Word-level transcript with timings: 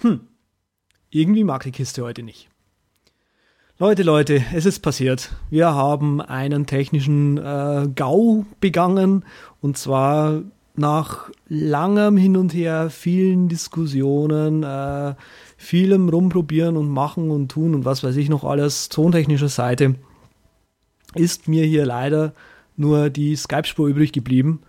Hm, 0.00 0.20
irgendwie 1.10 1.44
mag 1.44 1.62
die 1.62 1.72
Kiste 1.72 2.02
heute 2.02 2.22
nicht. 2.22 2.48
Leute, 3.78 4.02
Leute, 4.02 4.44
es 4.54 4.66
ist 4.66 4.80
passiert. 4.80 5.30
Wir 5.50 5.74
haben 5.74 6.20
einen 6.20 6.66
technischen 6.66 7.38
äh, 7.38 7.88
GAU 7.94 8.44
begangen 8.60 9.24
und 9.60 9.78
zwar 9.78 10.42
nach 10.74 11.30
langem 11.48 12.16
Hin 12.16 12.36
und 12.36 12.54
Her, 12.54 12.90
vielen 12.90 13.48
Diskussionen, 13.48 14.62
äh, 14.62 15.14
vielem 15.56 16.08
rumprobieren 16.08 16.76
und 16.76 16.88
machen 16.88 17.30
und 17.30 17.48
tun 17.50 17.74
und 17.74 17.84
was 17.84 18.02
weiß 18.02 18.16
ich 18.16 18.28
noch 18.28 18.44
alles, 18.44 18.88
tontechnischer 18.88 19.48
Seite, 19.48 19.96
ist 21.14 21.48
mir 21.48 21.64
hier 21.64 21.84
leider 21.84 22.32
nur 22.76 23.10
die 23.10 23.36
Skype-Spur 23.36 23.88
übrig 23.88 24.12
geblieben. 24.12 24.60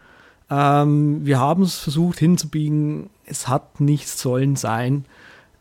Ähm, 0.50 1.26
wir 1.26 1.40
haben 1.40 1.64
es 1.64 1.78
versucht 1.78 2.20
hinzubiegen, 2.20 3.10
es 3.26 3.48
hat 3.48 3.80
nicht 3.80 4.10
sollen 4.10 4.56
sein. 4.56 5.06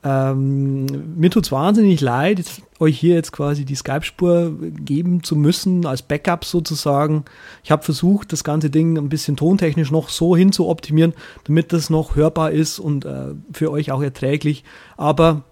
Ähm, 0.03 0.87
mir 1.17 1.31
tut 1.31 1.45
es 1.45 1.53
wahnsinnig 1.53 2.01
leid, 2.01 2.63
euch 2.79 2.99
hier 2.99 3.15
jetzt 3.15 3.33
quasi 3.33 3.67
die 3.67 3.75
Skype-Spur 3.75 4.57
geben 4.61 5.23
zu 5.23 5.37
müssen, 5.37 5.85
als 5.85 6.01
Backup 6.01 6.47
sozusagen. 6.47 7.27
Ich 7.63 7.71
habe 7.71 7.83
versucht, 7.83 8.33
das 8.33 8.43
ganze 8.43 8.71
Ding 8.71 8.97
ein 8.97 9.11
bisschen 9.11 9.37
tontechnisch 9.37 9.91
noch 9.91 10.09
so 10.09 10.35
hin 10.35 10.53
zu 10.53 10.69
optimieren, 10.69 11.13
damit 11.45 11.75
das 11.75 11.91
noch 11.91 12.17
hörbar 12.17 12.51
ist 12.51 12.79
und 12.79 13.05
äh, 13.05 13.35
für 13.53 13.71
euch 13.71 13.93
auch 13.93 14.03
erträglich. 14.03 14.65
Aber 14.97 15.45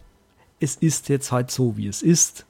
es 0.60 0.76
ist 0.76 1.10
jetzt 1.10 1.30
halt 1.30 1.50
so, 1.50 1.76
wie 1.76 1.86
es 1.86 2.00
ist. 2.00 2.46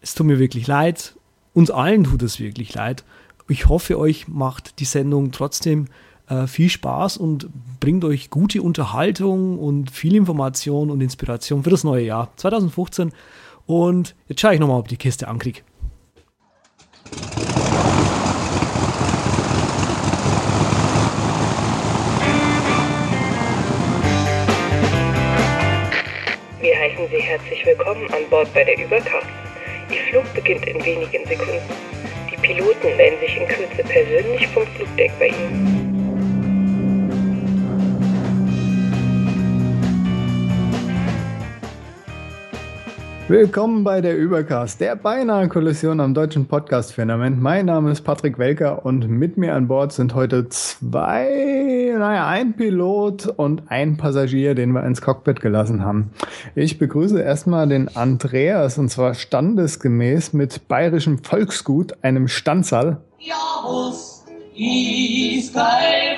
Es 0.00 0.14
tut 0.14 0.26
mir 0.26 0.38
wirklich 0.38 0.68
leid. 0.68 1.16
Uns 1.52 1.70
allen 1.70 2.04
tut 2.04 2.22
es 2.22 2.38
wirklich 2.38 2.72
leid. 2.74 3.04
Ich 3.48 3.68
hoffe, 3.68 3.98
euch 3.98 4.28
macht 4.28 4.78
die 4.78 4.84
Sendung 4.84 5.32
trotzdem 5.32 5.88
äh, 6.30 6.46
viel 6.46 6.70
Spaß 6.70 7.16
und 7.16 7.48
bringt 7.80 8.04
euch 8.04 8.30
gute 8.30 8.62
Unterhaltung 8.62 9.58
und 9.58 9.90
viel 9.90 10.14
Information 10.14 10.90
und 10.90 11.00
Inspiration 11.00 11.64
für 11.64 11.70
das 11.70 11.84
neue 11.84 12.04
Jahr 12.04 12.30
2015. 12.36 13.12
Und 13.66 14.14
jetzt 14.28 14.40
schaue 14.40 14.54
ich 14.54 14.60
nochmal, 14.60 14.78
ob 14.78 14.88
die 14.88 14.96
Kiste 14.96 15.28
ankriegt. 15.28 15.64
Wir 26.60 26.78
heißen 26.78 27.08
Sie 27.10 27.22
herzlich 27.22 27.66
willkommen 27.66 28.06
an 28.12 28.28
Bord 28.28 28.52
bei 28.54 28.64
der 28.64 28.78
Übercast. 28.78 29.26
Ihr 29.90 30.00
Flug 30.10 30.34
beginnt 30.34 30.66
in 30.66 30.84
wenigen 30.84 31.26
Sekunden. 31.26 31.74
Die 32.30 32.36
Piloten 32.36 32.96
melden 32.96 33.18
sich 33.20 33.36
in 33.36 33.48
Kürze 33.48 33.82
persönlich 33.82 34.46
vom 34.48 34.66
Flugdeck 34.66 35.10
bei 35.18 35.28
Ihnen. 35.28 35.79
Willkommen 43.30 43.84
bei 43.84 44.00
der 44.00 44.18
Übercast, 44.18 44.80
der 44.80 44.96
beinahe 44.96 45.46
Kollision 45.46 46.00
am 46.00 46.14
deutschen 46.14 46.48
Podcast-Firmament. 46.48 47.40
Mein 47.40 47.66
Name 47.66 47.92
ist 47.92 48.00
Patrick 48.00 48.40
Welker 48.40 48.84
und 48.84 49.08
mit 49.08 49.36
mir 49.36 49.54
an 49.54 49.68
Bord 49.68 49.92
sind 49.92 50.16
heute 50.16 50.48
zwei, 50.48 51.94
naja, 51.96 52.26
ein 52.26 52.56
Pilot 52.56 53.28
und 53.28 53.62
ein 53.68 53.96
Passagier, 53.96 54.56
den 54.56 54.72
wir 54.72 54.82
ins 54.82 55.00
Cockpit 55.00 55.40
gelassen 55.40 55.84
haben. 55.84 56.10
Ich 56.56 56.80
begrüße 56.80 57.22
erstmal 57.22 57.68
den 57.68 57.94
Andreas 57.94 58.78
und 58.78 58.88
zwar 58.88 59.14
standesgemäß 59.14 60.32
mit 60.32 60.66
bayerischem 60.66 61.22
Volksgut, 61.22 62.02
einem 62.02 62.26
Stanzal. 62.26 62.96
Ja, 63.20 63.36
was 63.62 64.24
ist 64.56 65.54
kein 65.54 66.16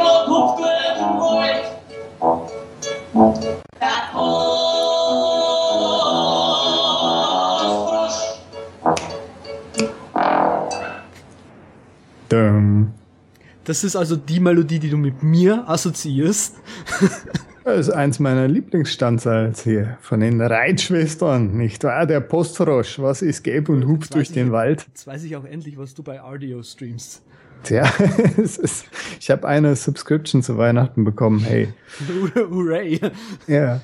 Das 13.65 13.85
ist 13.85 13.97
also 13.97 14.17
die 14.17 14.41
Melodie, 14.41 14.79
die 14.79 14.91
du 14.91 14.97
mit 14.97 15.23
mir 15.23 15.69
assoziierst. 15.69 16.57
Das 17.65 17.87
ist 17.87 17.91
eins 17.91 18.19
meiner 18.19 18.49
Lieblingsstandsals 18.49 19.63
hier 19.63 19.97
von 20.01 20.19
den 20.19 20.41
Reitschwestern, 20.41 21.57
nicht 21.57 21.85
wahr? 21.85 22.07
Der 22.07 22.19
Postrosch, 22.19 22.99
was 22.99 23.23
ist 23.23 23.45
gelb 23.45 23.69
und 23.69 23.87
hupft 23.87 24.15
durch 24.15 24.33
den 24.33 24.49
ich, 24.49 24.53
Wald. 24.53 24.85
Jetzt 24.89 25.07
weiß 25.07 25.23
ich 25.23 25.37
auch 25.37 25.45
endlich, 25.45 25.79
was 25.79 25.95
du 25.95 26.03
bei 26.03 26.21
Ardio 26.21 26.61
streamst. 26.65 27.23
Tja, 27.63 27.89
ist, 28.37 28.87
ich 29.21 29.31
habe 29.31 29.47
eine 29.47 29.77
Subscription 29.77 30.43
zu 30.43 30.59
Weihnachten 30.59 31.05
bekommen, 31.05 31.39
hey. 31.39 31.73
Hooray. 32.35 33.01
Ja. 33.47 33.81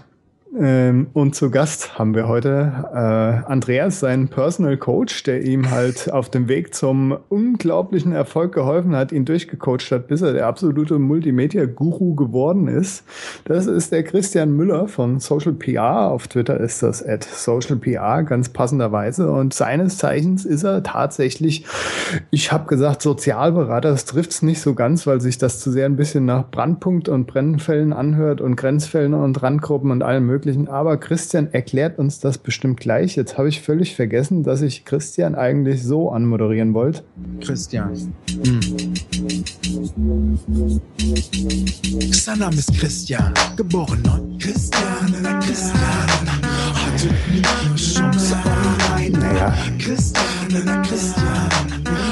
Ähm, 0.56 1.08
und 1.12 1.34
zu 1.34 1.50
Gast 1.50 1.98
haben 1.98 2.14
wir 2.14 2.26
heute 2.26 2.72
äh, 2.92 3.50
Andreas, 3.50 4.00
seinen 4.00 4.28
Personal 4.28 4.78
Coach, 4.78 5.22
der 5.24 5.44
ihm 5.44 5.70
halt 5.70 6.10
auf 6.10 6.30
dem 6.30 6.48
Weg 6.48 6.74
zum 6.74 7.16
unglaublichen 7.28 8.12
Erfolg 8.12 8.54
geholfen 8.54 8.96
hat, 8.96 9.12
ihn 9.12 9.26
durchgecoacht 9.26 9.90
hat, 9.92 10.08
bis 10.08 10.22
er 10.22 10.32
der 10.32 10.46
absolute 10.46 10.98
Multimedia-Guru 10.98 12.14
geworden 12.14 12.66
ist. 12.66 13.04
Das 13.44 13.66
ist 13.66 13.92
der 13.92 14.02
Christian 14.04 14.52
Müller 14.52 14.88
von 14.88 15.20
Social 15.20 15.52
PR. 15.52 16.10
Auf 16.10 16.28
Twitter 16.28 16.58
ist 16.58 16.82
das 16.82 17.06
at 17.06 17.24
Social 17.24 17.76
PR, 17.76 18.22
ganz 18.22 18.48
passenderweise. 18.48 19.30
Und 19.30 19.52
seines 19.52 19.98
Zeichens 19.98 20.46
ist 20.46 20.64
er 20.64 20.82
tatsächlich, 20.82 21.66
ich 22.30 22.52
habe 22.52 22.66
gesagt, 22.66 23.02
Sozialberater. 23.02 23.90
Das 23.90 24.06
trifft 24.06 24.30
es 24.30 24.42
nicht 24.42 24.60
so 24.60 24.74
ganz, 24.74 25.06
weil 25.06 25.20
sich 25.20 25.36
das 25.38 25.60
zu 25.60 25.70
sehr 25.70 25.86
ein 25.86 25.96
bisschen 25.96 26.24
nach 26.24 26.50
Brandpunkt 26.50 27.08
und 27.08 27.26
Brennfällen 27.26 27.92
anhört 27.92 28.40
und 28.40 28.56
Grenzfällen 28.56 29.14
und 29.14 29.42
Randgruppen 29.42 29.90
und 29.90 30.02
allem 30.02 30.26
möglichen 30.26 30.37
möglichen. 30.38 30.68
Aber 30.68 30.96
Christian 30.96 31.48
erklärt 31.52 31.98
uns 31.98 32.20
das 32.20 32.38
bestimmt 32.38 32.78
gleich. 32.80 33.16
Jetzt 33.16 33.36
habe 33.36 33.48
ich 33.48 33.60
völlig 33.60 33.96
vergessen, 33.96 34.44
dass 34.44 34.62
ich 34.62 34.84
Christian 34.84 35.34
eigentlich 35.34 35.82
so 35.82 36.10
anmoderieren 36.10 36.74
wollte. 36.74 37.02
Christian. 37.40 38.12
Hm. 38.44 38.60
Sein 42.12 42.38
Name 42.38 42.56
ist 42.56 42.72
Christian, 42.78 43.34
geboren. 43.56 44.02
Christian, 44.38 45.40
Christian, 45.40 45.80
hatte 46.74 47.08
nie 47.30 47.42
eine 47.42 47.76
Chance 47.76 48.36
allein. 48.36 49.12
Naja. 49.12 49.54
Christian, 49.78 50.82
Christian. 50.82 52.07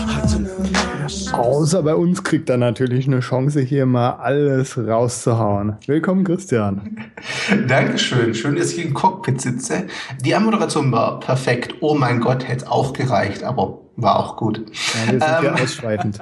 Außer 1.33 1.83
bei 1.83 1.95
uns 1.95 2.25
kriegt 2.25 2.51
er 2.51 2.57
natürlich 2.57 3.07
eine 3.07 3.21
Chance, 3.21 3.61
hier 3.61 3.87
mal 3.87 4.11
alles 4.11 4.77
rauszuhauen. 4.77 5.77
Willkommen, 5.87 6.25
Christian. 6.25 6.99
Dankeschön. 7.69 8.35
Schön, 8.35 8.57
dass 8.57 8.73
ich 8.73 8.85
im 8.85 8.95
Cockpit 8.95 9.41
sitze. 9.41 9.85
Die 10.25 10.35
Anmoderation 10.35 10.91
war 10.93 11.21
perfekt. 11.21 11.75
Oh 11.81 11.95
mein 11.95 12.21
Gott, 12.21 12.47
hätte 12.49 12.71
auch 12.71 12.93
gereicht, 12.93 13.43
aber 13.43 13.86
war 13.97 14.19
auch 14.19 14.37
gut. 14.37 14.59
Ja, 14.59 15.13
wir 15.13 15.21
sind 15.21 15.23
ähm, 15.23 15.45
ja 15.45 15.55
ausschweifend. 15.55 16.19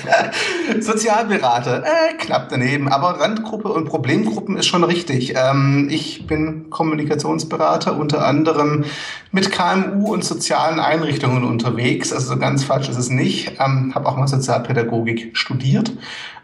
Sozialberater, 0.80 1.82
äh, 1.84 2.14
knapp 2.18 2.48
daneben, 2.48 2.88
aber 2.88 3.20
Randgruppe 3.20 3.68
und 3.68 3.86
Problemgruppen 3.86 4.56
ist 4.56 4.66
schon 4.66 4.84
richtig. 4.84 5.34
Ähm, 5.36 5.88
ich 5.90 6.26
bin 6.26 6.70
Kommunikationsberater, 6.70 7.96
unter 7.96 8.24
anderem 8.24 8.84
mit 9.32 9.50
KMU 9.50 10.12
und 10.12 10.24
sozialen 10.24 10.78
Einrichtungen 10.78 11.44
unterwegs. 11.44 12.12
Also 12.12 12.34
so 12.34 12.38
ganz 12.38 12.62
falsch 12.62 12.88
ist 12.88 12.98
es 12.98 13.10
nicht. 13.10 13.58
Ähm, 13.58 13.92
Habe 13.94 14.08
auch 14.08 14.16
mal 14.16 14.28
Sozialpädagogik 14.28 15.36
studiert, 15.36 15.92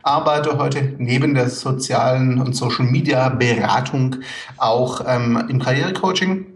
arbeite 0.02 0.58
heute 0.58 0.94
neben 0.98 1.34
der 1.34 1.48
sozialen 1.48 2.40
und 2.40 2.54
Social 2.56 2.86
Media 2.86 3.28
Beratung 3.28 4.16
auch 4.56 5.02
ähm, 5.06 5.44
im 5.48 5.60
Karrierecoaching 5.60 6.46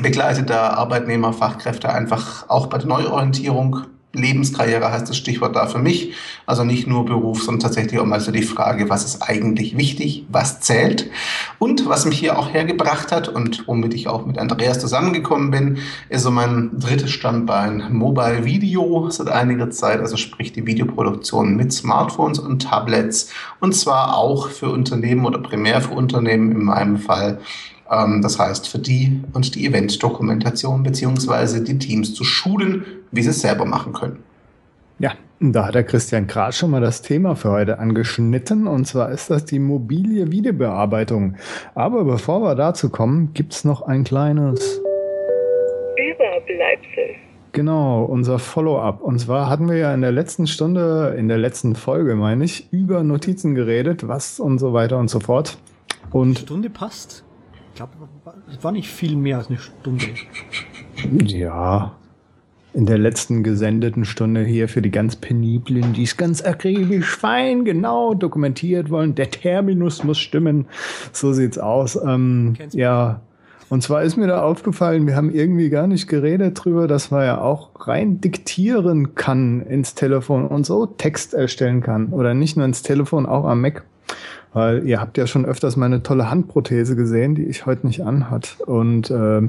begleitet 0.00 0.50
da 0.50 0.70
Arbeitnehmer, 0.70 1.32
Fachkräfte 1.32 1.92
einfach 1.92 2.48
auch 2.48 2.66
bei 2.66 2.78
der 2.78 2.88
Neuorientierung. 2.88 3.86
Lebenskarriere 4.16 4.92
heißt 4.92 5.08
das 5.08 5.16
Stichwort 5.16 5.56
da 5.56 5.66
für 5.66 5.78
mich. 5.78 6.12
Also 6.46 6.64
nicht 6.64 6.86
nur 6.86 7.04
Beruf, 7.04 7.42
sondern 7.42 7.60
tatsächlich 7.60 8.00
auch 8.00 8.06
mal 8.06 8.20
so 8.20 8.30
die 8.30 8.42
Frage, 8.42 8.88
was 8.88 9.04
ist 9.04 9.22
eigentlich 9.22 9.76
wichtig, 9.76 10.24
was 10.28 10.60
zählt. 10.60 11.10
Und 11.58 11.88
was 11.88 12.06
mich 12.06 12.18
hier 12.18 12.38
auch 12.38 12.52
hergebracht 12.52 13.12
hat 13.12 13.28
und 13.28 13.66
womit 13.66 13.92
ich 13.94 14.08
auch 14.08 14.24
mit 14.24 14.38
Andreas 14.38 14.78
zusammengekommen 14.78 15.50
bin, 15.50 15.78
ist 16.08 16.22
so 16.22 16.30
mein 16.30 16.78
drittes 16.78 17.10
Standbein 17.10 17.92
Mobile 17.92 18.44
Video 18.44 19.10
seit 19.10 19.28
einiger 19.28 19.70
Zeit, 19.70 20.00
also 20.00 20.16
sprich 20.16 20.52
die 20.52 20.66
Videoproduktion 20.66 21.56
mit 21.56 21.72
Smartphones 21.72 22.38
und 22.38 22.62
Tablets. 22.62 23.30
Und 23.60 23.74
zwar 23.74 24.16
auch 24.16 24.48
für 24.48 24.70
Unternehmen 24.70 25.26
oder 25.26 25.38
primär 25.38 25.80
für 25.80 25.94
Unternehmen 25.94 26.52
in 26.52 26.62
meinem 26.62 26.98
Fall 26.98 27.40
das 28.22 28.38
heißt, 28.38 28.68
für 28.68 28.78
die 28.78 29.22
und 29.32 29.54
die 29.54 29.66
Event-Dokumentation 29.66 30.82
beziehungsweise 30.82 31.62
die 31.62 31.78
Teams 31.78 32.14
zu 32.14 32.24
schulen, 32.24 32.84
wie 33.10 33.22
sie 33.22 33.30
es 33.30 33.40
selber 33.40 33.64
machen 33.64 33.92
können. 33.92 34.18
Ja, 34.98 35.12
da 35.40 35.66
hat 35.66 35.74
der 35.74 35.84
Christian 35.84 36.26
gerade 36.26 36.52
schon 36.52 36.70
mal 36.70 36.80
das 36.80 37.02
Thema 37.02 37.34
für 37.36 37.50
heute 37.50 37.78
angeschnitten 37.78 38.66
und 38.66 38.86
zwar 38.86 39.10
ist 39.10 39.30
das 39.30 39.44
die 39.44 39.58
mobile 39.58 40.30
Videobearbeitung. 40.30 41.36
Aber 41.74 42.04
bevor 42.04 42.42
wir 42.42 42.54
dazu 42.54 42.90
kommen, 42.90 43.32
gibt 43.34 43.52
es 43.52 43.64
noch 43.64 43.82
ein 43.82 44.04
kleines 44.04 44.80
Überbleibsel. 45.96 47.16
Genau, 47.52 48.04
unser 48.04 48.40
Follow-up. 48.40 49.00
Und 49.00 49.20
zwar 49.20 49.48
hatten 49.48 49.68
wir 49.68 49.76
ja 49.76 49.94
in 49.94 50.00
der 50.00 50.10
letzten 50.10 50.48
Stunde, 50.48 51.14
in 51.16 51.28
der 51.28 51.38
letzten 51.38 51.76
Folge, 51.76 52.16
meine 52.16 52.44
ich, 52.44 52.72
über 52.72 53.04
Notizen 53.04 53.54
geredet, 53.54 54.08
was 54.08 54.40
und 54.40 54.58
so 54.58 54.72
weiter 54.72 54.98
und 54.98 55.08
so 55.08 55.20
fort. 55.20 55.58
Und 56.10 56.40
Stunde 56.40 56.68
passt. 56.68 57.24
Ich 57.74 57.78
glaube, 57.78 57.94
es 58.48 58.62
war 58.62 58.70
nicht 58.70 58.88
viel 58.88 59.16
mehr 59.16 59.38
als 59.38 59.48
eine 59.48 59.58
Stunde. 59.58 60.04
Ja. 61.24 61.96
In 62.72 62.86
der 62.86 62.98
letzten 62.98 63.42
gesendeten 63.42 64.04
Stunde 64.04 64.44
hier 64.44 64.68
für 64.68 64.80
die 64.80 64.92
ganz 64.92 65.16
peniblen, 65.16 65.92
die 65.92 66.04
es 66.04 66.16
ganz 66.16 66.40
akribisch 66.40 67.16
fein 67.16 67.64
genau 67.64 68.14
dokumentiert 68.14 68.90
wollen. 68.90 69.16
Der 69.16 69.28
Terminus 69.28 70.04
muss 70.04 70.20
stimmen. 70.20 70.66
So 71.10 71.32
sieht's 71.32 71.58
aus. 71.58 71.98
Ähm, 72.00 72.54
ja. 72.70 73.22
Und 73.70 73.82
zwar 73.82 74.04
ist 74.04 74.16
mir 74.16 74.28
da 74.28 74.42
aufgefallen, 74.42 75.08
wir 75.08 75.16
haben 75.16 75.34
irgendwie 75.34 75.68
gar 75.68 75.88
nicht 75.88 76.06
geredet 76.06 76.64
drüber, 76.64 76.86
dass 76.86 77.10
man 77.10 77.24
ja 77.24 77.40
auch 77.40 77.70
rein 77.88 78.20
diktieren 78.20 79.16
kann 79.16 79.62
ins 79.62 79.96
Telefon 79.96 80.46
und 80.46 80.64
so 80.64 80.86
Text 80.86 81.34
erstellen 81.34 81.80
kann. 81.80 82.12
Oder 82.12 82.34
nicht 82.34 82.56
nur 82.56 82.66
ins 82.66 82.82
Telefon, 82.82 83.26
auch 83.26 83.46
am 83.46 83.62
Mac. 83.62 83.82
Weil 84.54 84.86
ihr 84.86 85.00
habt 85.00 85.18
ja 85.18 85.26
schon 85.26 85.44
öfters 85.44 85.76
meine 85.76 86.02
tolle 86.02 86.30
Handprothese 86.30 86.94
gesehen, 86.96 87.34
die 87.34 87.42
ich 87.42 87.66
heute 87.66 87.86
nicht 87.86 88.02
anhat. 88.02 88.56
Und 88.64 89.10
äh, 89.10 89.42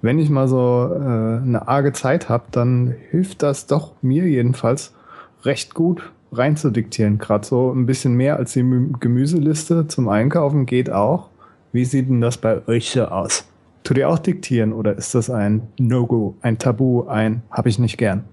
wenn 0.00 0.18
ich 0.18 0.30
mal 0.30 0.48
so 0.48 0.90
äh, 0.92 1.42
eine 1.42 1.66
arge 1.66 1.92
Zeit 1.92 2.28
habe, 2.28 2.44
dann 2.52 2.94
hilft 3.10 3.42
das 3.42 3.66
doch 3.66 3.92
mir 4.00 4.26
jedenfalls 4.26 4.94
recht 5.42 5.74
gut 5.74 6.12
reinzudiktieren. 6.30 7.18
Gerade 7.18 7.44
so 7.44 7.72
ein 7.72 7.84
bisschen 7.84 8.14
mehr 8.14 8.36
als 8.36 8.52
die 8.52 8.64
Gemüseliste 9.00 9.88
zum 9.88 10.08
Einkaufen 10.08 10.66
geht 10.66 10.88
auch. 10.88 11.30
Wie 11.72 11.84
sieht 11.84 12.08
denn 12.08 12.20
das 12.20 12.38
bei 12.38 12.66
euch 12.68 12.90
so 12.90 13.06
aus? 13.06 13.48
Tut 13.82 13.98
ihr 13.98 14.08
auch 14.08 14.20
diktieren 14.20 14.72
oder 14.72 14.96
ist 14.96 15.14
das 15.16 15.30
ein 15.30 15.62
No-Go, 15.78 16.36
ein 16.40 16.58
Tabu, 16.58 17.06
ein 17.06 17.42
habe 17.50 17.68
ich 17.68 17.78
nicht 17.80 17.98
gern? 17.98 18.24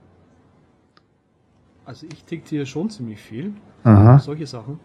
Also 1.83 2.05
ich 2.13 2.23
diktiere 2.23 2.65
schon 2.65 2.89
ziemlich 2.91 3.19
viel. 3.19 3.53
Aha. 3.83 4.19
Solche 4.19 4.45
Sachen. 4.45 4.79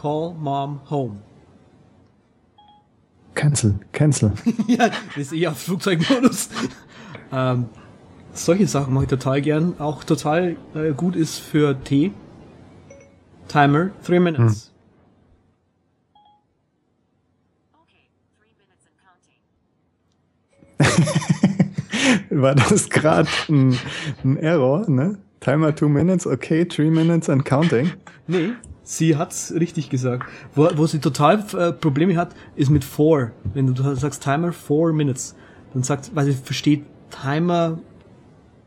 Call 0.00 0.32
Mom 0.32 0.80
Home. 0.88 1.18
Cancel, 3.34 3.78
cancel. 3.92 4.32
ja, 4.66 4.88
das 4.88 5.16
ist 5.16 5.32
eh 5.34 5.46
auf 5.46 5.58
Flugzeugmodus. 5.58 6.48
ähm, 7.32 7.66
solche 8.32 8.66
Sachen 8.66 8.94
mache 8.94 9.04
ich 9.04 9.10
total 9.10 9.42
gern. 9.42 9.78
Auch 9.78 10.02
total 10.02 10.56
äh, 10.74 10.92
gut 10.92 11.16
ist 11.16 11.38
für 11.38 11.78
Tee. 11.84 12.12
Timer, 13.48 13.90
three 14.02 14.20
minutes. 14.20 14.72
Hm. 20.78 20.90
War 22.42 22.54
das 22.54 22.88
gerade 22.88 23.28
ein, 23.50 23.78
ein, 24.24 24.38
Error, 24.38 24.88
ne? 24.88 25.18
Timer 25.40 25.74
two 25.74 25.90
minutes, 25.90 26.26
okay, 26.26 26.64
three 26.64 26.90
minutes 26.90 27.28
and 27.28 27.44
counting? 27.44 27.92
Nee, 28.26 28.54
sie 28.82 29.16
hat's 29.16 29.52
richtig 29.52 29.90
gesagt. 29.90 30.26
Wo, 30.54 30.68
wo 30.76 30.86
sie 30.86 30.98
total 30.98 31.44
äh, 31.56 31.72
Probleme 31.72 32.16
hat, 32.16 32.34
ist 32.56 32.70
mit 32.70 32.84
four. 32.84 33.32
Wenn 33.54 33.74
du 33.74 33.94
sagst 33.94 34.22
Timer 34.22 34.52
four 34.52 34.92
minutes, 34.92 35.34
dann 35.72 35.82
sagt, 35.82 36.14
weil 36.14 36.26
sie 36.26 36.32
versteht 36.32 36.84
Timer 37.10 37.78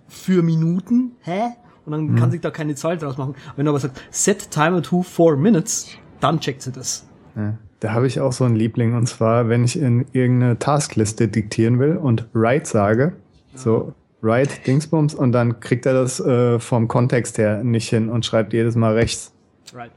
für 0.07 0.43
Minuten, 0.43 1.13
hä? 1.21 1.53
Und 1.85 1.91
dann 1.91 2.09
hm. 2.09 2.15
kann 2.15 2.31
sich 2.31 2.41
da 2.41 2.51
keine 2.51 2.75
Zahl 2.75 2.97
draus 2.97 3.17
machen. 3.17 3.35
Wenn 3.55 3.65
du 3.65 3.71
aber 3.71 3.79
sagst, 3.79 4.01
set 4.11 4.51
Timer 4.51 4.81
to 4.81 5.01
four 5.01 5.35
minutes, 5.35 5.89
dann 6.19 6.39
checkt 6.39 6.61
sie 6.61 6.71
das. 6.71 7.05
Ja. 7.35 7.57
Da 7.79 7.91
habe 7.91 8.07
ich 8.07 8.21
auch 8.21 8.31
so 8.31 8.45
einen 8.45 8.55
Liebling 8.55 8.95
und 8.95 9.07
zwar, 9.07 9.49
wenn 9.49 9.65
ich 9.65 9.77
in 9.77 10.05
irgendeine 10.13 10.57
Taskliste 10.57 11.27
diktieren 11.27 11.79
will 11.79 11.97
und 11.97 12.29
write 12.33 12.65
sage, 12.65 13.13
so 13.55 13.93
write 14.21 14.61
Dingsbums 14.65 15.13
und 15.13 15.33
dann 15.33 15.59
kriegt 15.59 15.85
er 15.85 15.93
das 15.93 16.21
äh, 16.21 16.59
vom 16.59 16.87
Kontext 16.87 17.37
her 17.37 17.61
nicht 17.61 17.89
hin 17.89 18.07
und 18.07 18.25
schreibt 18.25 18.53
jedes 18.53 18.77
Mal 18.77 18.93
rechts. 18.93 19.33
Right. 19.73 19.91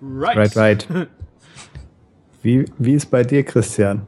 Right. 0.00 0.36
Right, 0.36 0.56
right. 0.56 0.88
Wie, 2.44 2.66
wie 2.76 2.92
ist 2.92 3.10
bei 3.10 3.22
dir, 3.22 3.42
Christian? 3.42 4.06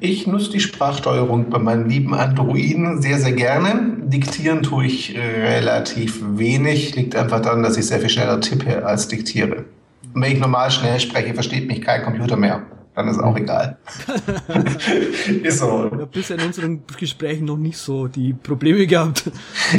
Ich 0.00 0.26
nutze 0.26 0.50
die 0.50 0.60
Sprachsteuerung 0.60 1.50
bei 1.50 1.58
meinen 1.58 1.86
lieben 1.86 2.14
Androiden 2.14 3.02
sehr, 3.02 3.18
sehr 3.18 3.32
gerne. 3.32 3.98
Diktieren 4.04 4.62
tue 4.62 4.86
ich 4.86 5.14
relativ 5.14 6.18
wenig. 6.22 6.94
Liegt 6.94 7.14
einfach 7.14 7.42
daran, 7.42 7.62
dass 7.62 7.76
ich 7.76 7.84
sehr 7.86 8.00
viel 8.00 8.08
schneller 8.08 8.40
tippe 8.40 8.86
als 8.86 9.08
diktiere. 9.08 9.66
Und 10.14 10.22
wenn 10.22 10.32
ich 10.32 10.40
normal 10.40 10.70
schnell 10.70 10.98
spreche, 10.98 11.34
versteht 11.34 11.68
mich 11.68 11.82
kein 11.82 12.02
Computer 12.02 12.38
mehr. 12.38 12.62
Dann 12.94 13.08
ist 13.08 13.18
auch 13.18 13.36
egal. 13.36 13.76
ist 15.42 15.58
so. 15.58 15.86
Ich 15.86 15.92
habe 15.92 16.06
bisher 16.06 16.38
in 16.38 16.46
unseren 16.46 16.82
Gesprächen 16.96 17.44
noch 17.44 17.56
nicht 17.56 17.76
so 17.76 18.06
die 18.06 18.32
Probleme 18.32 18.86
gehabt. 18.86 19.32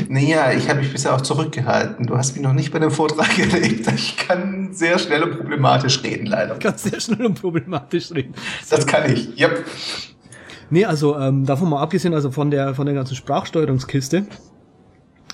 Naja, 0.10 0.52
ich 0.52 0.68
habe 0.70 0.80
mich 0.80 0.92
bisher 0.92 1.16
auch 1.16 1.22
zurückgehalten. 1.22 2.08
Du 2.08 2.18
hast 2.18 2.36
mich 2.36 2.44
noch 2.44 2.52
nicht 2.52 2.74
bei 2.74 2.80
dem 2.80 2.92
Vortrag 2.92 3.40
erlebt. 3.54 3.90
Ich 3.94 4.18
kann 4.18 4.74
sehr 4.74 5.00
schnell 5.00 5.24
und 5.24 5.38
problematisch 5.38 6.04
reden, 6.04 6.26
leider. 6.26 6.56
Kann 6.56 6.78
sehr 6.78 7.00
schnell 7.00 7.26
und 7.26 7.40
problematisch 7.40 8.12
reden. 8.12 8.34
Das 8.70 8.86
kann 8.86 9.10
ich, 9.10 9.40
yep. 9.40 9.64
Nee, 10.70 10.84
also 10.84 11.18
ähm, 11.18 11.46
davon 11.46 11.70
mal 11.70 11.82
abgesehen, 11.82 12.14
also 12.14 12.32
von 12.32 12.52
der 12.52 12.74
von 12.74 12.86
der 12.86 12.96
ganzen 12.96 13.16
Sprachsteuerungskiste, 13.16 14.26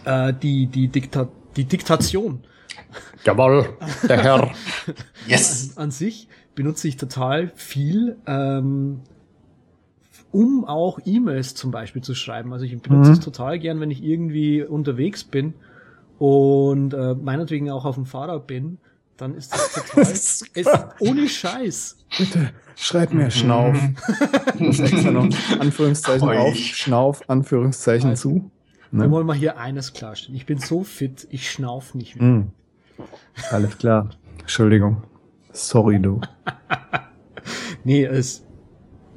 äh, 0.05 0.33
die 0.33 0.67
die 0.67 0.87
Diktat 0.87 1.29
die 1.55 1.63
Diktation 1.65 2.43
Jawohl, 3.23 3.77
der 4.07 4.23
Herr. 4.23 4.51
yes. 5.27 5.73
An, 5.75 5.83
an, 5.83 5.91
sich 5.91 6.27
benutze 6.61 6.87
ich 6.87 6.95
total 6.95 7.51
viel, 7.55 8.17
ähm, 8.27 8.99
um 10.31 10.63
auch 10.63 10.99
E-Mails 11.03 11.55
zum 11.55 11.71
Beispiel 11.71 12.03
zu 12.03 12.13
schreiben. 12.13 12.53
Also 12.53 12.65
ich 12.65 12.79
benutze 12.79 13.09
mhm. 13.09 13.15
es 13.15 13.19
total 13.19 13.57
gern, 13.57 13.79
wenn 13.79 13.89
ich 13.89 14.03
irgendwie 14.03 14.61
unterwegs 14.61 15.23
bin 15.23 15.55
und 16.19 16.93
äh, 16.93 17.15
meinetwegen 17.15 17.71
auch 17.71 17.85
auf 17.85 17.95
dem 17.95 18.05
Fahrrad 18.05 18.45
bin, 18.45 18.77
dann 19.17 19.33
ist 19.33 19.51
das 19.51 19.73
total 19.87 20.03
ist 20.03 20.69
ohne 20.99 21.27
Scheiß. 21.27 21.97
Bitte 22.15 22.51
schreib 22.75 23.11
mir 23.11 23.31
Schnauf. 23.31 23.75
das 24.59 24.79
extra 24.81 25.09
noch 25.09 25.29
Anführungszeichen 25.59 26.29
Oi. 26.29 26.37
auf, 26.37 26.55
Schnauf, 26.55 27.27
Anführungszeichen 27.27 28.11
also, 28.11 28.29
zu. 28.29 28.51
Ne? 28.91 29.05
Wir 29.05 29.09
wollen 29.09 29.25
mal 29.25 29.35
hier 29.35 29.57
eines 29.57 29.93
klarstellen. 29.93 30.35
Ich 30.35 30.45
bin 30.45 30.59
so 30.59 30.83
fit, 30.83 31.27
ich 31.31 31.49
schnauf 31.49 31.95
nicht 31.95 32.17
mehr. 32.17 32.29
Mm. 32.29 32.51
Alles 33.49 33.79
klar. 33.79 34.11
Entschuldigung. 34.41 35.01
Sorry, 35.53 35.99
du. 35.99 36.21
nee, 37.83 38.03
es, 38.03 38.45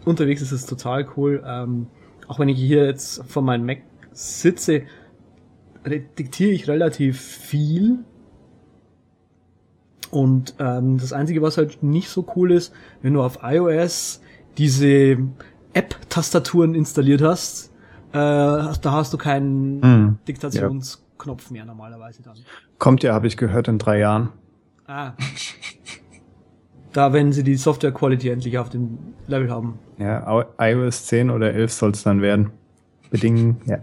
unterwegs 0.04 0.42
ist 0.42 0.52
es 0.52 0.66
total 0.66 1.06
cool. 1.16 1.42
Ähm, 1.46 1.86
auch 2.28 2.38
wenn 2.38 2.48
ich 2.48 2.58
hier 2.58 2.86
jetzt 2.86 3.24
vor 3.24 3.42
meinem 3.42 3.66
Mac 3.66 3.82
sitze, 4.12 4.82
diktiere 5.86 6.50
ich 6.50 6.68
relativ 6.68 7.20
viel. 7.20 7.98
Und 10.10 10.54
ähm, 10.58 10.98
das 10.98 11.12
Einzige, 11.12 11.42
was 11.42 11.58
halt 11.58 11.82
nicht 11.82 12.08
so 12.08 12.26
cool 12.36 12.52
ist, 12.52 12.72
wenn 13.02 13.14
du 13.14 13.22
auf 13.22 13.40
iOS 13.42 14.20
diese 14.56 15.18
App-Tastaturen 15.72 16.74
installiert 16.74 17.20
hast, 17.20 17.72
äh, 18.12 18.16
da 18.16 18.78
hast 18.84 19.12
du 19.12 19.18
keinen 19.18 19.80
mm, 19.80 20.18
Diktationsknopf 20.28 21.46
ja. 21.46 21.52
mehr 21.52 21.64
normalerweise 21.64 22.22
dann. 22.22 22.36
Kommt 22.78 23.02
ja, 23.02 23.12
habe 23.12 23.26
ich 23.26 23.36
gehört, 23.36 23.66
in 23.66 23.78
drei 23.78 23.98
Jahren. 23.98 24.28
Ah. 24.86 25.14
da, 26.94 27.12
wenn 27.12 27.32
sie 27.32 27.42
die 27.42 27.56
Software 27.56 27.92
Quality 27.92 28.30
endlich 28.30 28.58
auf 28.58 28.70
dem 28.70 28.98
Level 29.26 29.50
haben. 29.50 29.78
Ja, 29.98 30.46
iOS 30.58 31.06
10 31.06 31.30
oder 31.30 31.52
11 31.52 31.72
soll 31.72 31.90
es 31.90 32.02
dann 32.02 32.22
werden. 32.22 32.50
Bedingen, 33.10 33.60
ja. 33.66 33.78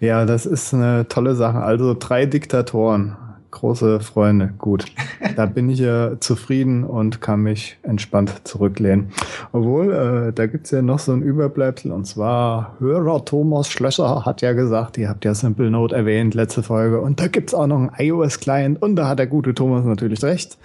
Ja, 0.00 0.24
das 0.26 0.46
ist 0.46 0.74
eine 0.74 1.08
tolle 1.08 1.34
Sache. 1.34 1.58
Also 1.58 1.96
drei 1.98 2.26
Diktatoren 2.26 3.16
große 3.50 4.00
Freunde. 4.00 4.52
Gut, 4.58 4.86
da 5.36 5.46
bin 5.46 5.68
ich 5.70 5.78
ja 5.78 6.20
zufrieden 6.20 6.84
und 6.84 7.20
kann 7.20 7.40
mich 7.40 7.78
entspannt 7.82 8.42
zurücklehnen. 8.44 9.12
Obwohl, 9.52 9.92
äh, 10.28 10.32
da 10.32 10.46
gibt's 10.46 10.70
ja 10.70 10.82
noch 10.82 10.98
so 10.98 11.12
ein 11.12 11.22
Überbleibsel 11.22 11.92
und 11.92 12.06
zwar 12.06 12.76
Hörer 12.78 13.24
Thomas 13.24 13.70
Schlösser 13.70 14.24
hat 14.24 14.42
ja 14.42 14.52
gesagt, 14.52 14.98
ihr 14.98 15.08
habt 15.08 15.24
ja 15.24 15.34
Simple 15.34 15.70
Note 15.70 15.94
erwähnt, 15.94 16.34
letzte 16.34 16.62
Folge, 16.62 17.00
und 17.00 17.20
da 17.20 17.28
gibt's 17.28 17.54
auch 17.54 17.66
noch 17.66 17.78
einen 17.78 17.92
iOS-Client 17.96 18.82
und 18.82 18.96
da 18.96 19.08
hat 19.08 19.18
der 19.18 19.26
gute 19.26 19.54
Thomas 19.54 19.84
natürlich 19.84 20.22
recht. 20.22 20.58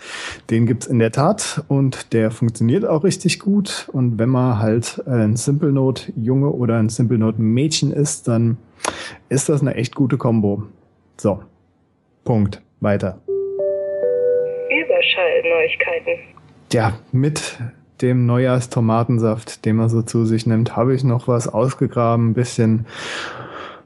Den 0.49 0.65
gibt's 0.65 0.87
in 0.87 0.99
der 0.99 1.11
Tat 1.11 1.63
und 1.67 2.13
der 2.13 2.31
funktioniert 2.31 2.85
auch 2.85 3.03
richtig 3.03 3.39
gut 3.39 3.89
und 3.93 4.17
wenn 4.19 4.29
man 4.29 4.59
halt 4.59 5.01
ein 5.07 5.35
Simple 5.35 5.71
Note 5.71 6.11
Junge 6.15 6.49
oder 6.49 6.77
ein 6.77 6.89
Simple 6.89 7.17
Note 7.17 7.41
Mädchen 7.41 7.91
ist, 7.91 8.27
dann 8.27 8.57
ist 9.29 9.49
das 9.49 9.61
eine 9.61 9.75
echt 9.75 9.95
gute 9.95 10.17
Kombo. 10.17 10.63
So. 11.17 11.39
Punkt. 12.23 12.62
Weiter. 12.83 13.19
Überschallneuigkeiten. 14.69 16.19
Ja, 16.71 16.93
mit 17.11 17.57
dem 18.01 18.25
Neujahrstomatensaft, 18.25 19.65
den 19.65 19.77
man 19.77 19.89
so 19.89 20.01
zu 20.01 20.25
sich 20.25 20.45
nimmt, 20.45 20.75
habe 20.75 20.93
ich 20.93 21.03
noch 21.03 21.27
was 21.27 21.47
ausgegraben, 21.47 22.31
ein 22.31 22.33
bisschen. 22.33 22.85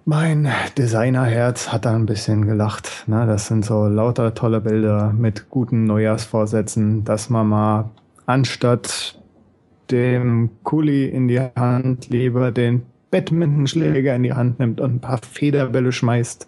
Mein 0.05 0.49
Designerherz 0.77 1.71
hat 1.71 1.85
da 1.85 1.93
ein 1.93 2.05
bisschen 2.05 2.45
gelacht. 2.45 3.03
Ne? 3.07 3.25
Das 3.27 3.47
sind 3.47 3.65
so 3.65 3.87
lauter 3.87 4.33
tolle 4.33 4.61
Bilder 4.61 5.13
mit 5.15 5.49
guten 5.49 5.83
Neujahrsvorsätzen, 5.83 7.03
dass 7.03 7.29
man 7.29 7.47
mal 7.47 7.89
anstatt 8.25 9.21
dem 9.91 10.49
Kuli 10.63 11.05
in 11.05 11.27
die 11.27 11.41
Hand 11.41 12.09
lieber 12.09 12.51
den 12.51 12.85
Badmintonschläger 13.11 14.15
in 14.15 14.23
die 14.23 14.33
Hand 14.33 14.59
nimmt 14.59 14.81
und 14.81 14.95
ein 14.95 14.99
paar 14.99 15.19
Federbälle 15.19 15.91
schmeißt, 15.91 16.47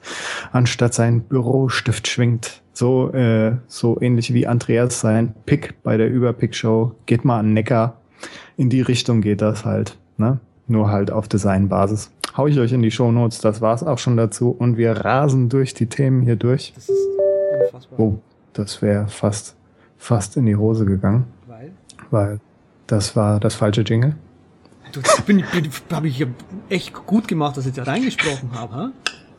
anstatt 0.52 0.94
seinen 0.94 1.22
Bürostift 1.22 2.08
schwingt. 2.08 2.62
So, 2.74 3.12
äh, 3.12 3.54
so 3.68 4.00
ähnlich 4.02 4.34
wie 4.34 4.48
Andreas 4.48 5.00
sein 5.00 5.34
Pick 5.46 5.82
bei 5.84 5.98
der 5.98 6.10
Überpick-Show. 6.10 6.94
Geht 7.06 7.26
mal 7.26 7.40
an 7.40 7.54
Neckar. 7.54 7.98
in 8.58 8.70
die 8.70 8.82
Richtung 8.82 9.22
geht 9.22 9.42
das 9.42 9.64
halt. 9.66 9.98
Ne? 10.18 10.40
Nur 10.68 10.92
halt 10.92 11.12
auf 11.12 11.28
Designbasis. 11.28 12.12
Hau 12.38 12.48
ich 12.48 12.60
euch 12.60 12.74
in 12.74 12.82
die 12.82 12.92
Shownotes, 12.92 13.40
das 13.40 13.60
war's 13.62 13.84
auch 13.84 13.98
schon 13.98 14.18
dazu. 14.18 14.52
Und 14.52 14.78
wir 14.78 14.92
rasen 14.92 15.50
durch 15.50 15.74
die 15.74 15.88
Themen 15.88 16.22
hier 16.22 16.36
durch. 16.36 16.74
Das 16.76 16.90
ist 16.90 17.08
unfassbar. 17.66 18.00
Oh, 18.00 18.20
das 18.54 18.82
wäre 18.82 19.08
fast, 19.08 19.56
fast 19.98 20.38
in 20.38 20.46
die 20.46 20.56
Hose 20.56 20.86
gegangen, 20.86 21.26
Weil? 21.48 21.72
weil 22.12 22.40
das 22.88 23.16
war 23.16 23.40
das 23.40 23.56
falsche 23.56 23.82
Jingle. 23.82 24.16
Du, 24.92 25.02
das 25.02 25.22
bin, 25.22 25.44
bin, 25.54 25.70
habe 25.92 26.08
ich 26.08 26.26
echt 26.70 26.94
gut 26.94 27.28
gemacht, 27.28 27.58
dass 27.58 27.66
ich 27.66 27.74
da 27.74 27.84
reingesprochen 27.84 28.52
habe, 28.54 28.74
ha? 28.74 28.92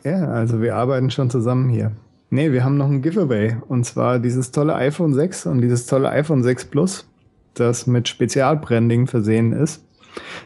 Ja, 0.03 0.27
also 0.29 0.61
wir 0.61 0.75
arbeiten 0.75 1.11
schon 1.11 1.29
zusammen 1.29 1.69
hier. 1.69 1.91
Nee, 2.29 2.51
wir 2.51 2.63
haben 2.63 2.77
noch 2.77 2.87
ein 2.87 3.01
Giveaway. 3.01 3.57
Und 3.67 3.85
zwar 3.85 4.19
dieses 4.19 4.51
tolle 4.51 4.75
iPhone 4.75 5.13
6 5.13 5.47
und 5.47 5.61
dieses 5.61 5.85
tolle 5.85 6.09
iPhone 6.09 6.43
6 6.43 6.65
Plus, 6.65 7.05
das 7.53 7.87
mit 7.87 8.07
Spezialbranding 8.07 9.07
versehen 9.07 9.51
ist. 9.51 9.83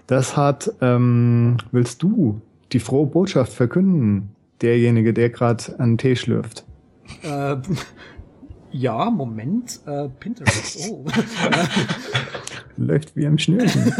Das 0.08 0.36
hat, 0.36 0.72
ähm, 0.82 1.58
willst 1.72 2.02
du 2.02 2.42
die 2.72 2.80
frohe 2.80 3.06
Botschaft 3.06 3.54
verkünden? 3.54 4.32
Derjenige, 4.62 5.14
der 5.14 5.30
gerade 5.30 5.80
einen 5.80 5.98
Tee 5.98 6.16
schlürft. 6.16 6.66
Äh, 7.22 7.58
ja, 8.72 9.10
Moment, 9.12 9.80
äh, 9.86 10.10
Pinterest. 10.20 10.90
Oh. 10.90 11.06
Läuft 12.78 13.16
wie 13.16 13.26
am 13.26 13.38
Schnürchen. 13.38 13.94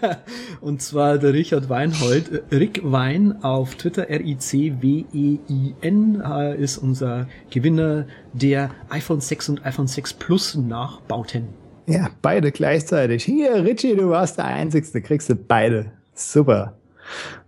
Und 0.60 0.80
zwar 0.80 1.18
der 1.18 1.34
Richard 1.34 1.68
Weinhold, 1.68 2.30
äh, 2.50 2.56
Rick 2.56 2.80
Wein 2.82 3.42
auf 3.42 3.74
Twitter, 3.74 4.08
R-I-C-W-E-I-N, 4.08 6.22
äh, 6.22 6.56
ist 6.56 6.78
unser 6.78 7.28
Gewinner 7.50 8.06
der 8.32 8.70
iPhone 8.88 9.20
6 9.20 9.50
und 9.50 9.66
iPhone 9.66 9.86
6 9.86 10.14
Plus 10.14 10.54
Nachbauten. 10.54 11.48
ja, 11.86 12.08
beide 12.22 12.50
gleichzeitig. 12.50 13.24
Hier, 13.24 13.62
Richie, 13.64 13.94
du 13.94 14.08
warst 14.10 14.38
der 14.38 14.46
Einzigste, 14.46 15.02
kriegst 15.02 15.28
du 15.28 15.34
beide. 15.34 15.92
Super. 16.14 16.74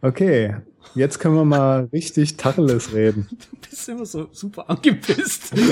Okay, 0.03 0.57
jetzt 0.97 1.19
können 1.21 1.37
wir 1.37 1.45
mal 1.45 1.89
richtig 1.93 2.37
Tacheles 2.37 2.93
reden. 2.93 3.29
Du 3.51 3.71
bist 3.71 3.89
immer 3.89 4.07
so 4.07 4.29
super 4.33 4.69
angepisst. 4.71 5.53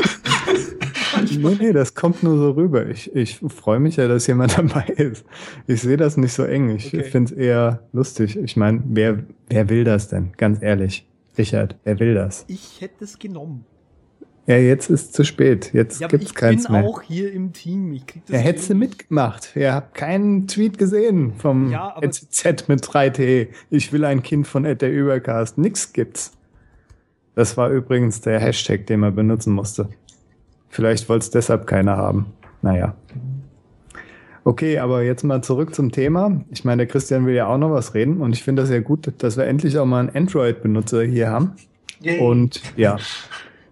Nee, 1.38 1.56
nee, 1.60 1.72
das 1.72 1.94
kommt 1.94 2.22
nur 2.24 2.36
so 2.36 2.50
rüber. 2.50 2.86
Ich, 2.88 3.14
ich 3.14 3.38
freue 3.48 3.78
mich 3.78 3.96
ja, 3.96 4.08
dass 4.08 4.26
jemand 4.26 4.58
dabei 4.58 4.84
ist. 4.96 5.24
Ich 5.66 5.80
sehe 5.80 5.96
das 5.96 6.16
nicht 6.16 6.32
so 6.32 6.42
eng. 6.42 6.70
Ich 6.70 6.88
Okay. 6.88 7.04
finde 7.04 7.32
es 7.32 7.38
eher 7.38 7.82
lustig. 7.92 8.36
Ich 8.36 8.56
meine, 8.56 8.82
wer, 8.86 9.22
wer 9.48 9.68
will 9.68 9.84
das 9.84 10.08
denn? 10.08 10.32
Ganz 10.36 10.60
ehrlich. 10.60 11.06
Richard, 11.38 11.76
wer 11.84 11.98
will 12.00 12.14
das? 12.14 12.44
Ich 12.48 12.80
hätte 12.80 13.04
es 13.04 13.18
genommen. 13.18 13.64
Ja, 14.46 14.56
jetzt 14.56 14.90
ist 14.90 15.14
zu 15.14 15.24
spät. 15.24 15.72
Jetzt 15.72 16.00
Ja, 16.00 16.08
gibt's 16.08 16.26
ich 16.26 16.34
keins 16.34 16.64
bin 16.64 16.72
mehr. 16.72 16.84
auch 16.84 17.00
hier 17.00 17.32
im 17.32 17.52
Team. 17.54 17.92
Ich 17.94 18.06
krieg 18.06 18.22
das 18.26 18.36
Ja, 18.36 18.42
hättest 18.42 18.70
du 18.70 18.74
mitgemacht. 18.74 19.56
Ihr 19.56 19.72
habt 19.72 19.94
keinen 19.94 20.46
Tweet 20.46 20.76
gesehen 20.76 21.32
vom 21.38 21.70
Ja, 21.70 21.96
NZZ 22.00 22.68
mit 22.68 22.84
3T. 22.84 23.48
Ich 23.70 23.92
will 23.92 24.04
ein 24.04 24.22
Kind 24.22 24.46
von 24.46 24.64
Ed 24.66 24.82
der 24.82 24.92
Übercast. 24.92 25.56
Nix 25.56 25.92
gibt's. 25.94 26.32
Das 27.34 27.56
war 27.56 27.70
übrigens 27.70 28.20
der 28.20 28.38
Hashtag, 28.38 28.86
den 28.86 29.00
man 29.00 29.14
benutzen 29.14 29.54
musste. 29.54 29.88
Vielleicht 30.68 31.08
wollte 31.08 31.24
es 31.24 31.30
deshalb 31.30 31.66
keiner 31.66 31.96
haben. 31.96 32.26
Naja. 32.60 32.94
Okay, 34.44 34.78
aber 34.78 35.02
jetzt 35.02 35.22
mal 35.24 35.42
zurück 35.42 35.74
zum 35.74 35.90
Thema. 35.90 36.42
Ich 36.50 36.64
meine, 36.66 36.80
der 36.84 36.86
Christian 36.86 37.24
will 37.24 37.34
ja 37.34 37.46
auch 37.46 37.56
noch 37.56 37.70
was 37.70 37.94
reden 37.94 38.20
und 38.20 38.34
ich 38.34 38.42
finde 38.44 38.60
das 38.62 38.70
ja 38.70 38.80
gut, 38.80 39.10
dass 39.18 39.38
wir 39.38 39.44
endlich 39.46 39.78
auch 39.78 39.86
mal 39.86 40.00
einen 40.00 40.14
Android-Benutzer 40.14 41.02
hier 41.02 41.30
haben. 41.30 41.52
Yay. 42.00 42.18
Und 42.18 42.60
ja, 42.76 42.98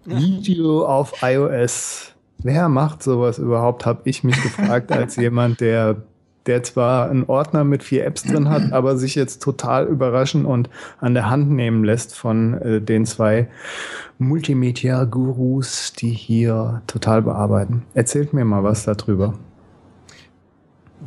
Video 0.05 0.85
auf 0.85 1.13
iOS. 1.21 2.13
Wer 2.39 2.67
macht 2.69 3.03
sowas 3.03 3.39
überhaupt, 3.39 3.85
habe 3.85 4.01
ich 4.03 4.23
mich 4.23 4.41
gefragt, 4.41 4.91
als 4.91 5.15
jemand, 5.15 5.61
der, 5.61 6.03
der 6.45 6.61
zwar 6.63 7.09
einen 7.09 7.23
Ordner 7.25 7.63
mit 7.63 7.83
vier 7.83 8.05
Apps 8.05 8.23
drin 8.23 8.49
hat, 8.49 8.73
aber 8.73 8.97
sich 8.97 9.15
jetzt 9.15 9.41
total 9.41 9.87
überraschen 9.87 10.45
und 10.45 10.69
an 10.99 11.13
der 11.13 11.29
Hand 11.29 11.51
nehmen 11.51 11.85
lässt 11.85 12.15
von 12.15 12.55
äh, 12.55 12.81
den 12.81 13.05
zwei 13.05 13.47
Multimedia-Gurus, 14.19 15.93
die 15.93 16.11
hier 16.11 16.81
total 16.87 17.21
bearbeiten. 17.21 17.83
Erzählt 17.93 18.33
mir 18.33 18.43
mal 18.43 18.63
was 18.63 18.83
darüber. 18.83 19.35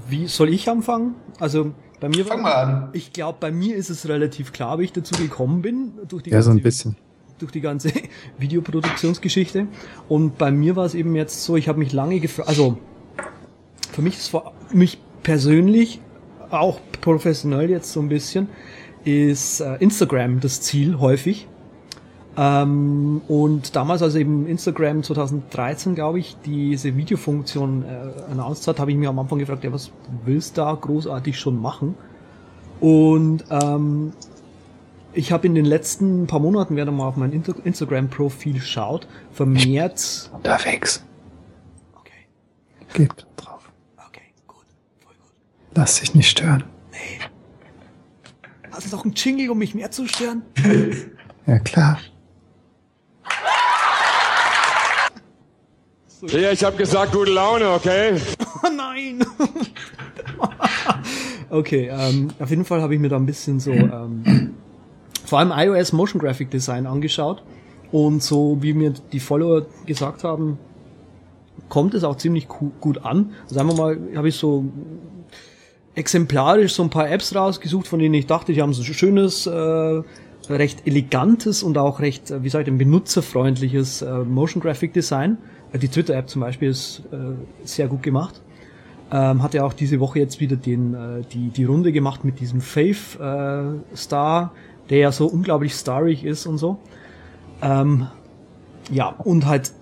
Wie 0.08 0.26
soll 0.26 0.50
ich 0.50 0.68
anfangen? 0.68 1.14
Also 1.38 1.72
bei 2.00 2.08
mir 2.08 2.24
Fang 2.24 2.42
mal 2.42 2.52
an. 2.52 2.88
Ich 2.92 3.12
glaube, 3.12 3.38
bei 3.40 3.50
mir 3.50 3.76
ist 3.76 3.90
es 3.90 4.08
relativ 4.08 4.52
klar, 4.52 4.78
wie 4.78 4.84
ich 4.84 4.92
dazu 4.92 5.14
gekommen 5.20 5.62
bin 5.62 5.92
durch 6.08 6.22
die 6.22 6.30
Ja, 6.30 6.42
so 6.42 6.50
ein 6.50 6.62
bisschen. 6.62 6.96
Durch 7.38 7.52
die 7.52 7.60
ganze 7.60 7.92
Videoproduktionsgeschichte. 8.38 9.66
Und 10.08 10.38
bei 10.38 10.50
mir 10.50 10.76
war 10.76 10.84
es 10.84 10.94
eben 10.94 11.14
jetzt 11.14 11.44
so, 11.44 11.56
ich 11.56 11.68
habe 11.68 11.78
mich 11.78 11.92
lange 11.92 12.20
gefragt, 12.20 12.48
also 12.48 12.78
für 13.92 14.02
mich 14.02 14.16
ist 14.16 14.28
vor 14.28 14.52
mich 14.72 14.98
persönlich, 15.22 16.00
auch 16.50 16.80
professionell 17.00 17.70
jetzt 17.70 17.92
so 17.92 18.00
ein 18.00 18.08
bisschen, 18.08 18.48
ist 19.04 19.60
äh, 19.60 19.76
Instagram 19.76 20.40
das 20.40 20.60
Ziel 20.60 20.98
häufig. 20.98 21.48
Ähm, 22.36 23.22
und 23.28 23.74
damals, 23.74 24.02
als 24.02 24.14
eben 24.14 24.46
Instagram 24.46 25.02
2013, 25.02 25.94
glaube 25.94 26.18
ich, 26.18 26.36
diese 26.44 26.96
Videofunktion 26.96 27.84
äh, 27.84 28.30
announced 28.30 28.68
hat, 28.68 28.78
habe 28.78 28.90
ich 28.90 28.96
mir 28.96 29.08
am 29.08 29.18
Anfang 29.18 29.38
gefragt, 29.38 29.64
ja, 29.64 29.72
was 29.72 29.90
willst 30.24 30.58
du 30.58 30.62
da 30.62 30.74
großartig 30.74 31.38
schon 31.38 31.60
machen? 31.60 31.94
Und 32.80 33.44
ähm, 33.50 34.12
ich 35.16 35.32
habe 35.32 35.46
in 35.46 35.54
den 35.54 35.64
letzten 35.64 36.26
paar 36.26 36.40
Monaten, 36.40 36.76
wer 36.76 36.84
da 36.84 36.92
mal 36.92 37.08
auf 37.08 37.16
mein 37.16 37.32
Instagram-Profil 37.32 38.60
schaut, 38.60 39.08
vermehrt. 39.32 40.30
Unterwegs. 40.32 41.04
Okay, 41.94 42.12
Geht 42.92 43.26
drauf. 43.36 43.70
okay, 43.96 44.32
gut, 44.46 44.64
voll 45.00 45.14
gut. 45.14 45.32
Lass 45.74 46.00
dich 46.00 46.14
nicht 46.14 46.28
stören. 46.28 46.64
Hast 48.70 48.92
du 48.92 48.96
noch 48.96 49.04
einen 49.04 49.14
Jingle, 49.14 49.50
um 49.50 49.58
mich 49.58 49.74
mehr 49.74 49.90
zu 49.90 50.06
stören? 50.06 50.42
Ja, 51.48 51.60
klar. 51.60 52.00
Ja, 56.22 56.50
ich 56.50 56.64
habe 56.64 56.76
gesagt, 56.76 57.12
gute 57.12 57.30
Laune, 57.30 57.70
okay? 57.70 58.20
Oh 58.64 58.68
nein! 58.76 59.24
okay, 61.50 61.88
ähm, 61.92 62.30
auf 62.40 62.50
jeden 62.50 62.64
Fall 62.64 62.82
habe 62.82 62.94
ich 62.94 63.00
mir 63.00 63.08
da 63.08 63.14
ein 63.14 63.26
bisschen 63.26 63.60
so 63.60 63.70
ähm, 63.72 64.45
vor 65.26 65.38
allem 65.40 65.52
iOS 65.54 65.92
Motion 65.92 66.20
Graphic 66.20 66.50
Design 66.50 66.86
angeschaut 66.86 67.42
und 67.92 68.22
so 68.22 68.56
wie 68.60 68.72
mir 68.72 68.94
die 69.12 69.20
Follower 69.20 69.66
gesagt 69.84 70.24
haben, 70.24 70.58
kommt 71.68 71.94
es 71.94 72.04
auch 72.04 72.16
ziemlich 72.16 72.48
gu- 72.48 72.70
gut 72.80 73.04
an. 73.04 73.30
Sagen 73.46 73.68
wir 73.68 73.74
mal, 73.76 73.98
habe 74.16 74.28
ich 74.28 74.36
so 74.36 74.64
exemplarisch 75.94 76.74
so 76.74 76.82
ein 76.82 76.90
paar 76.90 77.10
Apps 77.10 77.34
rausgesucht, 77.34 77.86
von 77.88 77.98
denen 77.98 78.14
ich 78.14 78.26
dachte, 78.26 78.52
die 78.52 78.60
haben 78.62 78.72
so 78.72 78.82
ein 78.82 78.94
schönes, 78.94 79.46
äh, 79.46 80.02
recht 80.48 80.86
elegantes 80.86 81.62
und 81.62 81.78
auch 81.78 82.00
recht, 82.00 82.30
äh, 82.30 82.44
wie 82.44 82.48
sage 82.50 82.62
ich 82.62 82.66
denn, 82.66 82.78
benutzerfreundliches 82.78 84.02
äh, 84.02 84.18
Motion 84.20 84.62
Graphic 84.62 84.92
Design. 84.92 85.38
Äh, 85.72 85.78
Die 85.78 85.88
Twitter-App 85.88 86.28
zum 86.28 86.40
Beispiel 86.42 86.68
ist 86.68 87.02
äh, 87.12 87.16
sehr 87.64 87.88
gut 87.88 88.02
gemacht. 88.02 88.42
Ähm, 89.10 89.42
hat 89.42 89.54
ja 89.54 89.64
auch 89.64 89.72
diese 89.72 89.98
Woche 90.00 90.18
jetzt 90.18 90.40
wieder 90.40 90.56
den, 90.56 90.94
äh, 90.94 91.22
die, 91.32 91.48
die 91.48 91.64
Runde 91.64 91.92
gemacht 91.92 92.24
mit 92.24 92.40
diesem 92.40 92.60
Faith 92.60 93.18
äh, 93.18 93.96
Star, 93.96 94.52
der 94.90 94.98
ja 94.98 95.12
so 95.12 95.26
unglaublich 95.26 95.74
starrig 95.74 96.24
ist 96.24 96.46
und 96.46 96.58
so. 96.58 96.78
Ähm, 97.62 98.06
ja, 98.90 99.08
und 99.08 99.46
halt 99.46 99.72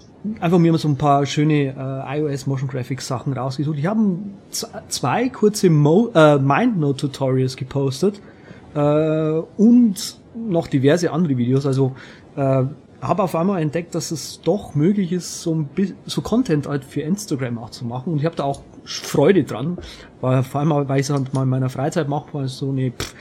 einfach 0.40 0.58
mir 0.58 0.73
mal 0.73 0.78
so 0.78 0.88
ein 0.88 0.96
paar 0.96 1.26
schöne 1.26 1.75
äh, 1.76 2.18
iOS 2.18 2.46
Motion 2.46 2.68
Graphics 2.68 3.06
Sachen 3.06 3.32
rausgesucht. 3.32 3.78
Ich 3.78 3.87
habe 3.87 4.00
zwei 4.88 5.28
kurze 5.28 5.70
Mo 5.70 6.11
äh, 6.14 6.38
MindNote 6.38 7.08
Tutorials 7.08 7.56
gepostet 7.56 8.20
äh, 8.75 9.40
und 9.56 10.18
noch 10.34 10.66
diverse 10.66 11.12
andere 11.12 11.37
Videos. 11.37 11.66
Also 11.66 11.94
äh, 12.37 12.64
habe 13.00 13.23
auf 13.23 13.34
einmal 13.34 13.61
entdeckt, 13.61 13.94
dass 13.94 14.11
es 14.11 14.40
doch 14.40 14.75
möglich 14.75 15.12
ist, 15.12 15.42
so 15.42 15.54
ein 15.54 15.66
bisschen 15.66 15.96
so 16.06 16.23
Content 16.23 16.66
halt 16.66 16.84
für 16.84 17.02
Instagram 17.02 17.58
auch 17.58 17.70
zu 17.70 17.84
machen. 17.84 18.14
Und 18.14 18.18
ich 18.18 18.25
habe 18.25 18.37
da 18.37 18.44
auch 18.44 18.62
Freude 18.84 19.44
dran, 19.44 19.78
weil 20.20 20.42
vor 20.42 20.61
allem, 20.61 20.70
weil 20.88 21.00
ich 21.00 21.06
es 21.06 21.11
halt 21.11 21.34
mal 21.34 21.42
in 21.42 21.49
meiner 21.49 21.68
Freizeit 21.68 22.08
mache, 22.08 22.28
weil 22.32 22.49
so 22.49 22.70
eine 22.70 22.92
pff, 22.92 23.14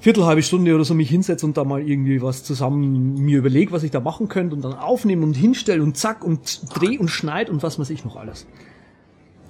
Viertelhalbe 0.00 0.42
Stunde 0.42 0.74
oder 0.74 0.84
so 0.84 0.94
mich 0.94 1.10
hinsetze 1.10 1.46
und 1.46 1.56
da 1.56 1.64
mal 1.64 1.80
irgendwie 1.80 2.20
was 2.22 2.44
zusammen 2.44 3.14
mir 3.24 3.38
überlege, 3.38 3.72
was 3.72 3.82
ich 3.82 3.90
da 3.90 4.00
machen 4.00 4.28
könnte 4.28 4.54
und 4.54 4.62
dann 4.62 4.74
aufnehmen 4.74 5.22
und 5.22 5.34
hinstellen 5.34 5.82
und 5.82 5.96
zack 5.96 6.24
und 6.24 6.60
dreh 6.74 6.98
und 6.98 7.08
schneid 7.08 7.50
und 7.50 7.62
was 7.62 7.78
weiß 7.78 7.90
ich 7.90 8.04
noch 8.04 8.16
alles. 8.16 8.46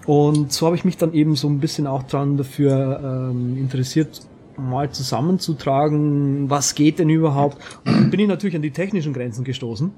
Und 0.06 0.52
so 0.52 0.66
habe 0.66 0.76
ich 0.76 0.84
mich 0.84 0.96
dann 0.96 1.12
eben 1.12 1.34
so 1.34 1.48
ein 1.48 1.58
bisschen 1.58 1.86
auch 1.86 2.04
dran 2.04 2.36
dafür 2.36 3.30
ähm, 3.32 3.58
interessiert, 3.58 4.22
mal 4.56 4.90
zusammenzutragen, 4.90 6.48
was 6.48 6.74
geht 6.74 6.98
denn 7.00 7.10
überhaupt. 7.10 7.58
Und 7.84 7.92
dann 7.92 8.10
bin 8.10 8.20
ich 8.20 8.28
natürlich 8.28 8.56
an 8.56 8.62
die 8.62 8.70
technischen 8.70 9.12
Grenzen 9.12 9.44
gestoßen. 9.44 9.90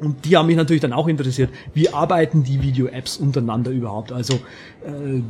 Und 0.00 0.24
die 0.24 0.36
haben 0.36 0.46
mich 0.46 0.56
natürlich 0.56 0.80
dann 0.80 0.92
auch 0.92 1.06
interessiert. 1.06 1.50
Wie 1.72 1.92
arbeiten 1.92 2.42
die 2.42 2.62
Video-Apps 2.62 3.18
untereinander 3.18 3.70
überhaupt? 3.70 4.10
Also 4.10 4.34
äh, 4.84 5.20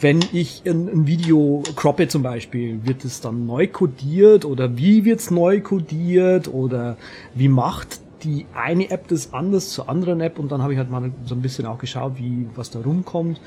wenn 0.00 0.20
ich 0.32 0.62
ein, 0.66 0.88
ein 0.88 1.06
Video 1.06 1.62
croppe 1.74 2.08
zum 2.08 2.22
Beispiel, 2.22 2.84
wird 2.84 3.04
es 3.04 3.20
dann 3.20 3.46
neu 3.46 3.66
codiert 3.66 4.44
oder 4.44 4.76
wie 4.76 5.04
wird 5.04 5.20
es 5.20 5.30
neu 5.30 5.60
codiert 5.60 6.48
oder 6.48 6.96
wie 7.34 7.48
macht 7.48 8.00
die 8.22 8.46
eine 8.54 8.90
App 8.90 9.08
das 9.08 9.32
anders 9.32 9.70
zur 9.70 9.88
anderen 9.88 10.20
App 10.20 10.38
und 10.38 10.50
dann 10.50 10.62
habe 10.62 10.72
ich 10.72 10.78
halt 10.78 10.90
mal 10.90 11.10
so 11.24 11.34
ein 11.34 11.42
bisschen 11.42 11.66
auch 11.66 11.78
geschaut, 11.78 12.14
wie 12.16 12.48
was 12.54 12.70
da 12.70 12.80
rumkommt. 12.80 13.40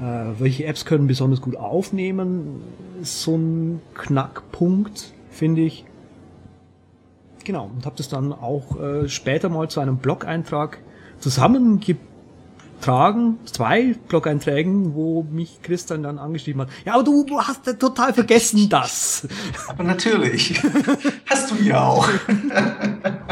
Äh, 0.00 0.40
welche 0.40 0.64
Apps 0.64 0.84
können 0.84 1.06
besonders 1.06 1.40
gut 1.40 1.56
aufnehmen? 1.56 2.62
Ist 3.00 3.22
so 3.22 3.36
ein 3.36 3.80
Knackpunkt, 3.94 5.12
finde 5.30 5.62
ich. 5.62 5.84
Genau, 7.44 7.70
und 7.74 7.84
habe 7.84 7.96
das 7.96 8.08
dann 8.08 8.32
auch 8.32 8.80
äh, 8.80 9.08
später 9.08 9.48
mal 9.50 9.68
zu 9.68 9.80
einem 9.80 9.98
Blog-Eintrag 9.98 10.78
zusammengetragen, 12.84 13.38
zwei 13.46 13.94
Blog-Einträgen, 14.08 14.94
wo 14.94 15.22
mich 15.22 15.62
Christian 15.62 16.02
dann 16.02 16.18
angeschrieben 16.18 16.62
hat. 16.62 16.68
Ja, 16.84 16.94
aber 16.94 17.04
du 17.04 17.26
hast 17.40 17.66
ja 17.66 17.72
total 17.72 18.12
vergessen 18.12 18.68
das. 18.68 19.26
Aber 19.68 19.84
natürlich. 19.84 20.60
hast 21.28 21.50
du 21.50 21.56
ja 21.62 21.82
auch. 21.82 22.08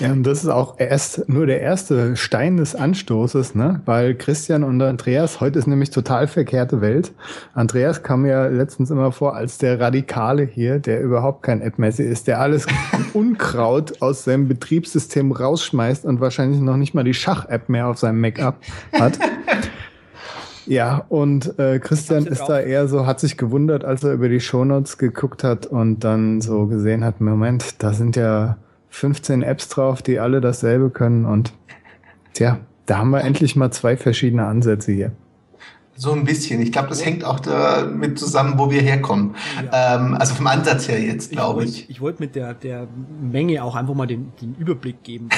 Ja, 0.00 0.12
und 0.12 0.22
das 0.22 0.44
ist 0.44 0.48
auch 0.48 0.76
erst 0.78 1.28
nur 1.28 1.44
der 1.44 1.60
erste 1.60 2.16
Stein 2.16 2.56
des 2.56 2.74
Anstoßes, 2.74 3.54
ne? 3.54 3.82
Weil 3.84 4.14
Christian 4.14 4.64
und 4.64 4.80
Andreas, 4.80 5.42
heute 5.42 5.58
ist 5.58 5.66
nämlich 5.66 5.90
total 5.90 6.26
verkehrte 6.26 6.80
Welt. 6.80 7.12
Andreas 7.52 8.02
kam 8.02 8.22
mir 8.22 8.48
letztens 8.48 8.90
immer 8.90 9.12
vor 9.12 9.36
als 9.36 9.58
der 9.58 9.78
Radikale 9.78 10.44
hier, 10.44 10.78
der 10.78 11.02
überhaupt 11.02 11.42
kein 11.42 11.60
App-Messi 11.60 12.02
ist, 12.02 12.28
der 12.28 12.40
alles 12.40 12.66
Unkraut 13.12 14.00
aus 14.00 14.24
seinem 14.24 14.48
Betriebssystem 14.48 15.32
rausschmeißt 15.32 16.06
und 16.06 16.18
wahrscheinlich 16.22 16.62
noch 16.62 16.78
nicht 16.78 16.94
mal 16.94 17.04
die 17.04 17.12
Schach-App 17.12 17.68
mehr 17.68 17.88
auf 17.88 17.98
seinem 17.98 18.20
Make-up 18.20 18.56
hat. 18.98 19.18
Ja, 20.66 21.04
und 21.08 21.58
äh, 21.58 21.80
Christian 21.80 22.26
ist 22.26 22.44
da 22.44 22.60
eher 22.60 22.86
so, 22.86 23.04
hat 23.04 23.18
sich 23.18 23.36
gewundert, 23.36 23.84
als 23.84 24.04
er 24.04 24.12
über 24.12 24.28
die 24.28 24.38
Shownotes 24.38 24.98
geguckt 24.98 25.42
hat 25.42 25.66
und 25.66 26.04
dann 26.04 26.40
so 26.40 26.66
gesehen 26.66 27.02
hat, 27.02 27.20
Moment, 27.20 27.82
da 27.82 27.92
sind 27.92 28.14
ja 28.14 28.56
15 28.90 29.42
Apps 29.42 29.68
drauf, 29.68 30.02
die 30.02 30.18
alle 30.18 30.40
dasselbe 30.40 30.90
können 30.90 31.24
und 31.24 31.52
tja, 32.34 32.60
da 32.86 32.98
haben 32.98 33.10
wir 33.10 33.22
endlich 33.22 33.56
mal 33.56 33.70
zwei 33.70 33.96
verschiedene 33.96 34.46
Ansätze 34.46 34.92
hier. 34.92 35.12
So 35.96 36.12
ein 36.12 36.24
bisschen. 36.24 36.62
Ich 36.62 36.72
glaube, 36.72 36.88
das 36.88 37.04
hängt 37.04 37.24
auch 37.24 37.40
damit 37.40 38.18
zusammen, 38.18 38.54
wo 38.56 38.70
wir 38.70 38.80
herkommen. 38.80 39.36
Ja. 39.70 39.96
Ähm, 39.96 40.14
also 40.14 40.34
vom 40.34 40.46
Ansatz 40.46 40.88
her 40.88 40.98
jetzt, 40.98 41.30
glaube 41.30 41.64
ich. 41.64 41.82
Ich, 41.82 41.90
ich 41.90 42.00
wollte 42.00 42.22
mit 42.22 42.34
der, 42.34 42.54
der 42.54 42.88
Menge 43.20 43.62
auch 43.62 43.76
einfach 43.76 43.94
mal 43.94 44.06
den, 44.06 44.32
den 44.40 44.54
Überblick 44.54 45.02
geben. 45.02 45.28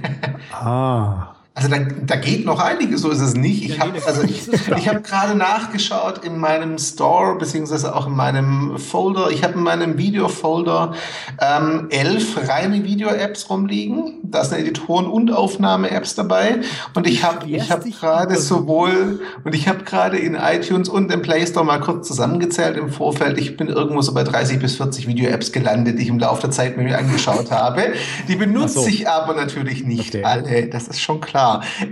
ah. 0.52 1.34
Also 1.56 1.70
da, 1.70 1.78
da 1.78 2.16
geht 2.16 2.44
noch 2.44 2.60
einiges, 2.60 3.00
so 3.00 3.10
ist 3.10 3.22
es 3.22 3.34
nicht. 3.34 3.64
Ich 3.64 3.80
habe 3.80 3.92
also 4.06 4.22
ich, 4.24 4.46
ich 4.76 4.88
hab 4.90 5.02
gerade 5.02 5.34
nachgeschaut 5.34 6.22
in 6.22 6.36
meinem 6.36 6.76
Store, 6.76 7.38
beziehungsweise 7.38 7.96
auch 7.96 8.08
in 8.08 8.14
meinem 8.14 8.76
Folder. 8.76 9.30
Ich 9.30 9.42
habe 9.42 9.54
in 9.54 9.62
meinem 9.62 9.96
Video-Folder 9.96 10.92
ähm, 11.40 11.86
elf 11.88 12.46
reine 12.46 12.84
Video-Apps 12.84 13.48
rumliegen. 13.48 14.18
Da 14.22 14.44
sind 14.44 14.58
Editoren- 14.58 15.06
und 15.06 15.32
Aufnahme-Apps 15.32 16.14
dabei. 16.14 16.60
Und 16.92 17.06
ich 17.06 17.24
habe 17.24 17.48
ich 17.48 17.70
hab 17.70 17.82
gerade 17.84 18.36
sowohl, 18.36 19.22
und 19.42 19.54
ich 19.54 19.66
habe 19.66 19.82
gerade 19.82 20.18
in 20.18 20.34
iTunes 20.34 20.90
und 20.90 21.10
im 21.10 21.22
Play 21.22 21.46
Store 21.46 21.64
mal 21.64 21.80
kurz 21.80 22.06
zusammengezählt 22.06 22.76
im 22.76 22.90
Vorfeld. 22.90 23.38
Ich 23.38 23.56
bin 23.56 23.68
irgendwo 23.68 24.02
so 24.02 24.12
bei 24.12 24.24
30 24.24 24.58
bis 24.58 24.76
40 24.76 25.06
Video-Apps 25.06 25.52
gelandet, 25.52 25.98
die 25.98 26.02
ich 26.02 26.08
im 26.10 26.18
Laufe 26.18 26.42
der 26.42 26.50
Zeit 26.50 26.76
mir 26.76 26.98
angeschaut 26.98 27.50
habe. 27.50 27.94
Die 28.28 28.36
benutze 28.36 28.80
so. 28.80 28.86
ich 28.86 29.08
aber 29.08 29.32
natürlich 29.32 29.84
nicht 29.84 30.14
okay. 30.16 30.24
alle. 30.24 30.66
Das 30.66 30.86
ist 30.88 31.00
schon 31.00 31.22
klar. 31.22 31.45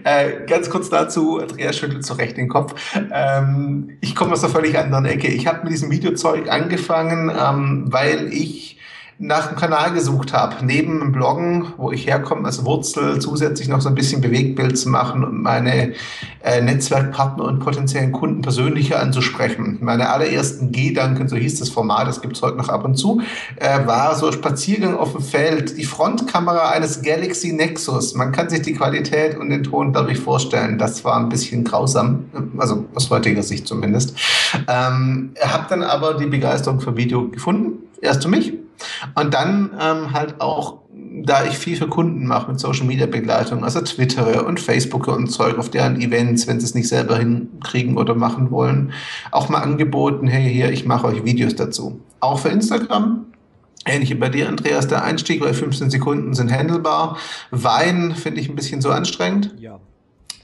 Äh, 0.05 0.47
ganz 0.47 0.71
kurz 0.71 0.91
dazu, 0.91 1.39
Andreas 1.39 1.77
schüttelt 1.77 2.05
zu 2.05 2.15
Recht 2.15 2.37
den 2.37 2.49
Kopf. 2.49 2.75
Ähm, 3.13 3.97
ich 4.01 4.15
komme 4.15 4.33
aus 4.33 4.45
einer 4.45 4.53
völlig 4.53 4.79
anderen 4.79 5.05
Ecke. 5.05 5.29
Ich 5.29 5.47
habe 5.47 5.65
mit 5.65 5.73
diesem 5.73 5.91
Videozeug 5.91 6.51
angefangen, 6.51 7.31
ähm, 7.31 7.85
weil 7.89 8.33
ich 8.33 8.74
nach 9.19 9.49
einem 9.49 9.57
Kanal 9.57 9.93
gesucht 9.93 10.33
habe, 10.33 10.65
neben 10.65 10.99
dem 10.99 11.13
Bloggen, 11.13 11.73
wo 11.77 11.93
ich 11.93 12.07
herkomme, 12.07 12.47
als 12.47 12.65
Wurzel 12.65 13.21
zusätzlich 13.21 13.69
noch 13.69 13.81
so 13.81 13.89
ein 13.89 13.95
bisschen 13.95 14.21
Bewegtbild 14.21 14.77
zu 14.77 14.89
machen 14.89 15.23
und 15.23 15.41
meine 15.41 15.93
äh, 16.43 16.61
Netzwerkpartner 16.61 17.45
und 17.45 17.61
potenziellen 17.61 18.11
Kunden 18.11 18.43
persönlicher 18.43 19.01
anzusprechen. 19.01 19.79
Meine 19.81 20.11
allerersten 20.11 20.73
Gedanken, 20.73 21.29
so 21.29 21.37
hieß 21.37 21.61
das 21.61 21.69
Format, 21.69 22.09
das 22.09 22.21
gibt's 22.21 22.43
heute 22.43 22.57
noch 22.57 22.69
ab 22.69 22.85
und 22.85 22.97
zu, 22.97 23.23
äh, 23.57 23.87
war 23.87 24.17
so 24.17 24.33
Spaziergang 24.33 24.97
auf 24.97 25.13
dem 25.13 25.23
Feld, 25.23 25.79
die 25.79 25.85
Frontkamera 25.85 26.71
eines 26.71 27.03
Galaxy 27.03 27.53
Nexus. 27.53 28.15
Man 28.15 28.33
kann 28.33 28.51
sich 28.51 28.63
die 28.63 28.75
Qualität 28.75 29.39
und 29.39 29.51
den 29.51 29.63
Ton 29.63 29.93
dadurch 29.93 30.19
vorstellen. 30.19 30.77
Das 30.77 31.05
war 31.05 31.17
ein 31.17 31.29
bisschen 31.29 31.63
grausam, 31.63 32.25
also 32.59 32.87
aus 32.95 33.11
heutiger 33.11 33.45
Sicht 33.45 33.69
zumindest. 33.69 34.17
Ähm, 34.67 35.31
habe 35.41 35.67
dann 35.69 35.85
aber 35.85 36.15
die 36.15 36.27
Begeisterung 36.27 36.81
für 36.81 36.97
Video 36.97 37.29
gefunden, 37.29 37.85
erst 38.01 38.23
für 38.25 38.29
mich 38.29 38.64
und 39.15 39.35
dann 39.35 39.71
ähm, 39.81 40.13
halt 40.13 40.41
auch, 40.41 40.79
da 41.23 41.45
ich 41.45 41.59
viel 41.59 41.77
für 41.77 41.89
Kunden 41.89 42.27
mache 42.27 42.51
mit 42.51 42.61
Social 42.61 42.87
Media 42.87 43.07
Begleitung, 43.07 43.65
also 43.65 43.81
Twitter 43.81 44.47
und 44.47 44.61
Facebook 44.61 45.09
und 45.09 45.29
Zeug 45.29 45.59
auf 45.59 45.71
deren 45.71 46.01
Events, 46.01 46.47
wenn 46.47 46.61
sie 46.61 46.67
es 46.67 46.75
nicht 46.75 46.89
selber 46.89 47.19
hinkriegen 47.19 47.97
oder 47.97 48.15
machen 48.15 48.51
wollen, 48.51 48.93
auch 49.31 49.49
mal 49.49 49.61
angeboten, 49.61 50.27
hey, 50.27 50.53
hier, 50.53 50.71
ich 50.71 50.85
mache 50.85 51.07
euch 51.07 51.25
Videos 51.25 51.55
dazu. 51.55 52.01
Auch 52.21 52.39
für 52.39 52.49
Instagram, 52.49 53.27
Ähnlich 53.87 54.11
wie 54.11 54.15
bei 54.15 54.31
dir, 54.31 54.49
Andreas, 54.49 54.89
der 54.89 55.05
Einstieg 55.05 55.41
bei 55.41 55.53
15 55.53 55.91
Sekunden 55.91 56.33
sind 56.33 56.51
handelbar. 56.51 57.19
Wein 57.51 58.15
finde 58.15 58.41
ich 58.41 58.49
ein 58.49 58.57
bisschen 58.57 58.81
so 58.81 58.91
anstrengend. 58.91 59.55
Ja. 59.59 59.79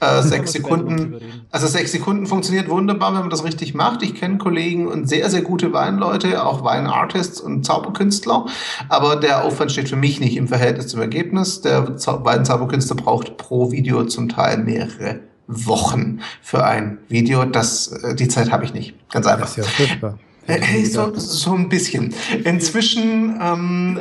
Äh, 0.01 0.23
sechs 0.23 0.53
Sekunden, 0.53 1.21
also 1.51 1.67
sechs 1.67 1.91
Sekunden 1.91 2.25
funktioniert 2.25 2.69
wunderbar, 2.69 3.13
wenn 3.13 3.21
man 3.21 3.29
das 3.29 3.43
richtig 3.43 3.75
macht. 3.75 4.01
Ich 4.01 4.15
kenne 4.15 4.39
Kollegen 4.39 4.87
und 4.87 5.07
sehr, 5.07 5.29
sehr 5.29 5.43
gute 5.43 5.73
Weinleute, 5.73 6.43
auch 6.43 6.63
Weinartists 6.63 7.39
und 7.39 7.63
Zauberkünstler, 7.63 8.47
aber 8.89 9.15
der 9.15 9.43
Aufwand 9.43 9.71
steht 9.71 9.89
für 9.89 9.95
mich 9.95 10.19
nicht 10.19 10.37
im 10.37 10.47
Verhältnis 10.47 10.87
zum 10.87 11.01
Ergebnis. 11.01 11.61
Der 11.61 11.87
Weinzauberkünstler 11.87 12.95
braucht 12.95 13.37
pro 13.37 13.71
Video 13.71 14.03
zum 14.05 14.27
Teil 14.27 14.57
mehrere 14.57 15.19
Wochen 15.45 16.21
für 16.41 16.65
ein 16.65 16.97
Video. 17.07 17.45
Das, 17.45 17.89
äh, 17.89 18.15
die 18.15 18.27
Zeit 18.27 18.51
habe 18.51 18.65
ich 18.65 18.73
nicht. 18.73 18.95
Ganz 19.11 19.27
einfach. 19.27 19.41
Das 19.45 19.51
ist 19.51 19.57
ja 19.57 19.63
furchtbar. 19.85 20.17
Hey, 20.59 20.85
so, 20.85 21.13
so 21.15 21.53
ein 21.53 21.69
bisschen. 21.69 22.13
Inzwischen 22.43 23.39
ähm, 23.41 23.99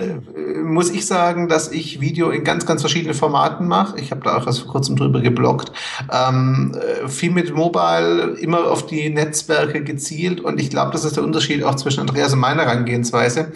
muss 0.64 0.90
ich 0.90 1.06
sagen, 1.06 1.48
dass 1.48 1.70
ich 1.70 2.00
Video 2.00 2.30
in 2.30 2.42
ganz, 2.42 2.66
ganz 2.66 2.80
verschiedenen 2.80 3.14
Formaten 3.14 3.68
mache. 3.68 4.00
Ich 4.00 4.10
habe 4.10 4.22
da 4.24 4.36
auch 4.36 4.46
erst 4.46 4.60
vor 4.60 4.72
kurzem 4.72 4.96
drüber 4.96 5.20
geblockt. 5.20 5.70
Ähm, 6.10 6.74
äh, 6.74 7.08
viel 7.08 7.30
mit 7.30 7.54
Mobile, 7.54 8.36
immer 8.40 8.68
auf 8.70 8.86
die 8.86 9.10
Netzwerke 9.10 9.84
gezielt. 9.84 10.40
Und 10.40 10.60
ich 10.60 10.70
glaube, 10.70 10.90
das 10.90 11.04
ist 11.04 11.16
der 11.16 11.22
Unterschied 11.22 11.62
auch 11.62 11.76
zwischen 11.76 12.00
Andreas 12.00 12.32
und 12.32 12.40
meiner 12.40 12.64
Herangehensweise. 12.64 13.52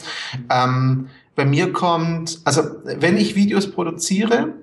Ähm, 0.48 1.08
bei 1.34 1.44
mir 1.44 1.72
kommt, 1.72 2.40
also 2.44 2.62
wenn 2.84 3.16
ich 3.16 3.34
Videos 3.34 3.70
produziere, 3.70 4.54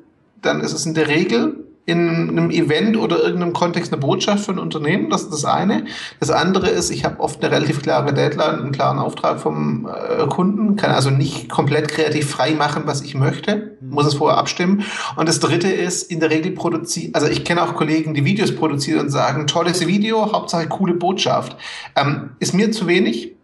dann 0.42 0.62
ist 0.62 0.72
es 0.72 0.86
in 0.86 0.94
der 0.94 1.10
Regel 1.10 1.66
in 1.86 2.30
einem 2.30 2.52
Event 2.52 2.96
oder 2.96 3.24
irgendeinem 3.24 3.54
Kontext 3.54 3.92
eine 3.92 4.00
Botschaft 4.00 4.46
für 4.46 4.52
ein 4.52 4.60
Unternehmen. 4.60 5.10
Das 5.10 5.24
ist 5.24 5.34
das 5.34 5.46
eine. 5.46 5.86
Das 6.20 6.30
andere 6.30 6.70
ist, 6.70 6.92
ich 6.92 7.04
habe 7.04 7.20
oft 7.20 7.44
eine 7.44 7.54
relativ 7.54 7.82
klare 7.82 8.14
Deadline, 8.14 8.60
einen 8.60 8.72
klaren 8.72 9.00
Auftrag 9.00 9.40
vom 9.40 9.88
äh, 9.88 10.28
Kunden, 10.28 10.76
kann 10.76 10.92
also 10.92 11.10
nicht 11.10 11.50
komplett 11.50 11.90
kreativ 11.90 12.30
frei 12.30 12.52
machen, 12.52 12.84
was 12.86 13.02
ich 13.02 13.16
möchte, 13.16 13.78
muss 13.82 14.06
es 14.06 14.16
vorher 14.16 14.38
abstimmen. 14.38 14.84
Und 15.16 15.28
das 15.28 15.40
dritte 15.40 15.70
ist, 15.70 16.12
in 16.12 16.20
der 16.20 16.30
Regel 16.30 16.52
produzieren, 16.52 17.16
also 17.16 17.28
ich 17.28 17.44
kenne 17.44 17.64
auch 17.64 17.74
Kollegen, 17.74 18.14
die 18.14 18.26
Videos 18.26 18.56
produzieren 18.56 19.00
und 19.00 19.10
sagen, 19.10 19.48
tolles 19.48 19.86
Video, 19.88 20.32
Hauptsache 20.32 20.68
coole 20.68 20.94
Botschaft. 20.94 21.58
Ähm, 21.96 22.32
ist 22.40 22.54
mir 22.54 22.72
zu 22.72 22.88
wenig 22.88 23.36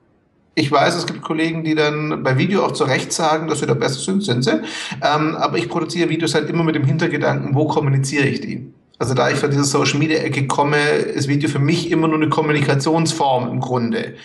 ich 0.57 0.71
weiß, 0.71 0.95
es 0.95 1.05
gibt 1.05 1.21
Kollegen, 1.21 1.63
die 1.63 1.75
dann 1.75 2.23
bei 2.23 2.39
Video 2.39 2.65
auch 2.65 2.71
zu 2.71 2.83
Recht 2.83 3.13
sagen, 3.13 3.47
dass 3.47 3.59
sie 3.59 3.67
da 3.67 3.75
besser 3.75 3.99
sind, 3.99 4.23
sind 4.23 4.43
sie. 4.43 4.59
Ähm, 5.03 5.35
aber 5.35 5.59
ich 5.59 5.69
produziere 5.69 6.09
Videos 6.09 6.33
halt 6.33 6.49
immer 6.49 6.63
mit 6.63 6.73
dem 6.73 6.83
Hintergedanken, 6.83 7.53
wo 7.53 7.67
kommuniziere 7.67 8.25
ich 8.25 8.41
die? 8.41 8.73
Also 8.97 9.13
da 9.13 9.29
ich 9.29 9.37
von 9.37 9.51
dieser 9.51 9.65
Social 9.65 9.99
Media 9.99 10.17
Ecke 10.17 10.47
komme, 10.47 10.79
ist 10.79 11.27
Video 11.27 11.47
für 11.47 11.59
mich 11.59 11.91
immer 11.91 12.07
nur 12.07 12.17
eine 12.17 12.29
Kommunikationsform 12.29 13.51
im 13.51 13.59
Grunde. 13.59 14.15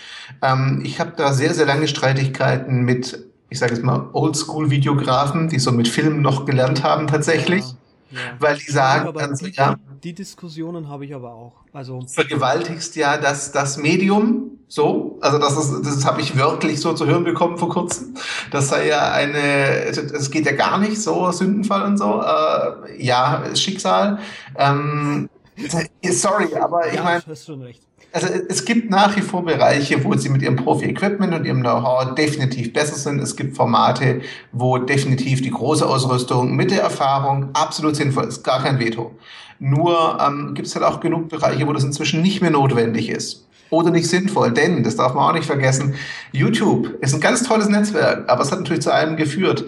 Ähm, 0.41 0.81
ich 0.83 0.99
habe 0.99 1.13
da 1.15 1.33
sehr, 1.33 1.53
sehr 1.53 1.67
lange 1.67 1.87
Streitigkeiten 1.87 2.81
mit, 2.81 3.19
ich 3.51 3.59
sage 3.59 3.75
jetzt 3.75 3.83
mal, 3.83 4.09
Oldschool-Videografen, 4.13 5.49
die 5.49 5.59
so 5.59 5.71
mit 5.71 5.87
Filmen 5.87 6.23
noch 6.23 6.45
gelernt 6.45 6.83
haben 6.83 7.05
tatsächlich. 7.05 7.63
Ja. 7.63 7.77
Ja. 8.13 8.19
Weil 8.39 8.57
die 8.57 8.71
sagen, 8.71 9.11
dann 9.13 9.35
so, 9.35 9.47
ja, 9.47 9.75
die 10.03 10.13
Diskussionen 10.13 10.87
habe 10.87 11.05
ich 11.05 11.15
aber 11.15 11.33
auch. 11.33 11.53
Also 11.73 12.01
vergewaltigst 12.07 12.95
ja 12.95 13.17
das 13.17 13.51
das 13.51 13.77
Medium 13.77 14.51
so, 14.67 15.17
also 15.21 15.39
das 15.39 15.57
ist 15.57 15.85
das 15.85 16.05
habe 16.05 16.21
ich 16.21 16.35
wirklich 16.35 16.79
so 16.79 16.93
zu 16.93 17.07
hören 17.07 17.23
bekommen 17.23 17.57
vor 17.57 17.69
kurzem. 17.69 18.15
Das 18.51 18.69
sei 18.69 18.87
ja 18.87 19.11
eine, 19.11 19.85
es 19.87 20.29
geht 20.29 20.45
ja 20.45 20.53
gar 20.53 20.77
nicht 20.77 21.01
so 21.01 21.31
Sündenfall 21.31 21.83
und 21.83 21.97
so. 21.97 22.21
Äh, 22.21 23.03
ja, 23.03 23.43
Schicksal. 23.55 24.19
Ähm, 24.55 25.29
sorry, 26.11 26.55
aber 26.55 26.87
ich 26.87 26.95
ja, 26.95 27.03
meine, 27.03 27.23
hast 27.25 27.45
schon 27.45 27.61
recht. 27.61 27.81
Also 28.13 28.27
es 28.47 28.63
gibt 28.63 28.91
nach 28.91 29.15
wie 29.17 29.21
vor 29.21 29.43
Bereiche, 29.43 30.03
wo 30.03 30.15
sie 30.15 30.29
mit 30.29 30.43
ihrem 30.43 30.55
Profi-Equipment 30.55 31.33
und 31.33 31.45
ihrem 31.45 31.61
Know-how 31.61 32.13
definitiv 32.13 32.71
besser 32.71 32.95
sind. 32.95 33.19
Es 33.19 33.35
gibt 33.35 33.57
Formate, 33.57 34.21
wo 34.51 34.77
definitiv 34.77 35.41
die 35.41 35.49
große 35.49 35.83
Ausrüstung 35.83 36.55
mit 36.55 36.69
der 36.69 36.83
Erfahrung 36.83 37.49
absolut 37.53 37.95
sinnvoll 37.95 38.25
ist. 38.25 38.43
Gar 38.43 38.61
kein 38.61 38.77
Veto. 38.77 39.15
Nur 39.57 40.19
ähm, 40.21 40.53
gibt 40.53 40.67
es 40.67 40.75
halt 40.75 40.85
auch 40.85 40.99
genug 40.99 41.29
Bereiche, 41.29 41.67
wo 41.67 41.73
das 41.73 41.83
inzwischen 41.83 42.21
nicht 42.21 42.39
mehr 42.39 42.51
notwendig 42.51 43.09
ist 43.09 43.47
oder 43.71 43.89
nicht 43.89 44.07
sinnvoll. 44.07 44.51
Denn, 44.51 44.83
das 44.83 44.95
darf 44.95 45.15
man 45.15 45.29
auch 45.29 45.33
nicht 45.33 45.45
vergessen, 45.45 45.95
YouTube 46.31 46.95
ist 47.01 47.15
ein 47.15 47.21
ganz 47.21 47.41
tolles 47.41 47.67
Netzwerk, 47.67 48.29
aber 48.29 48.43
es 48.43 48.51
hat 48.51 48.59
natürlich 48.59 48.83
zu 48.83 48.93
einem 48.93 49.17
geführt. 49.17 49.65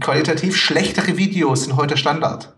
Qualitativ 0.00 0.54
schlechtere 0.56 1.16
Videos 1.16 1.64
sind 1.64 1.76
heute 1.76 1.96
Standard. 1.96 2.52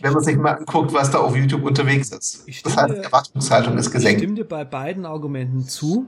Wenn 0.00 0.12
man 0.12 0.22
sich 0.22 0.36
mal 0.36 0.58
anguckt, 0.58 0.92
was 0.92 1.10
da 1.10 1.18
auf 1.18 1.36
YouTube 1.36 1.64
unterwegs 1.64 2.10
ist. 2.10 2.44
Das 2.64 2.76
heißt, 2.76 2.94
die 2.94 2.98
Erwartungshaltung 2.98 3.76
ist 3.78 3.90
gesenkt. 3.90 4.18
Ich 4.20 4.24
stimme 4.24 4.34
dir 4.34 4.44
bei 4.44 4.64
beiden 4.64 5.06
Argumenten 5.06 5.64
zu, 5.64 6.06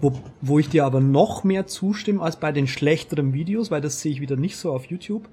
wo, 0.00 0.12
wo 0.40 0.58
ich 0.58 0.68
dir 0.68 0.84
aber 0.84 1.00
noch 1.00 1.44
mehr 1.44 1.66
zustimme 1.66 2.22
als 2.22 2.36
bei 2.36 2.52
den 2.52 2.66
schlechteren 2.66 3.32
Videos, 3.32 3.70
weil 3.70 3.80
das 3.80 4.00
sehe 4.00 4.12
ich 4.12 4.20
wieder 4.20 4.36
nicht 4.36 4.56
so 4.56 4.72
auf 4.72 4.86
YouTube. 4.86 5.28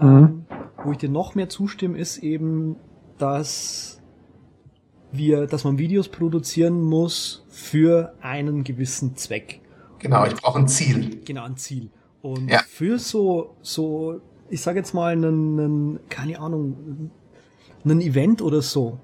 Mhm. 0.00 0.08
Ähm, 0.08 0.46
wo 0.84 0.92
ich 0.92 0.98
dir 0.98 1.08
noch 1.08 1.34
mehr 1.34 1.48
zustimme, 1.48 1.98
ist 1.98 2.18
eben, 2.18 2.76
dass 3.18 4.00
wir, 5.10 5.46
dass 5.46 5.64
man 5.64 5.78
Videos 5.78 6.08
produzieren 6.08 6.82
muss 6.82 7.44
für 7.48 8.14
einen 8.20 8.64
gewissen 8.64 9.16
Zweck. 9.16 9.60
Genau, 9.98 10.24
ich 10.26 10.34
brauche 10.34 10.58
ein 10.58 10.68
Ziel. 10.68 11.20
Genau, 11.24 11.44
ein 11.44 11.56
Ziel. 11.56 11.90
Und 12.22 12.48
ja. 12.48 12.60
für 12.68 12.98
so, 12.98 13.56
so, 13.62 14.20
ich 14.50 14.60
sage 14.62 14.78
jetzt 14.78 14.94
mal, 14.94 15.12
einen, 15.12 15.58
einen, 15.58 16.00
keine 16.08 16.40
Ahnung, 16.40 17.10
einen 17.84 18.00
Event 18.00 18.42
oder 18.42 18.62
so, 18.62 18.98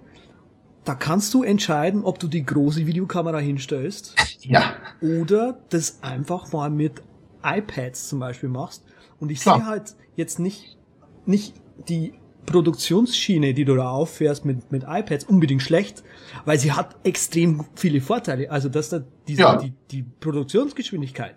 da 0.84 0.94
kannst 0.94 1.32
du 1.32 1.42
entscheiden, 1.42 2.04
ob 2.04 2.18
du 2.18 2.28
die 2.28 2.44
große 2.44 2.86
Videokamera 2.86 3.38
hinstellst. 3.38 4.14
Ja. 4.46 4.74
Oder 5.00 5.58
das 5.70 6.02
einfach 6.02 6.52
mal 6.52 6.68
mit 6.68 7.00
iPads 7.42 8.08
zum 8.10 8.18
Beispiel 8.18 8.50
machst. 8.50 8.84
Und 9.18 9.30
ich 9.30 9.40
sehe 9.40 9.64
halt 9.64 9.96
jetzt 10.16 10.38
nicht, 10.38 10.76
nicht 11.24 11.54
die 11.88 12.12
Produktionsschiene, 12.44 13.54
die 13.54 13.64
du 13.64 13.74
da 13.74 13.88
auffährst 13.88 14.44
mit, 14.44 14.70
mit 14.70 14.84
iPads, 14.86 15.24
unbedingt 15.24 15.62
schlecht, 15.62 16.02
weil 16.44 16.58
sie 16.58 16.72
hat 16.72 16.96
extrem 17.04 17.64
viele 17.74 18.02
Vorteile. 18.02 18.50
Also, 18.50 18.68
dass 18.68 18.90
da 18.90 19.00
diese, 19.26 19.40
ja. 19.40 19.56
die, 19.56 19.72
die 19.90 20.02
Produktionsgeschwindigkeit, 20.02 21.36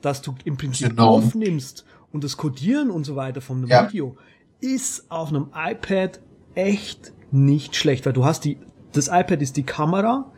dass 0.00 0.22
du 0.22 0.34
im 0.44 0.56
Prinzip 0.56 0.90
genau. 0.90 1.16
aufnimmst 1.16 1.84
und 2.12 2.24
das 2.24 2.36
Codieren 2.36 2.90
und 2.90 3.04
so 3.04 3.16
weiter 3.16 3.40
von 3.40 3.58
einem 3.58 3.66
ja. 3.68 3.88
Video, 3.88 4.16
ist 4.60 5.10
auf 5.10 5.28
einem 5.28 5.50
iPad 5.54 6.20
echt 6.54 7.12
nicht 7.30 7.76
schlecht, 7.76 8.06
weil 8.06 8.12
du 8.12 8.24
hast 8.24 8.44
die, 8.44 8.58
das 8.92 9.08
iPad 9.08 9.42
ist 9.42 9.56
die 9.56 9.62
Kamera 9.62 10.32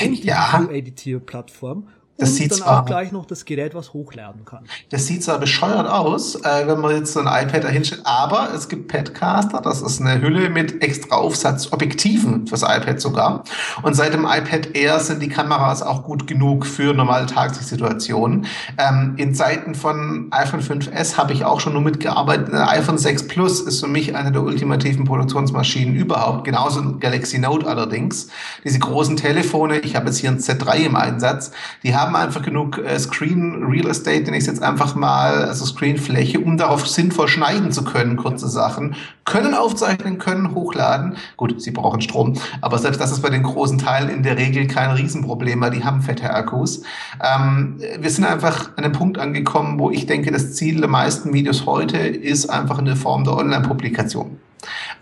und 0.00 0.22
die 0.22 0.26
ja. 0.26 0.60
Video-Editier-Plattform 0.60 1.88
das 2.18 2.38
und 2.38 2.52
dann 2.52 2.62
auch 2.62 2.84
gleich 2.84 3.10
noch 3.10 3.24
das 3.24 3.44
Gerät, 3.44 3.74
was 3.74 3.92
hochladen 3.92 4.44
kann. 4.44 4.64
Das 4.90 5.06
sieht 5.06 5.24
zwar 5.24 5.38
bescheuert 5.38 5.88
aus, 5.88 6.36
äh, 6.36 6.66
wenn 6.66 6.80
man 6.80 6.94
jetzt 6.94 7.12
so 7.14 7.20
ein 7.20 7.26
iPad 7.26 7.64
dahinstellt, 7.64 8.02
aber 8.04 8.50
es 8.54 8.68
gibt 8.68 8.88
Padcaster, 8.88 9.60
das 9.60 9.82
ist 9.82 10.00
eine 10.00 10.20
Hülle 10.20 10.50
mit 10.50 10.82
extra 10.82 11.16
Aufsatz, 11.16 11.72
Objektiven 11.72 12.46
fürs 12.46 12.62
iPad 12.62 13.00
sogar. 13.00 13.44
Und 13.82 13.94
seit 13.94 14.12
dem 14.12 14.24
iPad 14.24 14.74
Air 14.74 15.00
sind 15.00 15.20
die 15.22 15.28
Kameras 15.28 15.82
auch 15.82 16.04
gut 16.04 16.26
genug 16.26 16.66
für 16.66 16.92
normale 16.94 17.26
Tagessituationen. 17.26 18.46
Ähm, 18.78 19.14
in 19.16 19.34
Zeiten 19.34 19.74
von 19.74 20.28
iPhone 20.30 20.60
5S 20.60 21.16
habe 21.16 21.32
ich 21.32 21.44
auch 21.44 21.60
schon 21.60 21.72
nur 21.72 21.82
mitgearbeitet. 21.82 22.52
Ein 22.52 22.68
iPhone 22.68 22.98
6 22.98 23.28
Plus 23.28 23.60
ist 23.60 23.80
für 23.80 23.88
mich 23.88 24.14
eine 24.14 24.32
der 24.32 24.42
ultimativen 24.42 25.04
Produktionsmaschinen 25.04 25.94
überhaupt. 25.94 26.44
Genauso 26.44 26.80
ein 26.80 27.00
Galaxy 27.00 27.38
Note 27.38 27.66
allerdings. 27.66 28.28
Diese 28.64 28.78
großen 28.78 29.16
Telefone, 29.16 29.78
ich 29.78 29.96
habe 29.96 30.06
jetzt 30.06 30.18
hier 30.18 30.30
ein 30.30 30.38
Z3 30.38 30.76
im 30.84 30.96
Einsatz, 30.96 31.52
die 31.82 31.96
haben 31.96 32.01
haben 32.02 32.16
einfach 32.16 32.42
genug 32.42 32.78
äh, 32.78 32.98
Screen 32.98 33.64
Real 33.64 33.88
Estate, 33.88 34.24
den 34.24 34.34
ich 34.34 34.46
jetzt 34.46 34.62
einfach 34.62 34.94
mal, 34.94 35.44
also 35.44 35.64
Screenfläche, 35.64 36.40
um 36.40 36.56
darauf 36.56 36.86
sinnvoll 36.86 37.28
schneiden 37.28 37.72
zu 37.72 37.84
können, 37.84 38.16
kurze 38.16 38.48
Sachen, 38.48 38.96
können 39.24 39.54
aufzeichnen, 39.54 40.18
können 40.18 40.54
hochladen. 40.54 41.16
Gut, 41.36 41.62
sie 41.62 41.70
brauchen 41.70 42.00
Strom, 42.00 42.34
aber 42.60 42.78
selbst 42.78 43.00
das 43.00 43.12
ist 43.12 43.22
bei 43.22 43.30
den 43.30 43.42
großen 43.42 43.78
Teilen 43.78 44.08
in 44.08 44.22
der 44.22 44.36
Regel 44.36 44.66
kein 44.66 44.90
Riesenproblem, 44.90 45.60
weil 45.60 45.70
die 45.70 45.84
haben 45.84 46.02
fette 46.02 46.32
Akkus. 46.32 46.82
Ähm, 47.22 47.80
wir 47.98 48.10
sind 48.10 48.24
einfach 48.24 48.70
an 48.76 48.84
einem 48.84 48.92
Punkt 48.92 49.18
angekommen, 49.18 49.78
wo 49.78 49.90
ich 49.90 50.06
denke, 50.06 50.32
das 50.32 50.54
Ziel 50.54 50.80
der 50.80 50.88
meisten 50.88 51.32
Videos 51.32 51.66
heute 51.66 51.98
ist 51.98 52.50
einfach 52.50 52.78
eine 52.78 52.96
Form 52.96 53.24
der 53.24 53.36
Online-Publikation. 53.36 54.38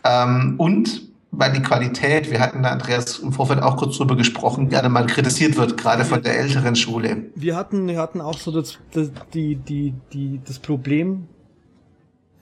Ähm, 0.05 0.55
und 0.59 1.10
weil 1.33 1.53
die 1.53 1.63
Qualität, 1.63 2.31
wir 2.31 2.41
hatten 2.41 2.63
da 2.63 2.71
Andreas 2.71 3.19
im 3.21 3.33
Vorfeld 3.33 3.63
auch 3.63 3.77
kurz 3.77 3.97
drüber 3.97 4.17
gesprochen, 4.17 4.69
gerne 4.69 4.89
mal 4.89 5.07
kritisiert 5.07 5.57
wird, 5.57 5.77
gerade 5.77 6.05
von 6.05 6.23
der 6.23 6.39
älteren 6.39 6.75
Schule. 6.75 7.31
Wir 7.35 7.57
hatten, 7.57 7.87
wir 7.87 7.99
hatten 7.99 8.21
auch 8.21 8.39
so 8.39 8.51
das, 8.51 8.79
das, 8.93 9.11
die, 9.33 9.57
die, 9.57 9.95
die, 10.13 10.41
das 10.45 10.59
Problem 10.59 11.29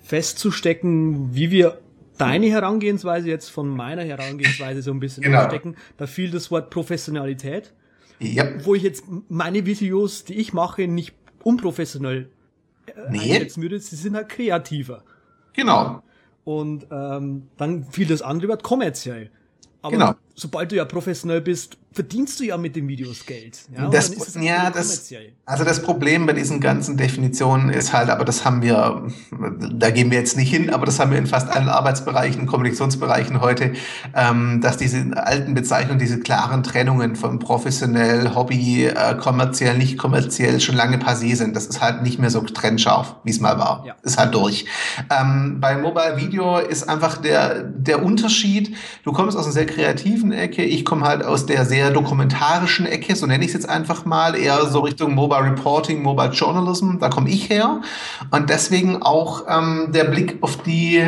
festzustecken, 0.03 1.35
wie 1.35 1.51
wir 1.51 1.81
deine 2.17 2.47
Herangehensweise 2.47 3.29
jetzt 3.29 3.51
von 3.51 3.69
meiner 3.69 4.03
Herangehensweise 4.03 4.83
so 4.83 4.91
ein 4.91 5.01
bisschen 5.01 5.23
genau. 5.23 5.47
stecken. 5.47 5.77
Da 5.99 6.07
fiel 6.07 6.31
das 6.31 6.51
Wort 6.51 6.71
Professionalität. 6.71 7.75
Ja. 8.19 8.47
Wo 8.65 8.75
ich 8.75 8.83
jetzt 8.83 9.05
meine 9.29 9.67
Videos, 9.67 10.25
die 10.25 10.35
ich 10.35 10.53
mache, 10.53 10.89
nicht 10.89 11.15
unprofessionell 11.45 12.31
äh, 12.87 12.93
nee. 13.11 13.19
einschätzen 13.21 13.63
würde. 13.63 13.79
Sie 13.79 13.97
sind 13.97 14.17
halt 14.17 14.29
kreativer. 14.29 15.05
Genau. 15.53 16.03
Und 16.49 16.87
ähm, 16.91 17.49
dann 17.59 17.85
fiel 17.85 18.07
das 18.07 18.23
andere 18.23 18.49
Wort 18.49 18.63
kommerziell. 18.63 19.31
Aber 19.83 19.93
genau. 19.93 20.15
sobald 20.35 20.73
du 20.73 20.77
ja 20.77 20.87
professionell 20.87 21.43
bist, 21.43 21.77
verdienst 21.99 22.39
du 22.39 22.45
ja 22.45 22.57
mit 22.57 22.77
den 22.77 22.87
Videos 22.87 23.27
Geld. 23.27 23.59
Ja, 23.77 23.89
das, 23.89 24.37
ja 24.41 24.71
das, 24.71 25.13
also 25.45 25.65
das 25.65 25.83
Problem 25.83 26.27
bei 26.27 26.33
diesen 26.33 26.61
ganzen 26.61 26.97
Definitionen 26.97 27.71
ist 27.71 27.93
halt, 27.93 28.09
aber 28.09 28.25
das 28.25 28.45
haben 28.45 28.63
wir, 28.63 29.11
da 29.73 29.91
gehen 29.91 30.13
wir 30.13 30.19
jetzt 30.19 30.37
nicht 30.37 30.49
hin, 30.49 30.71
aber 30.71 30.87
das 30.87 31.01
haben 31.01 31.11
wir 31.11 31.19
in 31.19 31.27
fast 31.27 31.49
allen 31.49 31.69
Arbeitsbereichen, 31.69 32.47
Kommunikationsbereichen 32.47 33.41
heute, 33.41 33.73
ähm, 34.15 34.61
dass 34.61 34.77
diese 34.77 35.11
alten 35.17 35.55
Bezeichnungen, 35.55 35.99
diese 35.99 36.21
klaren 36.21 36.63
Trennungen 36.63 37.17
von 37.17 37.41
professionell, 37.41 38.33
Hobby, 38.33 38.85
äh, 38.85 39.17
kommerziell, 39.17 39.77
nicht 39.77 39.99
kommerziell 39.99 40.61
schon 40.61 40.77
lange 40.77 40.99
passé 40.99 41.35
sind. 41.35 41.57
Das 41.57 41.67
ist 41.67 41.81
halt 41.81 42.03
nicht 42.03 42.21
mehr 42.21 42.31
so 42.31 42.43
trennscharf, 42.43 43.17
wie 43.25 43.31
es 43.31 43.41
mal 43.41 43.59
war. 43.59 43.83
Ja. 43.85 43.97
Ist 44.05 44.19
halt 44.19 44.37
durch. 44.37 44.67
Ähm, 45.11 45.59
bei 45.61 45.77
Mobile 45.77 46.17
Video 46.17 46.59
ist 46.59 46.89
einfach 46.89 47.19
der, 47.19 47.65
der 47.65 48.05
Unterschied, 48.05 48.77
du 49.03 49.11
kommst 49.11 49.37
aus 49.37 49.47
einer 49.47 49.53
sehr 49.53 49.67
kreativen 49.67 50.31
Ecke, 50.31 50.63
ich 50.63 50.85
komme 50.85 51.05
halt 51.05 51.25
aus 51.25 51.47
der 51.47 51.65
sehr 51.65 51.88
der 51.89 51.95
dokumentarischen 51.95 52.87
Ecke, 52.87 53.17
so 53.17 53.27
nenne 53.27 53.43
ich 53.45 53.49
es 53.49 53.55
jetzt 53.55 53.69
einfach 53.69 54.05
mal, 54.05 54.37
eher 54.37 54.67
so 54.67 54.81
Richtung 54.81 55.15
Mobile 55.15 55.45
Reporting, 55.45 56.03
Mobile 56.03 56.31
Journalism, 56.31 56.99
da 56.99 57.09
komme 57.09 57.31
ich 57.31 57.49
her. 57.49 57.81
Und 58.31 58.51
deswegen 58.51 59.03
auch 59.03 59.45
ähm, 59.49 59.89
der 59.93 60.05
Blick 60.05 60.39
auf 60.43 60.59
die 60.63 61.03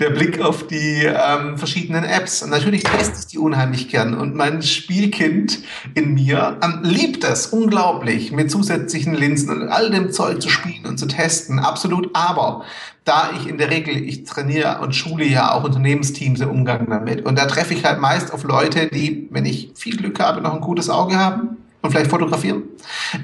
der 0.00 0.10
Blick 0.10 0.40
auf 0.40 0.66
die 0.66 1.04
ähm, 1.04 1.58
verschiedenen 1.58 2.04
Apps. 2.04 2.42
Und 2.42 2.50
natürlich 2.50 2.82
teste 2.82 3.18
ich 3.20 3.26
die 3.26 3.38
unheimlich 3.38 3.88
gern. 3.88 4.14
Und 4.14 4.34
mein 4.34 4.62
Spielkind 4.62 5.58
in 5.94 6.14
mir 6.14 6.58
ähm, 6.62 6.80
liebt 6.82 7.24
es 7.24 7.48
unglaublich, 7.48 8.32
mit 8.32 8.50
zusätzlichen 8.50 9.14
Linsen 9.14 9.50
und 9.50 9.68
all 9.68 9.90
dem 9.90 10.12
Zeug 10.12 10.40
zu 10.40 10.48
spielen 10.48 10.86
und 10.86 10.98
zu 10.98 11.06
testen. 11.06 11.58
Absolut. 11.58 12.10
Aber 12.14 12.64
da 13.04 13.30
ich 13.36 13.48
in 13.48 13.58
der 13.58 13.70
Regel, 13.70 13.96
ich 13.96 14.24
trainiere 14.24 14.80
und 14.80 14.94
schule 14.94 15.24
ja 15.24 15.52
auch 15.52 15.64
Unternehmensteams 15.64 16.40
im 16.40 16.50
Umgang 16.50 16.88
damit. 16.88 17.24
Und 17.24 17.38
da 17.38 17.46
treffe 17.46 17.74
ich 17.74 17.84
halt 17.84 18.00
meist 18.00 18.32
auf 18.32 18.44
Leute, 18.44 18.88
die, 18.88 19.28
wenn 19.30 19.46
ich 19.46 19.72
viel 19.74 19.96
Glück 19.96 20.20
habe, 20.20 20.40
noch 20.40 20.54
ein 20.54 20.60
gutes 20.60 20.90
Auge 20.90 21.16
haben 21.16 21.56
und 21.88 21.92
vielleicht 21.92 22.10
fotografieren. 22.10 22.64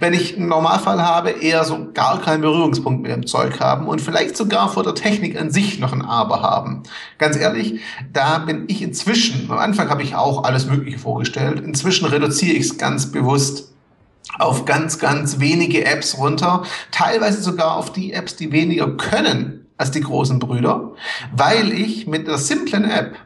Wenn 0.01 0.15
ich 0.15 0.37
einen 0.37 0.49
Normalfall 0.49 1.03
habe, 1.03 1.31
eher 1.31 1.65
so 1.65 1.93
gar 1.93 2.21
keinen 2.21 2.41
Berührungspunkt 2.41 3.03
mit 3.03 3.13
dem 3.13 3.27
Zeug 3.27 3.61
haben 3.61 3.87
und 3.87 4.01
vielleicht 4.01 4.37
sogar 4.39 4.71
vor 4.71 4.83
der 4.83 4.95
Technik 4.95 5.39
an 5.39 5.51
sich 5.51 5.79
noch 5.79 5.93
ein 5.93 6.01
Aber 6.01 6.41
haben. 6.41 6.83
Ganz 7.19 7.37
ehrlich, 7.37 7.81
da 8.13 8.39
bin 8.39 8.65
ich 8.69 8.81
inzwischen, 8.81 9.51
am 9.51 9.59
Anfang 9.59 9.91
habe 9.91 10.03
ich 10.03 10.15
auch 10.15 10.45
alles 10.45 10.67
Mögliche 10.67 10.99
vorgestellt, 10.99 11.61
inzwischen 11.61 12.07
reduziere 12.07 12.57
ich 12.57 12.65
es 12.65 12.79
ganz 12.79 13.13
bewusst 13.13 13.71
auf 14.39 14.65
ganz, 14.65 14.99
ganz 14.99 15.39
wenige 15.41 15.85
Apps 15.85 16.17
runter, 16.17 16.63
teilweise 16.91 17.43
sogar 17.43 17.77
auf 17.77 17.93
die 17.93 18.15
Apps, 18.15 18.37
die 18.37 18.51
weniger 18.51 18.97
können 18.97 19.67
als 19.77 19.91
die 19.91 20.01
großen 20.01 20.39
Brüder, 20.39 20.93
weil 21.37 21.73
ich 21.73 22.07
mit 22.07 22.27
einer 22.27 22.39
simplen 22.39 22.91
App 22.91 23.17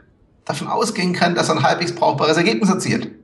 davon 0.43 0.67
ausgehen 0.67 1.13
kann, 1.13 1.33
dass 1.33 1.47
er 1.47 1.55
ein 1.55 1.63
halbwegs 1.63 1.95
brauchbares 1.95 2.35
Ergebnis 2.35 2.69
erzielt. 2.69 3.18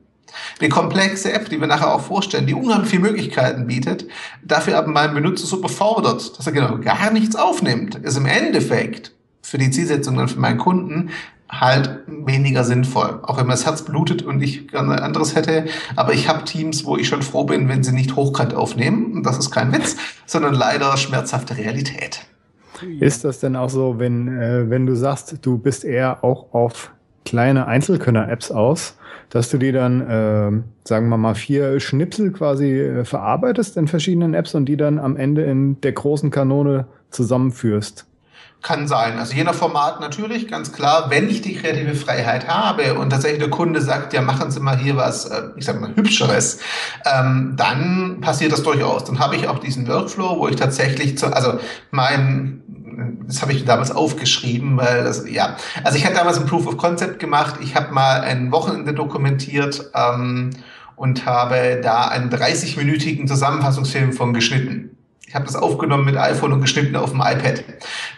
Eine 0.59 0.69
komplexe 0.69 1.31
App, 1.33 1.49
die 1.49 1.59
wir 1.59 1.67
nachher 1.67 1.93
auch 1.93 2.01
vorstellen, 2.01 2.47
die 2.47 2.53
unheimlich 2.53 2.89
viele 2.89 3.03
Möglichkeiten 3.03 3.67
bietet, 3.67 4.07
dafür 4.43 4.77
aber 4.77 4.87
meinen 4.87 5.13
Benutzer 5.13 5.47
so 5.47 5.61
befordert, 5.61 6.37
dass 6.37 6.45
er 6.45 6.53
genau 6.53 6.77
gar 6.77 7.11
nichts 7.11 7.35
aufnimmt, 7.35 7.95
ist 7.95 8.17
im 8.17 8.25
Endeffekt 8.25 9.11
für 9.41 9.57
die 9.57 9.69
Zielsetzung 9.69 10.17
dann 10.17 10.27
für 10.27 10.39
meinen 10.39 10.57
Kunden 10.57 11.11
halt 11.49 11.99
weniger 12.07 12.63
sinnvoll. 12.63 13.19
Auch 13.23 13.37
wenn 13.37 13.45
mir 13.45 13.53
das 13.53 13.65
Herz 13.65 13.83
blutet 13.83 14.23
und 14.23 14.41
ich 14.41 14.67
gerne 14.67 15.01
anderes 15.01 15.35
hätte. 15.35 15.65
Aber 15.95 16.13
ich 16.13 16.27
habe 16.27 16.43
Teams, 16.43 16.85
wo 16.85 16.97
ich 16.97 17.07
schon 17.07 17.21
froh 17.21 17.43
bin, 17.43 17.69
wenn 17.69 17.83
sie 17.83 17.91
nicht 17.91 18.15
hochkant 18.15 18.53
aufnehmen. 18.53 19.13
Und 19.13 19.23
das 19.23 19.37
ist 19.37 19.51
kein 19.51 19.71
Witz, 19.71 19.95
sondern 20.25 20.53
leider 20.53 20.97
schmerzhafte 20.97 21.57
Realität. 21.57 22.25
Ist 22.99 23.23
das 23.23 23.39
denn 23.39 23.55
auch 23.55 23.69
so, 23.69 23.99
wenn, 23.99 24.27
äh, 24.27 24.69
wenn 24.69 24.85
du 24.85 24.95
sagst, 24.95 25.37
du 25.41 25.57
bist 25.57 25.85
eher 25.85 26.23
auch 26.23 26.53
auf 26.53 26.91
kleine 27.25 27.67
Einzelkönner-Apps 27.67 28.51
aus, 28.51 28.97
dass 29.29 29.49
du 29.49 29.57
die 29.57 29.71
dann, 29.71 30.01
äh, 30.01 30.87
sagen 30.87 31.09
wir 31.09 31.17
mal, 31.17 31.35
vier 31.35 31.79
Schnipsel 31.79 32.31
quasi 32.31 32.79
äh, 32.79 33.05
verarbeitest 33.05 33.75
in 33.77 33.87
verschiedenen 33.87 34.33
Apps 34.33 34.55
und 34.55 34.65
die 34.65 34.77
dann 34.77 34.99
am 34.99 35.17
Ende 35.17 35.43
in 35.43 35.81
der 35.81 35.91
großen 35.91 36.31
Kanone 36.31 36.87
zusammenführst? 37.09 38.05
Kann 38.61 38.87
sein. 38.87 39.19
Also 39.19 39.35
je 39.35 39.43
nach 39.43 39.53
Format 39.53 39.99
natürlich, 39.99 40.47
ganz 40.47 40.71
klar, 40.71 41.11
wenn 41.11 41.29
ich 41.29 41.41
die 41.41 41.55
kreative 41.55 41.93
Freiheit 41.93 42.47
habe 42.47 42.95
und 42.95 43.11
tatsächlich 43.11 43.39
der 43.39 43.51
Kunde 43.51 43.79
sagt, 43.79 44.11
ja, 44.13 44.21
machen 44.21 44.49
Sie 44.49 44.59
mal 44.59 44.77
hier 44.77 44.95
was, 44.95 45.25
äh, 45.25 45.49
ich 45.55 45.65
sag 45.65 45.79
mal, 45.79 45.95
hübscheres, 45.95 46.59
ähm, 47.05 47.53
dann 47.57 48.21
passiert 48.21 48.51
das 48.51 48.63
durchaus. 48.63 49.03
Dann 49.03 49.19
habe 49.19 49.35
ich 49.35 49.47
auch 49.47 49.59
diesen 49.59 49.87
Workflow, 49.87 50.39
wo 50.39 50.47
ich 50.47 50.55
tatsächlich, 50.55 51.17
zu, 51.17 51.27
also 51.27 51.59
mein 51.91 52.63
das 53.27 53.41
habe 53.41 53.53
ich 53.53 53.65
damals 53.65 53.91
aufgeschrieben, 53.91 54.77
weil 54.77 55.03
das, 55.03 55.29
ja, 55.29 55.57
also 55.83 55.97
ich 55.97 56.05
hatte 56.05 56.15
damals 56.15 56.37
ein 56.37 56.45
Proof 56.45 56.67
of 56.67 56.77
Concept 56.77 57.19
gemacht. 57.19 57.55
Ich 57.61 57.75
habe 57.75 57.93
mal 57.93 58.21
ein 58.21 58.51
Wochenende 58.51 58.93
dokumentiert 58.93 59.91
ähm, 59.93 60.51
und 60.95 61.25
habe 61.25 61.79
da 61.83 62.07
einen 62.07 62.29
30-minütigen 62.29 63.27
Zusammenfassungsfilm 63.27 64.13
von 64.13 64.33
geschnitten. 64.33 64.97
Ich 65.27 65.35
habe 65.35 65.45
das 65.45 65.55
aufgenommen 65.55 66.05
mit 66.05 66.17
iPhone 66.17 66.53
und 66.53 66.61
geschnitten 66.61 66.95
auf 66.95 67.11
dem 67.11 67.21
iPad. 67.21 67.63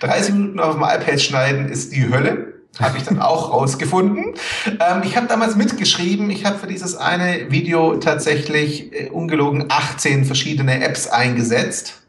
30 0.02 0.34
Minuten 0.34 0.60
auf 0.60 0.76
dem 0.76 0.84
iPad 0.84 1.22
schneiden 1.22 1.70
ist 1.70 1.94
die 1.94 2.10
Hölle. 2.10 2.54
Habe 2.80 2.98
ich 2.98 3.04
dann 3.04 3.20
auch 3.20 3.52
rausgefunden. 3.52 4.36
Ähm, 4.66 5.02
ich 5.04 5.18
habe 5.18 5.28
damals 5.28 5.56
mitgeschrieben, 5.56 6.30
ich 6.30 6.46
habe 6.46 6.60
für 6.60 6.68
dieses 6.68 6.96
eine 6.96 7.50
Video 7.50 7.96
tatsächlich 7.98 8.94
äh, 8.94 9.10
ungelogen 9.10 9.66
18 9.70 10.26
verschiedene 10.26 10.84
Apps 10.84 11.08
eingesetzt 11.08 12.07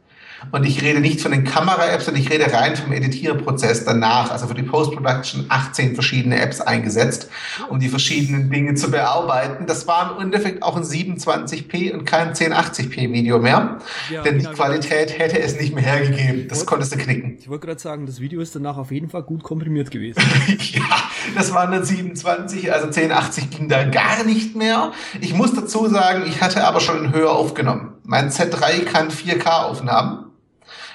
und 0.53 0.65
ich 0.65 0.83
rede 0.83 1.01
nicht 1.01 1.21
von 1.21 1.33
den 1.33 1.45
Kamera-Apps, 1.45 2.07
sondern 2.07 2.23
ich 2.23 2.31
rede 2.31 2.53
rein 2.53 2.77
vom 2.77 2.93
Editierprozess 2.93 3.85
danach, 3.85 4.31
also 4.31 4.47
für 4.47 4.55
die 4.55 4.63
Post-Production 4.63 5.47
18 5.49 5.95
verschiedene 5.95 6.41
Apps 6.41 6.61
eingesetzt, 6.61 7.29
um 7.69 7.81
die 7.81 7.89
verschiedenen 7.89 8.51
Dinge 8.51 8.75
zu 8.75 8.91
bearbeiten. 8.91 9.67
Das 9.67 9.87
war 9.87 10.17
im 10.17 10.23
Endeffekt 10.23 10.63
auch 10.63 10.77
ein 10.77 10.85
27p 10.85 11.93
und 11.93 12.05
kein 12.05 12.33
1080p 12.33 13.13
Video 13.13 13.39
mehr, 13.39 13.79
ja, 14.11 14.23
denn 14.23 14.39
genau, 14.39 14.51
die 14.51 14.57
Qualität 14.57 15.19
hätte 15.19 15.41
es 15.41 15.61
nicht 15.61 15.75
mehr 15.75 15.85
hergegeben. 15.85 16.49
Das 16.49 16.59
wollte, 16.59 16.71
konntest 16.71 16.95
du 16.95 16.99
knicken. 16.99 17.37
Ich 17.41 17.49
wollte 17.49 17.67
gerade 17.67 17.81
sagen, 17.81 18.07
das 18.07 18.21
Video 18.21 18.41
ist 18.41 18.55
danach 18.55 18.77
auf 18.77 18.91
jeden 18.91 19.09
Fall 19.09 19.23
gut 19.23 19.43
komprimiert 19.43 19.91
gewesen. 19.91 20.23
ja, 20.73 20.83
das 21.37 21.53
waren 21.53 21.73
dann 21.73 21.85
27, 21.85 22.73
also 22.73 22.87
1080 22.87 23.51
ging 23.51 23.69
da 23.69 23.85
gar 23.85 24.25
nicht 24.25 24.57
mehr. 24.57 24.93
Ich 25.21 25.35
muss 25.35 25.55
dazu 25.55 25.89
sagen, 25.89 26.25
ich 26.27 26.41
hatte 26.41 26.65
aber 26.65 26.81
schon 26.81 27.13
höher 27.13 27.33
aufgenommen. 27.33 27.95
Mein 28.05 28.31
Z3 28.31 28.85
kann 28.85 29.11
4K-Aufnahmen. 29.11 30.28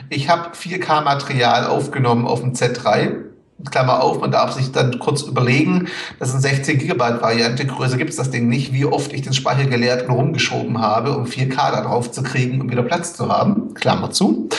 Ich 0.10 0.30
habe 0.30 0.50
4K-Material 0.56 1.68
aufgenommen 1.68 2.28
auf 2.28 2.42
dem 2.42 2.54
Z3. 2.54 3.24
Klammer 3.70 4.04
auf, 4.04 4.20
man 4.20 4.32
darf 4.32 4.52
sich 4.52 4.72
dann 4.72 5.00
kurz 5.00 5.22
überlegen, 5.22 5.88
das 6.20 6.30
ist 6.30 6.36
eine 6.36 6.42
16 6.42 6.80
Gigabyte 6.80 7.22
Variante, 7.22 7.66
größer 7.66 7.98
gibt 7.98 8.10
es 8.10 8.18
das 8.18 8.30
Ding 8.30 8.50
nicht, 8.50 8.74
wie 8.74 8.86
oft 8.86 9.14
ich 9.14 9.22
den 9.22 9.34
Speicher 9.34 9.66
geleert 9.66 10.08
und 10.10 10.16
rumgeschoben 10.16 10.82
habe, 10.82 11.16
um 11.16 11.26
4K 11.26 11.72
da 11.72 11.82
drauf 11.82 12.12
zu 12.12 12.24
kriegen, 12.24 12.60
um 12.60 12.70
wieder 12.70 12.84
Platz 12.84 13.14
zu 13.14 13.30
haben, 13.30 13.74
Klammer 13.74 14.12
zu. 14.12 14.50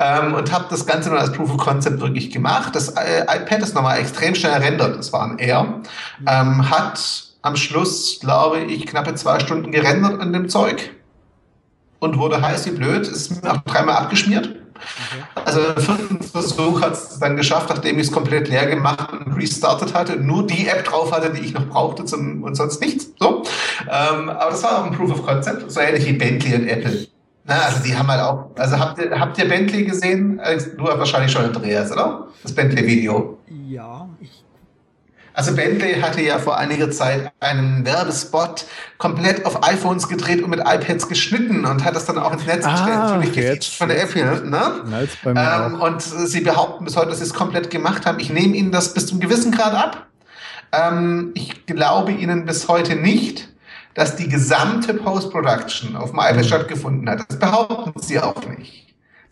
Ähm, 0.00 0.34
und 0.34 0.52
habe 0.52 0.66
das 0.70 0.86
Ganze 0.86 1.10
nur 1.10 1.18
als 1.18 1.32
Proof 1.32 1.52
of 1.52 1.56
Concept 1.58 2.00
wirklich 2.00 2.30
gemacht. 2.30 2.74
Das 2.74 2.90
äh, 2.90 3.22
iPad 3.22 3.62
ist 3.62 3.74
nochmal 3.74 3.98
extrem 3.98 4.34
schnell 4.34 4.54
rendert, 4.54 4.96
das 4.96 5.12
war 5.12 5.24
ein 5.24 5.38
Air, 5.38 5.80
ähm, 6.26 6.70
hat 6.70 7.24
am 7.42 7.56
Schluss, 7.56 8.18
glaube 8.20 8.60
ich, 8.60 8.86
knappe 8.86 9.14
zwei 9.14 9.40
Stunden 9.40 9.72
gerendert 9.72 10.20
an 10.20 10.32
dem 10.32 10.48
Zeug. 10.48 10.92
Und 11.98 12.18
wurde 12.18 12.40
heiß 12.40 12.66
wie 12.66 12.70
blöd, 12.70 13.06
ist 13.06 13.42
mir 13.42 13.52
auch 13.52 13.60
dreimal 13.60 13.96
abgeschmiert 13.96 14.63
also 15.44 15.60
im 15.60 15.82
vierten 15.82 16.22
Versuch 16.22 16.80
hat 16.80 16.92
es 16.92 17.18
dann 17.18 17.36
geschafft, 17.36 17.68
nachdem 17.70 17.98
ich 17.98 18.06
es 18.06 18.12
komplett 18.12 18.48
leer 18.48 18.66
gemacht 18.66 19.12
und 19.12 19.34
restartet 19.34 19.94
hatte, 19.94 20.16
nur 20.16 20.46
die 20.46 20.68
App 20.68 20.84
drauf 20.84 21.12
hatte, 21.12 21.32
die 21.32 21.40
ich 21.40 21.54
noch 21.54 21.66
brauchte 21.66 22.04
zum, 22.04 22.42
und 22.42 22.54
sonst 22.54 22.80
nichts. 22.80 23.10
So. 23.18 23.42
Ähm, 23.82 24.28
aber 24.28 24.50
das 24.50 24.62
war 24.62 24.80
auch 24.80 24.86
ein 24.86 24.92
Proof 24.92 25.12
of 25.12 25.26
Concept, 25.26 25.70
so 25.70 25.80
ähnlich 25.80 26.06
wie 26.06 26.12
Bentley 26.14 26.54
und 26.54 26.68
Apple. 26.68 27.06
Na, 27.46 27.60
also 27.60 27.82
die 27.82 27.96
haben 27.96 28.08
halt 28.08 28.22
auch, 28.22 28.46
also 28.56 28.78
habt 28.78 28.98
ihr, 28.98 29.18
habt 29.18 29.36
ihr 29.36 29.46
Bentley 29.46 29.84
gesehen? 29.84 30.40
Du 30.78 30.88
hast 30.88 30.98
wahrscheinlich 30.98 31.30
schon 31.30 31.44
Andreas, 31.44 31.92
oder? 31.92 32.28
Das 32.42 32.54
Bentley-Video. 32.54 33.38
Ja, 33.68 34.08
ich 34.20 34.43
also 35.34 35.54
Bentley 35.54 36.00
hatte 36.00 36.22
ja 36.22 36.38
vor 36.38 36.56
einiger 36.56 36.90
Zeit 36.92 37.32
einen 37.40 37.84
Werbespot 37.84 38.66
komplett 38.98 39.44
auf 39.44 39.68
iPhones 39.68 40.08
gedreht 40.08 40.42
und 40.42 40.50
mit 40.50 40.60
iPads 40.60 41.08
geschnitten 41.08 41.66
und 41.66 41.84
hat 41.84 41.96
das 41.96 42.06
dann 42.06 42.18
auch 42.18 42.32
ins 42.32 42.46
Netz 42.46 42.64
ah, 42.64 42.70
gestellt. 42.70 43.26
Natürlich 43.26 43.76
von 43.76 43.88
der 43.88 44.02
Apple, 44.02 44.48
ne? 44.48 45.06
Ähm, 45.26 45.80
und 45.80 46.02
sie 46.02 46.40
behaupten 46.40 46.84
bis 46.84 46.96
heute, 46.96 47.08
dass 47.08 47.18
sie 47.18 47.24
es 47.24 47.34
komplett 47.34 47.68
gemacht 47.70 48.06
haben. 48.06 48.20
Ich 48.20 48.30
nehme 48.30 48.54
ihnen 48.54 48.70
das 48.70 48.94
bis 48.94 49.08
zum 49.08 49.18
gewissen 49.18 49.50
Grad 49.50 49.74
ab. 49.74 50.06
Ähm, 50.70 51.32
ich 51.34 51.66
glaube 51.66 52.12
ihnen 52.12 52.46
bis 52.46 52.68
heute 52.68 52.94
nicht, 52.94 53.48
dass 53.94 54.14
die 54.14 54.28
gesamte 54.28 54.94
Post-Production 54.94 55.96
auf 55.96 56.10
dem 56.10 56.20
iPad 56.20 56.36
mhm. 56.36 56.44
stattgefunden 56.44 57.10
hat. 57.10 57.24
Das 57.28 57.38
behaupten 57.40 58.00
sie 58.00 58.20
auch 58.20 58.46
nicht. 58.46 58.83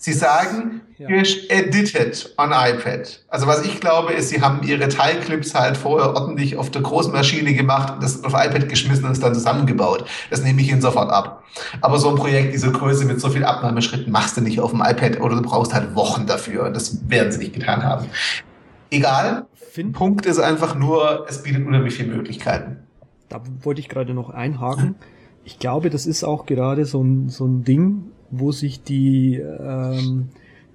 Sie 0.05 0.15
sagen, 0.15 0.81
ja. 0.99 1.09
edited 1.09 2.35
on 2.37 2.51
iPad. 2.51 3.25
Also 3.29 3.47
was 3.47 3.65
ich 3.65 3.79
glaube, 3.79 4.13
ist, 4.13 4.31
sie 4.31 4.43
haben 4.43 4.67
ihre 4.67 4.89
Teilclips 4.89 5.55
halt 5.55 5.77
vorher 5.77 6.17
ordentlich 6.17 6.57
auf 6.57 6.73
der 6.73 6.83
großen 6.83 7.13
Maschine 7.13 7.55
gemacht, 7.55 7.95
das 8.01 8.25
auf 8.25 8.33
iPad 8.33 8.69
geschmissen 8.69 9.05
und 9.05 9.13
es 9.13 9.21
dann 9.21 9.33
zusammengebaut. 9.33 10.05
Das 10.29 10.43
nehme 10.43 10.61
ich 10.61 10.71
ihnen 10.71 10.81
sofort 10.81 11.13
ab. 11.13 11.45
Aber 11.83 11.99
so 11.99 12.09
ein 12.09 12.17
Projekt 12.17 12.53
dieser 12.53 12.73
Größe 12.73 13.05
mit 13.05 13.21
so 13.21 13.31
viel 13.31 13.45
Abnahmeschritten 13.45 14.11
machst 14.11 14.37
du 14.37 14.41
nicht 14.41 14.59
auf 14.59 14.73
dem 14.73 14.81
iPad 14.81 15.21
oder 15.21 15.37
du 15.37 15.43
brauchst 15.43 15.73
halt 15.73 15.95
Wochen 15.95 16.27
dafür. 16.27 16.71
Das 16.71 17.09
werden 17.09 17.31
sie 17.31 17.39
nicht 17.39 17.53
getan 17.53 17.85
haben. 17.85 18.07
Egal. 18.91 19.47
Find 19.55 19.93
Punkt 19.93 20.27
ist 20.27 20.41
einfach 20.41 20.75
nur, 20.75 21.27
es 21.29 21.45
bietet 21.45 21.65
unheimlich 21.65 21.95
viele 21.95 22.13
Möglichkeiten. 22.13 22.79
Da 23.29 23.41
wollte 23.61 23.81
ich 23.81 23.89
gerade 23.89 24.15
noch 24.15 24.31
einhaken. 24.31 24.97
Ich 25.45 25.61
glaube, 25.61 25.91
das 25.91 26.07
ist 26.07 26.25
auch 26.25 26.47
gerade 26.47 26.87
so 26.87 27.03
ein, 27.03 27.29
so 27.29 27.47
ein 27.47 27.63
Ding, 27.63 28.12
wo 28.33 28.51
sich 28.51 28.83
die, 28.83 29.37
ähm, 29.37 30.31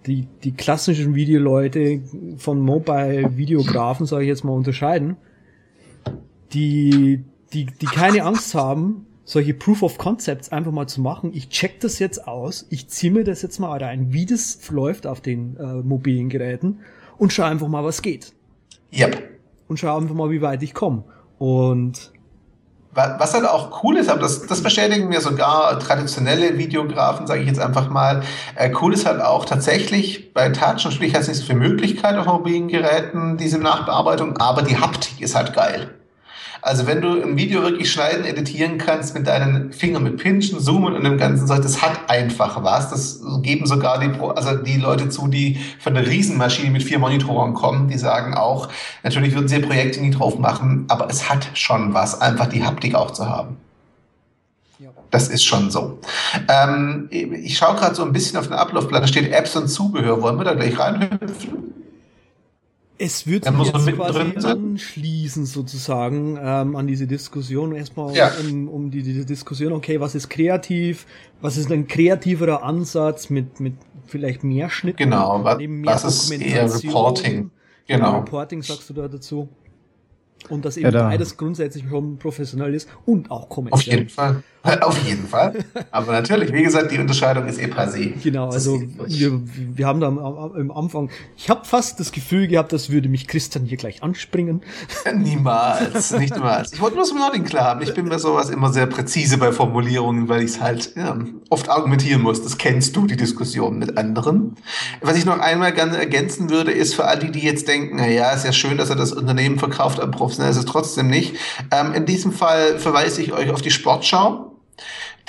die, 0.05 0.27
die 0.43 0.53
klassischen 0.53 1.15
Videoleute 1.15 2.01
von 2.37 2.61
Mobile-Videografen, 2.61 4.05
sage 4.05 4.23
ich 4.23 4.29
jetzt 4.29 4.45
mal, 4.45 4.53
unterscheiden, 4.53 5.17
die, 6.53 7.23
die, 7.51 7.65
die 7.65 7.85
keine 7.85 8.23
Angst 8.23 8.55
haben, 8.55 9.05
solche 9.25 9.53
Proof 9.53 9.83
of 9.83 9.97
Concepts 9.97 10.53
einfach 10.53 10.71
mal 10.71 10.87
zu 10.87 11.01
machen. 11.01 11.31
Ich 11.33 11.49
check 11.49 11.81
das 11.81 11.99
jetzt 11.99 12.27
aus, 12.27 12.65
ich 12.69 12.87
ziehe 12.87 13.11
mir 13.11 13.25
das 13.25 13.41
jetzt 13.41 13.59
mal 13.59 13.77
rein, 13.77 14.13
wie 14.13 14.25
das 14.25 14.69
läuft 14.69 15.05
auf 15.05 15.19
den 15.19 15.57
äh, 15.57 15.83
mobilen 15.83 16.29
Geräten 16.29 16.79
und 17.17 17.33
schau 17.33 17.43
einfach 17.43 17.67
mal, 17.67 17.83
was 17.83 18.01
geht. 18.01 18.31
Yep. 18.93 19.31
Und 19.67 19.79
schau 19.79 19.97
einfach 19.97 20.15
mal, 20.15 20.31
wie 20.31 20.41
weit 20.41 20.63
ich 20.63 20.73
komme. 20.73 21.03
Und 21.39 22.13
was 22.97 23.33
halt 23.33 23.45
auch 23.45 23.83
cool 23.83 23.97
ist, 23.97 24.09
aber 24.09 24.21
das, 24.21 24.47
das 24.47 24.63
bestätigen 24.63 25.07
mir 25.07 25.21
sogar 25.21 25.77
traditionelle 25.79 26.57
Videografen, 26.57 27.27
sage 27.27 27.41
ich 27.41 27.47
jetzt 27.47 27.59
einfach 27.59 27.89
mal. 27.89 28.23
Äh, 28.55 28.71
cool 28.81 28.93
ist 28.93 29.05
halt 29.05 29.21
auch 29.21 29.45
tatsächlich, 29.45 30.33
bei 30.33 30.49
Touch 30.49 30.85
natürlich 30.85 31.13
hat 31.13 31.21
es 31.21 31.27
nicht 31.27 31.37
so 31.37 31.45
viel 31.45 31.55
Möglichkeit 31.55 32.17
auf 32.17 32.25
mobilen 32.25 32.67
Geräten, 32.67 33.37
diese 33.37 33.59
Nachbearbeitung, 33.59 34.37
aber 34.37 34.63
die 34.63 34.77
Haptik 34.77 35.21
ist 35.21 35.35
halt 35.35 35.53
geil. 35.53 35.96
Also 36.61 36.87
wenn 36.87 37.01
du 37.01 37.21
ein 37.21 37.37
Video 37.37 37.61
wirklich 37.61 37.91
schneiden, 37.91 38.25
editieren 38.25 38.77
kannst 38.77 39.13
mit 39.13 39.27
deinen 39.27 39.71
Fingern, 39.71 40.03
mit 40.03 40.17
Pinchen, 40.17 40.59
Zoomen 40.59 40.95
und 40.95 41.03
dem 41.03 41.17
ganzen 41.17 41.47
Zeug, 41.47 41.61
das 41.61 41.81
hat 41.81 42.09
einfach 42.09 42.63
was. 42.63 42.89
Das 42.89 43.21
geben 43.41 43.65
sogar 43.65 43.99
die, 43.99 44.11
also 44.19 44.55
die 44.55 44.77
Leute 44.77 45.09
zu, 45.09 45.27
die 45.27 45.59
von 45.79 45.93
der 45.93 46.07
Riesenmaschine 46.07 46.71
mit 46.71 46.83
vier 46.83 46.99
Monitoren 46.99 47.53
kommen, 47.53 47.87
die 47.87 47.97
sagen 47.97 48.33
auch, 48.33 48.69
natürlich 49.03 49.33
würden 49.33 49.47
sie 49.47 49.59
Projekte 49.59 50.01
nie 50.01 50.11
drauf 50.11 50.37
machen, 50.39 50.85
aber 50.87 51.09
es 51.09 51.29
hat 51.29 51.47
schon 51.53 51.93
was, 51.93 52.21
einfach 52.21 52.47
die 52.47 52.63
Haptik 52.63 52.95
auch 52.95 53.11
zu 53.11 53.27
haben. 53.29 53.57
Das 55.09 55.29
ist 55.29 55.43
schon 55.43 55.71
so. 55.71 55.99
Ähm, 56.49 57.07
ich 57.09 57.57
schaue 57.57 57.75
gerade 57.75 57.95
so 57.95 58.03
ein 58.03 58.11
bisschen 58.11 58.37
auf 58.37 58.47
den 58.47 58.57
Ablaufplan, 58.57 59.01
da 59.01 59.07
steht 59.07 59.31
Apps 59.31 59.55
und 59.55 59.69
Zubehör. 59.69 60.21
Wollen 60.21 60.37
wir 60.37 60.43
da 60.43 60.53
gleich 60.53 60.77
reinhüpfen? 60.77 61.86
Es 62.99 63.27
wird 63.27 63.45
sich 63.45 63.53
jetzt 63.53 63.87
quasi 63.93 64.47
anschließen 64.47 65.45
sozusagen 65.45 66.37
ähm, 66.41 66.75
an 66.75 66.87
diese 66.87 67.05
Diskussion. 67.05 67.75
Erstmal 67.75 68.15
ja. 68.15 68.31
um, 68.41 68.67
um 68.67 68.91
die, 68.91 69.03
diese 69.03 69.25
Diskussion, 69.25 69.73
okay, 69.73 69.99
was 69.99 70.15
ist 70.15 70.29
kreativ, 70.29 71.05
was 71.41 71.57
ist 71.57 71.71
ein 71.71 71.87
kreativerer 71.87 72.63
Ansatz 72.63 73.29
mit, 73.29 73.59
mit 73.59 73.75
vielleicht 74.07 74.43
mehr 74.43 74.69
Schnitten? 74.69 74.97
Genau, 74.97 75.43
was, 75.43 76.03
was 76.03 76.31
ist 76.31 76.41
eher 76.41 76.73
Reporting? 76.73 77.51
Genau. 77.87 78.19
Reporting 78.19 78.61
sagst 78.63 78.89
du 78.89 78.93
da 78.93 79.07
dazu. 79.07 79.47
Und 80.49 80.65
dass 80.65 80.77
eben 80.77 80.85
ja, 80.85 80.91
da. 80.91 81.07
beides 81.09 81.35
grundsätzlich 81.35 81.85
schon 81.89 82.17
professionell 82.17 82.73
ist 82.73 82.87
und 83.05 83.31
auch 83.31 83.49
kommerziell. 83.49 83.95
Auf 83.95 83.99
jeden 83.99 84.09
Fall. 84.09 84.43
Auf 84.63 84.97
jeden 85.05 85.27
Fall. 85.27 85.53
Aber 85.91 86.11
natürlich, 86.11 86.51
wie 86.51 86.63
gesagt, 86.63 86.91
die 86.91 86.99
Unterscheidung 86.99 87.47
ist 87.47 87.59
eh 87.59 87.67
passé. 87.67 88.13
Genau, 88.21 88.49
also 88.49 88.81
wir, 89.05 89.41
wir 89.45 89.87
haben 89.87 89.99
da 89.99 90.07
am, 90.07 90.19
am 90.19 90.71
Anfang, 90.71 91.09
ich 91.37 91.49
habe 91.49 91.63
fast 91.65 91.99
das 91.99 92.11
Gefühl 92.11 92.47
gehabt, 92.47 92.73
das 92.73 92.89
würde 92.89 93.07
mich 93.07 93.27
Christian 93.27 93.65
hier 93.65 93.77
gleich 93.77 94.03
anspringen. 94.03 94.61
Niemals, 95.15 96.11
nicht 96.11 96.35
niemals. 96.35 96.73
Ich 96.73 96.81
wollte 96.81 96.95
nur 96.95 97.05
das 97.05 97.13
Wording 97.13 97.43
klar 97.43 97.65
haben. 97.65 97.81
Ich 97.81 97.93
bin 97.93 98.09
bei 98.09 98.17
sowas 98.17 98.49
immer 98.49 98.71
sehr 98.71 98.87
präzise 98.87 99.37
bei 99.37 99.51
Formulierungen, 99.51 100.27
weil 100.27 100.41
ich 100.41 100.51
es 100.51 100.61
halt 100.61 100.93
ja, 100.95 101.17
oft 101.49 101.69
argumentieren 101.69 102.21
muss. 102.21 102.43
Das 102.43 102.57
kennst 102.57 102.95
du, 102.95 103.05
die 103.07 103.17
Diskussion 103.17 103.79
mit 103.79 103.97
anderen. 103.97 104.55
Was 105.01 105.17
ich 105.17 105.25
noch 105.25 105.39
einmal 105.39 105.73
gerne 105.73 105.97
ergänzen 105.97 106.49
würde, 106.49 106.71
ist 106.71 106.95
für 106.95 107.05
all 107.05 107.19
die, 107.19 107.31
die 107.31 107.41
jetzt 107.41 107.67
denken, 107.67 107.97
na 107.97 108.07
ja, 108.07 108.31
ist 108.31 108.45
ja 108.45 108.51
schön, 108.51 108.77
dass 108.77 108.89
er 108.89 108.95
das 108.95 109.13
Unternehmen 109.13 109.59
verkauft, 109.59 109.99
aber 109.99 110.11
professionell 110.11 110.51
ist 110.51 110.57
es 110.57 110.65
trotzdem 110.65 111.07
nicht. 111.07 111.35
Ähm, 111.71 111.93
in 111.93 112.05
diesem 112.05 112.31
Fall 112.31 112.79
verweise 112.79 113.21
ich 113.21 113.33
euch 113.33 113.51
auf 113.51 113.61
die 113.61 113.71
Sportschau. 113.71 114.56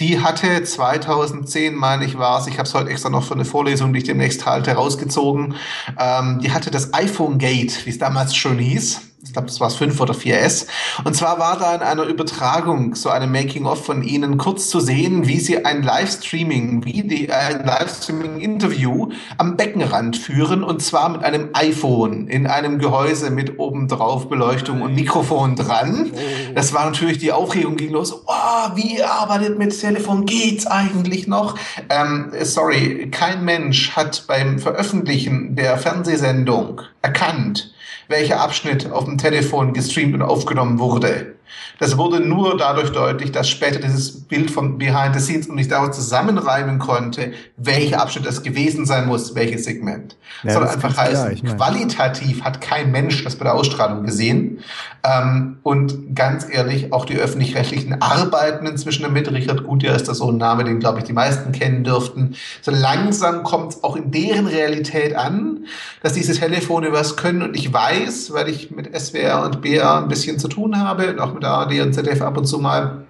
Die 0.01 0.21
hatte 0.21 0.63
2010, 0.63 1.75
meine 1.75 2.05
ich, 2.05 2.19
war 2.19 2.41
es, 2.41 2.47
ich 2.47 2.59
habe 2.59 2.69
es 2.69 2.75
heute 2.75 2.91
extra 2.91 3.11
noch 3.11 3.25
für 3.25 3.35
eine 3.35 3.45
Vorlesung, 3.45 3.93
die 3.93 3.99
ich 3.99 4.05
demnächst 4.05 4.47
halte, 4.47 4.73
rausgezogen. 4.73 5.57
Ähm, 5.99 6.39
die 6.41 6.53
hatte 6.53 6.71
das 6.71 6.95
iPhone 6.95 7.39
Gate, 7.39 7.85
wie 7.85 7.91
es 7.91 7.99
damals 7.99 8.37
schon 8.37 8.59
hieß. 8.59 9.08
Ich 9.29 9.35
glaube, 9.35 9.49
das 9.49 9.61
war 9.61 9.69
das 9.69 9.77
5 9.77 10.01
oder 10.01 10.15
4S. 10.15 10.67
Und 11.05 11.15
zwar 11.15 11.39
war 11.39 11.59
da 11.59 11.75
in 11.75 11.83
einer 11.83 12.05
Übertragung, 12.05 12.95
so 12.95 13.11
eine 13.11 13.27
Making-of 13.27 13.85
von 13.85 14.03
Ihnen, 14.03 14.39
kurz 14.39 14.71
zu 14.71 14.81
sehen, 14.81 15.27
wie 15.29 15.39
Sie 15.39 15.67
ein 15.67 15.83
Livestreaming, 15.83 16.85
wie 16.87 17.03
die, 17.03 17.31
ein 17.31 17.65
Livestreaming-Interview 17.65 19.11
am 19.37 19.57
Beckenrand 19.59 20.17
führen, 20.17 20.65
und 20.65 20.83
zwar 20.83 21.11
mit 21.11 21.25
einem 21.25 21.51
iPhone 21.53 22.27
in 22.29 22.47
einem 22.47 22.79
Gehäuse 22.79 23.31
mit 23.31 23.59
obendrauf 23.59 24.31
Beleuchtung 24.31 24.81
und 24.81 24.95
Mikrofon 24.95 25.57
dran. 25.57 26.11
Das 26.55 26.73
war 26.73 26.87
natürlich, 26.87 27.19
die 27.19 27.33
Aufregung 27.33 27.77
ging 27.77 27.91
los. 27.91 28.15
Oh, 28.27 28.77
wie 28.77 29.03
arbeitet 29.03 29.59
mit 29.59 29.79
Telefon? 29.79 30.25
Geht's 30.25 30.67
eigentlich 30.67 31.27
noch? 31.27 31.57
Ähm, 31.91 32.33
sorry, 32.43 33.11
kein 33.11 33.45
Mensch 33.45 33.91
hat 33.91 34.25
beim 34.27 34.59
Veröffentlichen 34.59 35.55
der 35.55 35.77
Fernsehsendung 35.77 36.81
erkannt, 37.03 37.75
welcher 38.09 38.41
Abschnitt 38.41 38.91
auf 38.91 39.05
dem 39.05 39.19
Telefon 39.19 39.75
gestreamt 39.75 40.15
und 40.15 40.23
aufgenommen 40.23 40.79
wurde. 40.79 41.38
Das 41.79 41.97
wurde 41.97 42.21
nur 42.21 42.57
dadurch 42.57 42.91
deutlich, 42.91 43.33
dass 43.33 43.49
später 43.49 43.79
dieses 43.79 44.23
Bild 44.23 44.51
von 44.51 44.79
Behind 44.79 45.15
the 45.15 45.21
Scenes 45.21 45.47
und 45.47 45.59
ich 45.59 45.69
daraus 45.69 45.95
zusammenreimen 45.97 46.79
konnte, 46.79 47.33
welcher 47.57 48.01
Abschnitt 48.01 48.27
das 48.27 48.43
gewesen 48.43 48.87
sein 48.87 49.07
muss, 49.07 49.35
welches 49.35 49.65
Segment. 49.65 50.17
Ja, 50.43 50.53
Soll 50.53 50.67
einfach 50.67 50.97
heißen, 50.97 51.35
klar, 51.37 51.57
qualitativ 51.57 52.43
hat 52.43 52.61
kein 52.61 52.91
Mensch 52.91 53.25
das 53.25 53.37
bei 53.37 53.45
der 53.45 53.55
Ausstrahlung 53.55 54.05
gesehen. 54.05 54.61
Ähm, 55.05 55.59
und 55.63 56.15
ganz 56.15 56.47
ehrlich, 56.51 56.93
auch 56.93 57.05
die 57.05 57.17
öffentlich-rechtlichen 57.17 58.03
arbeiten 58.03 58.67
inzwischen 58.67 59.03
damit. 59.03 59.31
Richard 59.31 59.65
Gutjahr 59.65 59.95
ist 59.95 60.09
das 60.09 60.19
so 60.19 60.31
ein 60.31 60.37
Name, 60.37 60.65
den, 60.65 60.81
glaube 60.81 60.99
ich, 60.99 61.05
die 61.05 61.13
meisten 61.13 61.53
kennen 61.53 61.85
dürften. 61.85 62.35
So 62.63 62.71
langsam 62.71 63.43
kommt 63.43 63.75
es 63.75 63.85
auch 63.85 63.97
in 63.97 64.11
deren 64.11 64.47
Realität 64.47 65.15
an, 65.15 65.67
dass 66.03 66.15
diese 66.15 66.33
Telefone 66.33 66.93
was 66.93 67.17
können. 67.17 67.43
Und 67.43 67.57
ich 67.57 67.73
weiß, 67.73 68.33
weil 68.33 68.49
ich 68.49 68.71
mit 68.71 68.99
SWR 68.99 69.45
und 69.45 69.63
BR 69.63 69.99
ein 69.99 70.09
bisschen 70.09 70.39
zu 70.39 70.49
tun 70.49 70.79
habe, 70.79 71.17
auch 71.21 71.35
mit 71.39 71.45
ARD 71.45 71.81
und 71.81 71.93
ZDF 71.93 72.21
ab 72.23 72.37
und 72.37 72.47
zu 72.47 72.59
mal, 72.59 73.05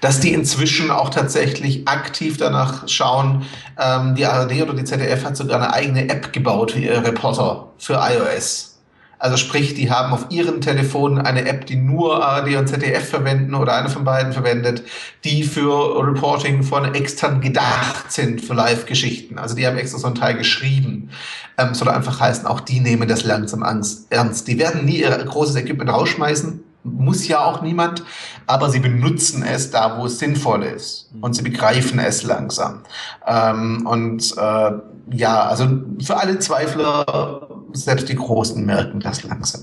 dass 0.00 0.20
die 0.20 0.32
inzwischen 0.32 0.90
auch 0.90 1.10
tatsächlich 1.10 1.86
aktiv 1.86 2.36
danach 2.38 2.88
schauen. 2.88 3.46
Ähm, 3.78 4.14
die 4.14 4.24
ARD 4.24 4.62
oder 4.62 4.74
die 4.74 4.84
ZDF 4.84 5.24
hat 5.24 5.36
sogar 5.36 5.60
eine 5.60 5.72
eigene 5.72 6.08
App 6.08 6.32
gebaut 6.32 6.72
für 6.72 6.78
ihre 6.78 7.04
Reporter 7.04 7.68
für 7.78 7.94
iOS. 7.94 8.70
Also 9.18 9.36
sprich, 9.36 9.74
die 9.74 9.90
haben 9.90 10.14
auf 10.14 10.26
ihren 10.30 10.62
Telefonen 10.62 11.18
eine 11.18 11.46
App, 11.46 11.66
die 11.66 11.76
nur 11.76 12.24
ARD 12.24 12.56
und 12.56 12.68
ZDF 12.68 13.06
verwenden 13.06 13.54
oder 13.54 13.74
eine 13.74 13.90
von 13.90 14.02
beiden 14.02 14.32
verwendet, 14.32 14.82
die 15.24 15.42
für 15.42 16.02
Reporting 16.02 16.62
von 16.62 16.94
extern 16.94 17.42
gedacht 17.42 18.10
sind 18.10 18.40
für 18.40 18.54
Live-Geschichten. 18.54 19.38
Also 19.38 19.54
die 19.54 19.66
haben 19.66 19.76
extra 19.76 19.98
so 19.98 20.06
einen 20.06 20.16
Teil 20.16 20.38
geschrieben. 20.38 21.10
Ähm, 21.58 21.74
soll 21.74 21.90
einfach 21.90 22.18
heißen, 22.18 22.46
auch 22.46 22.60
die 22.60 22.80
nehmen 22.80 23.06
das 23.08 23.22
langsam 23.22 23.62
ernst. 23.62 24.48
Die 24.48 24.58
werden 24.58 24.86
nie 24.86 25.00
ihr 25.00 25.10
großes 25.10 25.54
Equipment 25.56 25.92
rausschmeißen, 25.92 26.64
muss 26.82 27.28
ja 27.28 27.44
auch 27.44 27.62
niemand, 27.62 28.04
aber 28.46 28.70
sie 28.70 28.80
benutzen 28.80 29.42
es 29.42 29.70
da, 29.70 29.98
wo 29.98 30.06
es 30.06 30.18
sinnvoll 30.18 30.62
ist 30.62 31.10
und 31.20 31.34
sie 31.34 31.42
begreifen 31.42 31.98
es 31.98 32.22
langsam. 32.22 32.82
Ähm, 33.26 33.86
und 33.86 34.34
äh, 34.36 34.72
ja, 35.12 35.42
also 35.42 35.68
für 36.02 36.16
alle 36.16 36.38
Zweifler, 36.38 37.48
selbst 37.72 38.08
die 38.08 38.16
Großen 38.16 38.64
merken 38.64 39.00
das 39.00 39.22
langsam. 39.24 39.62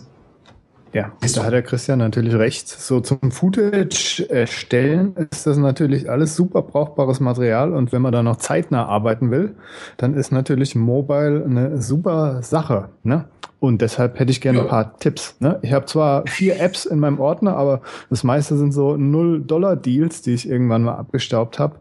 Ja, 0.94 1.12
da 1.36 1.44
hat 1.44 1.54
der 1.54 1.64
Christian 1.64 2.00
natürlich 2.00 2.34
recht. 2.36 2.68
So 2.68 3.02
zum 3.02 3.32
Footage 3.32 4.26
erstellen 4.30 5.16
ist 5.32 5.46
das 5.46 5.58
natürlich 5.58 6.10
alles 6.10 6.36
super 6.36 6.62
brauchbares 6.62 7.20
Material 7.20 7.74
und 7.74 7.92
wenn 7.92 8.02
man 8.02 8.14
da 8.14 8.24
noch 8.24 8.38
zeitnah 8.38 8.86
arbeiten 8.86 9.32
will, 9.32 9.56
dann 9.98 10.14
ist 10.14 10.32
natürlich 10.32 10.76
Mobile 10.76 11.44
eine 11.46 11.82
super 11.82 12.42
Sache. 12.42 12.90
Ne? 13.04 13.26
Und 13.60 13.82
deshalb 13.82 14.20
hätte 14.20 14.32
ich 14.32 14.42
gerne 14.42 14.60
ja. 14.60 14.64
ein 14.66 14.70
paar 14.70 14.98
Tipps. 14.98 15.36
Ne? 15.40 15.60
Ich 15.62 15.74
habe 15.74 15.86
zwar 15.86 16.26
vier 16.28 16.60
Apps 16.60 16.86
in 16.86 17.00
meinem 17.00 17.20
Ordner, 17.20 17.56
aber 17.56 17.82
das 18.10 18.24
meiste 18.24 18.56
sind 18.56 18.72
so 18.72 18.92
0-Dollar-Deals, 18.92 20.22
die 20.22 20.34
ich 20.34 20.48
irgendwann 20.48 20.84
mal 20.84 20.96
abgestaubt 20.96 21.60
habe. 21.60 21.78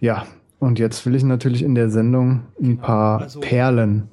Ja, 0.00 0.26
und 0.58 0.78
jetzt 0.78 1.06
will 1.06 1.14
ich 1.14 1.22
natürlich 1.22 1.62
in 1.62 1.74
der 1.74 1.90
Sendung 1.90 2.42
ein 2.60 2.78
paar 2.78 3.22
also, 3.22 3.40
Perlen. 3.40 4.08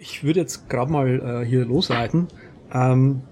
Ich 0.00 0.24
würde 0.24 0.40
jetzt 0.40 0.68
gerade 0.68 0.90
mal 0.90 1.42
äh, 1.42 1.46
hier 1.46 1.64
losreiten. 1.64 2.28
Ähm, 2.72 3.22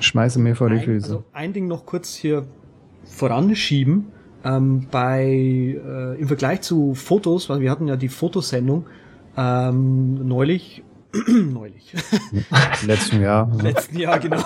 Schmeiße 0.00 0.38
mir 0.38 0.54
vor 0.54 0.70
die 0.70 0.80
Füße. 0.80 1.06
Also 1.06 1.24
ein 1.32 1.52
Ding 1.52 1.66
noch 1.66 1.86
kurz 1.86 2.14
hier 2.14 2.46
voranschieben. 3.04 4.12
Ähm, 4.44 4.86
bei 4.90 5.24
äh, 5.24 6.20
im 6.20 6.28
Vergleich 6.28 6.60
zu 6.60 6.94
Fotos, 6.94 7.48
weil 7.48 7.60
wir 7.60 7.70
hatten 7.70 7.88
ja 7.88 7.96
die 7.96 8.08
Fotosendung 8.08 8.86
ähm, 9.36 10.28
neulich 10.28 10.84
neulich. 11.26 11.94
Letzten 12.86 13.22
Jahr. 13.22 13.50
Letzten 13.62 13.98
Jahr, 13.98 14.20
genau. 14.20 14.44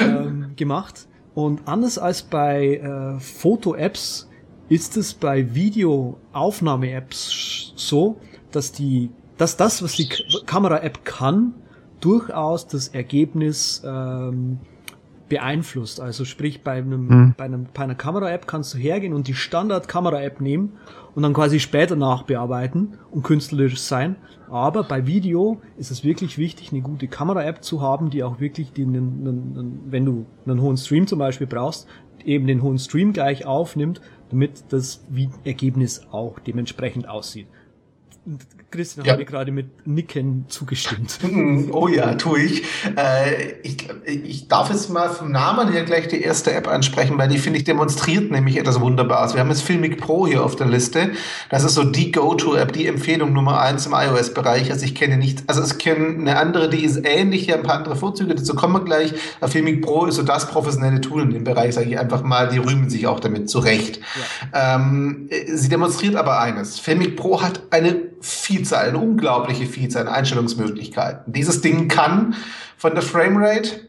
ähm, 0.00 0.52
gemacht. 0.56 1.06
Und 1.34 1.66
anders 1.66 1.98
als 1.98 2.22
bei 2.22 2.76
äh, 2.76 3.20
Foto-Apps 3.20 4.30
ist 4.68 4.96
es 4.96 5.14
bei 5.14 5.54
Videoaufnahme-Apps 5.54 7.72
so, 7.76 8.18
dass 8.52 8.72
die, 8.72 9.10
dass 9.36 9.56
das, 9.56 9.82
was 9.82 9.94
die 9.94 10.08
Kamera-App 10.46 11.04
kann, 11.04 11.54
durchaus 12.06 12.68
das 12.68 12.86
Ergebnis 12.88 13.82
ähm, 13.84 14.60
beeinflusst. 15.28 16.00
Also 16.00 16.24
sprich, 16.24 16.62
bei, 16.62 16.74
einem, 16.74 17.08
hm. 17.08 17.34
bei, 17.36 17.44
einem, 17.44 17.66
bei 17.74 17.82
einer 17.82 17.96
Kamera-App 17.96 18.46
kannst 18.46 18.74
du 18.74 18.78
hergehen 18.78 19.12
und 19.12 19.26
die 19.26 19.34
Standard-Kamera-App 19.34 20.40
nehmen 20.40 20.74
und 21.16 21.24
dann 21.24 21.34
quasi 21.34 21.58
später 21.58 21.96
nachbearbeiten 21.96 22.94
und 23.10 23.24
künstlerisch 23.24 23.80
sein. 23.80 24.14
Aber 24.48 24.84
bei 24.84 25.08
Video 25.08 25.60
ist 25.76 25.90
es 25.90 26.04
wirklich 26.04 26.38
wichtig, 26.38 26.70
eine 26.70 26.80
gute 26.80 27.08
Kamera-App 27.08 27.64
zu 27.64 27.82
haben, 27.82 28.10
die 28.10 28.22
auch 28.22 28.38
wirklich 28.38 28.72
den, 28.72 28.92
den, 28.92 29.24
den, 29.24 29.80
wenn 29.88 30.04
du 30.04 30.26
einen 30.46 30.60
hohen 30.60 30.76
Stream 30.76 31.08
zum 31.08 31.18
Beispiel 31.18 31.48
brauchst, 31.48 31.88
eben 32.24 32.46
den 32.46 32.62
hohen 32.62 32.78
Stream 32.78 33.12
gleich 33.12 33.46
aufnimmt, 33.46 34.00
damit 34.30 34.64
das 34.68 35.04
Ergebnis 35.42 36.02
auch 36.12 36.38
dementsprechend 36.38 37.08
aussieht. 37.08 37.48
Christian 38.70 39.06
ja. 39.06 39.12
hat 39.12 39.18
mir 39.18 39.24
gerade 39.24 39.52
mit 39.52 39.86
Nicken 39.86 40.46
zugestimmt. 40.48 41.18
Oh 41.72 41.88
ja, 41.88 42.14
tue 42.14 42.40
ich. 42.40 42.62
Äh, 42.96 43.52
ich. 43.62 43.88
Ich 44.04 44.48
darf 44.48 44.70
jetzt 44.70 44.88
mal 44.90 45.08
vom 45.10 45.30
Namen 45.30 45.70
her 45.70 45.84
gleich 45.84 46.08
die 46.08 46.20
erste 46.20 46.52
App 46.52 46.68
ansprechen, 46.68 47.18
weil 47.18 47.28
die 47.28 47.38
finde 47.38 47.58
ich 47.58 47.64
demonstriert 47.64 48.30
nämlich 48.30 48.56
etwas 48.56 48.80
Wunderbares. 48.80 49.34
Wir 49.34 49.40
haben 49.40 49.48
jetzt 49.50 49.62
Filmic 49.62 50.00
Pro 50.00 50.26
hier 50.26 50.44
auf 50.44 50.56
der 50.56 50.66
Liste. 50.66 51.12
Das 51.50 51.64
ist 51.64 51.74
so 51.74 51.84
die 51.84 52.12
Go-To-App, 52.12 52.72
die 52.72 52.86
Empfehlung 52.86 53.32
Nummer 53.32 53.60
eins 53.60 53.86
im 53.86 53.92
iOS-Bereich. 53.92 54.70
Also 54.70 54.84
ich 54.84 54.94
kenne 54.94 55.16
nicht, 55.16 55.44
also 55.48 55.62
ich 55.62 55.78
kenne 55.78 56.18
eine 56.18 56.38
andere, 56.38 56.68
die 56.68 56.84
ist 56.84 57.00
ähnlich, 57.04 57.44
hier 57.44 57.56
ein 57.56 57.62
paar 57.62 57.76
andere 57.76 57.96
Vorzüge, 57.96 58.34
dazu 58.34 58.54
kommen 58.54 58.74
wir 58.74 58.84
gleich. 58.84 59.12
Aber 59.40 59.50
Filmic 59.50 59.82
Pro 59.82 60.06
ist 60.06 60.16
so 60.16 60.22
das 60.22 60.48
professionelle 60.48 61.00
Tool 61.00 61.22
in 61.22 61.30
dem 61.30 61.44
Bereich, 61.44 61.74
sage 61.74 61.88
ich 61.88 61.98
einfach 61.98 62.22
mal. 62.22 62.48
Die 62.48 62.58
rühmen 62.58 62.90
sich 62.90 63.06
auch 63.06 63.20
damit 63.20 63.50
zurecht. 63.50 64.00
Ja. 64.52 64.76
Ähm, 64.76 65.28
sie 65.52 65.68
demonstriert 65.68 66.16
aber 66.16 66.40
eines. 66.40 66.78
Filmic 66.78 67.16
Pro 67.16 67.42
hat 67.42 67.62
eine 67.70 67.96
Vielzahl, 68.56 68.88
eine 68.88 68.98
unglaubliche 68.98 69.66
Vielzahl 69.66 70.08
an 70.08 70.14
Einstellungsmöglichkeiten. 70.14 71.32
Dieses 71.32 71.60
Ding 71.60 71.88
kann 71.88 72.34
von 72.78 72.94
der 72.94 73.02
Framerate 73.02 73.80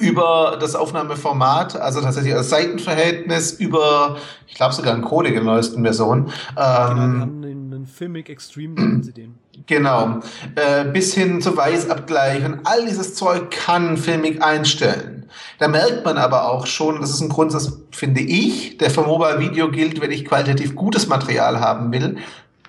über 0.00 0.58
das 0.60 0.74
Aufnahmeformat, 0.74 1.76
also 1.76 2.00
tatsächlich 2.00 2.34
das 2.34 2.50
Seitenverhältnis, 2.50 3.52
über, 3.52 4.16
ich 4.48 4.54
glaube 4.54 4.74
sogar 4.74 4.92
ein 4.94 5.02
Codec 5.02 5.36
in 5.36 5.44
der 5.44 5.54
neuesten 5.54 5.82
Version. 5.82 6.24
Genau, 6.24 6.60
ähm, 6.60 7.20
haben 7.20 7.44
einen 7.44 7.86
Filmic 7.86 8.28
Extreme, 8.28 8.74
nennen 8.74 9.02
Sie 9.04 9.12
den. 9.12 9.38
Genau, 9.66 10.20
äh, 10.56 10.84
bis 10.86 11.14
hin 11.14 11.40
zu 11.40 11.56
Weißabgleich 11.56 12.44
und 12.44 12.60
all 12.64 12.84
dieses 12.84 13.14
Zeug 13.14 13.52
kann 13.52 13.96
Filmic 13.96 14.42
einstellen. 14.42 15.28
Da 15.58 15.68
merkt 15.68 16.04
man 16.04 16.18
aber 16.18 16.50
auch 16.50 16.66
schon, 16.66 17.00
das 17.00 17.10
ist 17.10 17.20
ein 17.20 17.28
Grundsatz, 17.28 17.80
finde 17.92 18.20
ich, 18.20 18.78
der 18.78 18.90
für 18.90 19.02
Mobile 19.02 19.38
Video 19.38 19.70
gilt, 19.70 20.00
wenn 20.00 20.10
ich 20.10 20.24
qualitativ 20.24 20.74
gutes 20.74 21.06
Material 21.06 21.60
haben 21.60 21.92
will, 21.92 22.16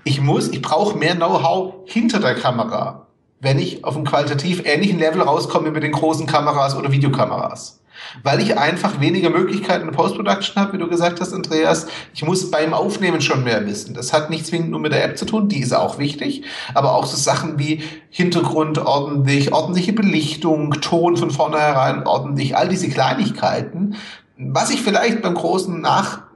ich 0.08 0.22
muss, 0.22 0.48
ich 0.48 0.62
brauche 0.62 0.98
mehr 0.98 1.16
Know-how 1.16 1.74
hinter 1.84 2.20
der 2.20 2.36
Kamera, 2.36 3.08
wenn 3.42 3.60
ich 3.60 3.84
auf 3.84 3.98
einem 3.98 4.06
qualitativ 4.06 4.64
ähnlichen 4.66 5.00
Level 5.00 5.22
rauskomme 5.22 5.70
mit 5.70 5.84
den 5.84 5.92
großen 5.92 6.26
Kameras 6.26 6.78
oder 6.78 6.94
Videokameras. 6.94 7.82
Weil 8.24 8.42
ich 8.42 8.58
einfach 8.58 9.02
weniger 9.02 9.30
Möglichkeiten 9.30 9.86
in 9.86 9.94
Post-Production 9.94 10.56
habe, 10.56 10.74
wie 10.74 10.78
du 10.78 10.88
gesagt 10.88 11.20
hast, 11.20 11.34
Andreas. 11.34 11.88
Ich 12.14 12.24
muss 12.24 12.50
beim 12.50 12.74
Aufnehmen 12.74 13.20
schon 13.20 13.44
mehr 13.44 13.66
wissen. 13.66 13.96
Das 13.96 14.14
hat 14.14 14.30
nicht 14.30 14.46
zwingend 14.46 14.70
nur 14.70 14.80
mit 14.80 14.94
der 14.94 15.04
App 15.04 15.18
zu 15.18 15.26
tun, 15.26 15.50
die 15.50 15.60
ist 15.60 15.74
auch 15.74 15.98
wichtig, 15.98 16.44
aber 16.74 16.96
auch 16.96 17.06
so 17.06 17.18
Sachen 17.18 17.60
wie 17.60 17.84
Hintergrund 18.10 18.78
ordentlich, 18.78 19.52
ordentliche 19.52 19.92
Belichtung, 19.92 20.72
Ton 20.80 21.18
von 21.18 21.32
vornherein 21.32 22.08
ordentlich, 22.08 22.56
all 22.56 22.70
diese 22.70 22.88
Kleinigkeiten, 22.88 23.98
was 24.38 24.70
ich 24.70 24.82
vielleicht 24.82 25.22
beim 25.22 25.34
großen 25.34 25.82
Nach 25.82 26.27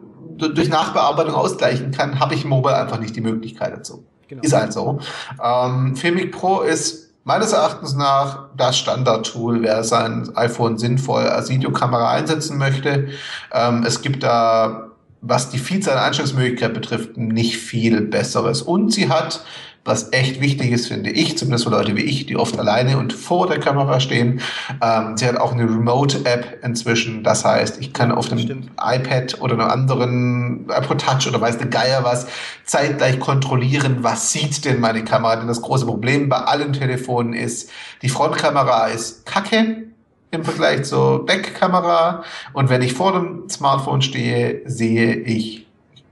durch 0.49 0.69
Nachbearbeitung 0.69 1.35
ausgleichen 1.35 1.91
kann, 1.91 2.19
habe 2.19 2.35
ich 2.35 2.45
Mobile 2.45 2.75
einfach 2.75 2.99
nicht 2.99 3.15
die 3.15 3.21
Möglichkeit 3.21 3.73
dazu. 3.73 4.05
Genau. 4.27 4.43
Ist 4.43 4.53
halt 4.53 4.73
so. 4.73 4.99
Ähm, 5.43 5.95
Filmic 5.95 6.31
Pro 6.31 6.61
ist 6.61 7.11
meines 7.23 7.53
Erachtens 7.53 7.95
nach 7.95 8.49
das 8.55 8.77
Standard-Tool, 8.77 9.61
wer 9.63 9.83
sein 9.83 10.29
iPhone 10.35 10.77
sinnvoll 10.77 11.23
als 11.23 11.49
Videokamera 11.49 12.11
einsetzen 12.11 12.57
möchte. 12.57 13.09
Ähm, 13.51 13.83
es 13.85 14.01
gibt 14.01 14.23
da, 14.23 14.91
was 15.21 15.49
die 15.49 15.59
Vielzahl 15.59 15.97
an 15.97 16.05
Einstellungsmöglichkeiten 16.05 16.73
betrifft, 16.73 17.17
nicht 17.17 17.57
viel 17.57 18.01
Besseres. 18.01 18.61
Und 18.61 18.91
sie 18.91 19.09
hat 19.09 19.41
was 19.84 20.13
echt 20.13 20.41
wichtig 20.41 20.71
ist, 20.71 20.88
finde 20.88 21.09
ich, 21.09 21.38
zumindest 21.38 21.63
für 21.63 21.71
Leute 21.71 21.95
wie 21.95 22.03
ich, 22.03 22.27
die 22.27 22.38
oft 22.38 22.57
alleine 22.59 22.99
und 22.99 23.13
vor 23.13 23.47
der 23.47 23.59
Kamera 23.59 23.99
stehen. 23.99 24.39
Ähm, 24.79 25.17
sie 25.17 25.25
hat 25.25 25.38
auch 25.38 25.53
eine 25.53 25.63
Remote-App 25.63 26.59
inzwischen. 26.63 27.23
Das 27.23 27.43
heißt, 27.43 27.82
ich 27.82 27.91
kann 27.91 28.11
auf 28.11 28.29
dem 28.29 28.38
Stimmt. 28.38 28.69
iPad 28.79 29.41
oder 29.41 29.53
einem 29.53 29.69
anderen 29.69 30.69
iPod 30.69 31.01
Touch 31.01 31.27
oder 31.27 31.41
weiß 31.41 31.57
der 31.57 31.67
Geier 31.67 32.03
was 32.03 32.27
zeitgleich 32.63 33.19
kontrollieren, 33.19 33.97
was 34.01 34.32
sieht 34.32 34.65
denn 34.65 34.79
meine 34.79 35.03
Kamera. 35.03 35.38
Denn 35.38 35.47
das 35.47 35.63
große 35.63 35.88
Problem 35.88 36.29
bei 36.29 36.38
allen 36.38 36.73
Telefonen 36.73 37.34
ist, 37.34 37.71
die 38.03 38.09
Frontkamera 38.09 38.88
ist 38.88 39.25
kacke 39.25 39.84
im 40.29 40.43
Vergleich 40.43 40.84
zur 40.84 41.25
Backkamera. 41.25 42.23
Und 42.53 42.69
wenn 42.69 42.84
ich 42.84 42.93
vor 42.93 43.13
dem 43.13 43.49
Smartphone 43.49 44.03
stehe, 44.03 44.61
sehe 44.65 45.15
ich, 45.15 45.65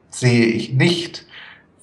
sehe 0.10 0.46
ich 0.46 0.74
nicht, 0.74 1.26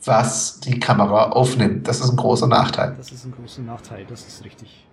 was 0.06 0.60
die 0.60 0.78
Kamera 0.80 1.30
aufnimmt. 1.30 1.86
Das 1.88 2.00
ist 2.00 2.10
ein 2.10 2.16
großer 2.16 2.46
Nachteil. 2.46 2.94
Das 2.96 3.10
ist 3.10 3.24
ein 3.24 3.32
großer 3.32 3.62
Nachteil, 3.62 4.04
das 4.08 4.26
ist 4.26 4.44
richtig. 4.44 4.86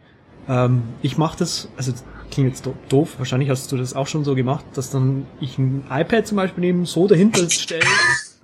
Ähm, 0.50 0.84
ich 1.02 1.18
mache 1.18 1.38
das, 1.38 1.70
also 1.78 1.92
das 1.92 2.04
klingt 2.32 2.50
jetzt 2.50 2.66
do- 2.66 2.76
doof, 2.90 3.16
wahrscheinlich 3.18 3.50
hast 3.50 3.72
du 3.72 3.78
das 3.78 3.94
auch 3.94 4.08
schon 4.08 4.24
so 4.26 4.36
gemacht, 4.36 4.66
dass 4.74 4.90
dann 4.90 5.26
ich 5.40 5.58
ein 5.58 5.86
iPad 5.90 6.28
zum 6.28 6.36
Beispiel 6.38 6.62
neben 6.62 6.86
so 6.86 7.08
dahinter 7.08 7.50
stelle 7.50 7.86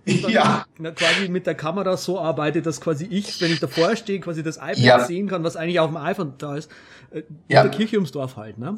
und 0.08 0.24
dann 0.24 0.32
Ja. 0.32 0.66
quasi 0.96 1.28
mit 1.30 1.46
der 1.46 1.56
Kamera 1.56 1.98
so 1.98 2.20
arbeite, 2.20 2.62
dass 2.62 2.80
quasi 2.80 3.06
ich, 3.06 3.42
wenn 3.42 3.52
ich 3.52 3.60
davor 3.60 3.96
stehe, 3.98 4.20
quasi 4.22 4.44
das 4.44 4.56
iPad 4.58 4.78
Ja. 4.78 5.00
sehen 5.02 5.28
kann, 5.28 5.44
was 5.44 5.58
eigentlich 5.58 5.80
auf 5.82 5.90
dem 5.90 5.98
iPhone 5.98 6.34
da 6.38 6.56
ist. 6.56 6.72
Äh, 7.12 7.24
Ja. 7.50 7.64
In 7.64 7.70
der 7.70 7.78
Kirche 7.78 7.98
ums 7.98 8.12
Dorf 8.14 8.38
halt, 8.38 8.58
ne? 8.60 8.76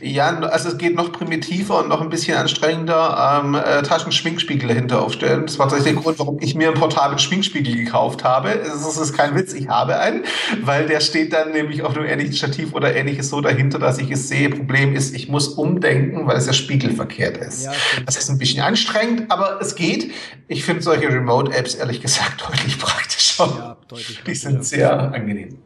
Ja, 0.00 0.38
also 0.40 0.68
es 0.68 0.78
geht 0.78 0.94
noch 0.94 1.12
primitiver 1.12 1.78
und 1.78 1.88
noch 1.88 2.00
ein 2.00 2.10
bisschen 2.10 2.36
anstrengender. 2.36 3.42
Ähm, 3.42 3.54
äh, 3.54 3.82
Taschenschminkspiegel 3.82 4.68
dahinter 4.68 5.02
aufstellen. 5.02 5.46
Das 5.46 5.58
war 5.58 5.68
tatsächlich 5.68 5.94
der 5.94 6.02
Grund, 6.02 6.18
warum 6.18 6.38
ich 6.40 6.54
mir 6.54 6.68
einen 6.68 6.76
portablen 6.78 7.18
Schminkspiegel 7.18 7.76
gekauft 7.76 8.24
habe. 8.24 8.50
Es 8.50 8.84
ist, 8.84 9.12
kein 9.14 9.34
Witz, 9.34 9.52
ich 9.52 9.68
habe 9.68 9.98
einen, 9.98 10.24
weil 10.62 10.86
der 10.86 11.00
steht 11.00 11.32
dann 11.32 11.52
nämlich 11.52 11.82
auf 11.82 11.96
einem 11.96 12.06
ähnlichen 12.06 12.34
Stativ 12.34 12.74
oder 12.74 12.94
ähnliches 12.94 13.30
so 13.30 13.40
dahinter, 13.40 13.78
dass 13.78 13.98
ich 13.98 14.10
es 14.10 14.28
sehe. 14.28 14.50
Problem 14.50 14.94
ist, 14.94 15.14
ich 15.14 15.28
muss 15.28 15.48
umdenken, 15.48 16.26
weil 16.26 16.36
es 16.36 16.46
ja 16.46 16.52
spiegelverkehrt 16.52 17.36
ist. 17.38 17.64
Ja. 17.64 17.72
Das 18.04 18.16
ist 18.16 18.28
ein 18.28 18.38
bisschen 18.38 18.62
anstrengend, 18.62 19.30
aber 19.30 19.58
es 19.60 19.74
geht. 19.74 20.12
Ich 20.48 20.64
finde 20.64 20.82
solche 20.82 21.08
Remote-Apps 21.08 21.74
ehrlich 21.74 22.00
gesagt 22.00 22.42
deutlich 22.48 22.78
praktischer. 22.78 23.46
Ja, 23.56 23.76
deutlich. 23.88 24.22
Die 24.26 24.34
sind 24.34 24.64
sehr 24.64 25.12
angenehm. 25.12 25.58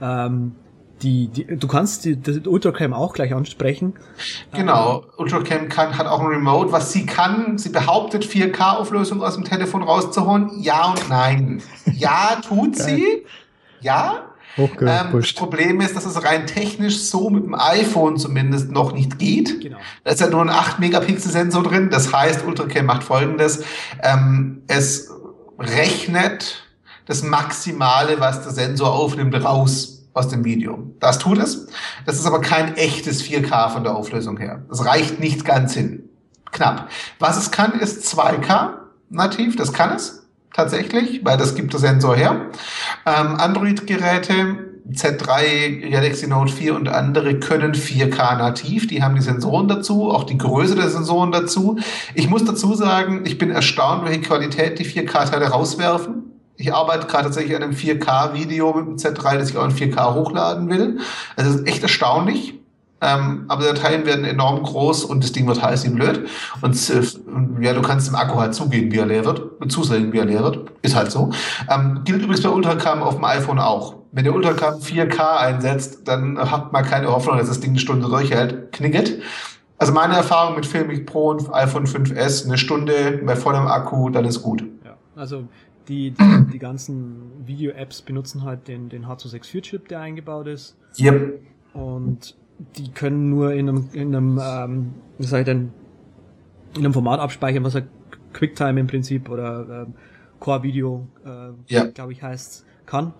Ähm, 0.00 0.52
die, 1.04 1.28
die, 1.28 1.44
du 1.58 1.68
kannst 1.68 2.04
die, 2.06 2.16
die 2.16 2.48
Ultracam 2.48 2.94
auch 2.94 3.12
gleich 3.12 3.34
ansprechen. 3.34 3.94
Genau, 4.52 5.04
Ultracam 5.18 5.68
kann, 5.68 5.96
hat 5.98 6.06
auch 6.06 6.20
ein 6.20 6.26
Remote. 6.26 6.72
Was 6.72 6.92
sie 6.92 7.04
kann, 7.04 7.58
sie 7.58 7.68
behauptet, 7.68 8.24
4K-Auflösung 8.24 9.22
aus 9.22 9.34
dem 9.34 9.44
Telefon 9.44 9.82
rauszuholen. 9.82 10.50
Ja 10.60 10.90
und 10.90 11.08
nein. 11.10 11.62
Ja, 11.92 12.40
tut 12.46 12.76
sie. 12.76 13.26
Ja. 13.80 14.22
Ähm, 14.56 15.08
das. 15.12 15.32
Problem 15.34 15.80
ist, 15.80 15.96
dass 15.96 16.06
es 16.06 16.22
rein 16.24 16.46
technisch 16.46 16.98
so 17.00 17.28
mit 17.28 17.44
dem 17.44 17.54
iPhone 17.54 18.16
zumindest 18.16 18.70
noch 18.70 18.92
nicht 18.92 19.18
geht. 19.18 19.60
Genau. 19.60 19.78
Da 20.04 20.12
ist 20.12 20.20
ja 20.20 20.30
nur 20.30 20.42
ein 20.42 20.50
8-Megapixel-Sensor 20.50 21.64
drin. 21.64 21.90
Das 21.90 22.12
heißt, 22.12 22.46
Ultracam 22.46 22.86
macht 22.86 23.04
folgendes. 23.04 23.62
Ähm, 24.02 24.62
es 24.68 25.10
rechnet 25.58 26.62
das 27.06 27.22
Maximale, 27.22 28.20
was 28.20 28.42
der 28.42 28.52
Sensor 28.52 28.92
aufnimmt, 28.94 29.34
raus 29.44 29.93
aus 30.14 30.28
dem 30.28 30.44
Video. 30.44 30.94
Das 31.00 31.18
tut 31.18 31.38
es. 31.38 31.66
Das 32.06 32.18
ist 32.18 32.26
aber 32.26 32.40
kein 32.40 32.76
echtes 32.76 33.22
4K 33.22 33.70
von 33.70 33.82
der 33.82 33.94
Auflösung 33.94 34.38
her. 34.38 34.64
Das 34.68 34.86
reicht 34.86 35.20
nicht 35.20 35.44
ganz 35.44 35.74
hin. 35.74 36.08
Knapp. 36.52 36.88
Was 37.18 37.36
es 37.36 37.50
kann, 37.50 37.78
ist 37.78 38.06
2K 38.06 38.70
nativ. 39.10 39.56
Das 39.56 39.72
kann 39.72 39.92
es 39.94 40.24
tatsächlich, 40.54 41.24
weil 41.24 41.36
das 41.36 41.56
gibt 41.56 41.72
der 41.72 41.80
Sensor 41.80 42.14
her. 42.14 42.50
Ähm, 43.04 43.34
Android-Geräte, 43.36 44.70
Z3, 44.92 45.90
Galaxy 45.90 46.28
Note 46.28 46.52
4 46.52 46.76
und 46.76 46.88
andere 46.88 47.40
können 47.40 47.72
4K 47.74 48.38
nativ. 48.38 48.86
Die 48.86 49.02
haben 49.02 49.16
die 49.16 49.22
Sensoren 49.22 49.66
dazu, 49.66 50.10
auch 50.10 50.24
die 50.24 50.38
Größe 50.38 50.76
der 50.76 50.90
Sensoren 50.90 51.32
dazu. 51.32 51.78
Ich 52.14 52.28
muss 52.28 52.44
dazu 52.44 52.74
sagen, 52.74 53.22
ich 53.24 53.36
bin 53.36 53.50
erstaunt, 53.50 54.04
welche 54.04 54.20
Qualität 54.20 54.78
die 54.78 54.86
4K-Teile 54.86 55.48
rauswerfen. 55.48 56.33
Ich 56.56 56.72
arbeite 56.72 57.06
gerade 57.06 57.24
tatsächlich 57.24 57.56
an 57.56 57.62
einem 57.62 57.72
4K-Video 57.72 58.72
mit 58.74 58.86
dem 58.86 58.96
Z3, 58.96 59.38
das 59.38 59.50
ich 59.50 59.56
auch 59.56 59.64
in 59.64 59.72
4K 59.72 60.14
hochladen 60.14 60.68
will. 60.70 60.98
Also 61.36 61.50
das 61.50 61.60
ist 61.60 61.68
echt 61.68 61.82
erstaunlich. 61.82 62.54
Ähm, 63.00 63.44
aber 63.48 63.62
die 63.62 63.74
Dateien 63.74 64.06
werden 64.06 64.24
enorm 64.24 64.62
groß 64.62 65.04
und 65.04 65.22
das 65.22 65.32
Ding 65.32 65.46
wird 65.46 65.62
heiß 65.62 65.84
wie 65.84 65.90
blöd. 65.90 66.26
Und 66.62 66.90
äh, 66.90 67.02
ja, 67.60 67.74
du 67.74 67.82
kannst 67.82 68.08
dem 68.08 68.14
Akku 68.14 68.38
halt 68.38 68.54
zugehen, 68.54 68.90
wie 68.92 68.98
er 68.98 69.06
leer 69.06 69.24
wird, 69.24 69.42
zusehen, 69.70 70.12
wie 70.12 70.18
er 70.18 70.24
leer 70.24 70.42
wird. 70.42 70.70
Ist 70.80 70.96
halt 70.96 71.10
so. 71.10 71.30
Ähm, 71.68 72.00
gilt 72.04 72.22
übrigens 72.22 72.42
bei 72.42 72.48
Ultracam 72.48 73.02
auf 73.02 73.16
dem 73.16 73.24
iPhone 73.24 73.58
auch. 73.58 73.96
Wenn 74.12 74.24
der 74.24 74.34
Ultracam 74.34 74.78
4K 74.78 75.36
einsetzt, 75.38 76.08
dann 76.08 76.38
hat 76.38 76.72
man 76.72 76.84
keine 76.84 77.08
Hoffnung, 77.08 77.36
dass 77.36 77.48
das 77.48 77.60
Ding 77.60 77.70
eine 77.70 77.80
Stunde 77.80 78.08
durchhält. 78.08 78.72
Knicket. 78.72 79.20
Also 79.76 79.92
meine 79.92 80.14
Erfahrung 80.14 80.54
mit 80.54 80.64
Filmic 80.64 81.04
Pro 81.04 81.30
und 81.30 81.52
iPhone 81.52 81.86
5S, 81.86 82.46
eine 82.46 82.56
Stunde 82.56 83.20
bei 83.26 83.36
vollem 83.36 83.66
Akku, 83.66 84.08
dann 84.08 84.24
ist 84.24 84.40
gut. 84.40 84.62
Ja, 84.84 84.96
also 85.16 85.44
die, 85.88 86.12
die, 86.12 86.46
die 86.52 86.58
ganzen 86.58 87.46
Video-Apps 87.46 88.02
benutzen 88.02 88.42
halt 88.42 88.68
den, 88.68 88.88
den 88.88 89.06
H264-Chip, 89.06 89.88
der 89.88 90.00
eingebaut 90.00 90.46
ist. 90.46 90.76
Yep. 90.98 91.40
Und 91.74 92.36
die 92.76 92.90
können 92.90 93.30
nur 93.30 93.52
in 93.52 93.68
einem, 93.68 93.88
in 93.92 94.14
einem 94.14 94.40
ähm, 94.42 94.94
wie 95.18 95.26
sag 95.26 95.40
ich 95.40 95.44
denn, 95.44 95.72
in 96.76 96.84
einem 96.84 96.92
Format 96.92 97.20
abspeichern, 97.20 97.64
was 97.64 97.74
halt 97.74 97.86
QuickTime 98.32 98.80
im 98.80 98.86
Prinzip 98.86 99.28
oder 99.28 99.84
ähm, 99.86 99.94
Core 100.40 100.62
Video, 100.62 101.06
äh, 101.24 101.50
Ja. 101.72 101.84
glaube 101.86 102.12
ich, 102.12 102.22
heißt, 102.22 102.64
kann. 102.86 103.12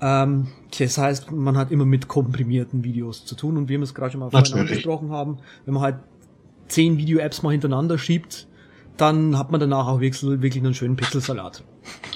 Ähm, 0.00 0.48
das 0.78 0.98
heißt, 0.98 1.30
man 1.30 1.56
hat 1.56 1.70
immer 1.70 1.84
mit 1.84 2.08
komprimierten 2.08 2.84
Videos 2.84 3.24
zu 3.24 3.34
tun 3.34 3.56
und 3.56 3.68
wie 3.68 3.74
wir 3.78 3.82
es 3.82 3.94
gerade 3.94 4.12
schon 4.12 4.20
mal 4.20 4.30
vorhin 4.30 4.58
angesprochen 4.58 5.10
haben, 5.10 5.38
wenn 5.64 5.74
man 5.74 5.82
halt 5.82 5.96
zehn 6.68 6.98
Video-Apps 6.98 7.42
mal 7.42 7.50
hintereinander 7.50 7.98
schiebt, 7.98 8.48
dann 8.96 9.38
hat 9.38 9.50
man 9.50 9.60
danach 9.60 9.86
auch 9.86 10.00
wirklich, 10.00 10.22
wirklich 10.22 10.62
einen 10.62 10.74
schönen 10.74 10.96
Pixelsalat. 10.96 11.64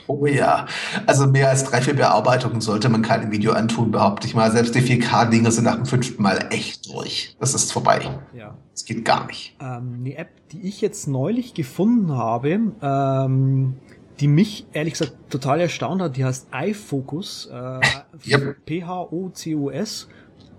Oh 0.07 0.27
ja. 0.27 0.67
Also 1.07 1.27
mehr 1.27 1.49
als 1.49 1.65
drei, 1.65 1.81
vier 1.81 1.95
Bearbeitungen 1.97 2.61
sollte 2.61 2.89
man 2.89 3.03
keinem 3.03 3.31
Video 3.33 3.53
antun, 3.53 3.91
behaupte 3.91 4.27
ich 4.27 4.35
mal. 4.35 4.51
Selbst 4.53 4.75
die 4.75 4.81
4K-Dinger 4.81 5.51
sind 5.51 5.65
nach 5.65 5.75
dem 5.77 5.87
fünften 5.87 6.23
Mal 6.23 6.47
echt 6.51 6.87
durch. 6.93 7.37
Das 7.41 7.55
ist 7.55 7.73
vorbei. 7.73 8.09
Ja. 8.33 8.55
Das 8.73 8.85
geht 8.85 9.05
gar 9.05 9.27
nicht. 9.27 9.57
Ähm, 9.61 9.97
eine 10.01 10.17
App, 10.17 10.29
die 10.53 10.63
ich 10.69 10.81
jetzt 10.81 11.09
neulich 11.09 11.55
gefunden 11.55 12.13
habe, 12.13 12.61
ähm, 12.83 13.75
die 14.21 14.29
mich 14.29 14.67
ehrlich 14.73 14.95
gesagt 14.95 15.15
total 15.29 15.61
erstaunt 15.61 16.01
hat, 16.01 16.17
die 16.17 16.25
heißt 16.25 16.49
iFocus. 16.55 17.47
Äh, 17.53 17.81
Yep. 18.27 18.65
P-H-O-C-O-S. 18.65 20.09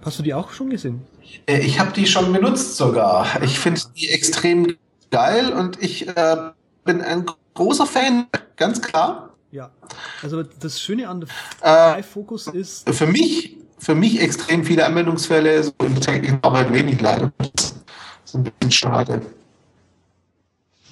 Hast 0.04 0.20
du 0.20 0.24
die 0.24 0.34
auch 0.34 0.52
schon 0.52 0.70
gesehen? 0.70 1.02
Äh, 1.48 1.60
Ich 1.60 1.80
habe 1.80 1.92
die 1.92 2.06
schon 2.06 2.32
benutzt 2.34 2.78
sogar. 2.78 3.26
Ich 3.44 3.58
finde 3.60 3.82
die 3.96 4.10
extrem 4.10 4.76
geil 5.12 5.54
und 5.54 5.82
ich 5.82 6.08
äh, 6.08 6.38
bin 6.84 7.02
ein 7.02 7.26
großer 7.58 7.86
Fan, 7.86 8.28
ganz 8.56 8.82
klar. 8.82 9.34
Ja. 9.52 9.72
Also 10.22 10.44
das 10.44 10.80
Schöne 10.80 11.08
an 11.08 11.22
Äh, 11.22 11.26
der 11.62 12.00
iFocus 12.00 12.48
ist, 12.48 12.90
Für 12.90 13.08
mich, 13.08 13.58
für 13.78 13.96
mich 13.96 14.22
extrem 14.22 14.64
viele 14.64 14.86
Anwendungsfälle, 14.86 15.64
so 15.64 15.72
der 15.82 16.00
täglichen 16.00 16.44
Arbeit 16.44 16.72
wenig 16.72 17.02
leider. 17.02 17.32
Das 17.56 17.76
ist 18.26 18.36
ein 18.36 18.44
bisschen 18.44 18.72
schade. 18.72 19.22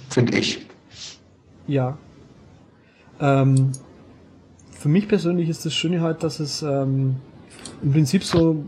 Finde 0.10 0.38
ich. 0.38 0.66
ja. 1.68 1.98
Ähm, 3.20 3.72
für 4.72 4.90
mich 4.90 5.08
persönlich 5.08 5.48
ist 5.50 5.66
das 5.66 5.74
Schöne 5.74 6.02
halt, 6.02 6.22
dass 6.22 6.40
es 6.40 6.62
ähm, 6.62 7.16
im 7.82 7.92
Prinzip 7.94 8.24
so 8.24 8.64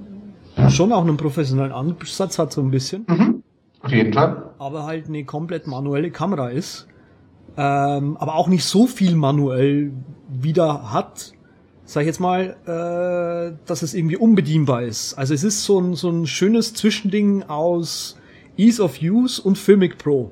schon 0.69 0.91
auch 0.93 1.01
einen 1.01 1.17
professionellen 1.17 1.73
Ansatz 1.73 2.39
hat, 2.39 2.53
so 2.53 2.61
ein 2.61 2.71
bisschen. 2.71 3.05
Mhm. 3.07 3.43
Auf 3.81 3.91
jeden 3.91 4.13
Fall. 4.13 4.51
aber 4.57 4.85
halt 4.85 5.07
eine 5.07 5.23
komplett 5.25 5.67
manuelle 5.67 6.09
Kamera 6.11 6.49
ist, 6.49 6.87
ähm, 7.57 8.17
aber 8.17 8.35
auch 8.35 8.47
nicht 8.47 8.63
so 8.63 8.85
viel 8.85 9.15
manuell 9.15 9.91
wieder 10.29 10.93
hat, 10.93 11.33
sag 11.85 12.01
ich 12.01 12.07
jetzt 12.07 12.19
mal, 12.19 12.55
äh, 12.65 13.57
dass 13.65 13.81
es 13.81 13.93
irgendwie 13.93 14.17
unbedienbar 14.17 14.83
ist. 14.83 15.15
Also 15.15 15.33
es 15.33 15.43
ist 15.43 15.63
so 15.63 15.79
ein, 15.79 15.95
so 15.95 16.09
ein 16.09 16.27
schönes 16.27 16.73
Zwischending 16.73 17.43
aus 17.43 18.17
Ease 18.57 18.81
of 18.81 19.01
Use 19.01 19.41
und 19.41 19.57
Filmic 19.57 19.97
Pro. 19.97 20.31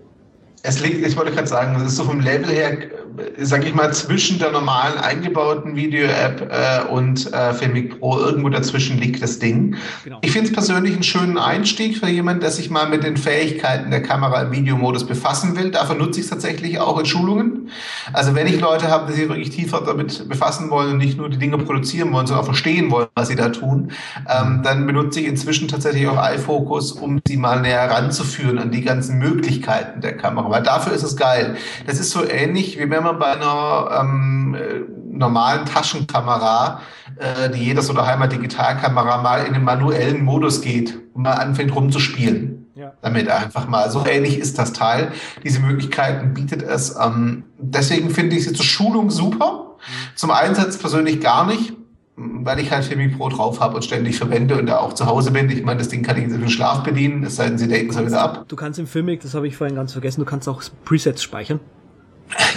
Es 0.62 0.82
liegt, 0.82 1.06
ich 1.06 1.16
wollte 1.16 1.32
gerade 1.32 1.48
sagen, 1.48 1.76
es 1.76 1.90
ist 1.90 1.96
so 1.96 2.04
vom 2.04 2.20
Level 2.20 2.50
her, 2.50 2.78
äh, 3.18 3.46
sag 3.46 3.66
ich 3.66 3.74
mal, 3.74 3.94
zwischen 3.94 4.40
der 4.40 4.52
normalen 4.52 4.98
eingebauten 4.98 5.76
Video-App 5.76 6.52
äh, 6.52 6.88
und 6.90 7.32
äh, 7.34 7.54
Filmic 7.54 8.00
Pro. 8.00 8.20
Irgendwo 8.20 8.50
dazwischen 8.50 8.98
liegt 8.98 9.22
das 9.22 9.40
Ding. 9.40 9.76
Genau. 10.04 10.20
Ich 10.22 10.32
finde 10.32 10.48
es 10.50 10.54
persönlich 10.54 10.94
einen 10.94 11.04
schönen 11.04 11.38
Einstieg 11.38 11.98
für 11.98 12.08
jemanden, 12.08 12.42
der 12.42 12.52
sich 12.52 12.70
mal 12.70 12.88
mit 12.90 13.04
den 13.04 13.18
Fähigkeiten 13.18 13.92
der 13.92 14.02
Kamera 14.02 14.42
im 14.42 14.52
Videomodus 14.52 15.06
befassen 15.06 15.56
will. 15.56 15.72
Dafür 15.72 15.96
nutze 15.96 16.20
ich 16.20 16.26
es 16.26 16.30
tatsächlich 16.30 16.80
auch 16.80 17.00
in 17.00 17.06
Schulungen. 17.06 17.70
Also 18.14 18.36
wenn 18.36 18.48
ich 18.48 18.60
Leute 18.60 18.90
habe, 18.90 19.12
die 19.12 19.18
sich 19.18 19.30
wirklich 19.30 19.50
tiefer 19.50 19.82
damit 19.86 20.28
befassen 20.28 20.70
wollen 20.70 20.94
und 20.94 20.98
nicht 20.98 21.18
nur 21.18 21.30
die 21.30 21.38
Dinge 21.38 21.58
produzieren 21.58 22.12
wollen, 22.12 22.28
sondern 22.28 22.44
auch 22.44 22.48
verstehen 22.48 22.92
wollen, 22.92 23.08
was 23.16 23.28
sie 23.28 23.36
da 23.36 23.50
tun, 23.50 23.92
ähm, 24.30 24.62
dann 24.64 24.86
benutze 24.86 25.20
ich 25.22 25.28
inzwischen 25.28 25.68
tatsächlich 25.68 26.08
auch 26.08 26.18
iFocus, 26.34 26.92
um 26.94 27.22
sie 27.28 27.38
mal 27.38 27.62
näher 27.62 27.90
ranzuführen 27.90 28.60
an 28.60 28.72
die 28.72 28.82
ganzen 28.82 29.18
Möglichkeiten 29.18 30.02
der 30.02 30.18
Kamera. 30.18 30.50
Weil 30.50 30.64
dafür 30.64 30.94
ist 30.94 31.04
es 31.04 31.16
geil. 31.16 31.56
Das 31.88 32.00
ist 32.00 32.12
so 32.12 32.28
ähnlich, 32.28 32.78
wie 32.78 32.90
wenn 32.90 33.05
man 33.06 33.20
bei 33.20 33.32
einer 33.32 34.02
ähm, 34.02 34.56
äh, 34.56 34.82
normalen 35.12 35.66
Taschenkamera, 35.66 36.82
äh, 37.18 37.50
die 37.50 37.64
jeder 37.64 37.82
so 37.82 37.94
daheim 37.94 38.28
Digitalkamera 38.30 39.22
mal 39.22 39.46
in 39.46 39.54
den 39.54 39.64
manuellen 39.64 40.24
Modus 40.24 40.62
geht 40.62 40.98
und 41.14 41.24
mal 41.24 41.34
anfängt 41.34 41.74
rumzuspielen. 41.74 42.68
Ja. 42.76 42.92
Damit 43.02 43.30
einfach 43.30 43.68
mal. 43.70 43.90
So 43.90 44.06
ähnlich 44.06 44.38
ist 44.38 44.60
das 44.60 44.74
Teil. 44.74 45.14
Diese 45.44 45.62
Möglichkeiten 45.62 46.34
bietet 46.34 46.62
es. 46.62 46.96
Ähm, 47.02 47.46
deswegen 47.58 48.10
finde 48.10 48.36
ich 48.36 48.46
es 48.46 48.54
zur 48.54 48.66
Schulung 48.66 49.10
super. 49.10 49.78
Mhm. 49.78 50.16
Zum 50.16 50.32
Einsatz 50.32 50.78
persönlich 50.78 51.22
gar 51.22 51.46
nicht 51.46 51.74
weil 52.18 52.60
ich 52.60 52.72
halt 52.72 52.86
Filmic 52.86 53.18
Pro 53.18 53.30
drauf 53.30 53.60
habe 53.60 53.76
und 53.76 53.84
ständig 53.84 54.18
verwende 54.18 54.58
und 54.58 54.68
da 54.68 54.78
auch 54.78 54.94
zu 54.94 55.06
Hause 55.06 55.32
bin. 55.32 55.50
Ich 55.50 55.64
meine, 55.64 55.80
das 55.80 55.90
Ding 55.90 56.02
kann 56.02 56.18
ich 56.18 56.24
in 56.24 56.30
den 56.30 56.50
Schlaf 56.50 56.84
bedienen, 56.84 57.24
es 57.24 57.36
sei 57.36 57.50
denn, 57.50 57.58
sie 57.58 57.68
denken 57.68 57.92
es 57.92 58.06
wieder 58.06 58.22
ab. 58.22 58.46
Du 58.48 58.56
kannst 58.56 58.80
im 58.80 58.88
Filmic, 58.88 59.22
das 59.22 59.34
habe 59.34 59.48
ich 59.48 59.58
vorhin 59.58 59.76
ganz 59.76 59.92
vergessen, 59.92 60.22
du 60.22 60.26
kannst 60.26 60.48
auch 60.48 60.64
Presets 60.86 61.22
speichern. 61.22 61.60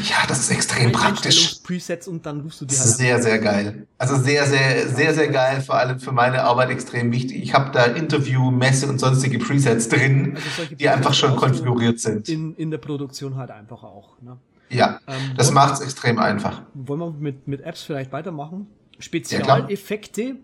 Ja, 0.09 0.27
das 0.27 0.41
ist 0.41 0.51
extrem 0.51 0.93
praktisch. 0.93 1.57
Presets 1.63 2.09
und 2.09 2.25
dann 2.25 2.41
rufst 2.41 2.61
du 2.61 2.65
die 2.65 2.77
halt. 2.77 2.89
Sehr, 2.89 3.23
sehr 3.23 3.39
geil. 3.39 3.87
Also 3.99 4.17
sehr, 4.17 4.47
sehr, 4.47 4.89
sehr, 4.89 5.15
sehr 5.15 5.29
geil. 5.29 5.61
Vor 5.61 5.77
allem 5.77 6.01
für 6.01 6.13
meine 6.13 6.43
Arbeit 6.43 6.71
extrem 6.71 7.13
wichtig. 7.13 7.43
Ich 7.43 7.55
habe 7.55 7.71
da 7.73 7.85
Interview, 7.85 8.51
Messe 8.51 8.89
und 8.89 8.99
sonstige 8.99 9.39
Presets 9.39 9.89
drin, 9.89 10.37
also 10.37 10.75
die 10.75 10.89
einfach 10.89 11.15
schon 11.15 11.37
konfiguriert 11.37 12.01
sind. 12.01 12.29
In, 12.29 12.55
in 12.55 12.71
der 12.71 12.79
Produktion 12.79 13.37
halt 13.37 13.51
einfach 13.51 13.83
auch. 13.83 14.21
Ne? 14.23 14.39
Ja, 14.71 15.01
ähm, 15.07 15.35
das 15.37 15.53
macht 15.53 15.75
es 15.75 15.81
extrem 15.81 16.19
einfach. 16.19 16.63
Wollen 16.75 17.01
wir 17.01 17.11
mit, 17.11 17.49
mit 17.49 17.61
Apps 17.63 17.83
vielleicht 17.83 18.13
weitermachen? 18.13 18.67
Spezialeffekte. 18.99 20.37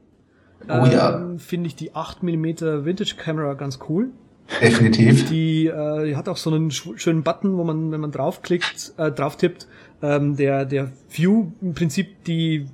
Ja, 0.69 0.83
oh 0.83 0.87
ja. 0.87 1.17
Ähm, 1.17 1.39
Finde 1.39 1.67
ich 1.67 1.77
die 1.77 1.95
8 1.95 2.23
mm 2.23 2.45
Vintage 2.85 3.17
Camera 3.17 3.55
ganz 3.55 3.79
cool. 3.89 4.11
Definitiv. 4.61 5.29
Die, 5.29 5.67
äh, 5.67 6.07
die 6.07 6.17
hat 6.17 6.29
auch 6.29 6.37
so 6.37 6.51
einen 6.51 6.71
schönen 6.71 7.23
Button, 7.23 7.57
wo 7.57 7.65
man, 7.65 7.91
wenn 7.93 8.01
man 8.01 8.13
draufklickt, 8.13 8.93
äh, 8.97 9.11
drauf 9.11 9.37
tippt, 9.37 9.67
ähm, 10.03 10.37
der, 10.37 10.65
der 10.65 10.93
View 11.11 11.53
im 11.61 11.75
Prinzip 11.75 12.25
die 12.25 12.67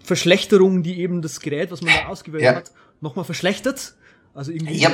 Verschlechterung, 0.00 0.82
die 0.82 1.00
eben 1.00 1.22
das 1.22 1.40
Gerät, 1.40 1.70
was 1.70 1.82
man 1.82 1.94
da 1.94 2.08
ausgewählt 2.08 2.44
ja. 2.44 2.54
hat, 2.56 2.72
nochmal 3.00 3.24
verschlechtert. 3.24 3.94
Also 4.34 4.50
irgendwie 4.50 4.78
ja. 4.78 4.90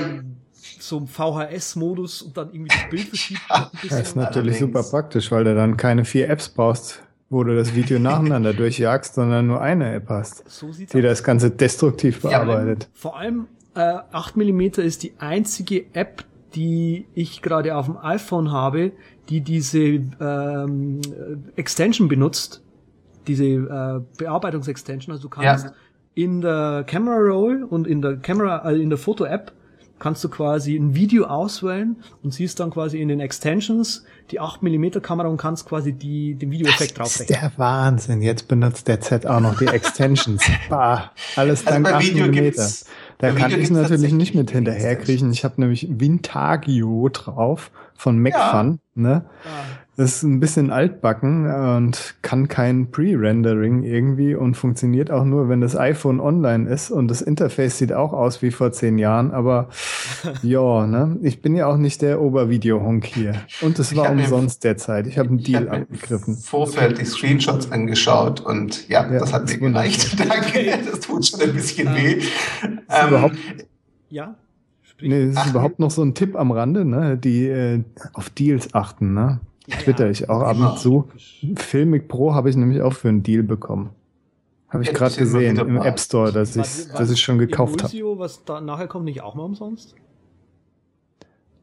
so 0.78 0.98
ein 0.98 1.06
VHS-Modus 1.06 2.22
und 2.22 2.36
dann 2.36 2.52
irgendwie 2.52 2.76
das 2.76 2.90
Bild 2.90 3.08
verschiebt. 3.08 3.40
das 3.88 4.00
ist 4.00 4.16
natürlich 4.16 4.58
super 4.58 4.82
praktisch, 4.82 5.30
weil 5.32 5.44
du 5.44 5.54
dann 5.54 5.76
keine 5.76 6.04
vier 6.04 6.28
Apps 6.28 6.48
brauchst 6.48 7.00
wo 7.30 7.44
du 7.44 7.54
das 7.54 7.74
Video 7.74 7.98
nacheinander 7.98 8.52
durchjagst, 8.54 9.14
sondern 9.14 9.46
nur 9.46 9.62
eine 9.62 9.94
App 9.94 10.08
hast, 10.08 10.42
so 10.50 10.70
die 10.72 11.00
das 11.00 11.22
Ganze 11.22 11.50
destruktiv 11.50 12.20
bearbeitet. 12.22 12.82
Ja, 12.82 12.88
vor 12.92 13.16
allem 13.16 13.46
äh, 13.74 13.98
8 14.12 14.36
mm 14.36 14.60
ist 14.80 15.02
die 15.02 15.14
einzige 15.18 15.86
App, 15.94 16.24
die 16.54 17.06
ich 17.14 17.42
gerade 17.42 17.76
auf 17.76 17.86
dem 17.86 17.96
iPhone 17.98 18.50
habe, 18.50 18.92
die 19.28 19.40
diese 19.40 19.78
ähm, 19.78 21.00
Extension 21.56 22.08
benutzt, 22.08 22.62
diese 23.26 23.44
äh, 23.44 24.00
Bearbeitungsextension. 24.18 25.12
Also 25.12 25.28
du 25.28 25.28
kannst 25.28 25.66
ja. 25.66 25.72
in 26.14 26.40
der 26.40 26.84
Camera 26.86 27.16
Roll 27.16 27.62
und 27.62 27.86
in 27.86 28.02
der 28.02 28.16
Camera, 28.16 28.68
äh, 28.68 28.80
in 28.80 28.90
der 28.90 28.98
Foto-App 28.98 29.52
kannst 30.00 30.24
du 30.24 30.28
quasi 30.30 30.74
ein 30.74 30.94
Video 30.94 31.26
auswählen 31.26 31.96
und 32.22 32.32
siehst 32.32 32.58
dann 32.58 32.70
quasi 32.70 33.00
in 33.00 33.08
den 33.08 33.20
Extensions 33.20 34.04
die 34.30 34.40
8mm 34.40 35.00
Kamera 35.00 35.28
und 35.28 35.36
kannst 35.36 35.66
quasi 35.66 35.92
die, 35.92 36.34
den 36.34 36.50
Videoeffekt 36.50 36.98
draufrechnen. 36.98 37.38
Der 37.40 37.52
Wahnsinn. 37.56 38.22
Jetzt 38.22 38.48
benutzt 38.48 38.88
der 38.88 39.00
Z 39.00 39.26
auch 39.26 39.40
noch 39.40 39.58
die 39.58 39.66
Extensions. 39.68 40.42
bah, 40.68 41.12
alles 41.36 41.66
also 41.66 41.82
dank 41.82 42.02
8mm. 42.02 42.84
Da 43.20 43.32
kann 43.32 43.52
ich 43.52 43.70
natürlich 43.70 44.12
nicht 44.12 44.34
mit 44.34 44.50
hinterherkriechen. 44.50 45.30
Ich 45.32 45.44
habe 45.44 45.60
nämlich 45.60 45.86
Vintagio 45.90 47.08
drauf 47.10 47.70
von 47.94 48.18
MacFun. 48.18 48.80
Ja. 48.94 49.02
Ne? 49.02 49.24
Ist 50.00 50.22
ein 50.22 50.40
bisschen 50.40 50.70
altbacken 50.70 51.44
und 51.76 52.14
kann 52.22 52.48
kein 52.48 52.90
Pre-Rendering 52.90 53.82
irgendwie 53.82 54.34
und 54.34 54.54
funktioniert 54.56 55.10
auch 55.10 55.26
nur, 55.26 55.50
wenn 55.50 55.60
das 55.60 55.76
iPhone 55.76 56.20
online 56.20 56.70
ist 56.70 56.90
und 56.90 57.08
das 57.08 57.20
Interface 57.20 57.76
sieht 57.76 57.92
auch 57.92 58.14
aus 58.14 58.40
wie 58.40 58.50
vor 58.50 58.72
zehn 58.72 58.96
Jahren, 58.96 59.30
aber 59.30 59.68
ja, 60.42 60.86
ne? 60.86 61.18
Ich 61.20 61.42
bin 61.42 61.54
ja 61.54 61.66
auch 61.66 61.76
nicht 61.76 62.00
der 62.00 62.22
Obervideo-Honk 62.22 63.04
hier. 63.04 63.34
Und 63.60 63.78
es 63.78 63.94
war 63.94 64.10
umsonst 64.10 64.64
derzeit. 64.64 65.06
Ich 65.06 65.18
habe 65.18 65.28
einen 65.28 65.42
Deal 65.42 65.68
hab 65.68 65.82
abgegriffen. 65.82 66.34
Vorfeld 66.34 66.98
die 66.98 67.04
Screenshots 67.04 67.70
angeschaut 67.70 68.40
und 68.40 68.88
ja, 68.88 69.02
ja 69.12 69.18
das 69.18 69.34
hat 69.34 69.48
mir 69.48 69.58
gereicht. 69.58 70.18
Danke. 70.18 70.78
Das 70.90 71.00
tut 71.00 71.26
schon 71.26 71.42
ein 71.42 71.52
bisschen 71.52 71.88
ähm, 71.88 71.94
weh. 71.94 72.22
Ähm, 72.88 73.08
überhaupt, 73.08 73.36
ja. 74.08 74.34
Nee, 75.02 75.24
es 75.24 75.30
ist 75.32 75.36
Ach, 75.36 75.50
überhaupt 75.50 75.78
noch 75.78 75.90
so 75.90 76.02
ein 76.02 76.14
Tipp 76.14 76.36
am 76.36 76.52
Rande, 76.52 76.86
ne? 76.86 77.18
Die 77.18 77.46
äh, 77.48 77.82
auf 78.14 78.30
Deals 78.30 78.72
achten, 78.74 79.12
ne? 79.12 79.40
Twitter 79.68 80.10
ich 80.10 80.28
auch 80.28 80.40
ab 80.40 80.56
und 80.58 80.78
zu. 80.78 81.08
Filmic 81.56 82.08
Pro 82.08 82.34
habe 82.34 82.50
ich 82.50 82.56
nämlich 82.56 82.82
auch 82.82 82.92
für 82.92 83.08
einen 83.08 83.22
Deal 83.22 83.42
bekommen. 83.42 83.90
Habe 84.68 84.84
ich 84.84 84.94
gerade 84.94 85.14
gesehen 85.16 85.58
im 85.58 85.76
App 85.78 85.98
Store, 85.98 86.32
dass 86.32 86.54
ich, 86.54 86.88
dass 86.92 87.10
ich 87.10 87.20
schon 87.20 87.38
gekauft 87.38 87.82
habe. 87.82 88.18
was 88.18 88.44
da 88.44 88.60
nachher 88.60 88.86
kommt, 88.86 89.04
nicht 89.04 89.20
auch 89.20 89.34
mal 89.34 89.42
umsonst? 89.42 89.96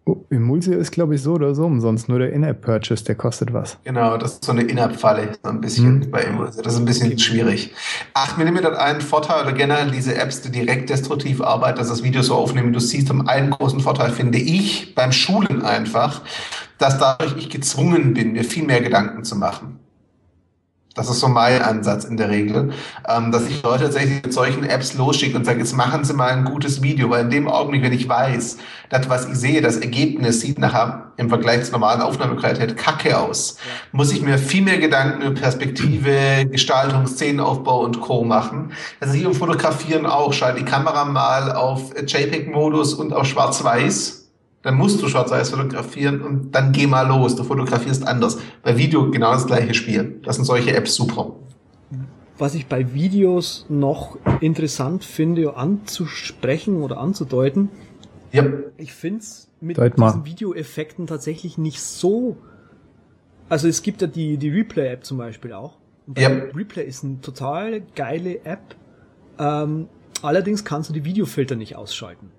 Oh, 0.07 0.23
Emulsio 0.29 0.77
ist, 0.77 0.91
glaube 0.91 1.15
ich, 1.15 1.21
so 1.21 1.33
oder 1.33 1.53
so 1.53 1.65
umsonst. 1.65 2.07
Nur 2.07 2.19
der 2.19 2.31
In-App-Purchase, 2.31 3.03
der 3.03 3.15
kostet 3.15 3.51
was. 3.51 3.77
Genau, 3.83 4.15
das 4.15 4.35
ist 4.35 4.45
so 4.45 4.53
eine 4.53 4.61
In-App-Falle, 4.61 5.33
so 5.43 5.49
ein 5.49 5.59
bisschen 5.59 6.03
hm. 6.03 6.11
bei 6.11 6.21
Emulsio. 6.21 6.61
Das 6.61 6.75
ist 6.75 6.79
ein 6.79 6.85
bisschen 6.85 7.07
okay. 7.07 7.19
schwierig. 7.19 7.73
8 8.13 8.37
mm 8.37 8.57
hat 8.63 8.77
einen 8.77 9.01
Vorteil, 9.01 9.43
oder 9.43 9.51
generell 9.51 9.91
diese 9.91 10.15
Apps, 10.15 10.41
die 10.41 10.49
direkt 10.49 10.89
destruktiv 10.89 11.41
arbeiten, 11.41 11.77
dass 11.77 11.89
das 11.89 12.03
Video 12.03 12.21
so 12.21 12.35
aufnehmen, 12.35 12.71
du 12.71 12.79
siehst, 12.79 13.09
haben 13.09 13.27
einen 13.27 13.51
großen 13.51 13.81
Vorteil, 13.81 14.11
finde 14.11 14.37
ich, 14.37 14.95
beim 14.95 15.11
Schulen 15.11 15.61
einfach, 15.61 16.21
dass 16.77 16.97
dadurch 16.97 17.35
ich 17.37 17.49
gezwungen 17.49 18.13
bin, 18.13 18.33
mir 18.33 18.43
viel 18.43 18.63
mehr 18.63 18.81
Gedanken 18.81 19.23
zu 19.23 19.35
machen. 19.35 19.79
Das 20.97 21.11
ist 21.11 21.19
so 21.19 21.27
mein 21.27 21.61
Ansatz 21.61 22.05
in 22.05 22.17
der 22.17 22.29
Regel, 22.29 22.71
ähm, 23.07 23.31
dass 23.31 23.47
ich 23.47 23.61
Leute 23.61 23.83
tatsächlich 23.83 24.23
mit 24.23 24.33
solchen 24.33 24.63
Apps 24.63 24.95
losschicke 24.95 25.37
und 25.37 25.45
sage, 25.45 25.59
jetzt 25.59 25.75
machen 25.75 26.03
Sie 26.03 26.13
mal 26.13 26.31
ein 26.31 26.43
gutes 26.43 26.81
Video, 26.81 27.11
weil 27.11 27.25
in 27.25 27.29
dem 27.29 27.47
Augenblick, 27.47 27.83
wenn 27.83 27.93
ich 27.93 28.09
weiß, 28.09 28.57
das, 28.89 29.07
was 29.07 29.27
ich 29.27 29.35
sehe, 29.35 29.61
das 29.61 29.77
Ergebnis 29.77 30.41
sieht 30.41 30.57
nachher 30.57 31.11
im 31.17 31.29
Vergleich 31.29 31.65
zur 31.65 31.73
normalen 31.73 32.01
Aufnahmequalität 32.01 32.77
kacke 32.77 33.15
aus, 33.15 33.57
muss 33.91 34.11
ich 34.11 34.23
mir 34.23 34.39
viel 34.39 34.63
mehr 34.63 34.79
Gedanken 34.79 35.21
über 35.21 35.39
Perspektive, 35.39 36.47
Gestaltung, 36.49 37.05
Szenenaufbau 37.05 37.81
und 37.83 38.01
Co. 38.01 38.23
machen. 38.23 38.71
Also 38.99 39.13
hier 39.13 39.27
im 39.27 39.35
Fotografieren 39.35 40.07
auch, 40.07 40.33
schalte 40.33 40.59
die 40.61 40.65
Kamera 40.65 41.05
mal 41.05 41.51
auf 41.51 41.93
JPEG-Modus 42.07 42.95
und 42.95 43.13
auf 43.13 43.27
Schwarz-Weiß 43.27 44.26
dann 44.67 44.75
musst 44.75 45.01
du 45.01 45.07
schwarz-weiß 45.07 45.51
fotografieren 45.51 46.21
und 46.21 46.51
dann 46.51 46.73
geh 46.73 46.87
mal 46.87 47.07
los. 47.07 47.37
Du 47.37 47.45
fotografierst 47.45 48.05
anders. 48.05 48.37
Bei 48.63 48.77
Video 48.77 49.09
genau 49.09 49.31
das 49.31 49.47
gleiche 49.47 49.73
Spiel. 49.73 50.19
Das 50.25 50.35
sind 50.35 50.43
solche 50.43 50.75
Apps 50.75 50.93
super. 50.93 51.37
Was 52.37 52.53
ich 52.53 52.67
bei 52.67 52.93
Videos 52.93 53.65
noch 53.69 54.17
interessant 54.41 55.05
finde, 55.05 55.55
anzusprechen 55.55 56.81
oder 56.83 56.97
anzudeuten, 56.97 57.69
ja. 58.33 58.43
ich 58.75 58.91
finde 58.91 59.19
es 59.19 59.49
mit 59.61 59.77
Deut 59.77 59.97
diesen 59.97 60.25
Videoeffekten 60.25 61.07
tatsächlich 61.07 61.57
nicht 61.57 61.81
so. 61.81 62.35
Also 63.47 63.69
es 63.69 63.81
gibt 63.83 64.01
ja 64.01 64.07
die, 64.07 64.37
die 64.37 64.49
Replay-App 64.49 65.05
zum 65.05 65.17
Beispiel 65.17 65.53
auch. 65.53 65.77
Ja. 66.17 66.27
Replay 66.27 66.83
ist 66.83 67.05
eine 67.05 67.21
total 67.21 67.83
geile 67.95 68.43
App. 68.43 68.75
Ähm, 69.39 69.87
allerdings 70.21 70.65
kannst 70.65 70.89
du 70.89 70.93
die 70.93 71.05
Videofilter 71.05 71.55
nicht 71.55 71.77
ausschalten. 71.77 72.31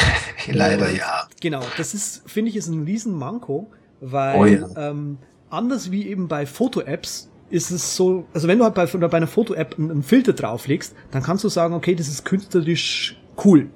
Leider 0.46 0.90
ja. 0.90 1.28
Genau, 1.40 1.62
das 1.76 1.94
ist, 1.94 2.22
finde 2.26 2.50
ich, 2.50 2.56
ist 2.56 2.68
ein 2.68 2.84
Riesenmanko, 2.84 3.70
weil 4.00 4.38
oh 4.38 4.44
ja. 4.44 4.90
ähm, 4.90 5.18
anders 5.50 5.90
wie 5.90 6.06
eben 6.06 6.28
bei 6.28 6.46
Foto-Apps 6.46 7.30
ist 7.48 7.70
es 7.70 7.96
so, 7.96 8.26
also 8.32 8.48
wenn 8.48 8.58
du 8.58 8.64
halt 8.64 8.74
bei, 8.74 8.86
bei 8.86 9.16
einer 9.16 9.26
Foto-App 9.26 9.78
einen, 9.78 9.90
einen 9.90 10.02
Filter 10.02 10.32
drauflegst, 10.32 10.94
dann 11.10 11.22
kannst 11.22 11.44
du 11.44 11.48
sagen, 11.48 11.74
okay, 11.74 11.94
das 11.94 12.08
ist 12.08 12.24
künstlerisch 12.24 13.20
cool. 13.44 13.68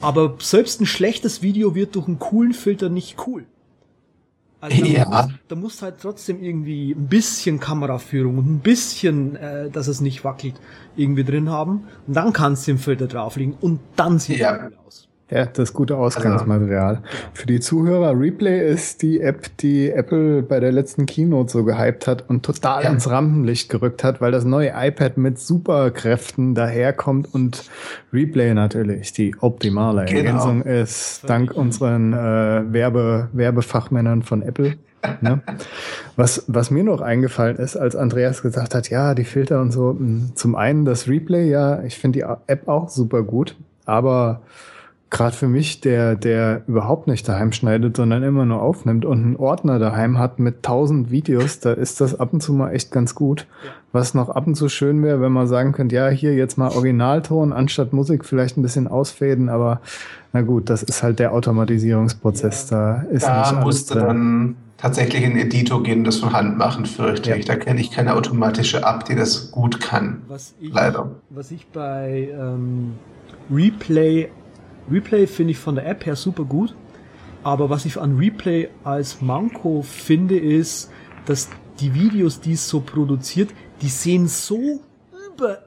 Aber 0.00 0.36
selbst 0.38 0.80
ein 0.80 0.86
schlechtes 0.86 1.42
Video 1.42 1.74
wird 1.74 1.94
durch 1.94 2.06
einen 2.06 2.18
coolen 2.18 2.52
Filter 2.52 2.88
nicht 2.88 3.26
cool. 3.26 3.46
Also 4.60 4.80
da, 4.80 4.86
ja. 4.86 5.08
musst, 5.08 5.38
da 5.48 5.56
musst 5.56 5.82
halt 5.82 5.96
trotzdem 6.00 6.42
irgendwie 6.42 6.92
ein 6.92 7.08
bisschen 7.08 7.60
Kameraführung 7.60 8.38
und 8.38 8.46
ein 8.46 8.60
bisschen, 8.60 9.36
äh, 9.36 9.70
dass 9.70 9.88
es 9.88 10.00
nicht 10.00 10.24
wackelt, 10.24 10.54
irgendwie 10.96 11.24
drin 11.24 11.50
haben. 11.50 11.88
Und 12.06 12.14
dann 12.14 12.32
kannst 12.32 12.66
du 12.66 12.72
den 12.72 12.78
Filter 12.78 13.06
drauflegen 13.06 13.54
und 13.60 13.80
dann 13.96 14.18
sieht 14.18 14.38
ja. 14.38 14.56
es 14.56 14.62
cool 14.62 14.78
aus. 14.86 15.08
Ja, 15.30 15.46
das 15.46 15.72
gute 15.72 15.96
Ausgangsmaterial. 15.96 16.96
Also, 16.96 17.00
Für 17.32 17.46
die 17.46 17.58
Zuhörer, 17.58 18.18
Replay 18.18 18.70
ist 18.70 19.00
die 19.00 19.20
App, 19.20 19.56
die 19.58 19.90
Apple 19.90 20.42
bei 20.42 20.60
der 20.60 20.70
letzten 20.70 21.06
Keynote 21.06 21.50
so 21.50 21.64
gehypt 21.64 22.06
hat 22.06 22.28
und 22.28 22.44
total 22.44 22.84
ja. 22.84 22.90
ins 22.90 23.08
Rampenlicht 23.08 23.70
gerückt 23.70 24.04
hat, 24.04 24.20
weil 24.20 24.32
das 24.32 24.44
neue 24.44 24.74
iPad 24.76 25.16
mit 25.16 25.38
Superkräften 25.38 26.54
daherkommt 26.54 27.32
und 27.32 27.70
Replay 28.12 28.52
natürlich 28.52 29.14
die 29.14 29.34
optimale 29.40 30.04
genau. 30.04 30.18
Ergänzung 30.18 30.62
ist, 30.62 31.22
dank 31.26 31.54
unseren 31.56 32.12
äh, 32.12 32.72
Werbe, 32.72 33.28
Werbefachmännern 33.32 34.22
von 34.22 34.42
Apple. 34.42 34.74
Ne? 35.20 35.40
Was, 36.16 36.44
was 36.46 36.70
mir 36.70 36.84
noch 36.84 37.00
eingefallen 37.00 37.56
ist, 37.56 37.76
als 37.76 37.96
Andreas 37.96 38.40
gesagt 38.40 38.74
hat, 38.74 38.88
ja, 38.88 39.14
die 39.14 39.24
Filter 39.24 39.60
und 39.60 39.72
so, 39.72 39.98
zum 40.36 40.54
einen 40.54 40.84
das 40.84 41.08
Replay, 41.08 41.50
ja, 41.50 41.82
ich 41.82 41.98
finde 41.98 42.20
die 42.20 42.24
App 42.46 42.68
auch 42.68 42.88
super 42.88 43.24
gut, 43.24 43.56
aber 43.84 44.42
gerade 45.14 45.36
für 45.36 45.46
mich, 45.46 45.80
der, 45.80 46.16
der 46.16 46.62
überhaupt 46.66 47.06
nicht 47.06 47.26
daheim 47.28 47.52
schneidet, 47.52 47.96
sondern 47.96 48.24
immer 48.24 48.44
nur 48.44 48.60
aufnimmt 48.60 49.04
und 49.04 49.22
einen 49.22 49.36
Ordner 49.36 49.78
daheim 49.78 50.18
hat 50.18 50.40
mit 50.40 50.64
tausend 50.64 51.12
Videos, 51.12 51.60
da 51.60 51.72
ist 51.72 52.00
das 52.00 52.18
ab 52.18 52.32
und 52.32 52.42
zu 52.42 52.52
mal 52.52 52.72
echt 52.72 52.90
ganz 52.90 53.14
gut. 53.14 53.46
Ja. 53.64 53.70
Was 53.92 54.14
noch 54.14 54.28
ab 54.28 54.48
und 54.48 54.56
zu 54.56 54.68
schön 54.68 55.04
wäre, 55.04 55.20
wenn 55.20 55.30
man 55.30 55.46
sagen 55.46 55.70
könnte, 55.70 55.94
ja, 55.94 56.08
hier 56.08 56.34
jetzt 56.34 56.58
mal 56.58 56.70
Originalton 56.70 57.52
anstatt 57.52 57.92
Musik 57.92 58.24
vielleicht 58.24 58.56
ein 58.56 58.62
bisschen 58.62 58.88
ausfäden, 58.88 59.48
aber 59.48 59.80
na 60.32 60.42
gut, 60.42 60.68
das 60.68 60.82
ist 60.82 61.04
halt 61.04 61.20
der 61.20 61.32
Automatisierungsprozess. 61.32 62.70
Ja. 62.70 62.76
Da 62.76 63.02
ist 63.12 63.24
da 63.24 63.52
nicht 63.52 63.64
musste 63.64 63.94
dann 63.94 64.56
tatsächlich 64.78 65.22
in 65.22 65.36
Editor 65.36 65.84
gehen 65.84 65.98
und 65.98 66.08
das 66.08 66.16
von 66.16 66.32
Hand 66.32 66.58
machen, 66.58 66.86
fürchte 66.86 67.30
ja. 67.30 67.36
ich. 67.36 67.44
Da 67.44 67.54
kenne 67.54 67.80
ich 67.80 67.92
keine 67.92 68.16
automatische 68.16 68.78
App, 68.78 69.04
die 69.04 69.14
das 69.14 69.52
gut 69.52 69.80
kann. 69.80 70.22
Was 70.26 70.54
ich, 70.60 70.72
Leider. 70.72 71.12
Was 71.30 71.52
ich 71.52 71.68
bei 71.68 72.30
ähm, 72.36 72.94
Replay 73.48 74.28
Replay 74.90 75.26
finde 75.26 75.52
ich 75.52 75.58
von 75.58 75.74
der 75.74 75.86
App 75.86 76.06
her 76.06 76.16
super 76.16 76.44
gut. 76.44 76.74
Aber 77.42 77.68
was 77.68 77.84
ich 77.84 77.98
an 77.98 78.16
Replay 78.16 78.68
als 78.84 79.20
Manko 79.20 79.82
finde, 79.82 80.38
ist, 80.38 80.90
dass 81.26 81.48
die 81.80 81.94
Videos, 81.94 82.40
die 82.40 82.52
es 82.52 82.68
so 82.68 82.80
produziert, 82.80 83.50
die 83.82 83.88
sehen 83.88 84.28
so 84.28 84.80
über 85.32 85.64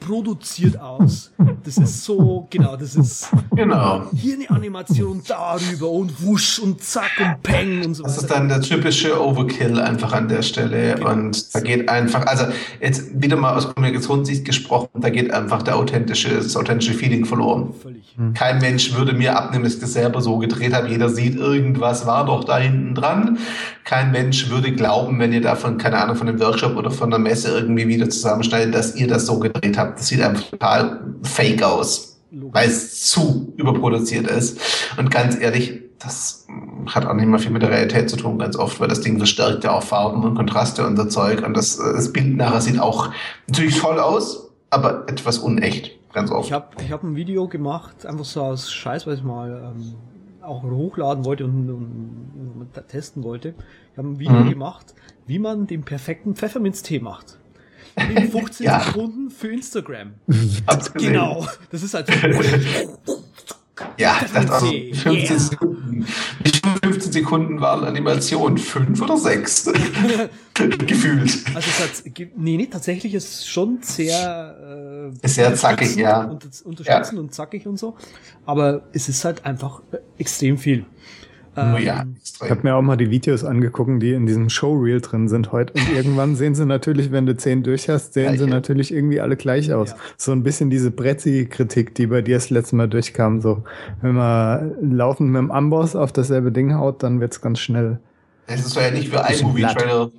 produziert 0.00 0.80
aus. 0.80 1.30
Das 1.64 1.76
ist 1.76 2.04
so, 2.04 2.48
genau, 2.50 2.76
das 2.76 2.96
ist 2.96 3.28
genau. 3.54 4.02
hier 4.14 4.34
eine 4.34 4.50
Animation 4.50 5.22
darüber 5.26 5.90
und 5.90 6.24
wusch 6.24 6.58
und 6.58 6.82
zack 6.82 7.12
und 7.20 7.42
peng 7.42 7.84
und 7.84 7.94
so 7.94 8.02
weiter. 8.02 8.14
Das 8.14 8.22
ist 8.22 8.30
dann 8.30 8.48
der 8.48 8.62
typische 8.62 9.22
Overkill 9.22 9.78
einfach 9.78 10.12
an 10.12 10.28
der 10.28 10.42
Stelle 10.42 10.94
genau. 10.94 11.10
und 11.10 11.54
da 11.54 11.60
geht 11.60 11.88
einfach, 11.88 12.26
also 12.26 12.46
jetzt 12.80 13.22
wieder 13.22 13.36
mal 13.36 13.54
aus 13.54 13.72
Kommunikationssicht 13.72 14.44
gesprochen, 14.44 14.88
da 14.94 15.10
geht 15.10 15.30
einfach 15.32 15.62
der 15.62 15.76
authentische, 15.76 16.34
das 16.34 16.56
authentische 16.56 16.94
Feeling 16.94 17.26
verloren. 17.26 17.74
Völlig. 17.80 18.14
Hm. 18.16 18.32
Kein 18.32 18.58
Mensch 18.58 18.94
würde 18.94 19.12
mir 19.12 19.36
abnehmen, 19.36 19.64
dass 19.64 19.74
ich 19.74 19.80
das 19.80 19.92
selber 19.92 20.22
so 20.22 20.38
gedreht 20.38 20.72
habe. 20.72 20.88
Jeder 20.88 21.10
sieht, 21.10 21.36
irgendwas 21.36 22.06
war 22.06 22.24
doch 22.24 22.44
da 22.44 22.58
hinten 22.58 22.94
dran. 22.94 23.38
Kein 23.84 24.12
Mensch 24.12 24.50
würde 24.50 24.72
glauben, 24.72 25.18
wenn 25.18 25.32
ihr 25.32 25.40
davon, 25.40 25.76
keine 25.76 25.98
Ahnung, 25.98 26.16
von 26.16 26.28
einem 26.28 26.40
Workshop 26.40 26.76
oder 26.76 26.90
von 26.90 27.12
einer 27.12 27.22
Messe 27.22 27.50
irgendwie 27.50 27.86
wieder 27.88 28.08
zusammenschneidet, 28.08 28.74
dass 28.74 28.94
ihr 28.96 29.08
das 29.08 29.26
so 29.26 29.38
gedreht 29.38 29.76
habt 29.76 29.89
das 29.96 30.08
sieht 30.08 30.20
einfach 30.20 30.42
total 30.48 31.00
fake 31.22 31.62
aus, 31.62 32.20
weil 32.30 32.68
es 32.68 33.06
zu 33.10 33.52
überproduziert 33.56 34.26
ist. 34.28 34.60
Und 34.96 35.10
ganz 35.10 35.38
ehrlich, 35.38 35.80
das 35.98 36.46
hat 36.86 37.06
auch 37.06 37.14
nicht 37.14 37.26
mal 37.26 37.38
viel 37.38 37.50
mit 37.50 37.62
der 37.62 37.70
Realität 37.70 38.08
zu 38.08 38.16
tun, 38.16 38.38
ganz 38.38 38.56
oft, 38.56 38.80
weil 38.80 38.88
das 38.88 39.00
Ding 39.00 39.18
verstärkt 39.18 39.64
ja 39.64 39.72
auch 39.72 39.82
Farben 39.82 40.24
und 40.24 40.34
Kontraste 40.34 40.86
und 40.86 40.96
so 40.96 41.04
Zeug. 41.04 41.44
Und 41.46 41.56
das, 41.56 41.76
das 41.76 42.12
Bild 42.12 42.36
nachher 42.36 42.60
sieht 42.60 42.80
auch 42.80 43.10
natürlich 43.46 43.78
toll 43.78 44.00
aus, 44.00 44.50
aber 44.70 45.08
etwas 45.08 45.38
unecht, 45.38 45.92
ganz 46.12 46.30
oft. 46.30 46.46
Ich 46.46 46.52
habe 46.52 46.68
ich 46.82 46.90
hab 46.90 47.02
ein 47.02 47.16
Video 47.16 47.48
gemacht, 47.48 48.06
einfach 48.06 48.24
so 48.24 48.42
aus 48.42 48.72
Scheiß, 48.72 49.06
weil 49.06 49.14
ich 49.14 49.22
mal 49.22 49.74
ähm, 49.76 49.94
auch 50.42 50.62
hochladen 50.62 51.24
wollte 51.24 51.44
und, 51.44 51.68
und, 51.68 52.72
und 52.74 52.88
testen 52.88 53.22
wollte. 53.22 53.54
Ich 53.92 53.98
habe 53.98 54.08
ein 54.08 54.18
Video 54.18 54.32
mhm. 54.32 54.50
gemacht, 54.50 54.94
wie 55.26 55.38
man 55.38 55.66
den 55.66 55.82
perfekten 55.82 56.34
Pfefferminztee 56.34 57.00
macht 57.00 57.39
in 58.08 58.30
15 58.30 58.66
ja. 58.66 58.80
Sekunden 58.80 59.30
für 59.30 59.48
Instagram. 59.48 60.14
genau. 60.94 61.46
Das 61.70 61.82
ist 61.82 61.94
halt. 61.94 62.08
Ja, 63.96 64.18
ich 64.24 64.32
dachte 64.32 64.52
auch 64.52 64.60
15 64.60 65.12
yeah. 65.12 65.38
Sekunden. 65.38 66.06
Viele 66.44 66.60
15 66.82 67.12
Sekunden 67.12 67.60
waren 67.60 67.84
Animation? 67.84 68.58
Fünf 68.58 69.00
oder 69.00 69.16
sechs? 69.16 69.64
Gefühlt. 70.54 71.42
Also 71.54 71.70
es 71.70 71.80
hat, 71.80 72.04
nee, 72.36 72.56
nee, 72.56 72.66
tatsächlich 72.66 73.14
ist 73.14 73.32
es 73.32 73.46
schon 73.46 73.78
sehr, 73.82 75.10
äh, 75.22 75.28
sehr 75.28 75.54
zackig, 75.54 75.96
ja. 75.96 76.24
Unterstützend 76.24 76.86
ja. 76.86 77.20
und 77.20 77.34
zackig 77.34 77.66
und 77.66 77.78
so. 77.78 77.96
Aber 78.44 78.82
es 78.92 79.08
ist 79.08 79.24
halt 79.24 79.44
einfach 79.44 79.82
extrem 80.18 80.58
viel. 80.58 80.84
Ähm, 81.60 81.82
ja, 81.82 82.04
ich 82.22 82.50
habe 82.50 82.60
mir 82.62 82.74
auch 82.74 82.82
mal 82.82 82.96
die 82.96 83.10
Videos 83.10 83.44
angeguckt, 83.44 84.02
die 84.02 84.12
in 84.12 84.26
diesem 84.26 84.48
Showreel 84.50 85.00
drin 85.00 85.28
sind 85.28 85.52
heute. 85.52 85.74
Und 85.74 85.92
irgendwann 85.92 86.36
sehen 86.36 86.54
sie 86.54 86.66
natürlich, 86.66 87.12
wenn 87.12 87.26
du 87.26 87.36
zehn 87.36 87.62
durch 87.62 87.88
hast, 87.88 88.14
sehen 88.14 88.38
sie 88.38 88.46
natürlich 88.46 88.92
irgendwie 88.92 89.20
alle 89.20 89.36
gleich 89.36 89.72
aus. 89.72 89.90
Ja. 89.90 89.96
So 90.16 90.32
ein 90.32 90.42
bisschen 90.42 90.70
diese 90.70 90.90
Bretzi-Kritik, 90.90 91.94
die 91.94 92.06
bei 92.06 92.22
dir 92.22 92.36
das 92.36 92.50
letzte 92.50 92.76
Mal 92.76 92.88
durchkam. 92.88 93.40
So, 93.40 93.64
wenn 94.00 94.14
man 94.14 94.74
laufend 94.80 95.30
mit 95.30 95.38
dem 95.38 95.50
Amboss 95.50 95.96
auf 95.96 96.12
dasselbe 96.12 96.52
Ding 96.52 96.74
haut, 96.74 97.02
dann 97.02 97.20
wird's 97.20 97.40
ganz 97.40 97.60
schnell. 97.60 97.98
Es 98.46 98.64
ist 98.66 98.76
ja 98.76 98.90
nicht 98.90 99.12
wie 99.12 99.16
ein 99.16 99.40
Movie-Trailer. 99.42 100.10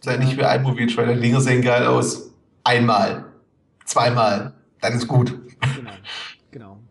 Es 0.00 0.06
ist 0.06 0.12
ja 0.12 0.18
nicht 0.18 0.36
wie 0.36 0.44
ein 0.44 0.62
Movie-Trailer. 0.62 1.14
Die 1.14 1.20
Dinge 1.20 1.40
sehen 1.40 1.62
geil 1.62 1.86
aus. 1.86 2.30
Einmal. 2.62 3.24
Zweimal. 3.84 4.52
Dann 4.80 4.94
ist 4.94 5.08
gut. 5.08 5.34
Genau 5.60 5.90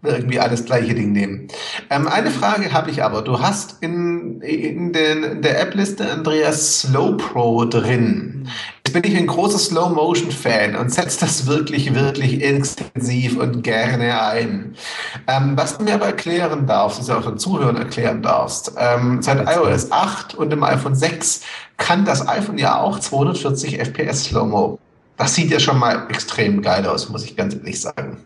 irgendwie 0.03 0.39
alles 0.39 0.65
gleiche 0.65 0.93
Ding 0.93 1.13
nehmen. 1.13 1.47
Ähm, 1.89 2.07
eine 2.07 2.31
Frage 2.31 2.73
habe 2.73 2.91
ich 2.91 3.03
aber. 3.03 3.21
Du 3.21 3.39
hast 3.39 3.77
in, 3.81 4.41
in, 4.41 4.91
den, 4.91 5.23
in 5.23 5.41
der 5.41 5.61
App-Liste 5.61 6.09
Andreas 6.09 6.81
Slow 6.81 7.15
Pro 7.17 7.65
drin. 7.65 8.49
Jetzt 8.85 8.93
bin 8.93 9.03
ich 9.05 9.17
ein 9.17 9.27
großer 9.27 9.59
Slow-Motion-Fan 9.59 10.75
und 10.75 10.91
setze 10.91 11.21
das 11.21 11.47
wirklich, 11.47 11.95
wirklich 11.95 12.41
intensiv 12.41 13.37
und 13.37 13.63
gerne 13.63 14.21
ein. 14.21 14.75
Ähm, 15.27 15.53
was 15.55 15.77
du 15.77 15.85
mir 15.85 15.95
aber 15.95 16.07
erklären 16.07 16.67
darfst, 16.67 16.99
was 16.99 17.07
du 17.07 17.13
auch 17.13 17.25
den 17.25 17.37
Zuhörern 17.37 17.77
erklären 17.77 18.21
darfst, 18.21 18.73
ähm, 18.77 19.21
seit 19.21 19.47
iOS 19.47 19.91
8 19.91 20.35
und 20.35 20.49
dem 20.49 20.63
iPhone 20.63 20.95
6 20.95 21.41
kann 21.77 22.03
das 22.03 22.27
iPhone 22.27 22.57
ja 22.57 22.81
auch 22.81 22.99
240 22.99 23.79
FPS 23.79 24.25
Slow-Mo. 24.25 24.77
Das 25.17 25.35
sieht 25.35 25.51
ja 25.51 25.59
schon 25.59 25.77
mal 25.77 26.07
extrem 26.09 26.61
geil 26.61 26.85
aus, 26.87 27.09
muss 27.09 27.23
ich 27.23 27.35
ganz 27.35 27.53
ehrlich 27.53 27.79
sagen. 27.79 28.17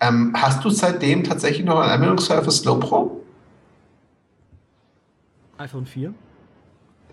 Ähm, 0.00 0.32
hast 0.36 0.64
du 0.64 0.70
seitdem 0.70 1.24
tatsächlich 1.24 1.64
noch 1.64 1.78
einen 1.78 1.90
Anwendungsfall 1.90 2.42
für 2.42 2.50
Slow 2.50 2.80
Pro? 2.80 3.20
iPhone 5.58 5.86
4? 5.86 6.12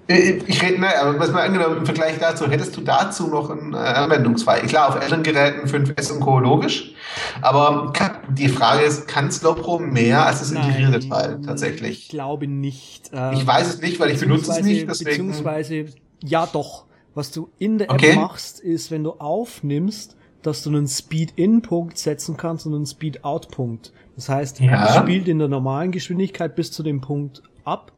Äh, 0.07 0.39
ich 0.47 0.61
rede, 0.61 0.81
ne, 0.81 0.89
aber 0.99 1.17
was 1.19 1.31
mal 1.31 1.45
angenommen, 1.45 1.77
im 1.77 1.85
Vergleich 1.85 2.19
dazu, 2.19 2.49
hättest 2.49 2.75
du 2.75 2.81
dazu 2.81 3.27
noch 3.27 3.49
einen 3.49 3.73
äh, 3.73 3.77
Anwendungsfall? 3.77 4.61
Klar, 4.63 4.89
auf 4.89 5.01
älteren 5.01 5.23
Geräten 5.23 5.67
5S 5.67 6.11
und 6.11 6.19
Co. 6.19 6.39
logisch, 6.39 6.93
aber 7.41 7.93
die 8.29 8.49
Frage 8.49 8.83
ist, 8.83 9.07
kann 9.07 9.31
Slow 9.31 9.55
Pro 9.55 9.79
mehr 9.79 10.25
als 10.25 10.39
das 10.39 10.51
integrierte 10.51 11.07
Teil 11.07 11.39
tatsächlich? 11.45 12.03
Ich 12.03 12.09
glaube 12.09 12.47
nicht. 12.47 13.11
Ich 13.33 13.47
weiß 13.47 13.75
es 13.75 13.81
nicht, 13.81 13.99
weil 13.99 14.11
ich 14.11 14.19
benutze 14.19 14.51
es 14.51 14.61
nicht. 14.61 14.89
Deswegen. 14.89 15.27
Beziehungsweise, 15.27 15.85
ja 16.21 16.47
doch. 16.51 16.85
Was 17.15 17.31
du 17.31 17.49
in 17.59 17.77
der 17.77 17.89
App 17.89 17.95
okay. 17.95 18.15
machst, 18.15 18.59
ist, 18.59 18.89
wenn 18.89 19.03
du 19.03 19.11
aufnimmst, 19.11 20.15
dass 20.41 20.63
du 20.63 20.69
einen 20.69 20.87
Speed-In-Punkt 20.87 21.97
setzen 21.97 22.37
kannst 22.37 22.65
und 22.65 22.73
einen 22.73 22.85
Speed-Out-Punkt. 22.85 23.93
Das 24.15 24.29
heißt, 24.29 24.59
ja. 24.59 24.87
es 24.87 24.95
spielt 24.95 25.27
in 25.27 25.39
der 25.39 25.47
normalen 25.47 25.91
Geschwindigkeit 25.91 26.55
bis 26.55 26.71
zu 26.71 26.83
dem 26.83 27.01
Punkt 27.01 27.43
ab. 27.63 27.93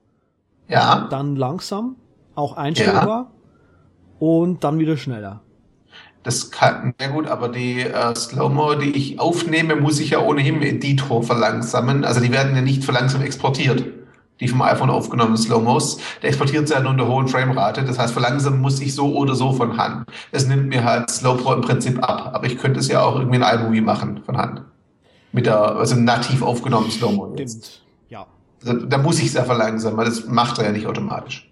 Ja. 0.68 1.08
Dann 1.10 1.36
langsam, 1.36 1.96
auch 2.36 2.58
einstellbar. 2.58 3.08
Ja. 3.08 3.32
Und 4.20 4.64
dann 4.64 4.80
wieder 4.80 4.96
schneller. 4.96 5.42
Das 6.24 6.50
kann, 6.50 6.94
na 7.00 7.08
gut, 7.08 7.28
aber 7.28 7.50
die 7.50 7.82
äh, 7.82 8.16
Slow-Mo, 8.16 8.76
die 8.76 8.92
ich 8.92 9.20
aufnehme, 9.20 9.76
muss 9.76 10.00
ich 10.00 10.12
ja 10.12 10.20
ohnehin 10.20 10.56
im 10.56 10.62
Editor 10.62 11.22
verlangsamen. 11.22 12.04
Also 12.04 12.20
die 12.20 12.32
werden 12.32 12.56
ja 12.56 12.62
nicht 12.62 12.84
verlangsamt 12.84 13.24
exportiert 13.24 13.84
die 14.40 14.48
vom 14.48 14.62
iPhone 14.62 14.90
aufgenommenen 14.90 15.38
Slow-Mos, 15.38 15.98
der 16.22 16.30
exportiert 16.30 16.70
ja 16.70 16.80
nur 16.80 16.92
in 16.92 16.98
der 16.98 17.08
hohen 17.08 17.28
Framerate. 17.28 17.84
Das 17.84 17.98
heißt, 17.98 18.14
verlangsamen 18.14 18.60
muss 18.60 18.80
ich 18.82 18.94
so 18.94 19.16
oder 19.16 19.36
so 19.36 19.54
von 19.54 19.78
Hand. 19.78 20.08
Es 20.32 20.48
nimmt 20.48 20.68
mir 20.68 20.84
halt 20.84 21.10
Slow 21.10 21.42
Pro 21.42 21.54
im 21.54 21.62
Prinzip 21.62 22.04
ab. 22.04 22.32
Aber 22.34 22.46
ich 22.46 22.58
könnte 22.58 22.80
es 22.80 22.88
ja 22.88 23.02
auch 23.02 23.16
irgendwie 23.16 23.38
in 23.38 23.44
iMovie 23.44 23.82
machen 23.82 24.22
von 24.26 24.38
Hand. 24.38 24.64
Mit 25.32 25.46
der, 25.46 25.76
also 25.76 25.96
nativ 25.96 26.42
aufgenommenen 26.42 26.92
Slow-Mo. 26.92 27.34
Stimmt, 27.34 27.82
ja. 28.10 28.26
Also, 28.66 28.86
da 28.86 28.98
muss 28.98 29.20
ich 29.20 29.28
es 29.28 29.34
ja 29.34 29.44
verlangsamen, 29.44 29.98
weil 29.98 30.06
das 30.06 30.28
macht 30.28 30.58
er 30.60 30.66
ja 30.66 30.72
nicht 30.72 30.88
automatisch. 30.88 31.52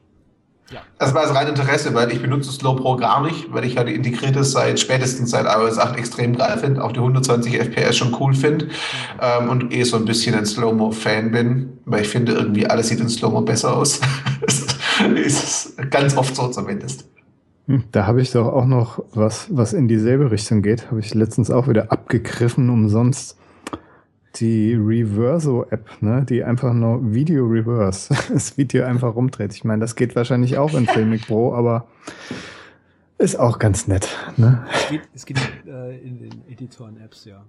Ja. 0.74 0.82
Das 0.98 1.14
war 1.14 1.22
das 1.22 1.36
rein 1.36 1.48
Interesse, 1.48 1.94
weil 1.94 2.12
ich 2.12 2.20
benutze 2.20 2.52
Slow 2.52 2.76
Pro 2.76 2.96
gar 2.96 3.22
nicht, 3.22 3.54
weil 3.54 3.64
ich 3.64 3.78
halt 3.78 3.90
integriert 3.90 4.36
seit 4.44 4.80
spätestens 4.80 5.30
seit 5.30 5.46
iOS 5.46 5.78
8 5.78 5.98
extrem 5.98 6.36
geil 6.36 6.58
finde, 6.58 6.84
auch 6.84 6.92
die 6.92 7.00
120 7.00 7.60
FPS 7.60 7.96
schon 7.96 8.16
cool 8.20 8.34
finde 8.34 8.70
ähm, 9.22 9.50
und 9.50 9.72
eh 9.72 9.84
so 9.84 9.98
ein 9.98 10.06
bisschen 10.06 10.34
ein 10.34 10.48
Slow-Mo-Fan 10.48 11.32
bin, 11.32 11.78
weil 11.86 12.02
ich 12.02 12.08
finde, 12.08 12.32
irgendwie 12.32 12.66
alles 12.66 12.88
sieht 12.88 13.00
in 13.00 13.10
Slow-Mo 13.10 13.42
besser 13.42 13.78
aus. 13.78 14.02
ist 15.16 15.74
ganz 15.92 16.18
oft 16.18 16.36
so 16.36 16.48
zumindest. 16.48 17.06
Hm, 17.68 17.84
da 17.92 18.08
habe 18.08 18.22
ich 18.22 18.32
doch 18.32 18.48
auch 18.48 18.66
noch 18.66 19.04
was, 19.14 19.48
was 19.52 19.74
in 19.74 19.88
dieselbe 19.88 20.32
Richtung 20.32 20.64
geht. 20.64 20.90
Habe 20.90 21.02
ich 21.02 21.14
letztens 21.14 21.52
auch 21.52 21.68
wieder 21.68 21.92
abgegriffen 21.92 22.70
umsonst 22.70 23.38
die 24.36 24.74
Reverso-App, 24.74 26.02
ne, 26.02 26.26
die 26.28 26.44
einfach 26.44 26.74
nur 26.74 27.14
Video 27.14 27.46
Reverse, 27.46 28.16
das 28.34 28.58
Video 28.58 28.86
einfach 28.86 29.16
rumdreht. 29.16 29.54
Ich 29.54 29.64
meine, 29.64 29.82
das 29.82 29.96
geht 29.96 30.16
wahrscheinlich 30.16 30.58
auch 30.58 30.74
in 30.74 30.88
Filmic 30.88 31.28
Pro, 31.28 31.54
aber 31.54 31.88
ist 33.18 33.40
auch 33.40 33.60
ganz 33.60 33.88
nett. 33.88 34.10
Ne? 34.38 34.66
Es 34.74 34.90
geht, 34.90 35.02
es 35.14 35.26
geht 35.26 35.38
äh, 35.68 35.98
in 36.00 36.20
den 36.20 36.44
Editoren-Apps, 36.50 37.26
ja. 37.26 37.44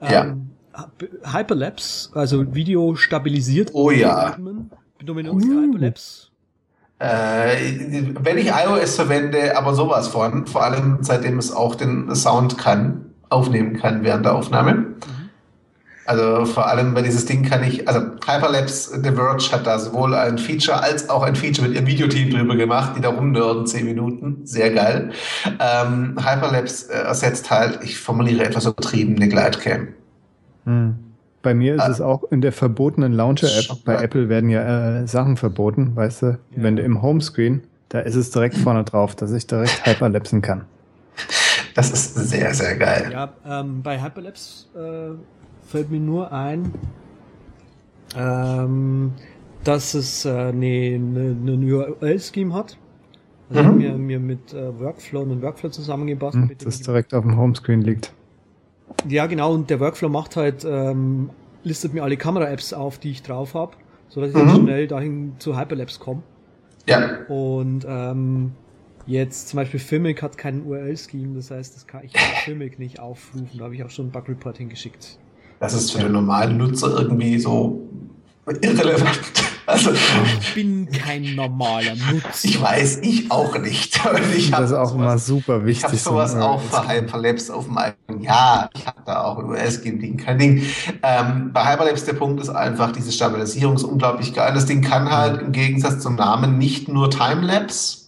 Ja. 0.00 0.24
Ähm, 0.24 0.50
ja. 0.76 1.38
Hyperlapse, 1.38 2.10
also 2.14 2.54
Video 2.54 2.96
stabilisiert. 2.96 3.70
Oh 3.72 3.90
ja. 3.90 4.36
Benutzt 4.98 5.46
uh. 5.46 5.62
Hyperlapse. 5.62 6.26
Äh, 6.98 8.14
wenn 8.20 8.38
ich 8.38 8.48
iOS 8.48 8.96
verwende, 8.96 9.56
aber 9.56 9.74
sowas 9.74 10.08
von, 10.08 10.46
vor 10.46 10.64
allem 10.64 10.98
seitdem 11.02 11.38
es 11.38 11.52
auch 11.52 11.74
den 11.74 12.14
Sound 12.14 12.58
kann, 12.58 13.12
aufnehmen 13.28 13.76
kann 13.76 14.02
während 14.02 14.24
der 14.24 14.34
Aufnahme. 14.34 14.74
Mhm 14.74 15.15
Also 16.06 16.44
vor 16.44 16.66
allem 16.68 16.94
bei 16.94 17.02
dieses 17.02 17.26
Ding 17.26 17.42
kann 17.42 17.64
ich, 17.64 17.88
also 17.88 18.00
Hyperlapse 18.00 19.00
The 19.02 19.10
Verge 19.10 19.50
hat 19.52 19.66
da 19.66 19.78
sowohl 19.78 20.14
ein 20.14 20.38
Feature 20.38 20.80
als 20.80 21.08
auch 21.10 21.22
ein 21.22 21.34
Feature 21.34 21.66
mit 21.66 21.76
ihrem 21.76 21.86
Videoteam 21.86 22.30
drüber 22.30 22.56
gemacht, 22.56 22.92
die 22.96 23.00
da 23.00 23.08
rumnörden, 23.08 23.66
zehn 23.66 23.84
Minuten. 23.86 24.40
Sehr 24.44 24.72
geil. 24.72 25.10
Ähm, 25.44 26.16
Hyperlapse 26.18 26.92
äh, 26.92 27.06
ersetzt 27.06 27.50
halt, 27.50 27.80
ich 27.82 27.98
formuliere 27.98 28.44
etwas 28.44 28.66
übertrieben, 28.66 29.16
eine 29.16 29.28
Glidecam. 29.28 29.88
Hm. 30.64 30.96
Bei 31.42 31.54
mir 31.54 31.74
ist 31.76 31.82
ah. 31.82 31.90
es 31.90 32.00
auch 32.00 32.24
in 32.30 32.40
der 32.40 32.52
verbotenen 32.52 33.12
Launcher-App. 33.12 33.84
Bei 33.84 34.02
Apple 34.02 34.28
werden 34.28 34.50
ja 34.50 35.02
äh, 35.02 35.06
Sachen 35.06 35.36
verboten, 35.36 35.94
weißt 35.94 36.22
du? 36.22 36.26
Ja. 36.26 36.36
Wenn 36.56 36.76
du 36.76 36.82
im 36.82 37.02
Homescreen, 37.02 37.62
da 37.88 38.00
ist 38.00 38.16
es 38.16 38.30
direkt 38.30 38.56
vorne 38.56 38.82
drauf, 38.84 39.14
dass 39.14 39.32
ich 39.32 39.46
direkt 39.46 39.86
Hyperlapsen 39.86 40.42
kann. 40.42 40.64
Das 41.74 41.90
ist 41.90 42.14
sehr, 42.14 42.54
sehr 42.54 42.76
geil. 42.76 43.10
Ja, 43.12 43.32
ähm, 43.46 43.82
bei 43.82 44.02
Hyperlapse 44.02 44.64
äh, 44.74 45.35
fällt 45.66 45.90
mir 45.90 46.00
nur 46.00 46.32
ein, 46.32 46.72
ähm, 48.16 49.12
dass 49.64 49.94
es 49.94 50.24
äh, 50.24 50.30
eine, 50.30 50.94
eine, 50.94 51.36
eine 51.40 51.74
URL-Scheme 51.74 52.54
hat. 52.54 52.78
Also 53.50 53.62
mhm. 53.62 53.78
mir, 53.78 53.92
mir 53.94 54.20
mit 54.20 54.52
äh, 54.52 54.78
Workflow 54.78 55.22
einen 55.22 55.42
Workflow 55.42 55.70
zusammengebastelt. 55.70 56.60
Mhm, 56.60 56.64
das 56.64 56.80
direkt 56.80 57.14
auf 57.14 57.24
dem 57.24 57.36
Homescreen 57.36 57.82
liegt. 57.82 58.12
Ja, 59.08 59.26
genau, 59.26 59.54
und 59.54 59.70
der 59.70 59.80
Workflow 59.80 60.08
macht 60.08 60.36
halt, 60.36 60.64
ähm, 60.68 61.30
listet 61.62 61.94
mir 61.94 62.02
alle 62.02 62.16
Kamera-Apps 62.16 62.72
auf, 62.72 62.98
die 62.98 63.10
ich 63.10 63.22
drauf 63.22 63.54
habe, 63.54 63.76
sodass 64.08 64.30
ich 64.30 64.36
mhm. 64.36 64.46
dann 64.46 64.60
schnell 64.62 64.86
dahin 64.88 65.32
zu 65.38 65.58
Hyperlapse 65.58 66.00
komme. 66.00 66.22
Ja. 66.88 67.18
Und 67.28 67.84
ähm, 67.88 68.52
jetzt 69.06 69.48
zum 69.48 69.58
Beispiel 69.58 69.80
Filmic 69.80 70.22
hat 70.22 70.38
keinen 70.38 70.64
URL-Scheme, 70.66 71.34
das 71.34 71.50
heißt, 71.50 71.74
das 71.74 71.86
kann 71.86 72.04
ich 72.04 72.12
Filmic 72.44 72.78
nicht 72.78 73.00
aufrufen. 73.00 73.58
Da 73.58 73.64
habe 73.64 73.74
ich 73.74 73.84
auch 73.84 73.90
schon 73.90 74.06
einen 74.06 74.12
Bug-Report 74.12 74.58
hingeschickt. 74.58 75.18
Das 75.60 75.74
ist 75.74 75.92
für 75.92 75.98
den 76.00 76.12
normalen 76.12 76.56
Nutzer 76.58 76.98
irgendwie 76.98 77.38
so 77.38 77.88
irrelevant. 78.60 79.20
Also, 79.68 79.90
ich 79.92 80.54
bin 80.54 80.88
kein 80.92 81.34
normaler 81.34 81.96
Nutzer. 81.96 82.44
Ich 82.44 82.62
weiß, 82.62 82.98
ich 83.02 83.32
auch 83.32 83.58
nicht. 83.58 84.00
Ich 84.36 84.52
das 84.52 84.70
ist 84.70 84.76
auch 84.76 84.90
sowas, 84.90 84.92
immer 84.94 85.18
super 85.18 85.66
wichtig. 85.66 85.78
Ich 85.78 85.84
habe 85.84 85.96
sowas 85.96 86.32
so 86.32 86.38
auch 86.38 86.60
für 86.60 86.88
Hyperlapse 86.88 87.52
auf 87.52 87.64
dem 87.64 87.76
eigenen. 87.76 88.22
Ja, 88.22 88.70
ich 88.76 88.86
habe 88.86 89.00
da 89.04 89.24
auch 89.24 89.40
ein 89.40 89.46
US-Ding, 89.46 90.18
kein 90.18 90.38
Ding. 90.38 90.62
Ähm, 91.02 91.50
bei 91.52 91.72
Hyperlapse 91.72 92.06
der 92.06 92.12
Punkt 92.12 92.40
ist 92.40 92.48
einfach, 92.48 92.92
diese 92.92 93.10
Stabilisierung 93.10 93.74
ist 93.74 93.82
unglaublich 93.82 94.32
geil. 94.32 94.52
Das 94.54 94.66
Ding 94.66 94.82
kann 94.82 95.10
halt 95.10 95.42
im 95.42 95.50
Gegensatz 95.50 95.98
zum 95.98 96.14
Namen 96.14 96.58
nicht 96.58 96.86
nur 96.86 97.10
Timelapse, 97.10 98.05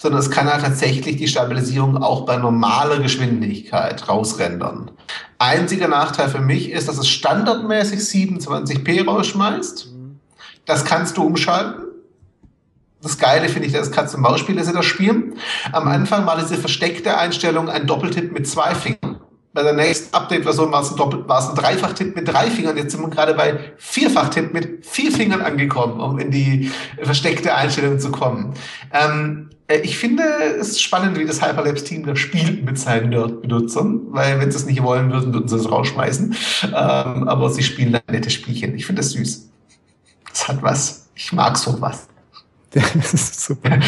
sondern 0.00 0.20
es 0.20 0.30
kann 0.30 0.50
halt 0.50 0.62
tatsächlich 0.62 1.16
die 1.16 1.28
Stabilisierung 1.28 2.02
auch 2.02 2.24
bei 2.24 2.38
normaler 2.38 3.00
Geschwindigkeit 3.00 4.08
rausrendern. 4.08 4.90
Einziger 5.38 5.88
Nachteil 5.88 6.30
für 6.30 6.40
mich 6.40 6.70
ist, 6.70 6.88
dass 6.88 6.96
es 6.96 7.06
standardmäßig 7.06 8.00
27p 8.00 9.04
rausschmeißt. 9.04 9.88
Das 10.64 10.86
kannst 10.86 11.18
du 11.18 11.22
umschalten. 11.22 11.84
Das 13.02 13.18
Geile 13.18 13.50
finde 13.50 13.66
ich, 13.66 13.74
das 13.74 13.90
kannst 13.90 14.14
du 14.14 14.18
Mausspiel 14.18 14.56
ist 14.56 14.74
das 14.74 14.86
spielen. 14.86 15.34
Am 15.70 15.86
Anfang 15.86 16.24
war 16.24 16.38
diese 16.38 16.56
versteckte 16.56 17.18
Einstellung 17.18 17.68
ein 17.68 17.86
Doppeltipp 17.86 18.32
mit 18.32 18.48
zwei 18.48 18.74
Fingern. 18.74 19.20
Bei 19.52 19.62
der 19.62 19.74
nächsten 19.74 20.14
Update-Version 20.14 20.72
war 20.72 20.80
es 20.80 20.92
ein, 20.92 20.96
Doppel 20.96 21.28
war 21.28 21.40
es 21.40 21.48
ein 21.48 21.56
Dreifach-Tipp 21.56 22.16
mit 22.16 22.26
drei 22.26 22.48
Fingern. 22.50 22.76
Jetzt 22.78 22.92
sind 22.92 23.02
wir 23.02 23.10
gerade 23.10 23.34
bei 23.34 23.72
Vierfach-Tipp 23.76 24.54
mit 24.54 24.86
vier 24.86 25.12
Fingern 25.12 25.42
angekommen, 25.42 26.00
um 26.00 26.18
in 26.18 26.30
die 26.30 26.70
versteckte 27.02 27.54
Einstellung 27.54 27.98
zu 27.98 28.10
kommen. 28.10 28.54
Ähm, 28.92 29.50
äh, 29.50 29.59
ich 29.82 29.98
finde 29.98 30.22
es 30.58 30.80
spannend, 30.80 31.18
wie 31.18 31.24
das 31.24 31.42
Hyperlapse-Team 31.42 32.04
da 32.04 32.16
spielt 32.16 32.64
mit 32.64 32.78
seinen 32.78 33.10
Nerd-Benutzern, 33.10 34.00
weil 34.10 34.40
wenn 34.40 34.50
sie 34.50 34.58
es 34.58 34.66
nicht 34.66 34.82
wollen 34.82 35.12
würden, 35.12 35.32
würden 35.32 35.48
sie 35.48 35.56
es 35.56 35.70
rausschmeißen. 35.70 36.34
Ähm, 36.64 36.72
aber 36.72 37.50
sie 37.50 37.62
spielen 37.62 37.92
da 37.92 38.00
nette 38.10 38.30
Spielchen. 38.30 38.74
Ich 38.74 38.86
finde 38.86 39.02
das 39.02 39.12
süß. 39.12 39.50
Es 40.32 40.48
hat 40.48 40.62
was. 40.62 41.08
Ich 41.14 41.32
mag 41.32 41.56
sowas. 41.56 42.06
Das 42.94 43.14
ist 43.14 43.40
super. 43.40 43.80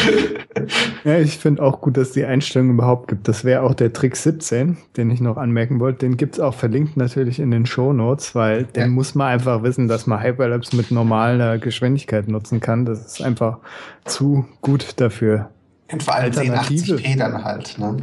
ja, 1.05 1.17
ich 1.17 1.37
finde 1.37 1.63
auch 1.63 1.79
gut, 1.79 1.95
dass 1.95 2.11
die 2.11 2.25
Einstellung 2.25 2.71
überhaupt 2.71 3.07
gibt. 3.07 3.29
Das 3.29 3.45
wäre 3.45 3.61
auch 3.61 3.73
der 3.73 3.93
Trick 3.93 4.17
17, 4.17 4.77
den 4.97 5.09
ich 5.09 5.21
noch 5.21 5.37
anmerken 5.37 5.79
wollte. 5.79 5.99
Den 5.99 6.17
gibt's 6.17 6.39
auch 6.39 6.53
verlinkt 6.53 6.97
natürlich 6.97 7.39
in 7.39 7.51
den 7.51 7.65
Show 7.65 7.93
Notes, 7.93 8.35
weil 8.35 8.65
den 8.65 8.89
muss 8.89 9.15
man 9.15 9.27
einfach 9.27 9.63
wissen, 9.63 9.87
dass 9.87 10.05
man 10.05 10.21
Hyperlapse 10.21 10.75
mit 10.75 10.91
normaler 10.91 11.59
Geschwindigkeit 11.59 12.27
nutzen 12.27 12.59
kann. 12.59 12.85
Das 12.85 13.05
ist 13.05 13.21
einfach 13.21 13.59
zu 14.03 14.45
gut 14.61 14.99
dafür. 14.99 15.49
Und 15.93 16.03
vor 16.03 16.15
allem 16.15 16.25
Alternative. 16.25 16.95
1080p 16.95 17.17
dann 17.17 17.43
halt. 17.43 17.77
Ne? 17.77 17.97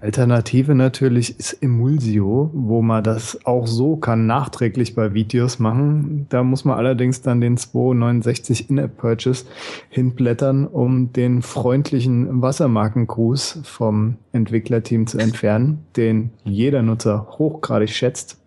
Alternative 0.00 0.74
natürlich 0.74 1.38
ist 1.38 1.62
Emulsio, 1.62 2.50
wo 2.54 2.80
man 2.80 3.04
das 3.04 3.38
auch 3.44 3.66
so 3.66 3.96
kann, 3.96 4.26
nachträglich 4.26 4.94
bei 4.94 5.12
Videos 5.12 5.58
machen. 5.58 6.26
Da 6.30 6.42
muss 6.42 6.64
man 6.64 6.78
allerdings 6.78 7.20
dann 7.20 7.40
den 7.40 7.56
269 7.56 8.70
In-App-Purchase 8.70 9.44
hinblättern, 9.90 10.66
um 10.66 11.12
den 11.12 11.42
freundlichen 11.42 12.40
Wassermarkengruß 12.40 13.60
vom 13.64 14.16
Entwicklerteam 14.32 15.06
zu 15.06 15.18
entfernen, 15.18 15.84
den 15.96 16.30
jeder 16.44 16.82
Nutzer 16.82 17.26
hochgradig 17.38 17.90
schätzt. 17.90 18.38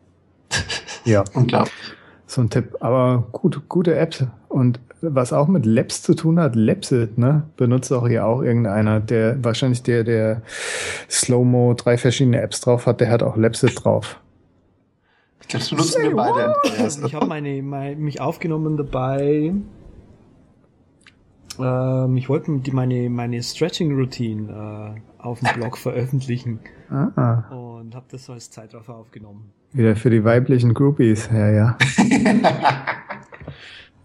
Ja. 1.05 1.23
Unglaublich. 1.33 1.71
So 2.27 2.41
ein 2.41 2.49
Tipp. 2.49 2.75
Aber 2.81 3.27
gut, 3.31 3.67
gute 3.69 3.95
Apps. 3.95 4.25
Und 4.49 4.79
was 5.01 5.33
auch 5.33 5.47
mit 5.47 5.65
Labs 5.65 6.01
zu 6.01 6.13
tun 6.13 6.39
hat, 6.39 6.55
Lapsit, 6.55 7.17
ne? 7.17 7.43
Benutzt 7.55 7.91
auch 7.91 8.07
hier 8.07 8.25
auch 8.25 8.41
irgendeiner, 8.41 8.99
der 8.99 9.43
wahrscheinlich 9.43 9.83
der, 9.83 10.03
der 10.03 10.41
Slow-Mo 11.09 11.73
drei 11.75 11.97
verschiedene 11.97 12.41
Apps 12.41 12.61
drauf 12.61 12.85
hat, 12.85 12.99
der 12.99 13.09
hat 13.09 13.23
auch 13.23 13.37
Lapsit 13.37 13.83
drauf. 13.83 14.19
Ich 15.41 15.47
glaube, 15.47 15.63
das 15.63 15.69
benutzen 15.69 16.03
wir 16.03 16.15
beide. 16.15 16.53
Ich 17.05 17.15
habe 17.15 17.25
meine, 17.27 17.61
meine, 17.61 17.95
mich 17.95 18.19
aufgenommen 18.19 18.75
dabei. 18.75 19.53
Ähm, 21.59 22.17
ich 22.17 22.29
wollte 22.29 22.51
meine, 22.71 23.09
meine 23.09 23.41
Stretching-Routine 23.41 24.97
äh, 24.97 25.21
auf 25.21 25.39
dem 25.39 25.49
Blog 25.55 25.77
veröffentlichen. 25.77 26.59
Ah. 26.89 27.49
Und 27.49 27.95
habe 27.95 28.05
das 28.09 28.25
so 28.25 28.33
als 28.33 28.49
Zeitraffer 28.49 28.95
aufgenommen. 28.95 29.51
Wieder 29.73 29.95
für 29.95 30.09
die 30.09 30.23
weiblichen 30.23 30.73
Groupies, 30.73 31.29
ja, 31.31 31.49
ja. 31.49 31.77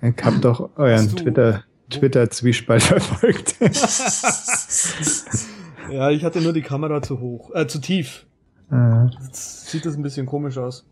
Ich 0.02 0.24
hab 0.24 0.40
doch 0.40 0.70
euren 0.76 1.08
Twitter, 1.08 1.62
Twitter-Zwiespalt 1.88 2.82
verfolgt. 2.82 3.54
ja, 5.92 6.10
ich 6.10 6.24
hatte 6.24 6.40
nur 6.40 6.52
die 6.52 6.62
Kamera 6.62 7.00
zu 7.02 7.20
hoch, 7.20 7.54
äh, 7.54 7.68
zu 7.68 7.80
tief. 7.80 8.26
Ja. 8.72 9.08
Jetzt 9.22 9.70
sieht 9.70 9.86
das 9.86 9.94
ein 9.94 10.02
bisschen 10.02 10.26
komisch 10.26 10.58
aus. 10.58 10.84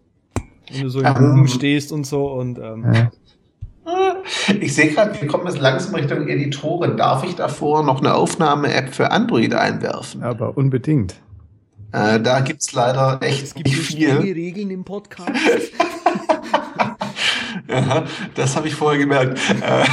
Wenn 0.70 0.82
du 0.82 0.88
so 0.90 1.00
im 1.00 1.12
Bogen 1.12 1.48
stehst 1.48 1.90
und 1.90 2.06
so 2.06 2.32
und 2.32 2.61
ähm, 2.61 2.94
ja. 2.94 3.11
Ich 4.61 4.74
sehe 4.74 4.91
gerade, 4.91 5.20
wir 5.20 5.28
kommen 5.28 5.47
jetzt 5.47 5.61
langsam 5.61 5.95
Richtung 5.95 6.28
Editoren. 6.28 6.97
Darf 6.97 7.24
ich 7.24 7.36
davor 7.36 7.82
noch 7.82 8.01
eine 8.01 8.14
Aufnahme-App 8.14 8.95
für 8.95 9.11
Android 9.11 9.55
einwerfen? 9.55 10.22
Aber 10.22 10.57
unbedingt. 10.57 11.14
Äh, 11.93 12.20
da 12.20 12.41
gibt's 12.41 12.72
leider 12.72 13.18
echt 13.22 13.43
es 13.43 13.55
gibt 13.55 13.68
nicht 13.68 13.80
viel. 13.80 14.16
Regeln 14.18 14.70
im 14.70 14.84
Podcast. 14.84 15.30
Ja, 17.68 18.05
das 18.34 18.57
habe 18.57 18.68
ich 18.68 18.74
vorher 18.74 18.98
gemerkt. 18.98 19.38
Äh, 19.61 19.84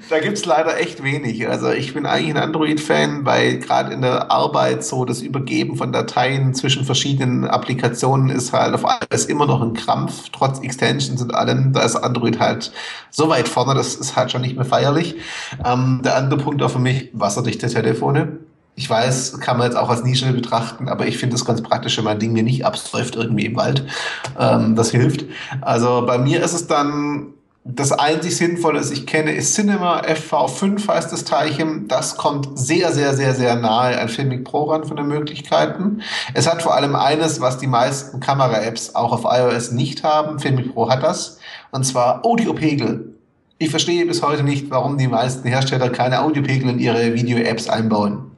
da 0.10 0.20
gibt's 0.20 0.44
leider 0.44 0.78
echt 0.80 1.02
wenig. 1.02 1.48
Also 1.48 1.70
ich 1.70 1.94
bin 1.94 2.06
eigentlich 2.06 2.30
ein 2.30 2.42
Android-Fan, 2.42 3.24
weil 3.24 3.58
gerade 3.58 3.92
in 3.92 4.02
der 4.02 4.30
Arbeit 4.30 4.84
so 4.84 5.04
das 5.04 5.22
Übergeben 5.22 5.76
von 5.76 5.92
Dateien 5.92 6.54
zwischen 6.54 6.84
verschiedenen 6.84 7.46
Applikationen 7.46 8.30
ist 8.30 8.52
halt 8.52 8.74
auf 8.74 8.84
alles 8.84 9.26
immer 9.26 9.46
noch 9.46 9.62
ein 9.62 9.74
Krampf, 9.74 10.28
trotz 10.32 10.60
Extensions 10.60 11.20
und 11.22 11.34
allem. 11.34 11.72
Da 11.72 11.82
ist 11.82 11.96
Android 11.96 12.38
halt 12.38 12.72
so 13.10 13.28
weit 13.28 13.48
vorne, 13.48 13.74
das 13.74 13.94
ist 13.94 14.16
halt 14.16 14.32
schon 14.32 14.42
nicht 14.42 14.56
mehr 14.56 14.64
feierlich. 14.64 15.16
Ähm, 15.64 16.00
der 16.04 16.16
andere 16.16 16.40
Punkt 16.40 16.62
auch 16.62 16.70
für 16.70 16.78
mich, 16.78 17.10
wasserdichte 17.12 17.68
Telefone. 17.68 18.38
Ich 18.76 18.90
weiß, 18.90 19.38
kann 19.38 19.58
man 19.58 19.68
jetzt 19.68 19.76
auch 19.76 19.88
als 19.88 20.02
Nische 20.02 20.32
betrachten, 20.32 20.88
aber 20.88 21.06
ich 21.06 21.18
finde 21.18 21.36
es 21.36 21.44
ganz 21.44 21.62
praktisch, 21.62 21.96
wenn 21.96 22.04
mein 22.04 22.18
Ding 22.18 22.32
mir 22.32 22.42
nicht 22.42 22.66
absäuft 22.66 23.14
irgendwie 23.14 23.46
im 23.46 23.56
Wald. 23.56 23.86
Ähm, 24.38 24.74
das 24.74 24.90
hilft. 24.90 25.24
Also 25.60 26.04
bei 26.04 26.18
mir 26.18 26.42
ist 26.42 26.54
es 26.54 26.66
dann 26.66 27.34
das 27.66 27.92
einzig 27.92 28.36
Sinnvolle, 28.36 28.78
das 28.78 28.90
ich 28.90 29.06
kenne, 29.06 29.32
ist 29.32 29.54
Cinema 29.54 30.02
FV5 30.02 30.86
heißt 30.86 31.12
das 31.12 31.24
Teilchen. 31.24 31.88
Das 31.88 32.16
kommt 32.16 32.58
sehr, 32.58 32.92
sehr, 32.92 33.14
sehr, 33.14 33.34
sehr 33.34 33.56
nahe 33.56 33.98
an 33.98 34.08
Filmic 34.08 34.44
Pro 34.44 34.64
ran 34.64 34.84
von 34.84 34.96
den 34.96 35.06
Möglichkeiten. 35.06 36.02
Es 36.34 36.50
hat 36.50 36.62
vor 36.62 36.74
allem 36.74 36.94
eines, 36.94 37.40
was 37.40 37.56
die 37.56 37.66
meisten 37.66 38.20
Kamera-Apps 38.20 38.94
auch 38.94 39.12
auf 39.12 39.24
iOS 39.24 39.70
nicht 39.70 40.02
haben. 40.02 40.40
Filmic 40.40 40.74
Pro 40.74 40.90
hat 40.90 41.02
das. 41.02 41.38
Und 41.70 41.84
zwar 41.84 42.26
Audiopegel. 42.26 43.14
Ich 43.56 43.70
verstehe 43.70 44.04
bis 44.04 44.20
heute 44.20 44.42
nicht, 44.42 44.70
warum 44.70 44.98
die 44.98 45.08
meisten 45.08 45.48
Hersteller 45.48 45.88
keine 45.88 46.20
Audiopegel 46.20 46.68
in 46.68 46.80
ihre 46.80 47.14
Video-Apps 47.14 47.68
einbauen 47.68 48.33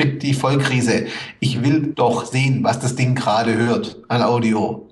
krieg 0.00 0.20
die 0.20 0.34
Vollkrise. 0.34 1.06
Ich 1.40 1.62
will 1.62 1.92
doch 1.94 2.24
sehen, 2.24 2.64
was 2.64 2.80
das 2.80 2.96
Ding 2.96 3.14
gerade 3.14 3.56
hört 3.56 4.02
an 4.08 4.22
Audio. 4.22 4.86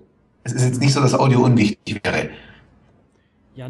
Es 0.44 0.52
ist 0.52 0.64
jetzt 0.64 0.80
nicht 0.80 0.92
so, 0.92 1.00
dass 1.00 1.14
Audio 1.14 1.44
unwichtig 1.44 2.00
wäre. 2.04 2.30
Ja, 3.54 3.68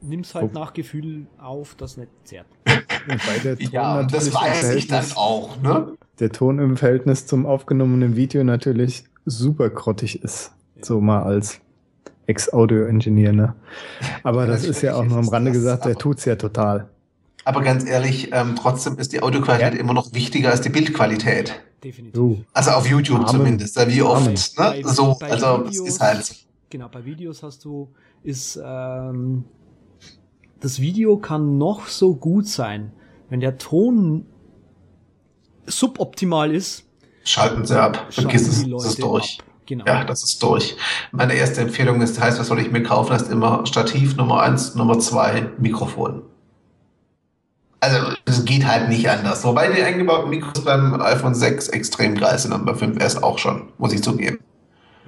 nimm's 0.00 0.34
halt 0.34 0.52
nach 0.54 0.72
Gefühl 0.72 1.26
auf, 1.38 1.74
das 1.76 1.96
nicht 1.96 2.10
zerrt. 2.24 2.46
ja, 3.70 4.02
das 4.02 4.34
weiß 4.34 4.74
ich 4.74 4.86
dann 4.86 5.04
auch, 5.14 5.60
ne? 5.62 5.96
Der 6.18 6.30
Ton 6.30 6.58
im 6.58 6.76
Verhältnis 6.76 7.26
zum 7.26 7.46
aufgenommenen 7.46 8.16
Video 8.16 8.42
natürlich 8.42 9.04
super 9.24 9.70
grottig 9.70 10.22
ist. 10.22 10.52
So 10.80 11.00
mal 11.00 11.22
als 11.22 11.60
Ex-Audio-Engineer, 12.26 13.32
ne? 13.32 13.54
Aber 14.22 14.46
das 14.46 14.64
ist 14.64 14.82
ja 14.82 14.94
auch 14.94 15.04
nur 15.04 15.18
am 15.18 15.28
Rande 15.28 15.52
gesagt, 15.52 15.84
der 15.84 15.96
tut's 15.96 16.24
ja 16.24 16.36
total. 16.36 16.88
Aber 17.48 17.62
ganz 17.62 17.86
ehrlich, 17.86 18.28
ähm, 18.32 18.56
trotzdem 18.60 18.98
ist 18.98 19.12
die 19.14 19.22
Audioqualität 19.22 19.72
Ja. 19.74 19.80
immer 19.80 19.94
noch 19.94 20.12
wichtiger 20.12 20.50
als 20.50 20.60
die 20.60 20.68
Bildqualität. 20.68 21.58
Definitiv. 21.82 22.44
Also 22.52 22.72
auf 22.72 22.86
YouTube 22.86 23.20
Amen. 23.20 23.28
zumindest. 23.28 23.76
Ja, 23.76 23.88
Wie 23.88 24.02
oft, 24.02 24.26
ne? 24.26 24.34
Bei- 24.56 24.82
So, 24.82 25.16
bei 25.18 25.30
also 25.30 25.62
es 25.64 25.70
Videos- 25.70 25.88
ist 25.88 26.00
halt. 26.00 26.34
Genau, 26.68 26.88
bei 26.88 27.04
Videos 27.06 27.42
hast 27.42 27.64
du, 27.64 27.88
ist, 28.22 28.60
ähm, 28.62 29.44
das 30.60 30.78
Video 30.80 31.16
kann 31.16 31.56
noch 31.56 31.86
so 31.86 32.14
gut 32.16 32.46
sein. 32.46 32.92
Wenn 33.30 33.40
der 33.40 33.56
Ton 33.56 34.26
suboptimal 35.66 36.54
ist, 36.54 36.84
Schalten 37.24 37.64
sie 37.66 37.80
ab. 37.80 38.06
Vergiss 38.10 38.48
es, 38.48 38.68
das 38.70 38.84
ist 38.86 39.02
durch. 39.02 39.38
ab. 39.40 39.46
Genau. 39.66 39.84
Ja, 39.86 40.04
das 40.04 40.22
ist 40.24 40.42
durch. 40.42 40.76
Meine 41.12 41.34
erste 41.34 41.60
Empfehlung 41.60 42.00
ist, 42.00 42.18
heißt, 42.20 42.38
was 42.40 42.46
soll 42.46 42.58
ich 42.60 42.70
mir 42.70 42.82
kaufen? 42.82 43.10
Das 43.12 43.22
ist 43.22 43.30
immer 43.30 43.66
Stativ 43.66 44.16
Nummer 44.16 44.40
eins, 44.42 44.74
Nummer 44.74 44.98
zwei 44.98 45.50
Mikrofon. 45.58 46.22
Also, 47.80 47.98
es 48.24 48.44
geht 48.44 48.66
halt 48.66 48.88
nicht 48.88 49.08
anders. 49.08 49.44
Wobei 49.44 49.68
die 49.68 49.82
eingebauten 49.82 50.30
Mikros 50.30 50.64
beim 50.64 51.00
iPhone 51.00 51.34
6 51.34 51.68
extrem 51.68 52.16
geil 52.16 52.38
sind 52.38 52.52
und 52.52 52.66
beim 52.66 52.74
5S 52.74 53.22
auch 53.22 53.38
schon, 53.38 53.68
muss 53.78 53.92
ich 53.92 54.02
zugeben. 54.02 54.38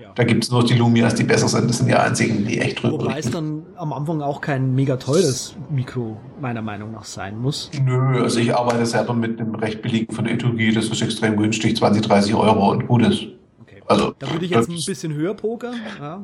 Ja. 0.01 0.13
Da 0.15 0.23
gibt 0.25 0.45
es 0.45 0.51
nur 0.51 0.65
die 0.65 0.75
Lumias, 0.75 1.15
die 1.17 1.25
besser 1.25 1.49
sind. 1.49 1.69
Das 1.69 1.79
sind 1.79 1.89
die 1.89 1.95
einzigen, 1.95 2.47
die 2.47 2.61
echt 2.61 2.83
drüber 2.83 3.05
Wobei 3.05 3.19
es 3.19 3.31
dann 3.31 3.65
am 3.77 3.93
Anfang 3.93 4.23
auch 4.23 4.41
kein 4.41 4.75
mega 4.75 4.97
teures 4.97 5.57
Mikro 5.69 6.17
meiner 6.41 6.63
Meinung 6.63 6.93
nach 6.93 7.05
sein 7.05 7.39
muss. 7.39 7.71
Nö, 7.83 8.23
also 8.23 8.39
ich 8.39 8.55
arbeite 8.55 8.87
selber 8.87 9.15
mit 9.15 9.41
einem 9.41 9.55
recht 9.57 9.83
billigen 9.83 10.15
von 10.15 10.27
Etugi. 10.27 10.73
Das 10.73 10.87
ist 10.87 11.03
extrem 11.03 11.37
günstig, 11.37 11.77
20, 11.77 12.03
30 12.03 12.35
Euro 12.35 12.71
und 12.71 12.87
gut 12.87 13.03
ist. 13.03 13.23
Okay. 13.63 13.83
Also, 13.87 14.15
Da 14.19 14.31
würde 14.31 14.45
ich 14.45 14.53
jetzt 14.53 14.69
ein 14.69 14.77
bisschen 14.87 15.13
höher 15.13 15.35
pokern. 15.35 15.75
Ja. 15.99 16.21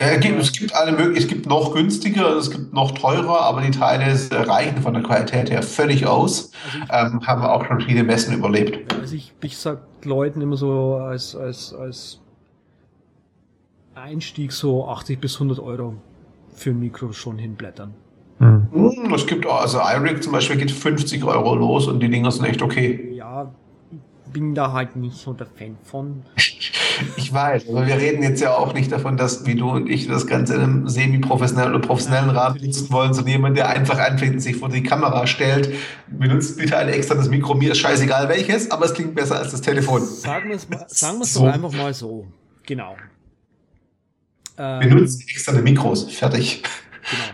Ja, 0.00 0.06
es, 0.06 0.20
gibt, 0.20 0.40
es 0.40 0.52
gibt 0.52 0.74
alle 0.74 0.92
möglichen, 0.92 1.16
es 1.18 1.28
gibt 1.28 1.46
noch 1.46 1.74
günstiger, 1.74 2.34
es 2.36 2.50
gibt 2.50 2.72
noch 2.72 2.92
teurer, 2.92 3.42
aber 3.42 3.60
die 3.60 3.70
Teile 3.70 4.04
äh, 4.04 4.34
reichen 4.34 4.80
von 4.80 4.94
der 4.94 5.02
Qualität 5.02 5.50
her 5.50 5.62
völlig 5.62 6.06
aus. 6.06 6.52
Also 6.64 6.78
ich, 6.78 6.90
Ähm, 7.14 7.26
haben 7.26 7.42
wir 7.42 7.52
auch 7.52 7.66
schon 7.66 7.80
viele 7.82 8.02
Messen 8.02 8.34
überlebt. 8.34 8.92
also 8.94 9.14
ich, 9.14 9.34
ich 9.42 9.58
sag 9.58 9.82
Leuten 10.04 10.40
immer 10.40 10.56
so 10.56 10.94
als, 10.94 11.36
als, 11.36 11.74
als 11.74 12.20
Einstieg 13.94 14.52
so 14.52 14.88
80 14.88 15.20
bis 15.20 15.34
100 15.34 15.58
Euro 15.58 15.96
für 16.54 16.70
ein 16.70 16.80
Mikro 16.80 17.12
schon 17.12 17.36
hinblättern. 17.38 17.92
Hm. 18.38 18.68
Hm, 18.72 19.12
Es 19.14 19.26
gibt 19.26 19.44
auch, 19.46 19.60
also 19.60 19.80
iRig 19.80 20.22
zum 20.22 20.32
Beispiel 20.32 20.56
geht 20.56 20.70
50 20.70 21.22
Euro 21.24 21.54
los 21.54 21.86
und 21.88 22.00
die 22.00 22.08
Dinger 22.08 22.30
sind 22.30 22.46
echt 22.46 22.62
okay. 22.62 23.12
Ja, 23.14 23.52
bin 24.32 24.54
da 24.54 24.72
halt 24.72 24.96
nicht 24.96 25.16
so 25.16 25.34
der 25.34 25.46
Fan 25.46 25.76
von. 25.84 26.22
Ich 27.16 27.32
weiß, 27.32 27.68
aber 27.68 27.86
wir 27.86 27.96
reden 27.96 28.22
jetzt 28.22 28.40
ja 28.40 28.54
auch 28.56 28.74
nicht 28.74 28.90
davon, 28.92 29.16
dass 29.16 29.46
wie 29.46 29.54
du 29.54 29.70
und 29.70 29.88
ich 29.88 30.06
das 30.08 30.26
Ganze 30.26 30.54
in 30.54 30.60
einem 30.60 30.88
semi-professionellen 30.88 31.74
oder 31.74 31.86
professionellen 31.86 32.30
Rahmen 32.30 32.60
nutzen 32.62 32.90
wollen, 32.92 33.12
sondern 33.14 33.32
jemand, 33.32 33.56
der 33.56 33.68
einfach 33.68 33.98
anfängt 33.98 34.34
und 34.34 34.40
sich 34.40 34.56
vor 34.56 34.68
die 34.68 34.82
Kamera 34.82 35.26
stellt, 35.26 35.72
benutzt 36.08 36.58
bitte 36.58 36.76
ein 36.76 36.88
externes 36.88 37.28
Mikro, 37.28 37.54
mir 37.54 37.72
ist 37.72 37.78
scheißegal 37.78 38.28
welches, 38.28 38.70
aber 38.70 38.86
es 38.86 38.94
klingt 38.94 39.14
besser 39.14 39.38
als 39.38 39.52
das 39.52 39.60
Telefon. 39.60 40.04
Sagen 40.04 40.48
wir 40.48 40.56
es 40.56 40.68
mal, 40.68 40.84
sagen 40.88 41.18
wir 41.18 41.24
es 41.24 41.34
So. 41.34 41.44
doch 41.46 41.52
einfach 41.52 41.72
mal 41.72 41.94
so. 41.94 42.26
Genau. 42.66 42.96
Ähm, 44.58 44.80
Benutzt 44.80 45.22
externe 45.30 45.62
Mikros, 45.62 46.04
fertig. 46.12 46.62
Genau. 47.10 47.24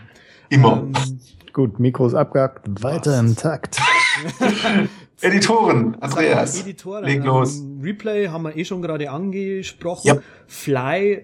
Immer. 0.49 0.73
Ähm, 0.97 1.21
Gut, 1.53 1.81
Mikros 1.81 2.14
abgehakt, 2.14 2.67
weiter 2.83 3.19
im 3.19 3.35
Takt. 3.35 3.81
Editoren, 5.21 5.97
Andreas, 6.01 6.61
Editor, 6.62 7.01
leg 7.03 7.25
los. 7.25 7.62
Replay 7.83 8.29
haben 8.29 8.43
wir 8.45 8.57
eh 8.57 8.64
schon 8.64 8.83
gerade 8.83 9.11
angesprochen. 9.11 10.07
Ja. 10.07 10.17
Fly 10.47 11.23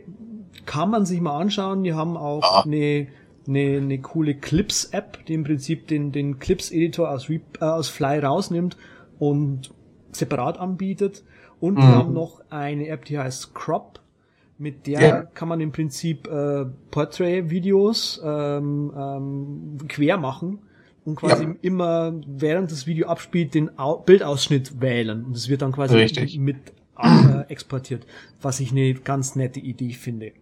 kann 0.66 0.90
man 0.90 1.04
sich 1.04 1.20
mal 1.20 1.38
anschauen. 1.38 1.82
Die 1.84 1.92
haben 1.92 2.16
auch 2.16 2.42
Ah. 2.42 2.62
eine, 2.64 3.08
eine, 3.46 3.76
eine 3.78 4.00
coole 4.00 4.34
Clips-App, 4.34 5.26
die 5.26 5.34
im 5.34 5.44
Prinzip 5.44 5.88
den, 5.88 6.12
den 6.12 6.38
Clips-Editor 6.38 7.10
aus, 7.10 7.28
äh, 7.28 7.40
aus 7.60 7.88
Fly 7.88 8.18
rausnimmt 8.20 8.76
und 9.18 9.72
separat 10.12 10.58
anbietet. 10.58 11.22
Und 11.60 11.76
die 11.76 11.82
Mhm. 11.82 11.94
haben 11.94 12.12
noch 12.12 12.40
eine 12.50 12.88
App, 12.88 13.04
die 13.04 13.18
heißt 13.18 13.54
Crop. 13.54 14.00
Mit 14.58 14.86
der 14.86 15.00
Ja. 15.00 15.22
kann 15.22 15.48
man 15.48 15.60
im 15.60 15.72
Prinzip 15.72 16.28
äh, 16.28 16.64
Portrait-Videos 16.90 18.22
ähm, 18.24 18.92
ähm, 18.96 19.78
quer 19.88 20.16
machen 20.18 20.60
und 21.04 21.16
quasi 21.16 21.44
Ja. 21.44 21.54
immer 21.62 22.12
während 22.26 22.70
das 22.70 22.86
Video 22.86 23.08
abspielt 23.08 23.54
den 23.54 23.78
Au 23.78 23.96
Bildausschnitt 23.98 24.80
wählen 24.80 25.24
und 25.24 25.36
es 25.36 25.48
wird 25.48 25.62
dann 25.62 25.72
quasi 25.72 25.96
Richtig. 25.96 26.38
mit 26.38 26.56
äh, 26.98 27.40
exportiert, 27.48 28.06
was 28.40 28.60
ich 28.60 28.70
eine 28.72 28.94
ganz 28.94 29.34
nette 29.36 29.60
Idee 29.60 29.92
finde. 29.92 30.32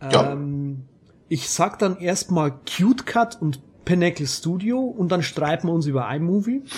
Ja. 0.00 0.32
Ähm, 0.32 0.82
ich 1.28 1.48
sag 1.50 1.78
dann 1.78 1.98
erstmal 1.98 2.52
Cute 2.66 3.04
Cut 3.06 3.40
und 3.40 3.60
Pinnacle 3.84 4.26
Studio 4.26 4.78
und 4.80 5.10
dann 5.12 5.22
streiten 5.22 5.66
wir 5.68 5.72
uns 5.74 5.86
über 5.86 6.08
iMovie. 6.14 6.62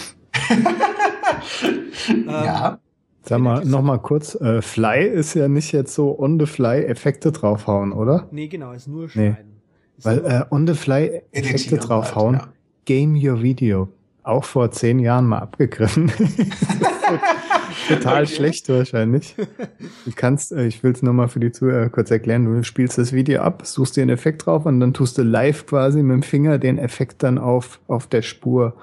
Ähm, 2.08 2.26
ja, 2.28 2.78
Sag 3.22 3.40
mal, 3.40 3.64
noch 3.64 3.80
mal 3.82 3.98
kurz, 3.98 4.34
äh, 4.34 4.60
Fly 4.60 5.06
ist 5.06 5.32
ja 5.34 5.48
nicht 5.48 5.72
jetzt 5.72 5.94
so 5.94 6.18
on 6.18 6.38
the 6.38 6.44
fly 6.44 6.84
Effekte 6.84 7.32
draufhauen, 7.32 7.92
oder? 7.92 8.28
Nee, 8.30 8.48
genau, 8.48 8.72
ist 8.72 8.86
nur 8.86 9.04
Nee. 9.04 9.08
schneiden. 9.08 9.60
Ist 9.96 10.04
Weil 10.04 10.18
äh, 10.26 10.44
on 10.50 10.66
the 10.66 10.74
fly 10.74 11.06
Effekte 11.32 11.38
Editieren 11.54 11.80
draufhauen, 11.80 12.36
halt, 12.38 12.46
ja. 12.48 12.52
Game 12.84 13.14
your 13.14 13.42
video. 13.42 13.88
Auch 14.22 14.44
vor 14.44 14.70
zehn 14.70 14.98
Jahren 14.98 15.26
mal 15.26 15.40
abgegriffen. 15.40 16.10
Total 17.88 18.22
Okay. 18.22 18.34
schlecht 18.34 18.68
wahrscheinlich. 18.68 19.34
Du 19.36 20.12
kannst, 20.14 20.52
äh, 20.52 20.66
ich 20.66 20.82
will 20.82 20.92
es 20.92 21.02
nochmal 21.02 21.28
für 21.28 21.40
die 21.40 21.52
Zuhörer 21.52 21.90
kurz 21.90 22.10
erklären, 22.10 22.44
du 22.44 22.62
spielst 22.64 22.96
das 22.96 23.12
Video 23.12 23.42
ab, 23.42 23.62
suchst 23.66 23.96
dir 23.96 24.02
einen 24.02 24.10
Effekt 24.10 24.46
drauf 24.46 24.64
und 24.64 24.80
dann 24.80 24.94
tust 24.94 25.18
du 25.18 25.22
live 25.22 25.66
quasi 25.66 26.02
mit 26.02 26.14
dem 26.14 26.22
Finger 26.22 26.58
den 26.58 26.78
Effekt 26.78 27.22
dann 27.22 27.36
auf, 27.38 27.80
auf 27.86 28.06
der 28.06 28.22
Spur 28.22 28.74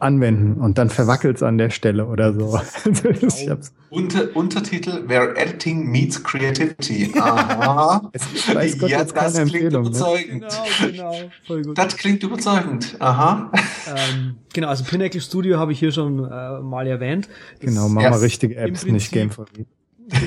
anwenden 0.00 0.60
und 0.60 0.76
dann 0.76 0.90
verwackelt's 0.90 1.42
an 1.42 1.56
der 1.56 1.70
Stelle 1.70 2.06
oder 2.06 2.34
so. 2.34 2.60
Also 2.84 3.08
ich 3.08 3.48
hab's, 3.48 3.72
Unter, 3.90 4.34
Untertitel 4.36 5.08
Where 5.08 5.34
Editing 5.36 5.86
Meets 5.90 6.22
Creativity. 6.22 7.12
Aha. 7.18 8.10
es 8.12 8.54
weiß 8.54 8.78
Gott, 8.78 8.90
ja, 8.90 9.02
das 9.04 9.14
klingt 9.14 9.36
Empfehlung. 9.38 9.82
Ne? 9.84 9.88
überzeugend. 9.88 10.44
Genau, 10.80 10.90
genau, 10.90 11.14
voll 11.46 11.62
gut. 11.62 11.78
Das 11.78 11.96
klingt 11.96 12.22
überzeugend. 12.22 12.96
Aha. 12.98 13.50
ähm, 13.86 14.36
genau, 14.52 14.68
also 14.68 14.84
Pinnacle 14.84 15.20
Studio 15.20 15.58
habe 15.58 15.72
ich 15.72 15.78
hier 15.78 15.92
schon 15.92 16.18
äh, 16.30 16.60
mal 16.60 16.86
erwähnt. 16.86 17.28
Das 17.60 17.70
Genau, 17.70 17.88
mach 17.88 18.02
Ja. 18.02 18.10
mal 18.10 18.18
richtige 18.18 18.56
Apps, 18.56 18.84
nicht 18.84 18.92
Prinzip- 18.92 19.12
Game 19.12 19.30
for. 19.30 19.46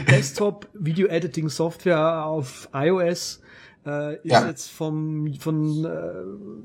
Desktop 0.10 0.68
Video 0.74 1.08
Editing 1.08 1.50
Software 1.50 2.26
auf 2.26 2.70
iOS 2.74 3.42
äh, 3.86 4.16
ist 4.16 4.20
Ja. 4.32 4.48
jetzt 4.48 4.72
vom 4.72 5.32
von 5.40 5.86
äh, 5.86 5.90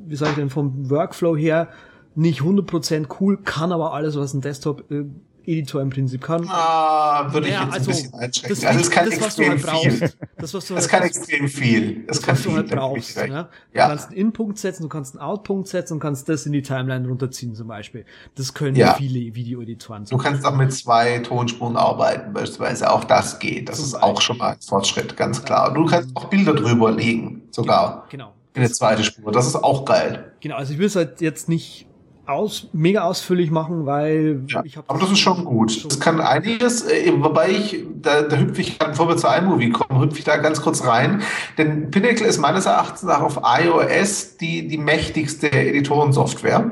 wie 0.09 0.16
sage 0.16 0.30
ich 0.30 0.36
denn 0.38 0.49
vom 0.49 0.88
Workflow 0.88 1.36
her 1.36 1.68
nicht 2.14 2.40
100% 2.40 3.06
cool, 3.20 3.38
kann 3.42 3.72
aber 3.72 3.92
alles 3.92 4.16
was 4.16 4.34
ein 4.34 4.40
Desktop 4.40 4.90
äh, 4.90 5.04
im 5.46 5.90
Prinzip 5.90 6.22
kann. 6.22 6.46
Ah, 6.48 7.32
würde 7.32 7.48
ich 7.48 7.54
Ja, 7.54 7.64
jetzt 7.64 7.72
also, 7.74 7.90
ein 7.90 7.96
bisschen 7.96 8.14
einschränken. 8.14 8.48
das, 8.61 8.64
also 8.64 8.80
es 8.80 8.90
kann 8.90 9.11
das, 9.11 9.20
was 9.20 9.36
du 9.36 9.42
extrem 9.42 9.50
halt 9.50 9.62
brauchst, 9.66 9.98
viel. 9.98 10.12
das 10.38 10.54
was 10.54 10.66
du 10.68 10.74
halt, 10.76 10.88
kann 10.88 11.02
extrem 11.02 11.48
viel. 11.48 12.04
Es 12.06 12.18
das, 12.18 12.22
kann 12.22 12.34
was 12.36 12.42
du 12.42 12.48
viel. 12.50 12.56
halt 12.58 12.68
gebe 12.68 12.74
ich 12.76 12.80
brauchst. 12.80 13.16
Ne? 13.16 13.48
Du 13.72 13.78
Ja. 13.78 13.88
kannst 13.88 14.08
einen 14.08 14.16
In-Punkt 14.16 14.58
setzen, 14.58 14.82
du 14.84 14.88
kannst 14.88 15.14
einen 15.16 15.22
Out-Punkt 15.22 15.66
setzen 15.66 15.94
und 15.94 16.00
kannst 16.00 16.28
das 16.28 16.46
in 16.46 16.52
die 16.52 16.62
Timeline 16.62 17.08
runterziehen 17.08 17.54
zum 17.56 17.66
Beispiel. 17.66 18.04
Das 18.36 18.54
können 18.54 18.76
Ja. 18.76 18.94
viele 18.94 19.34
Videoeditoren. 19.34 20.04
Du 20.04 20.18
kannst 20.18 20.44
auch 20.46 20.54
mit 20.54 20.72
zwei 20.72 21.18
Tonspuren 21.18 21.76
arbeiten, 21.76 22.32
beispielsweise. 22.32 22.88
Auch 22.92 23.02
das 23.04 23.38
geht. 23.40 23.68
Das 23.68 23.76
Zum 23.78 23.86
ist 23.86 23.94
auch 23.94 24.20
schon 24.20 24.38
mal 24.38 24.52
ein 24.52 24.61
Fortschritt, 24.61 25.16
ganz 25.16 25.42
klar. 25.44 25.68
Und 25.70 25.74
du 25.74 25.86
kannst 25.86 26.14
auch 26.14 26.26
Bilder 26.26 26.54
drüber 26.54 26.92
legen, 26.92 27.42
sogar. 27.50 28.06
Genau. 28.11 28.34
In 28.54 28.62
eine 28.62 28.70
zweite 28.70 29.02
Spur. 29.02 29.32
Das 29.32 29.46
ist 29.48 29.56
auch 29.56 29.84
geil. 29.84 30.32
Genau, 30.40 30.56
also 30.56 30.72
ich 30.72 30.78
will 30.78 30.86
es 30.86 30.94
halt 30.96 31.20
jetzt 31.20 31.48
nicht 31.48 31.86
aus, 32.31 32.68
mega 32.72 33.03
ausführlich 33.03 33.51
machen, 33.51 33.87
weil 33.87 34.45
Ja, 34.47 34.62
ich 34.64 34.76
habe 34.76 34.89
aber 34.89 34.99
das 35.01 35.11
ist 35.11 35.18
schon 35.18 35.45
gut. 35.45 35.85
Das 35.85 36.01
kann 36.01 36.20
einiges, 36.20 36.83
äh, 36.89 37.12
wobei 37.16 37.51
ich, 37.51 37.85
da, 38.01 38.22
da 38.22 38.37
hüpfe 38.37 38.61
ich, 38.61 38.78
bevor 38.78 39.09
wir 39.09 39.16
zu 39.16 39.26
iMovie 39.26 39.70
kommen, 39.70 40.01
hüpfe 40.01 40.18
ich 40.18 40.24
da 40.24 40.37
ganz 40.37 40.62
kurz 40.62 40.87
rein. 40.87 41.22
Denn 41.59 41.91
Pinnacle 41.91 42.26
ist 42.26 42.39
meines 42.39 42.66
Erachtens 42.66 43.03
nach 43.03 43.20
auf 43.20 43.41
iOS 43.43 44.37
die, 44.37 44.66
die 44.68 44.78
mächtigste 44.78 45.51
Editorensoftware. 45.51 46.70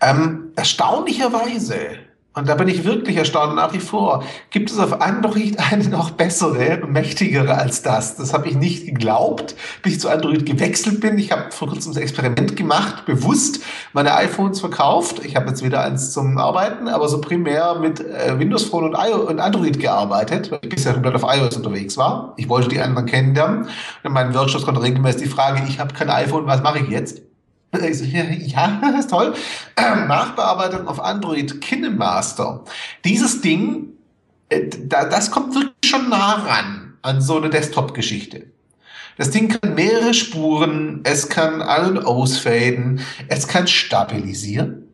Ähm, 0.00 0.52
erstaunlicherweise, 0.56 1.76
und 2.38 2.48
da 2.48 2.54
bin 2.54 2.68
ich 2.68 2.84
wirklich 2.84 3.16
erstaunt 3.16 3.56
nach 3.56 3.72
wie 3.72 3.80
vor, 3.80 4.22
gibt 4.50 4.70
es 4.70 4.78
auf 4.78 5.00
Android 5.00 5.58
eine 5.58 5.88
noch 5.88 6.12
bessere, 6.12 6.86
mächtigere 6.86 7.54
als 7.54 7.82
das. 7.82 8.16
Das 8.16 8.32
habe 8.32 8.48
ich 8.48 8.54
nicht 8.54 8.86
geglaubt, 8.86 9.56
bis 9.82 9.94
ich 9.94 10.00
zu 10.00 10.08
Android 10.08 10.46
gewechselt 10.46 11.00
bin. 11.00 11.18
Ich 11.18 11.32
habe 11.32 11.50
vor 11.50 11.68
kurzem 11.68 11.92
das 11.92 12.00
Experiment 12.00 12.56
gemacht, 12.56 13.06
bewusst 13.06 13.60
meine 13.92 14.14
iPhones 14.14 14.60
verkauft. 14.60 15.24
Ich 15.24 15.34
habe 15.34 15.48
jetzt 15.48 15.64
wieder 15.64 15.82
eins 15.82 16.12
zum 16.12 16.38
Arbeiten, 16.38 16.86
aber 16.86 17.08
so 17.08 17.20
primär 17.20 17.76
mit 17.80 18.00
äh, 18.00 18.38
Windows 18.38 18.64
Phone 18.64 18.84
und, 18.84 18.94
iO 18.94 19.28
und 19.28 19.40
Android 19.40 19.80
gearbeitet, 19.80 20.50
weil 20.52 20.60
ich 20.62 20.68
bisher 20.68 20.92
komplett 20.92 21.16
auf 21.16 21.24
iOS 21.24 21.56
unterwegs 21.56 21.96
war. 21.96 22.34
Ich 22.36 22.48
wollte 22.48 22.68
die 22.68 22.80
anderen 22.80 23.06
kennenlernen. 23.06 23.62
Und 23.62 23.70
in 24.04 24.12
meinen 24.12 24.32
Workshops 24.34 24.64
kommt 24.64 24.80
regelmäßig 24.80 25.22
die 25.22 25.28
Frage, 25.28 25.62
ich 25.68 25.80
habe 25.80 25.92
kein 25.92 26.08
iPhone, 26.08 26.46
was 26.46 26.62
mache 26.62 26.78
ich 26.78 26.88
jetzt? 26.88 27.27
Ja, 28.46 28.80
ist 28.98 29.10
toll. 29.10 29.34
Nachbearbeitung 29.76 30.88
auf 30.88 31.00
Android 31.00 31.60
KineMaster. 31.60 32.64
Dieses 33.04 33.40
Ding, 33.40 33.88
äh, 34.48 34.68
da, 34.84 35.04
das 35.04 35.30
kommt 35.30 35.54
wirklich 35.54 35.74
schon 35.84 36.08
nah 36.08 36.34
ran. 36.34 36.96
an 37.02 37.20
so 37.20 37.36
eine 37.36 37.50
Desktop-Geschichte. 37.50 38.46
Das 39.16 39.30
Ding 39.30 39.48
kann 39.48 39.74
mehrere 39.74 40.14
Spuren, 40.14 41.00
es 41.04 41.28
kann 41.28 41.60
an- 41.60 41.98
und 41.98 42.04
ausfaden, 42.04 43.00
es 43.28 43.48
kann 43.48 43.66
stabilisieren, 43.66 44.87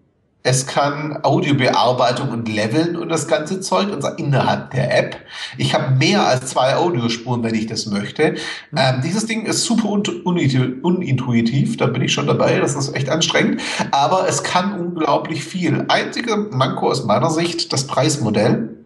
es 0.47 0.67
kann 0.67 1.19
Audiobearbeitung 1.23 2.29
und 2.29 2.49
Leveln 2.51 2.97
und 2.97 3.09
das 3.09 3.27
ganze 3.27 3.61
Zeug 3.61 3.91
und 3.91 4.05
innerhalb 4.19 4.73
der 4.73 4.97
App. 4.97 5.17
Ich 5.57 5.75
habe 5.75 5.95
mehr 5.95 6.27
als 6.27 6.51
zwei 6.51 6.77
Audiospuren, 6.77 7.43
wenn 7.43 7.55
ich 7.55 7.67
das 7.67 7.87
möchte. 7.87 8.35
Ähm, 8.77 9.01
dieses 9.03 9.25
Ding 9.25 9.47
ist 9.47 9.65
super 9.65 9.89
un 9.89 10.03
unintu- 10.03 10.83
unintuitiv, 10.83 11.79
da 11.79 11.87
bin 11.87 12.03
ich 12.03 12.13
schon 12.13 12.27
dabei, 12.27 12.61
das 12.61 12.75
ist 12.77 12.95
echt 12.95 13.09
anstrengend, 13.09 13.63
aber 13.91 14.29
es 14.29 14.43
kann 14.43 14.79
unglaublich 14.79 15.43
viel. 15.45 15.87
Einziger 15.89 16.37
Manko 16.37 16.91
aus 16.91 17.07
meiner 17.07 17.31
Sicht, 17.31 17.73
das 17.73 17.87
Preismodell. 17.87 18.84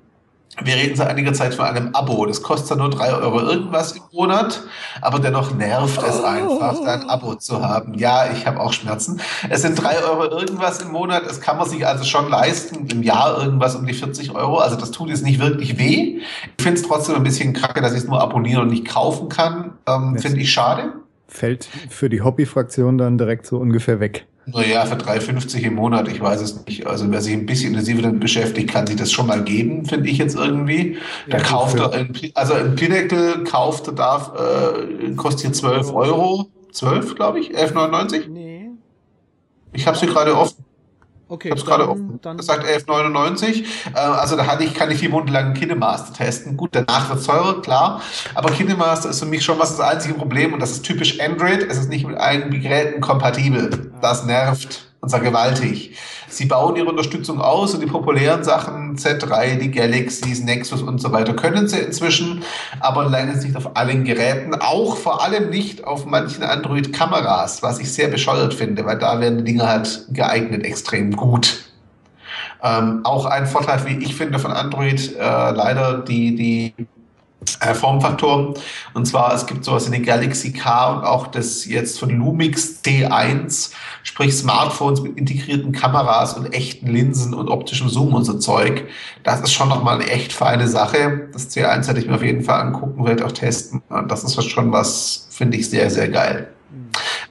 Wir 0.62 0.74
reden 0.74 0.96
seit 0.96 1.08
einiger 1.08 1.32
Zeit 1.32 1.54
von 1.54 1.66
einem 1.66 1.94
Abo. 1.94 2.26
Das 2.26 2.42
kostet 2.42 2.68
zwar 2.68 2.78
nur 2.78 2.90
drei 2.90 3.12
Euro 3.12 3.40
irgendwas 3.40 3.92
im 3.92 4.02
Monat, 4.12 4.64
aber 5.00 5.20
dennoch 5.20 5.54
nervt 5.54 6.02
es 6.02 6.22
einfach, 6.22 6.80
ein 6.84 7.08
Abo 7.08 7.36
zu 7.36 7.62
haben. 7.62 7.94
Ja, 7.94 8.30
ich 8.32 8.46
habe 8.46 8.58
auch 8.58 8.72
Schmerzen. 8.72 9.20
Es 9.48 9.62
sind 9.62 9.80
drei 9.80 10.02
Euro 10.02 10.24
irgendwas 10.24 10.82
im 10.82 10.90
Monat. 10.90 11.22
Es 11.26 11.40
kann 11.40 11.58
man 11.58 11.68
sich 11.68 11.86
also 11.86 12.04
schon 12.04 12.28
leisten. 12.28 12.86
Im 12.88 13.02
Jahr 13.02 13.40
irgendwas 13.40 13.76
um 13.76 13.86
die 13.86 13.92
40 13.94 14.34
Euro. 14.34 14.58
Also 14.58 14.76
das 14.76 14.90
tut 14.90 15.10
jetzt 15.10 15.24
nicht 15.24 15.38
wirklich 15.38 15.78
weh. 15.78 16.20
Ich 16.56 16.64
finde 16.64 16.80
es 16.80 16.86
trotzdem 16.86 17.14
ein 17.14 17.22
bisschen 17.22 17.52
kacke, 17.52 17.80
dass 17.80 17.92
ich 17.92 17.98
es 17.98 18.06
nur 18.08 18.20
abonnieren 18.20 18.62
und 18.62 18.70
nicht 18.70 18.88
kaufen 18.88 19.28
kann. 19.28 19.74
Ähm, 19.86 20.18
finde 20.18 20.40
ich 20.40 20.52
schade. 20.52 20.94
Fällt 21.28 21.68
für 21.88 22.08
die 22.08 22.22
Hobbyfraktion 22.22 22.98
dann 22.98 23.18
direkt 23.18 23.46
so 23.46 23.58
ungefähr 23.58 24.00
weg. 24.00 24.26
Naja, 24.52 24.86
für 24.86 24.94
3,50 24.96 25.60
im 25.62 25.74
Monat, 25.74 26.08
ich 26.08 26.20
weiß 26.20 26.40
es 26.40 26.64
nicht. 26.66 26.86
Also 26.86 27.10
wer 27.10 27.20
sich 27.20 27.34
ein 27.34 27.46
bisschen 27.46 27.70
intensiver 27.74 28.02
damit 28.02 28.20
beschäftigt, 28.20 28.70
kann 28.70 28.86
sich 28.86 28.96
das 28.96 29.12
schon 29.12 29.26
mal 29.26 29.42
geben, 29.44 29.84
finde 29.84 30.08
ich 30.08 30.18
jetzt 30.18 30.36
irgendwie. 30.36 30.96
Da 31.28 31.38
Ja, 31.38 31.44
kauft 31.44 31.78
er, 31.78 31.92
ein, 31.92 32.12
also 32.34 32.54
ein 32.54 32.74
Pinnacle 32.74 33.44
kauft, 33.44 33.98
darf, 33.98 34.32
äh, 34.38 35.14
kostet 35.16 35.42
hier 35.42 35.52
12 35.52 35.92
Euro. 35.92 36.48
12, 36.72 37.14
glaube 37.14 37.40
ich, 37.40 37.50
11,99? 37.56 38.28
Nee. 38.28 38.70
Ich 39.72 39.86
habe 39.86 39.96
sie 39.98 40.06
gerade 40.06 40.36
offen. 40.36 40.64
Okay, 41.28 41.48
Ich 41.48 41.60
es 41.60 41.66
gerade 41.66 41.88
offen. 41.88 42.18
dann 42.22 42.36
Das 42.38 42.46
sagt 42.46 42.64
11,99. 42.64 43.64
Äh, 43.94 43.98
also 43.98 44.36
da 44.36 44.46
hatte 44.46 44.64
ich, 44.64 44.74
kann 44.74 44.90
ich 44.90 44.98
vier 44.98 45.10
Monate 45.10 45.32
lang 45.32 45.54
KineMaster 45.54 46.14
testen. 46.14 46.56
Gut, 46.56 46.70
danach 46.72 47.10
wird 47.10 47.24
teurer, 47.24 47.60
klar. 47.60 48.00
Aber 48.34 48.50
KineMaster 48.50 49.10
ist 49.10 49.20
für 49.20 49.26
mich 49.26 49.44
schon 49.44 49.58
was 49.58 49.76
das 49.76 49.86
einzige 49.86 50.14
Problem 50.14 50.54
und 50.54 50.60
das 50.60 50.70
ist 50.70 50.82
typisch 50.84 51.20
Android. 51.20 51.62
Es 51.62 51.76
ist 51.78 51.90
nicht 51.90 52.06
mit 52.06 52.16
allen 52.16 52.50
Geräten 52.50 53.00
kompatibel. 53.00 53.92
Das 54.00 54.24
nervt 54.24 54.87
und 55.00 55.08
zwar 55.08 55.20
gewaltig. 55.20 55.96
Sie 56.28 56.46
bauen 56.46 56.76
ihre 56.76 56.88
Unterstützung 56.88 57.40
aus 57.40 57.74
und 57.74 57.80
die 57.80 57.86
populären 57.86 58.44
Sachen, 58.44 58.96
Z3, 58.96 59.56
die 59.56 59.70
Galaxies, 59.70 60.42
Nexus 60.42 60.82
und 60.82 61.00
so 61.00 61.12
weiter, 61.12 61.34
können 61.34 61.68
sie 61.68 61.78
inzwischen, 61.78 62.42
aber 62.80 63.04
leider 63.08 63.34
nicht 63.34 63.56
auf 63.56 63.76
allen 63.76 64.04
Geräten, 64.04 64.54
auch 64.54 64.96
vor 64.96 65.22
allem 65.22 65.50
nicht 65.50 65.84
auf 65.84 66.04
manchen 66.04 66.42
Android-Kameras, 66.42 67.62
was 67.62 67.78
ich 67.78 67.92
sehr 67.92 68.08
bescheuert 68.08 68.54
finde, 68.54 68.84
weil 68.84 68.98
da 68.98 69.20
werden 69.20 69.38
die 69.38 69.44
Dinge 69.44 69.66
halt 69.66 70.06
geeignet 70.10 70.64
extrem 70.64 71.14
gut. 71.14 71.64
Ähm, 72.62 73.00
auch 73.04 73.24
ein 73.24 73.46
Vorteil, 73.46 73.84
wie 73.86 74.04
ich 74.04 74.16
finde, 74.16 74.40
von 74.40 74.50
Android 74.50 75.14
äh, 75.16 75.20
leider 75.20 75.98
die, 75.98 76.34
die 76.34 76.74
äh, 77.60 77.74
Formfaktoren. 77.74 78.54
Und 78.94 79.06
zwar, 79.06 79.34
es 79.34 79.46
gibt 79.46 79.64
sowas 79.64 79.86
in 79.86 79.92
den 79.92 80.04
Galaxy 80.04 80.52
K 80.52 80.92
und 80.92 81.04
auch 81.04 81.28
das 81.28 81.64
jetzt 81.64 81.98
von 81.98 82.10
Lumix 82.10 82.80
T1, 82.84 83.72
sprich 84.02 84.36
Smartphones 84.36 85.00
mit 85.00 85.16
integrierten 85.16 85.72
Kameras 85.72 86.34
und 86.34 86.52
echten 86.52 86.88
Linsen 86.88 87.34
und 87.34 87.48
optischem 87.48 87.88
Zoom 87.88 88.14
und 88.14 88.24
so 88.24 88.34
Zeug. 88.38 88.84
Das 89.22 89.40
ist 89.40 89.52
schon 89.52 89.68
nochmal 89.68 89.96
eine 90.00 90.10
echt 90.10 90.32
feine 90.32 90.68
Sache. 90.68 91.28
Das 91.32 91.50
C1 91.50 91.86
hätte 91.88 92.00
ich 92.00 92.06
mir 92.06 92.16
auf 92.16 92.22
jeden 92.22 92.42
Fall 92.42 92.60
angucken, 92.60 93.04
werde 93.06 93.24
auch 93.24 93.32
testen. 93.32 93.82
Und 93.88 94.10
das 94.10 94.24
ist 94.24 94.42
schon 94.50 94.72
was, 94.72 95.28
finde 95.30 95.56
ich 95.56 95.70
sehr, 95.70 95.90
sehr 95.90 96.08
geil. 96.08 96.48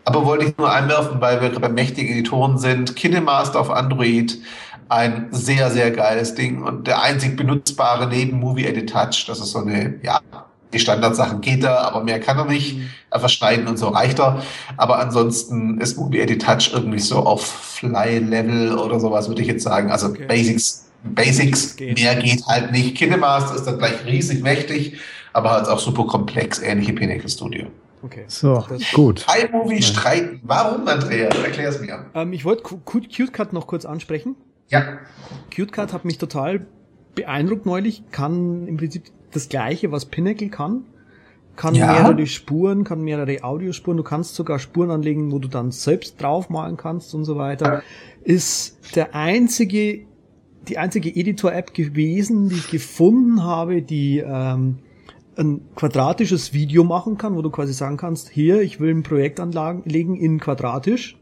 Aber 0.05 0.25
wollte 0.25 0.45
ich 0.45 0.57
nur 0.57 0.71
einwerfen, 0.71 1.19
weil 1.19 1.41
wir 1.41 1.59
bei 1.59 1.67
mächtigen 1.67 2.13
Editoren 2.13 2.57
sind. 2.57 2.95
KineMaster 2.95 3.59
auf 3.59 3.69
Android, 3.69 4.37
ein 4.89 5.27
sehr, 5.31 5.69
sehr 5.71 5.91
geiles 5.91 6.35
Ding 6.35 6.61
und 6.63 6.87
der 6.87 7.01
einzig 7.01 7.35
benutzbare 7.37 8.07
neben 8.07 8.39
Movie 8.39 8.65
Edit 8.65 8.89
Touch. 8.91 9.25
Das 9.27 9.39
ist 9.39 9.51
so 9.51 9.59
eine, 9.59 9.95
ja, 10.03 10.19
die 10.73 10.79
Standardsachen 10.79 11.41
geht 11.41 11.63
er, 11.63 11.79
aber 11.81 12.03
mehr 12.03 12.19
kann 12.19 12.37
er 12.37 12.45
nicht. 12.45 12.79
Einfach 13.09 13.29
schneiden 13.29 13.67
und 13.67 13.77
so 13.77 13.87
reicht 13.89 14.19
er. 14.19 14.41
Aber 14.75 14.99
ansonsten 14.99 15.79
ist 15.79 15.97
Movie 15.97 16.19
Edit 16.19 16.41
Touch 16.43 16.71
irgendwie 16.73 16.99
so 16.99 17.17
auf 17.19 17.45
Fly-Level 17.45 18.77
oder 18.77 18.99
sowas, 18.99 19.27
würde 19.29 19.41
ich 19.41 19.47
jetzt 19.47 19.63
sagen. 19.63 19.91
Also 19.91 20.07
Okay. 20.07 20.25
Basics, 20.27 20.85
Basics, 21.03 21.75
Geht. 21.75 21.99
mehr 21.99 22.15
geht 22.15 22.45
halt 22.47 22.71
nicht. 22.71 22.95
KineMaster 22.97 23.55
ist 23.55 23.63
dann 23.65 23.77
gleich 23.77 24.05
riesig 24.05 24.41
mächtig, 24.41 24.97
aber 25.33 25.51
halt 25.51 25.67
auch 25.67 25.79
super 25.79 26.05
komplex, 26.05 26.59
ähnliche 26.59 26.93
Pinnacle 26.93 27.29
Studio. 27.29 27.67
okay. 28.03 28.25
So, 28.27 28.65
Das- 28.67 28.91
gut. 28.93 29.25
iMovie 29.41 29.81
streiten. 29.81 30.39
Warum, 30.43 30.87
Andrea? 30.87 31.27
Erklär's 31.29 31.79
mir. 31.79 32.05
Ähm, 32.13 32.33
ich 32.33 32.43
wollte 32.45 32.63
Cu- 32.63 32.77
Cu- 32.83 33.01
CuteCut 33.01 33.53
noch 33.53 33.67
kurz 33.67 33.85
ansprechen. 33.85 34.35
Ja. 34.69 34.99
CuteCut 35.55 35.93
hat 35.93 36.05
mich 36.05 36.17
total 36.17 36.65
beeindruckt 37.15 37.65
neulich. 37.65 38.03
Kann 38.11 38.67
im 38.67 38.77
Prinzip 38.77 39.03
das 39.31 39.49
Gleiche, 39.49 39.91
was 39.91 40.05
Pinnacle 40.05 40.49
kann. 40.49 40.83
Kann 41.55 41.73
Ja. 41.73 41.91
mehrere 41.93 42.27
Spuren, 42.27 42.83
kann 42.83 43.01
mehrere 43.01 43.43
Audiospuren. 43.43 43.97
Du 43.97 44.03
kannst 44.03 44.35
sogar 44.35 44.59
Spuren 44.59 44.91
anlegen, 44.91 45.31
wo 45.31 45.39
du 45.39 45.47
dann 45.47 45.71
selbst 45.71 46.21
draufmalen 46.21 46.77
kannst 46.77 47.15
und 47.15 47.25
so 47.25 47.37
weiter. 47.37 47.81
Ist 48.23 48.95
der 48.95 49.15
einzige, 49.15 50.05
die 50.67 50.77
einzige 50.77 51.09
Editor-App 51.09 51.73
gewesen, 51.73 52.49
die 52.49 52.55
ich 52.55 52.69
gefunden 52.69 53.43
habe, 53.43 53.81
die 53.81 54.19
ähm, 54.19 54.79
ein 55.35 55.61
quadratisches 55.75 56.53
Video 56.53 56.83
machen 56.83 57.17
kann, 57.17 57.35
wo 57.35 57.41
du 57.41 57.49
quasi 57.49 57.73
sagen 57.73 57.97
kannst, 57.97 58.29
hier, 58.29 58.61
ich 58.61 58.79
will 58.79 58.93
ein 58.93 59.03
Projekt 59.03 59.39
anlegen 59.39 60.15
in 60.15 60.39
quadratisch 60.39 61.17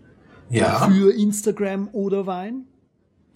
Ja. 0.49 0.89
für 0.89 1.13
Instagram 1.13 1.89
oder 1.93 2.25
Wein. 2.27 2.65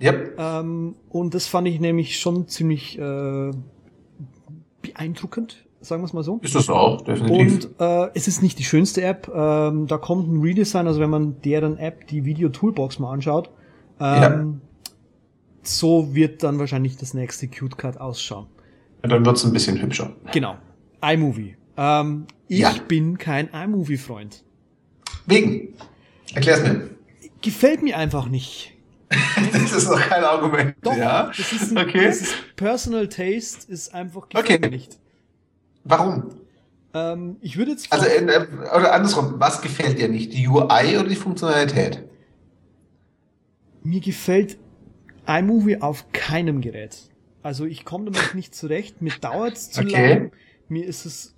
Yep. 0.02 0.36
Ähm, 0.40 0.96
und 1.10 1.34
das 1.34 1.48
fand 1.48 1.68
ich 1.68 1.80
nämlich 1.80 2.20
schon 2.20 2.48
ziemlich 2.48 2.98
äh, 2.98 3.52
beeindruckend, 4.82 5.66
sagen 5.82 6.02
wir 6.02 6.06
es 6.06 6.14
mal 6.14 6.24
so. 6.24 6.40
Ist 6.42 6.56
das 6.56 6.70
auch, 6.70 7.02
definitiv. 7.02 7.66
Und 7.66 7.70
äh, 7.80 8.10
es 8.14 8.28
ist 8.28 8.42
nicht 8.42 8.58
die 8.60 8.64
schönste 8.64 9.02
App. 9.04 9.30
Ähm, 9.34 9.88
da 9.88 9.98
kommt 9.98 10.32
ein 10.32 10.42
Redesign, 10.42 10.88
also 10.88 11.00
wenn 11.00 11.10
man 11.10 11.42
deren 11.42 11.78
App, 11.78 12.08
die 12.08 12.24
Video 12.26 12.50
Toolbox 12.50 13.00
mal 13.00 13.12
anschaut, 13.12 13.50
ähm, 14.00 14.62
so 15.64 16.16
wird 16.16 16.44
dann 16.44 16.58
wahrscheinlich 16.60 16.96
das 16.98 17.14
nächste 17.14 17.48
CuteCut 17.50 17.98
ausschauen. 17.98 18.48
Und 19.04 19.12
dann 19.12 19.26
wird's 19.26 19.44
ein 19.44 19.52
bisschen 19.54 19.82
hübscher. 19.82 20.16
Genau. 20.32 20.56
iMovie. 21.02 21.56
Ähm, 21.78 22.26
ich 22.48 22.60
Ja. 22.60 22.74
bin 22.88 23.18
kein 23.18 23.50
iMovie-Freund. 23.50 24.44
Wegen. 25.26 25.74
Erklär's 26.34 26.64
mir. 26.64 26.90
Gefällt 27.42 27.82
mir 27.84 27.98
einfach 27.98 28.28
nicht. 28.28 28.74
Das 29.54 29.72
ist 29.74 29.90
noch 29.90 30.00
kein 30.00 30.24
Argument. 30.24 30.76
Doch, 30.82 30.96
Ja. 30.96 31.28
das, 31.36 31.52
ist 31.52 31.72
ein, 31.72 31.78
Okay. 31.78 32.06
das 32.06 32.22
ist 32.22 32.36
Personal 32.56 33.08
Taste, 33.08 33.72
ist 33.72 33.94
einfach 33.94 34.28
Okay. 34.36 34.60
nicht. 34.70 35.00
Warum? 35.84 36.30
Ähm, 36.94 37.38
ich 37.42 37.58
würde 37.58 37.72
jetzt 37.72 37.92
Also, 37.92 38.06
in, 38.08 38.30
äh, 38.30 38.46
oder 38.76 38.94
andersrum, 38.94 39.36
was 39.38 39.62
gefällt 39.62 40.00
dir 40.00 40.10
nicht? 40.10 40.34
Die 40.34 40.48
UI 40.48 40.98
oder 40.98 41.08
die 41.08 41.16
Funktionalität? 41.16 42.04
mir 43.82 44.02
gefällt 44.02 44.58
iMovie 45.26 45.82
auf 45.82 46.06
keinem 46.12 46.62
Gerät. 46.62 47.10
Also 47.42 47.66
ich 47.66 47.86
komme 47.86 48.12
damit 48.12 48.36
nicht 48.36 48.54
zurecht. 48.54 49.02
Mir 49.02 49.14
dauert's 49.22 49.72
zu 49.72 49.82
Okay. 49.82 50.10
lang. 50.14 50.32
Mir 50.68 50.86
ist 50.86 51.06
es, 51.06 51.34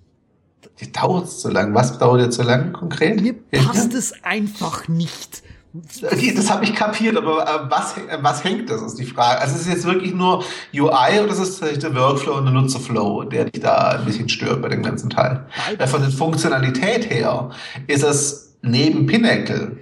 Die 0.80 0.90
dauert 0.90 1.30
zu 1.30 1.48
lang. 1.50 1.72
Was 1.74 1.98
dauert 1.98 2.20
dir 2.20 2.30
zu 2.30 2.42
lang 2.42 2.72
konkret? 2.72 3.20
mir 3.22 3.34
passt 3.34 3.94
es 3.94 4.12
einfach 4.24 4.88
nicht. 4.88 5.42
Okay, 5.74 6.34
das 6.36 6.50
habe 6.50 6.64
ich 6.64 6.74
kapiert, 6.74 7.16
aber 7.16 7.42
äh, 7.42 7.70
was, 7.70 7.96
äh, 7.96 8.18
was 8.20 8.44
hängt 8.44 8.68
das, 8.68 8.82
ist 8.82 8.98
die 8.98 9.06
Frage. 9.06 9.40
Also 9.40 9.54
ist 9.54 9.62
es 9.62 9.68
jetzt 9.68 9.84
wirklich 9.84 10.12
nur 10.12 10.44
UI 10.74 11.20
oder 11.20 11.32
ist 11.32 11.38
es 11.38 11.58
tatsächlich 11.58 11.78
der 11.78 11.94
Workflow 11.94 12.34
und 12.34 12.44
der 12.44 12.52
Nutzerflow, 12.52 13.24
der 13.24 13.46
dich 13.46 13.62
da 13.62 13.90
ein 13.90 14.04
bisschen 14.04 14.28
stört 14.28 14.60
bei 14.60 14.68
dem 14.68 14.82
ganzen 14.82 15.08
Teil? 15.08 15.46
Weil 15.78 15.88
von 15.88 16.02
der 16.02 16.10
Funktionalität 16.10 17.08
her 17.08 17.50
ist 17.86 18.02
es 18.02 18.54
neben 18.60 19.06
Pinnacle 19.06 19.78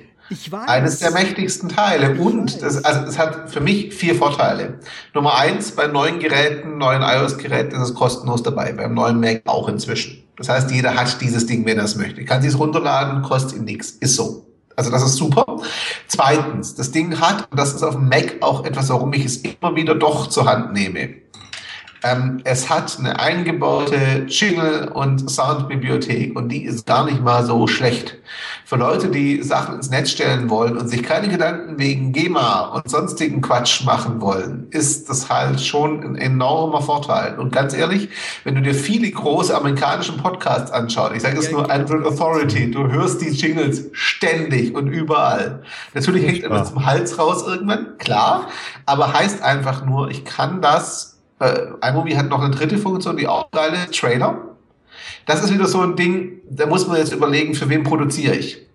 eines 0.66 1.00
der 1.00 1.10
mächtigsten 1.10 1.68
Teile. 1.68 2.12
Ich 2.12 2.20
Und 2.20 2.62
das, 2.62 2.84
also 2.84 3.00
es 3.08 3.18
hat 3.18 3.50
für 3.50 3.60
mich 3.60 3.92
vier 3.92 4.14
Vorteile. 4.14 4.78
Nummer 5.12 5.36
eins, 5.38 5.72
bei 5.72 5.88
neuen 5.88 6.20
Geräten, 6.20 6.78
neuen 6.78 7.02
iOS-Geräten 7.02 7.74
ist 7.74 7.82
es 7.82 7.94
kostenlos 7.94 8.44
dabei, 8.44 8.72
beim 8.72 8.94
neuen 8.94 9.18
Mac 9.18 9.42
auch 9.46 9.68
inzwischen. 9.68 10.22
Das 10.36 10.48
heißt, 10.48 10.70
jeder 10.70 10.94
hat 10.94 11.20
dieses 11.20 11.46
Ding, 11.46 11.66
wenn 11.66 11.78
er 11.78 11.84
es 11.84 11.96
möchte. 11.96 12.24
Kann 12.24 12.42
sich 12.42 12.52
es 12.52 12.58
runterladen, 12.58 13.22
kostet 13.22 13.58
ihn 13.58 13.64
nichts. 13.64 13.90
Ist 13.90 14.14
so. 14.14 14.46
Also 14.80 14.90
das 14.92 15.02
ist 15.02 15.16
super. 15.16 15.60
Zweitens, 16.08 16.74
das 16.74 16.90
Ding 16.90 17.20
hat, 17.20 17.46
und 17.50 17.60
das 17.60 17.74
ist 17.74 17.82
auf 17.82 17.96
dem 17.96 18.08
Mac 18.08 18.36
auch 18.40 18.64
etwas, 18.64 18.88
warum 18.88 19.12
ich 19.12 19.26
es 19.26 19.36
immer 19.36 19.76
wieder 19.76 19.94
doch 19.94 20.28
zur 20.28 20.46
Hand 20.46 20.72
nehme, 20.72 21.16
Ähm, 22.02 22.40
es 22.44 22.70
hat 22.70 22.98
eine 22.98 23.18
eingebaute 23.18 24.24
Jingle- 24.26 24.88
und 24.88 25.30
Soundbibliothek 25.30 26.34
und 26.34 26.48
die 26.48 26.64
ist 26.64 26.86
gar 26.86 27.04
nicht 27.04 27.22
mal 27.22 27.44
so 27.44 27.66
schlecht. 27.66 28.16
Für 28.64 28.76
Leute, 28.76 29.08
die 29.08 29.42
Sachen 29.42 29.74
ins 29.74 29.90
Netz 29.90 30.10
stellen 30.10 30.48
wollen 30.48 30.78
und 30.78 30.88
sich 30.88 31.02
keine 31.02 31.28
Gedanken 31.28 31.78
wegen 31.78 32.12
GEMA 32.12 32.68
und 32.68 32.88
sonstigen 32.88 33.42
Quatsch 33.42 33.84
machen 33.84 34.20
wollen, 34.20 34.68
ist 34.70 35.10
das 35.10 35.28
halt 35.28 35.60
schon 35.60 36.02
ein 36.02 36.16
enormer 36.16 36.80
Vorteil. 36.80 37.38
Und 37.38 37.52
ganz 37.52 37.74
ehrlich, 37.74 38.08
wenn 38.44 38.54
du 38.54 38.62
dir 38.62 38.74
viele 38.74 39.10
große 39.10 39.54
amerikanische 39.54 40.12
Podcasts 40.12 40.70
anschaust, 40.70 41.16
ich 41.16 41.22
sage 41.22 41.38
es 41.38 41.50
nur 41.50 41.70
Android 41.70 42.06
Authority, 42.06 42.70
du 42.70 42.90
hörst 42.90 43.20
die 43.20 43.30
Jingles 43.30 43.86
ständig 43.92 44.74
und 44.74 44.88
überall. 44.88 45.62
Natürlich 45.92 46.26
hängt 46.26 46.44
immer 46.44 46.64
zum 46.64 46.86
Hals 46.86 47.18
raus 47.18 47.44
irgendwann, 47.46 47.98
klar, 47.98 48.48
aber 48.86 49.12
heißt 49.12 49.42
einfach 49.42 49.84
nur, 49.84 50.10
ich 50.10 50.24
kann 50.24 50.62
das 50.62 51.09
iMovie 51.40 52.16
hat 52.16 52.28
noch 52.28 52.42
eine 52.42 52.54
dritte 52.54 52.78
Funktion, 52.78 53.16
die 53.16 53.26
auch 53.26 53.50
geile 53.50 53.90
Trailer. 53.90 54.38
Das 55.26 55.42
ist 55.42 55.52
wieder 55.52 55.66
so 55.66 55.80
ein 55.80 55.96
Ding, 55.96 56.40
da 56.48 56.66
muss 56.66 56.86
man 56.86 56.98
jetzt 56.98 57.12
überlegen, 57.12 57.54
für 57.54 57.68
wen 57.68 57.82
produziere 57.82 58.34
ich. 58.34 58.66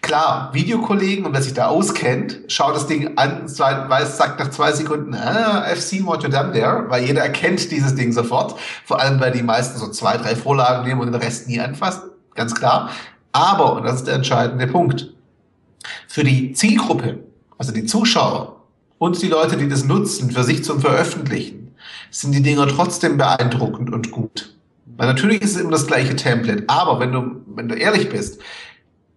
Klar, 0.00 0.50
Videokollegen 0.54 1.26
und 1.26 1.34
wer 1.34 1.42
sich 1.42 1.52
da 1.52 1.66
auskennt, 1.66 2.40
schaut 2.48 2.74
das 2.74 2.86
Ding 2.86 3.18
an, 3.18 3.42
weiß, 3.46 4.16
sagt 4.16 4.40
nach 4.40 4.50
zwei 4.50 4.72
Sekunden, 4.72 5.14
ah, 5.14 5.64
I've 5.66 5.76
seen 5.76 6.06
what 6.06 6.22
you 6.22 6.30
done 6.30 6.52
there, 6.52 6.86
weil 6.88 7.04
jeder 7.04 7.22
erkennt 7.22 7.70
dieses 7.70 7.94
Ding 7.94 8.12
sofort. 8.12 8.58
Vor 8.84 9.00
allem, 9.00 9.20
weil 9.20 9.32
die 9.32 9.42
meisten 9.42 9.78
so 9.78 9.88
zwei, 9.88 10.16
drei 10.16 10.34
Vorlagen 10.34 10.88
nehmen 10.88 11.00
und 11.00 11.12
den 11.12 11.20
Rest 11.20 11.48
nie 11.48 11.60
anfassen. 11.60 12.10
Ganz 12.34 12.54
klar. 12.54 12.90
Aber, 13.32 13.74
und 13.74 13.84
das 13.84 13.96
ist 13.96 14.06
der 14.06 14.14
entscheidende 14.14 14.66
Punkt, 14.66 15.12
für 16.06 16.24
die 16.24 16.52
Zielgruppe, 16.52 17.18
also 17.58 17.72
die 17.72 17.84
Zuschauer 17.84 18.56
und 18.98 19.20
die 19.20 19.28
Leute, 19.28 19.56
die 19.56 19.68
das 19.68 19.84
nutzen, 19.84 20.30
für 20.30 20.44
sich 20.44 20.64
zum 20.64 20.80
Veröffentlichen, 20.80 21.57
sind 22.10 22.34
die 22.34 22.42
Dinger 22.42 22.66
trotzdem 22.68 23.16
beeindruckend 23.16 23.92
und 23.92 24.10
gut. 24.10 24.54
Weil 24.96 25.06
natürlich 25.06 25.42
ist 25.42 25.54
es 25.54 25.60
immer 25.60 25.70
das 25.70 25.86
gleiche 25.86 26.16
Template, 26.16 26.64
aber 26.66 26.98
wenn 27.00 27.12
du, 27.12 27.42
wenn 27.54 27.68
du 27.68 27.74
ehrlich 27.74 28.08
bist, 28.08 28.40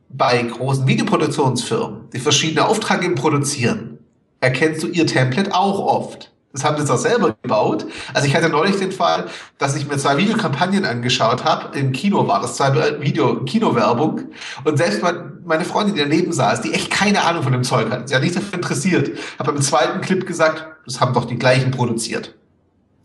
bei 0.10 0.42
großen 0.42 0.86
Videoproduktionsfirmen, 0.88 2.10
die 2.14 2.20
verschiedene 2.20 2.68
Aufträge 2.68 3.10
produzieren, 3.12 4.00
erkennst 4.42 4.84
du 4.84 4.88
ihr 4.88 5.08
Template 5.08 5.54
auch 5.54 5.80
oft. 5.80 6.32
Das 6.54 6.66
haben 6.66 6.86
sie 6.86 6.94
auch 6.94 6.98
selber 6.98 7.36
gebaut. 7.42 7.86
Also 8.14 8.28
ich 8.28 8.36
hatte 8.36 8.50
neulich 8.50 8.76
den 8.76 8.92
Fall, 8.92 9.28
dass 9.58 9.76
ich 9.76 9.88
mir 9.88 9.98
zwei 9.98 10.18
Videokampagnen 10.18 10.84
angeschaut 10.84 11.46
habe. 11.46 11.78
Im 11.80 11.94
Kino 11.94 12.28
war 12.28 12.42
das 12.42 12.58
zwei 12.58 13.00
Video 13.02 13.46
Kinowerbung 13.46 14.24
und 14.66 14.78
selbst 14.78 15.02
meine 15.46 15.66
Freundin, 15.66 15.96
die 15.96 16.02
daneben 16.02 16.34
saß, 16.34 16.62
die 16.62 16.74
echt 16.74 16.92
keine 16.92 17.24
Ahnung 17.24 17.44
von 17.44 17.54
dem 17.54 17.64
Zeug 17.64 17.90
hat, 17.90 18.10
sie 18.10 18.16
hat 18.16 18.22
nicht 18.22 18.36
dafür 18.36 18.56
interessiert, 18.56 19.18
hat 19.40 19.48
beim 19.48 19.62
zweiten 19.62 20.02
Clip 20.02 20.28
gesagt, 20.28 20.66
das 20.86 21.00
haben 21.00 21.14
doch 21.14 21.26
die 21.26 21.38
gleichen 21.38 21.72
produziert. 21.72 22.36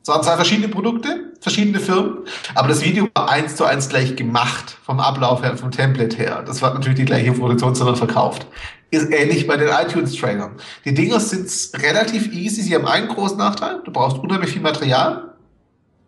Es 0.07 0.09
waren 0.09 0.23
zwei 0.23 0.37
verschiedene 0.37 0.69
Produkte, 0.69 1.33
verschiedene 1.41 1.81
Firmen, 1.81 2.19
aber 2.55 2.69
das 2.69 2.85
Video 2.85 3.09
war 3.13 3.29
eins 3.29 3.57
zu 3.57 3.65
eins 3.65 3.89
gleich 3.89 4.15
gemacht, 4.15 4.79
vom 4.85 5.01
Ablauf 5.01 5.43
her, 5.43 5.57
vom 5.57 5.73
Template 5.73 6.17
her. 6.17 6.45
Das 6.47 6.63
war 6.63 6.73
natürlich 6.73 7.01
die 7.01 7.05
gleiche 7.05 7.33
Produktionsfirma 7.33 7.97
verkauft. 7.97 8.47
Ist 8.93 9.13
ähnlich 9.13 9.49
bei 9.49 9.57
den 9.57 9.67
iTunes-Trailern. 9.67 10.53
Die 10.85 10.95
Dinger 10.95 11.19
sind 11.19 11.51
relativ 11.83 12.33
easy, 12.33 12.63
sie 12.63 12.77
haben 12.77 12.87
einen 12.87 13.09
großen 13.09 13.37
Nachteil, 13.37 13.81
du 13.85 13.91
brauchst 13.91 14.19
unheimlich 14.19 14.51
viel 14.51 14.63
Material, 14.63 15.35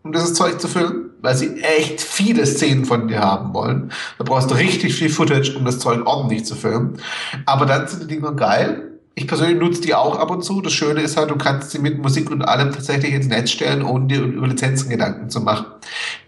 um 0.05 0.13
dieses 0.13 0.33
Zeug 0.35 0.61
zu 0.61 0.69
füllen, 0.69 1.11
weil 1.21 1.35
sie 1.35 1.61
echt 1.61 2.01
viele 2.01 2.47
Szenen 2.47 2.85
von 2.85 3.09
dir 3.09 3.19
haben 3.19 3.53
wollen. 3.53 3.91
Da 4.17 4.23
brauchst 4.23 4.49
du 4.49 4.55
richtig 4.55 4.95
viel 4.95 5.11
Footage, 5.11 5.57
um 5.57 5.65
das 5.65 5.81
Zeug 5.81 6.07
ordentlich 6.07 6.45
zu 6.45 6.55
filmen. 6.55 7.01
Aber 7.47 7.67
dann 7.67 7.89
sind 7.89 8.05
die 8.05 8.15
Dinger 8.15 8.31
geil, 8.31 8.98
ich 9.19 9.27
persönlich 9.27 9.59
nutze 9.59 9.81
die 9.81 9.95
auch 9.95 10.17
ab 10.17 10.31
und 10.31 10.45
zu. 10.45 10.61
Das 10.61 10.73
Schöne 10.73 11.01
ist 11.01 11.17
halt, 11.17 11.31
du 11.31 11.37
kannst 11.37 11.73
sie 11.73 11.81
mit 11.81 11.99
Musik 11.99 12.31
und 12.31 12.43
allem 12.43 12.73
tatsächlich 12.73 13.13
ins 13.13 13.27
Netz 13.27 13.51
stellen, 13.51 13.83
ohne 13.83 14.07
dir 14.07 14.23
über 14.23 14.47
Lizenzen 14.47 14.89
Gedanken 14.89 15.29
zu 15.29 15.41
machen. 15.41 15.67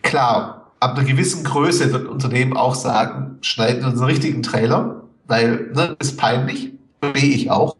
Klar, 0.02 0.72
ab 0.80 0.98
einer 0.98 1.06
gewissen 1.06 1.44
Größe 1.44 1.92
wird 1.92 2.08
Unternehmen 2.08 2.56
auch 2.56 2.74
sagen, 2.74 3.38
schneiden 3.42 3.84
uns 3.84 4.00
einen 4.00 4.10
richtigen 4.10 4.42
Trailer, 4.42 5.04
weil 5.28 5.70
ne, 5.72 5.96
ist 6.00 6.18
peinlich, 6.18 6.72
verstehe 7.00 7.32
ich 7.32 7.50
auch. 7.50 7.76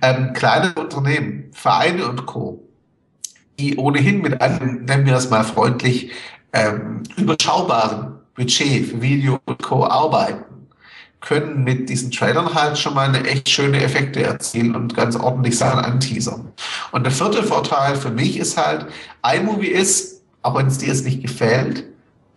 Ähm, 0.00 0.32
kleine 0.32 0.72
Unternehmen, 0.74 1.50
Vereine 1.52 2.06
und 2.08 2.24
Co., 2.26 2.62
die 3.58 3.76
ohnehin 3.76 4.22
mit 4.22 4.40
einem, 4.40 4.84
nennen 4.84 5.06
wir 5.06 5.12
das 5.12 5.28
mal 5.28 5.42
freundlich, 5.42 6.12
ähm, 6.52 7.02
überschaubaren 7.16 8.12
Budget 8.36 8.86
für 8.86 9.02
Video 9.02 9.40
und 9.44 9.60
Co. 9.60 9.84
arbeiten, 9.84 10.44
können 11.22 11.64
mit 11.64 11.88
diesen 11.88 12.10
Trailern 12.10 12.52
halt 12.54 12.76
schon 12.78 12.94
mal 12.94 13.08
eine 13.08 13.24
echt 13.24 13.48
schöne 13.48 13.82
Effekte 13.82 14.22
erzielen 14.22 14.74
und 14.74 14.94
ganz 14.94 15.16
ordentlich 15.16 15.56
Sachen 15.56 15.80
anteasern. 15.80 16.52
Und 16.90 17.04
der 17.04 17.12
vierte 17.12 17.42
Vorteil 17.42 17.96
für 17.96 18.10
mich 18.10 18.38
ist 18.38 18.56
halt, 18.56 18.86
iMovie 19.24 19.68
ist, 19.68 20.22
auch 20.42 20.56
wenn 20.56 20.66
es 20.66 20.78
dir 20.78 20.88
jetzt 20.88 21.04
nicht 21.04 21.22
gefällt, 21.22 21.84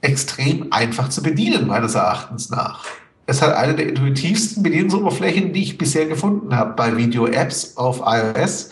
extrem 0.02 0.72
einfach 0.72 1.10
zu 1.10 1.24
bedienen, 1.24 1.68
meines 1.68 1.96
Erachtens 1.96 2.50
nach. 2.50 2.86
Es 3.26 3.42
hat 3.42 3.56
eine 3.56 3.74
der 3.74 3.90
intuitivsten 3.90 4.62
Bedienungsoberflächen, 4.62 5.52
die 5.52 5.64
ich 5.64 5.78
bisher 5.80 6.06
gefunden 6.06 6.56
habe 6.56 6.74
bei 6.76 6.96
Video-Apps 6.96 7.76
auf 7.76 8.04
iOS. 8.06 8.70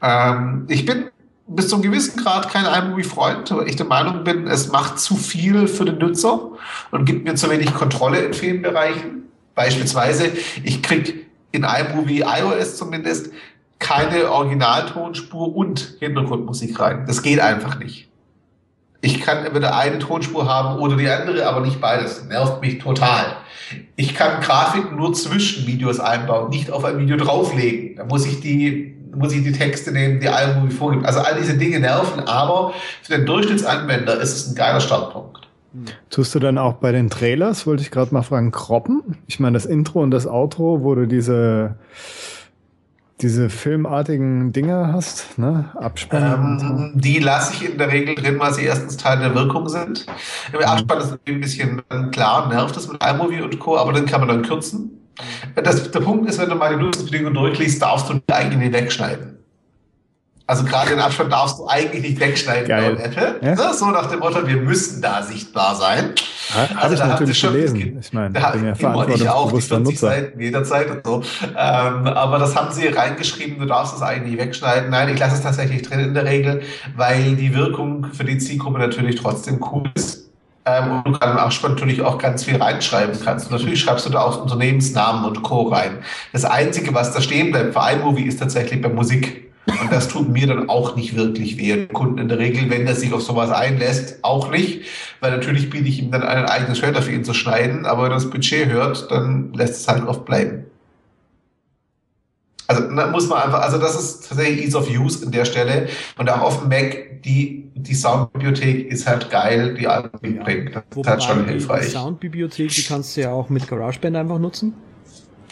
Ähm, 0.00 0.64
ich 0.68 0.86
bin 0.86 1.06
bis 1.48 1.68
zu 1.68 1.76
einem 1.76 1.82
gewissen 1.82 2.16
Grad 2.16 2.50
kein 2.50 2.64
iMovie-Freund, 2.64 3.50
weil 3.50 3.68
ich 3.68 3.76
der 3.76 3.86
Meinung 3.86 4.24
bin, 4.24 4.46
es 4.46 4.68
macht 4.70 4.98
zu 4.98 5.16
viel 5.16 5.66
für 5.68 5.84
den 5.84 5.98
Nutzer 5.98 6.50
und 6.90 7.04
gibt 7.04 7.24
mir 7.24 7.34
zu 7.34 7.50
wenig 7.50 7.74
Kontrolle 7.74 8.18
in 8.18 8.34
vielen 8.34 8.62
Bereichen. 8.62 9.15
Beispielsweise, 9.56 10.30
ich 10.62 10.82
krieg 10.82 11.26
in 11.50 11.64
iMovie 11.64 12.20
iOS 12.20 12.76
zumindest 12.76 13.32
keine 13.78 14.30
Originaltonspur 14.30 15.56
und 15.56 15.96
Hintergrundmusik 15.98 16.78
rein. 16.78 17.04
Das 17.06 17.22
geht 17.22 17.40
einfach 17.40 17.78
nicht. 17.78 18.08
Ich 19.00 19.20
kann 19.20 19.44
entweder 19.44 19.76
eine 19.76 19.98
Tonspur 19.98 20.46
haben 20.48 20.78
oder 20.78 20.96
die 20.96 21.08
andere, 21.08 21.46
aber 21.46 21.60
nicht 21.60 21.80
beides. 21.80 22.24
Nervt 22.24 22.60
mich 22.60 22.78
total. 22.78 23.36
Ich 23.96 24.14
kann 24.14 24.40
Grafiken 24.40 24.96
nur 24.96 25.12
zwischen 25.14 25.66
Videos 25.66 26.00
einbauen, 26.00 26.50
nicht 26.50 26.70
auf 26.70 26.84
ein 26.84 26.98
Video 26.98 27.16
drauflegen. 27.16 27.96
Da 27.96 28.04
muss 28.04 28.26
ich 28.26 28.40
die 28.40 28.94
muss 29.14 29.32
ich 29.32 29.42
die 29.42 29.52
Texte 29.52 29.92
nehmen, 29.92 30.20
die 30.20 30.26
iMovie 30.26 30.70
vorgibt. 30.70 31.06
Also 31.06 31.20
all 31.20 31.36
diese 31.38 31.56
Dinge 31.56 31.80
nerven, 31.80 32.20
aber 32.20 32.74
für 33.02 33.16
den 33.16 33.24
Durchschnittsanwender 33.24 34.20
ist 34.20 34.36
es 34.36 34.48
ein 34.48 34.54
geiler 34.54 34.80
Startpunkt. 34.80 35.35
Tust 36.10 36.34
du 36.34 36.38
dann 36.38 36.58
auch 36.58 36.74
bei 36.74 36.92
den 36.92 37.10
Trailers, 37.10 37.66
wollte 37.66 37.82
ich 37.82 37.90
gerade 37.90 38.12
mal 38.12 38.22
fragen, 38.22 38.50
kroppen? 38.50 39.02
Ich 39.26 39.40
meine, 39.40 39.54
das 39.54 39.66
Intro 39.66 40.02
und 40.02 40.10
das 40.10 40.26
Outro, 40.26 40.82
wo 40.82 40.94
du 40.94 41.06
diese, 41.06 41.76
diese 43.20 43.50
filmartigen 43.50 44.52
Dinge 44.52 44.92
hast, 44.92 45.38
ne? 45.38 45.70
Abspann. 45.74 46.60
Ähm, 46.60 46.92
die 46.94 47.18
lasse 47.18 47.54
ich 47.54 47.70
in 47.70 47.78
der 47.78 47.90
Regel 47.90 48.14
drin, 48.14 48.38
weil 48.38 48.54
sie 48.54 48.64
erstens 48.64 48.96
Teil 48.96 49.18
der 49.18 49.34
Wirkung 49.34 49.68
sind. 49.68 50.06
Im 50.52 50.60
mhm. 50.60 50.64
Abspann 50.64 50.98
ist 50.98 51.18
ein 51.26 51.40
bisschen 51.40 51.82
klar, 52.12 52.48
nervt 52.48 52.76
das 52.76 52.88
mit 52.90 53.02
iMovie 53.02 53.42
und 53.42 53.58
Co., 53.58 53.76
aber 53.76 53.92
dann 53.92 54.06
kann 54.06 54.20
man 54.20 54.28
dann 54.28 54.42
kürzen. 54.42 54.90
Das, 55.54 55.90
der 55.90 56.00
Punkt 56.00 56.28
ist, 56.28 56.38
wenn 56.38 56.50
du 56.50 56.56
mal 56.56 56.76
die 56.76 56.82
Nutzungsbedingungen 56.82 57.34
durchliest, 57.34 57.80
darfst 57.80 58.10
du 58.10 58.14
die 58.14 58.32
eigentlich 58.32 58.58
nicht 58.58 58.72
wegschneiden. 58.72 59.38
Also 60.48 60.62
gerade 60.64 60.90
den 60.90 61.00
Abstand 61.00 61.32
darfst 61.32 61.58
du 61.58 61.66
eigentlich 61.66 62.02
nicht 62.02 62.20
wegschneiden 62.20 62.68
Geil. 62.68 62.96
Apple. 63.02 63.40
Ja? 63.42 63.54
Ne? 63.56 63.74
So 63.74 63.86
nach 63.86 64.06
dem 64.06 64.20
Motto, 64.20 64.46
wir 64.46 64.56
müssen 64.56 65.02
da 65.02 65.20
sichtbar 65.24 65.74
sein. 65.74 66.12
Ja, 66.54 66.76
also 66.76 66.94
ich 66.94 67.00
da 67.00 67.08
natürlich 67.08 67.36
schon, 67.36 67.52
gelesen. 67.52 67.98
Ich 68.00 68.12
meine, 68.12 68.30
da 68.30 68.50
bin 68.50 68.64
ja 68.64 68.74
verantwortungsbewusster 68.76 69.80
Nutzer. 69.80 70.06
Seiten 70.06 70.40
jederzeit 70.40 70.88
und 70.88 71.00
so. 71.04 71.22
Ähm, 71.48 72.06
aber 72.06 72.38
das 72.38 72.54
haben 72.54 72.72
sie 72.72 72.86
reingeschrieben, 72.86 73.58
du 73.58 73.66
darfst 73.66 73.96
es 73.96 74.02
eigentlich 74.02 74.34
nicht 74.34 74.40
wegschneiden. 74.40 74.90
Nein, 74.90 75.08
ich 75.12 75.18
lasse 75.18 75.34
es 75.34 75.42
tatsächlich 75.42 75.82
drin 75.82 75.98
in 75.98 76.14
der 76.14 76.24
Regel, 76.24 76.62
weil 76.94 77.34
die 77.34 77.52
Wirkung 77.52 78.06
für 78.12 78.24
die 78.24 78.38
Zielgruppe 78.38 78.78
natürlich 78.78 79.16
trotzdem 79.16 79.60
cool 79.72 79.90
ist. 79.96 80.30
Ähm, 80.64 80.98
und 80.98 81.06
du 81.06 81.12
gerade 81.12 81.32
im 81.32 81.38
Abspann 81.38 81.72
natürlich 81.72 82.02
auch 82.02 82.18
ganz 82.18 82.44
viel 82.44 82.56
reinschreiben 82.56 83.18
kannst. 83.24 83.46
Und 83.46 83.52
natürlich 83.52 83.80
schreibst 83.80 84.06
du 84.06 84.10
da 84.10 84.20
auch 84.20 84.40
Unternehmensnamen 84.40 85.24
und 85.24 85.42
Co. 85.42 85.62
rein. 85.62 85.98
Das 86.32 86.44
Einzige, 86.44 86.94
was 86.94 87.12
da 87.12 87.20
stehen 87.20 87.50
bleibt 87.50 87.72
für 87.72 87.92
iMovie, 87.92 88.26
ist 88.26 88.38
tatsächlich 88.38 88.80
bei 88.80 88.88
Musik. 88.88 89.45
Und 89.66 89.90
das 89.90 90.08
tut 90.08 90.28
mir 90.28 90.46
dann 90.46 90.68
auch 90.68 90.94
nicht 90.94 91.16
wirklich 91.16 91.56
weh. 91.58 91.86
Kunden 91.86 92.18
in 92.18 92.28
der 92.28 92.38
Regel, 92.38 92.70
wenn 92.70 92.86
er 92.86 92.94
sich 92.94 93.12
auf 93.12 93.22
sowas 93.22 93.50
einlässt, 93.50 94.18
auch 94.22 94.50
nicht. 94.50 94.82
Weil 95.20 95.32
natürlich 95.32 95.70
biete 95.70 95.88
ich 95.88 96.00
ihm 96.00 96.12
dann 96.12 96.22
einen 96.22 96.46
eigenen 96.46 96.74
Trailer 96.74 97.02
für 97.02 97.12
ihn 97.12 97.24
zu 97.24 97.34
schneiden, 97.34 97.84
aber 97.84 98.04
wenn 98.04 98.12
er 98.12 98.14
das 98.14 98.30
Budget 98.30 98.68
hört, 98.68 99.10
dann 99.10 99.52
lässt 99.54 99.74
es 99.74 99.88
halt 99.88 100.06
oft 100.06 100.24
bleiben. 100.24 100.66
Also 102.68 102.82
da 102.82 103.06
muss 103.08 103.28
man 103.28 103.42
einfach, 103.42 103.60
also 103.60 103.78
das 103.78 103.94
ist 103.94 104.28
tatsächlich 104.28 104.64
Ease 104.66 104.76
of 104.76 104.90
Use 104.90 105.24
an 105.24 105.32
der 105.32 105.44
Stelle. 105.44 105.88
Und 106.18 106.30
auch 106.30 106.40
auf 106.40 106.60
dem 106.60 106.68
Mac, 106.68 107.22
die, 107.22 107.70
die 107.74 107.94
Soundbibliothek 107.94 108.90
ist 108.90 109.06
halt 109.06 109.30
geil, 109.30 109.74
die 109.74 109.86
Alben 109.86 110.38
bringt. 110.38 110.74
Das 110.74 110.82
Wobei 110.90 111.00
ist 111.00 111.08
halt 111.10 111.22
schon 111.22 111.48
hilfreich. 111.48 111.86
Die 111.86 111.92
Soundbibliothek, 111.92 112.70
die 112.70 112.82
kannst 112.82 113.16
du 113.16 113.22
ja 113.22 113.30
auch 113.30 113.48
mit 113.48 113.68
GarageBand 113.68 114.16
einfach 114.16 114.38
nutzen. 114.38 114.74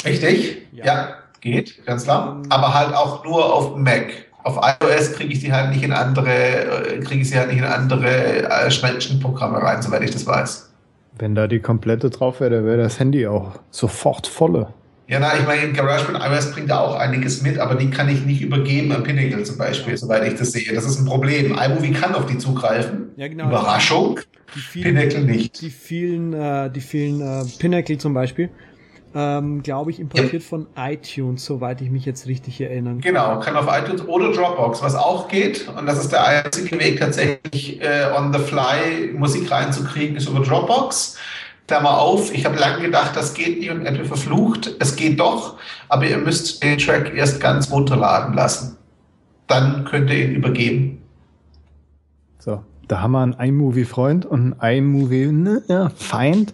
Richtig? 0.04 0.58
ja. 0.72 0.84
ja. 0.84 1.23
Geht, 1.44 1.84
ganz 1.84 2.04
klar. 2.04 2.40
Aber 2.48 2.72
halt 2.72 2.94
auch 2.94 3.22
nur 3.22 3.54
auf 3.54 3.76
Mac. 3.76 4.06
Auf 4.44 4.56
iOS 4.56 5.12
kriege 5.12 5.30
ich 5.34 5.40
die 5.40 5.52
halt 5.52 5.70
nicht 5.70 5.84
in 5.84 5.92
andere, 5.92 6.30
äh, 6.30 7.00
kriege 7.00 7.20
ich 7.20 7.28
sie 7.28 7.38
halt 7.38 7.48
nicht 7.48 7.58
in 7.58 7.64
andere 7.64 8.48
äh, 8.48 8.70
Schnittprogramme 8.70 9.62
rein, 9.62 9.82
soweit 9.82 10.02
ich 10.02 10.10
das 10.10 10.26
weiß. 10.26 10.70
Wenn 11.18 11.34
da 11.34 11.46
die 11.46 11.60
komplette 11.60 12.08
drauf 12.08 12.40
wäre, 12.40 12.64
wäre 12.64 12.78
das 12.78 12.98
Handy 12.98 13.26
auch 13.26 13.52
sofort 13.70 14.26
volle. 14.26 14.68
Ja, 15.06 15.20
na, 15.20 15.36
ich 15.38 15.46
meine, 15.46 15.70
GarageBand 15.70 16.24
iOS 16.24 16.52
bringt 16.52 16.70
da 16.70 16.80
auch 16.80 16.96
einiges 16.96 17.42
mit, 17.42 17.58
aber 17.58 17.74
die 17.74 17.90
kann 17.90 18.08
ich 18.08 18.24
nicht 18.24 18.40
übergeben 18.40 18.90
an 18.92 19.02
Pinnacle 19.02 19.44
zum 19.44 19.58
Beispiel, 19.58 19.98
soweit 19.98 20.26
ich 20.26 20.38
das 20.38 20.52
sehe. 20.52 20.72
Das 20.72 20.86
ist 20.86 20.98
ein 20.98 21.04
Problem. 21.04 21.58
iMovie 21.58 21.92
kann 21.92 22.14
auf 22.14 22.24
die 22.24 22.38
zugreifen. 22.38 23.10
Ja, 23.16 23.28
genau. 23.28 23.48
Überraschung. 23.48 24.20
Die 24.54 24.60
vielen, 24.60 24.96
Pinnacle 24.96 25.24
nicht. 25.24 25.60
Die 25.60 25.68
vielen, 25.68 26.32
äh, 26.32 26.70
die 26.70 26.80
vielen 26.80 27.20
äh, 27.20 27.44
Pinnacle 27.58 27.98
zum 27.98 28.14
Beispiel, 28.14 28.48
ähm, 29.14 29.62
glaube 29.62 29.90
ich, 29.92 30.00
importiert 30.00 30.42
von 30.42 30.66
iTunes, 30.76 31.44
soweit 31.44 31.80
ich 31.80 31.90
mich 31.90 32.04
jetzt 32.04 32.26
richtig 32.26 32.60
erinnern 32.60 33.00
kann. 33.00 33.12
Genau, 33.12 33.40
kann 33.40 33.56
auf 33.56 33.66
iTunes 33.70 34.06
oder 34.08 34.32
Dropbox, 34.32 34.82
was 34.82 34.94
auch 34.94 35.28
geht. 35.28 35.68
Und 35.68 35.86
das 35.86 35.98
ist 35.98 36.12
der 36.12 36.26
einzige 36.26 36.78
Weg, 36.78 36.98
tatsächlich 36.98 37.80
äh, 37.80 38.10
on 38.16 38.32
the 38.32 38.40
fly 38.40 39.12
Musik 39.16 39.50
reinzukriegen, 39.50 40.16
ist 40.16 40.28
über 40.28 40.40
Dropbox. 40.40 41.16
Klammer 41.66 41.98
auf, 41.98 42.34
ich 42.34 42.44
habe 42.44 42.58
lange 42.58 42.82
gedacht, 42.82 43.16
das 43.16 43.32
geht 43.32 43.60
nicht 43.60 43.70
und 43.70 43.86
Apple 43.86 44.04
verflucht. 44.04 44.74
Es 44.80 44.96
geht 44.96 45.18
doch, 45.18 45.56
aber 45.88 46.06
ihr 46.06 46.18
müsst 46.18 46.62
den 46.62 46.76
Track 46.76 47.14
erst 47.14 47.40
ganz 47.40 47.70
runterladen 47.70 48.34
lassen. 48.34 48.76
Dann 49.46 49.84
könnt 49.84 50.10
ihr 50.10 50.26
ihn 50.26 50.34
übergeben. 50.34 51.00
So, 52.38 52.62
da 52.88 53.00
haben 53.00 53.12
wir 53.12 53.22
einen 53.22 53.32
iMovie-Freund 53.32 54.26
und 54.26 54.60
einen 54.60 54.94
iMovie-Feind. 54.94 56.52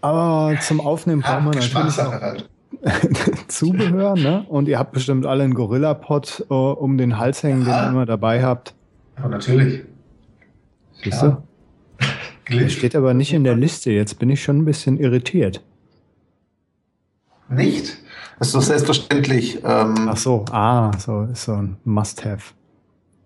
Aber 0.00 0.54
zum 0.60 0.80
Aufnehmen 0.80 1.22
brauchen 1.22 1.44
wir 1.46 1.60
natürlich 1.60 2.00
auch 2.00 2.12
halt. 2.12 2.48
Zubehör, 3.48 4.14
ne? 4.16 4.44
Und 4.48 4.68
ihr 4.68 4.78
habt 4.78 4.92
bestimmt 4.92 5.26
alle 5.26 5.44
einen 5.44 5.54
Gorilla-Pod 5.54 6.46
äh, 6.48 6.54
um 6.54 6.96
den 6.96 7.18
Hals 7.18 7.42
hängen, 7.42 7.66
Ja. 7.66 7.80
den 7.80 7.86
ihr 7.86 7.90
immer 7.90 8.06
dabei 8.06 8.42
habt. 8.42 8.74
Aber 9.16 9.28
natürlich. 9.28 9.84
Siehst 11.02 11.22
du? 11.22 11.36
Der 12.50 12.68
steht 12.68 12.96
aber 12.96 13.14
nicht 13.14 13.32
in 13.32 13.44
der 13.44 13.54
Liste. 13.56 13.90
Jetzt 13.92 14.18
bin 14.18 14.30
ich 14.30 14.42
schon 14.42 14.58
ein 14.58 14.64
bisschen 14.64 14.98
irritiert. 14.98 15.62
Nicht? 17.48 17.98
Das 18.38 18.48
ist 18.48 18.54
doch 18.54 18.62
selbstverständlich. 18.62 19.56
Ähm, 19.64 20.08
Ach 20.08 20.16
so, 20.16 20.44
ah, 20.50 20.90
so 20.98 21.22
ist 21.24 21.44
so 21.44 21.52
ein 21.52 21.76
Must-Have. 21.84 22.54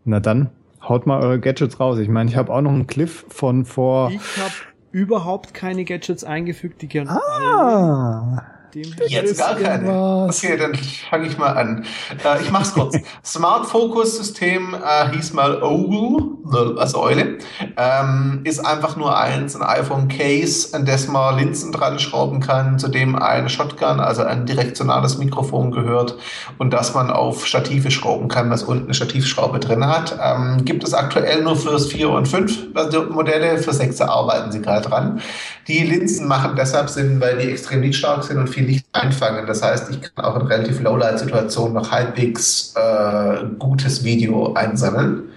Na 0.04 0.20
dann, 0.20 0.50
haut 0.82 1.06
mal 1.06 1.20
eure 1.20 1.40
Gadgets 1.40 1.78
raus. 1.78 1.98
Ich 1.98 2.08
meine, 2.08 2.28
ich 2.28 2.36
habe 2.36 2.52
auch 2.52 2.60
noch 2.60 2.72
einen 2.72 2.86
Cliff 2.86 3.24
von 3.28 3.64
vor. 3.64 4.10
Ich 4.10 4.18
habe 4.38 4.52
überhaupt 4.94 5.54
keine 5.54 5.84
Gadgets 5.84 6.22
eingefügt, 6.22 6.80
die 6.80 6.88
gehören 6.88 7.08
Ah, 7.08 8.42
dem 8.74 8.94
Jetzt 9.06 9.38
gar 9.38 9.54
keine. 9.54 9.88
was. 9.88 10.42
Okay, 10.42 10.56
dann 10.56 10.74
fange 10.74 11.26
ich 11.26 11.38
mal 11.38 11.52
an. 11.52 11.84
Äh, 12.24 12.42
ich 12.42 12.50
mach's 12.50 12.72
kurz. 12.72 12.96
Smart 13.24 13.66
Focus 13.66 14.16
System 14.16 14.74
äh, 14.74 15.14
hieß 15.14 15.32
mal 15.32 15.62
Owl, 15.62 16.78
also 16.78 17.02
Eule. 17.02 17.38
Ähm, 17.76 18.40
ist 18.44 18.60
einfach 18.60 18.96
nur 18.96 19.16
eins, 19.16 19.56
ein 19.56 19.62
iPhone 19.62 20.08
Case, 20.08 20.74
an 20.74 20.84
das 20.84 21.08
man 21.08 21.38
Linsen 21.38 21.72
dran 21.72 21.98
schrauben 21.98 22.40
kann, 22.40 22.78
zu 22.78 22.88
dem 22.88 23.16
ein 23.16 23.48
Shotgun, 23.48 24.00
also 24.00 24.22
ein 24.22 24.46
direktionales 24.46 25.18
Mikrofon 25.18 25.70
gehört 25.70 26.16
und 26.58 26.72
das 26.72 26.94
man 26.94 27.10
auf 27.10 27.46
Stative 27.46 27.90
schrauben 27.90 28.28
kann, 28.28 28.50
was 28.50 28.64
unten 28.64 28.84
eine 28.84 28.94
Stativschraube 28.94 29.60
drin 29.60 29.86
hat. 29.86 30.18
Ähm, 30.20 30.64
gibt 30.64 30.84
es 30.84 30.94
aktuell 30.94 31.42
nur 31.42 31.56
fürs 31.56 31.86
4 31.86 32.10
und 32.10 32.28
5 32.28 32.74
Modelle, 33.10 33.58
für 33.58 33.72
6 33.72 34.00
arbeiten 34.00 34.52
sie 34.52 34.60
gerade 34.60 34.88
dran. 34.88 35.20
Die 35.68 35.82
Linsen 35.82 36.28
machen 36.28 36.52
deshalb 36.56 36.90
Sinn, 36.90 37.20
weil 37.20 37.38
die 37.38 37.50
extrem 37.50 37.80
lichtstark 37.80 38.24
sind 38.24 38.38
und 38.38 38.48
viel 38.48 38.63
Licht 38.64 38.86
einfangen. 38.92 39.46
Das 39.46 39.62
heißt, 39.62 39.90
ich 39.90 40.00
kann 40.00 40.24
auch 40.24 40.40
in 40.40 40.46
relativ 40.46 40.80
Lowlight-Situationen 40.80 41.74
noch 41.74 41.90
halbwegs 41.90 42.74
äh, 42.76 43.44
gutes 43.58 44.04
Video 44.04 44.54
einsammeln. 44.54 45.30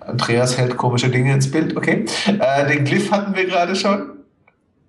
Andreas 0.00 0.56
hält 0.56 0.76
komische 0.76 1.08
Dinge 1.08 1.32
ins 1.32 1.50
Bild, 1.50 1.76
okay. 1.76 2.04
Äh, 2.26 2.66
den 2.68 2.84
Glyph 2.84 3.10
hatten 3.10 3.34
wir 3.34 3.46
gerade 3.46 3.74
schon. 3.74 4.10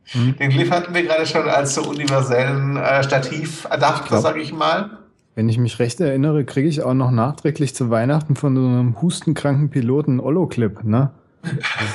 Hm. 0.06 0.35
Den 0.38 0.49
Glyph 0.52 0.72
hatten 0.72 0.94
wir 0.94 1.03
gerade 1.03 1.26
schon 1.26 1.49
als 1.49 1.76
so 1.76 1.84
universellen 1.84 2.77
äh, 2.77 3.03
Stativadapter, 3.03 4.19
sage 4.19 4.41
ich 4.41 4.53
mal. 4.53 4.89
Wenn 5.35 5.49
ich 5.49 5.57
mich 5.57 5.80
recht 5.80 5.99
erinnere, 5.99 6.45
kriege 6.45 6.68
ich 6.68 6.81
auch 6.81 6.94
noch 6.94 7.11
nachträglich 7.11 7.76
zu 7.76 7.89
Weihnachten 7.89 8.35
von 8.35 8.56
so 8.56 8.61
einem 8.61 9.02
hustenkranken 9.02 9.69
Piloten 9.69 10.19
Ollo-Clip, 10.19 10.84
ne? 10.84 11.11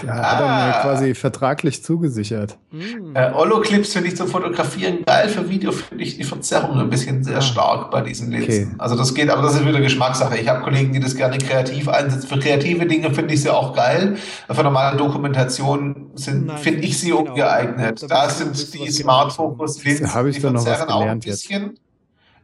Das 0.05 0.11
hat 0.11 0.41
er 0.41 0.47
mir 0.47 0.75
Ah. 0.77 0.81
quasi 0.83 1.15
vertraglich 1.15 1.83
zugesichert. 1.83 2.57
Hm. 2.71 3.15
Äh, 3.15 3.33
Holo-Clips 3.33 3.93
finde 3.93 4.09
ich 4.09 4.17
zum 4.17 4.29
Fotografieren 4.29 5.05
geil, 5.05 5.29
für 5.29 5.49
Video 5.49 5.73
finde 5.73 6.05
ich 6.05 6.17
die 6.17 6.25
Verzerrung 6.25 6.79
ein 6.79 6.91
bisschen 6.91 7.23
sehr 7.25 7.39
Ah. 7.39 7.43
stark 7.43 7.91
bei 7.91 8.01
diesen 8.01 8.31
Linsen. 8.31 8.65
Okay. 8.69 8.75
Also 8.79 8.97
das 8.97 9.15
geht, 9.15 9.31
aber 9.31 9.43
das 9.43 9.55
ist 9.57 9.67
wieder 9.67 9.81
Geschmackssache. 9.81 10.39
Ich 10.39 10.49
habe 10.49 10.63
Kollegen, 10.63 10.93
die 10.93 11.01
das 11.01 11.17
gerne 11.17 11.39
kreativ 11.39 11.89
einsetzen. 11.89 12.27
Für 12.29 12.39
kreative 12.39 12.87
Dinge 12.87 13.13
finde 13.15 13.35
ich 13.35 13.43
sie 13.43 13.51
auch 13.51 13.75
geil. 13.75 14.17
Für 14.51 14.63
normale 14.63 14.97
Dokumentation 14.97 16.11
finde 16.17 16.83
ich 16.83 16.99
sie 16.99 17.09
genau. 17.11 17.21
ungeeignet. 17.31 18.05
Da 18.11 18.29
sind 18.29 18.75
die 18.75 18.81
was 18.89 18.95
Smart 18.97 19.33
Focus 19.33 19.83
Linsen, 19.85 20.07
Da 20.07 20.15
habe 20.15 20.31
ich 20.31 20.37
die 20.37 20.43
doch 20.43 20.51
noch 20.53 20.61
was 20.61 20.65
verzerren 20.69 20.91
auch 20.91 20.97
ein 21.01 21.01
gelernt 21.21 21.25
jetzt. 21.27 21.49
bisschen. 21.49 21.79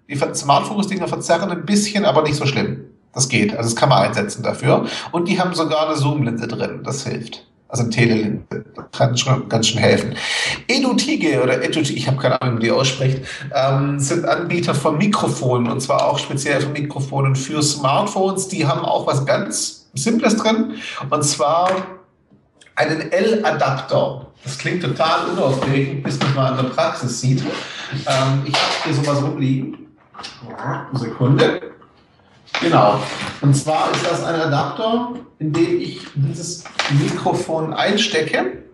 Die 0.09 0.17
Ver- 0.17 0.35
Smart 0.35 0.67
Focus 0.67 0.87
Dinger 0.89 1.07
verzerren 1.07 1.51
ein 1.51 1.65
bisschen, 1.67 2.05
aber 2.05 2.23
nicht 2.23 2.35
so 2.37 2.47
schlimm. 2.47 2.85
Das 3.15 3.29
geht. 3.29 3.57
Also 3.57 3.71
das 3.71 3.77
kann 3.77 3.89
man 3.89 4.05
einsetzen 4.05 4.43
dafür. 4.43 4.87
Und 5.13 5.29
die 5.29 5.41
haben 5.41 5.55
sogar 5.55 5.89
eine 5.89 5.97
Zoom-Linse 5.97 6.47
drin. 6.47 6.81
Das 6.85 7.07
hilft. 7.07 7.47
Also 7.69 7.85
ein 7.85 7.91
Telelinse. 7.91 8.65
Das 8.75 8.85
kann 8.97 9.17
schon 9.19 9.49
ganz 9.49 9.69
schön 9.69 9.79
helfen. 9.79 10.15
Edutige 10.69 11.43
oder 11.43 11.63
Edutige, 11.63 11.99
ich 11.99 12.07
habe 12.07 12.17
keine 12.17 12.41
Ahnung, 12.41 12.59
wie 12.59 12.65
die 12.65 12.71
ausspricht, 12.71 13.23
ähm, 13.55 14.01
sind 14.01 14.25
Anbieter 14.25 14.75
von 14.75 14.97
Mikrofonen 14.97 15.71
und 15.71 15.81
zwar 15.81 16.07
auch 16.07 16.19
speziell 16.19 16.63
von 16.63 16.73
Mikrofonen 16.73 17.37
für 17.37 17.63
Smartphones. 17.63 18.49
Die 18.49 18.67
haben 18.67 18.81
auch 18.81 19.07
was 19.07 19.27
ganz 19.27 19.87
Simples 19.95 20.37
drin 20.37 20.77
und 21.11 21.25
zwar 21.25 21.71
einen 22.75 23.13
L-Adapter. 23.13 24.29
Das 24.45 24.57
klingt 24.57 24.83
total 24.83 25.29
unaufregend, 25.31 26.05
bis 26.05 26.19
man 26.21 26.35
mal 26.35 26.51
in 26.51 26.65
der 26.65 26.73
Praxis 26.73 27.21
sieht. 27.21 27.41
Ähm, 27.41 28.43
ich 28.47 28.55
habe 28.55 28.73
hier 28.85 28.95
sowas 28.95 29.23
rumliegen. 29.23 29.89
Eine 30.57 30.99
Sekunde. 30.99 31.61
Genau. 32.61 33.01
Und 33.41 33.55
zwar 33.55 33.91
ist 33.93 34.05
das 34.05 34.25
ein 34.25 34.35
Adapter, 34.35 35.15
in 35.39 35.53
dem 35.53 35.81
ich 35.81 36.01
dieses 36.15 36.65
Mikrofon 37.01 37.73
einstecke. 37.73 38.65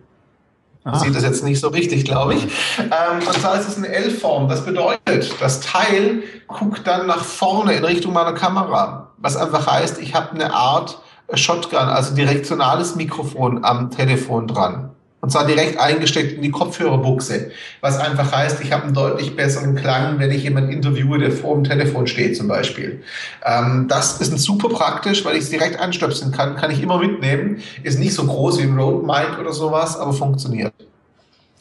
Ah. 0.83 0.99
Sieht 0.99 1.15
das 1.15 1.23
jetzt 1.23 1.43
nicht 1.43 1.59
so 1.59 1.69
richtig, 1.69 2.05
glaube 2.05 2.35
ich. 2.35 2.43
Ähm, 2.77 3.27
und 3.27 3.33
zwar 3.33 3.59
ist 3.59 3.67
es 3.67 3.77
eine 3.77 3.87
L-Form. 3.87 4.47
Das 4.47 4.63
bedeutet, 4.63 5.33
das 5.39 5.59
Teil 5.59 6.23
guckt 6.47 6.85
dann 6.85 7.07
nach 7.07 7.23
vorne 7.23 7.73
in 7.73 7.83
Richtung 7.83 8.13
meiner 8.13 8.33
Kamera. 8.33 9.11
Was 9.17 9.35
einfach 9.35 9.65
heißt, 9.65 9.99
ich 9.99 10.13
habe 10.13 10.31
eine 10.31 10.53
Art 10.53 10.99
Shotgun, 11.33 11.79
also 11.79 12.13
direktionales 12.13 12.95
Mikrofon 12.95 13.65
am 13.65 13.89
Telefon 13.89 14.47
dran. 14.47 14.94
Und 15.25 15.31
zwar 15.31 15.47
direkt 15.47 15.79
eingesteckt 15.79 16.33
in 16.33 16.43
die 16.43 16.51
Kopfhörerbuchse. 16.51 17.49
Was 17.81 17.97
einfach 17.97 18.31
heißt, 18.31 18.61
ich 18.61 18.71
habe 18.71 18.83
einen 18.83 18.93
deutlich 18.93 19.35
besseren 19.35 19.73
Klang, 19.73 20.19
wenn 20.19 20.29
ich 20.29 20.43
jemanden 20.43 20.71
interviewe, 20.71 21.17
der 21.17 21.31
vor 21.31 21.55
dem 21.55 21.63
Telefon 21.63 22.05
steht 22.05 22.37
zum 22.37 22.47
Beispiel. 22.47 23.01
Ähm, 23.43 23.87
das 23.87 24.21
ist 24.21 24.37
super 24.37 24.69
praktisch, 24.69 25.25
weil 25.25 25.35
ich 25.35 25.45
es 25.45 25.49
direkt 25.49 25.79
anstöpseln 25.79 26.31
kann, 26.31 26.55
kann 26.57 26.69
ich 26.69 26.79
immer 26.79 26.99
mitnehmen. 26.99 27.63
Ist 27.81 27.97
nicht 27.97 28.13
so 28.13 28.27
groß 28.27 28.59
wie 28.59 28.65
ein 28.65 28.77
Rode 28.77 29.03
Mic 29.03 29.39
oder 29.41 29.51
sowas, 29.51 29.97
aber 29.97 30.13
funktioniert. 30.13 30.73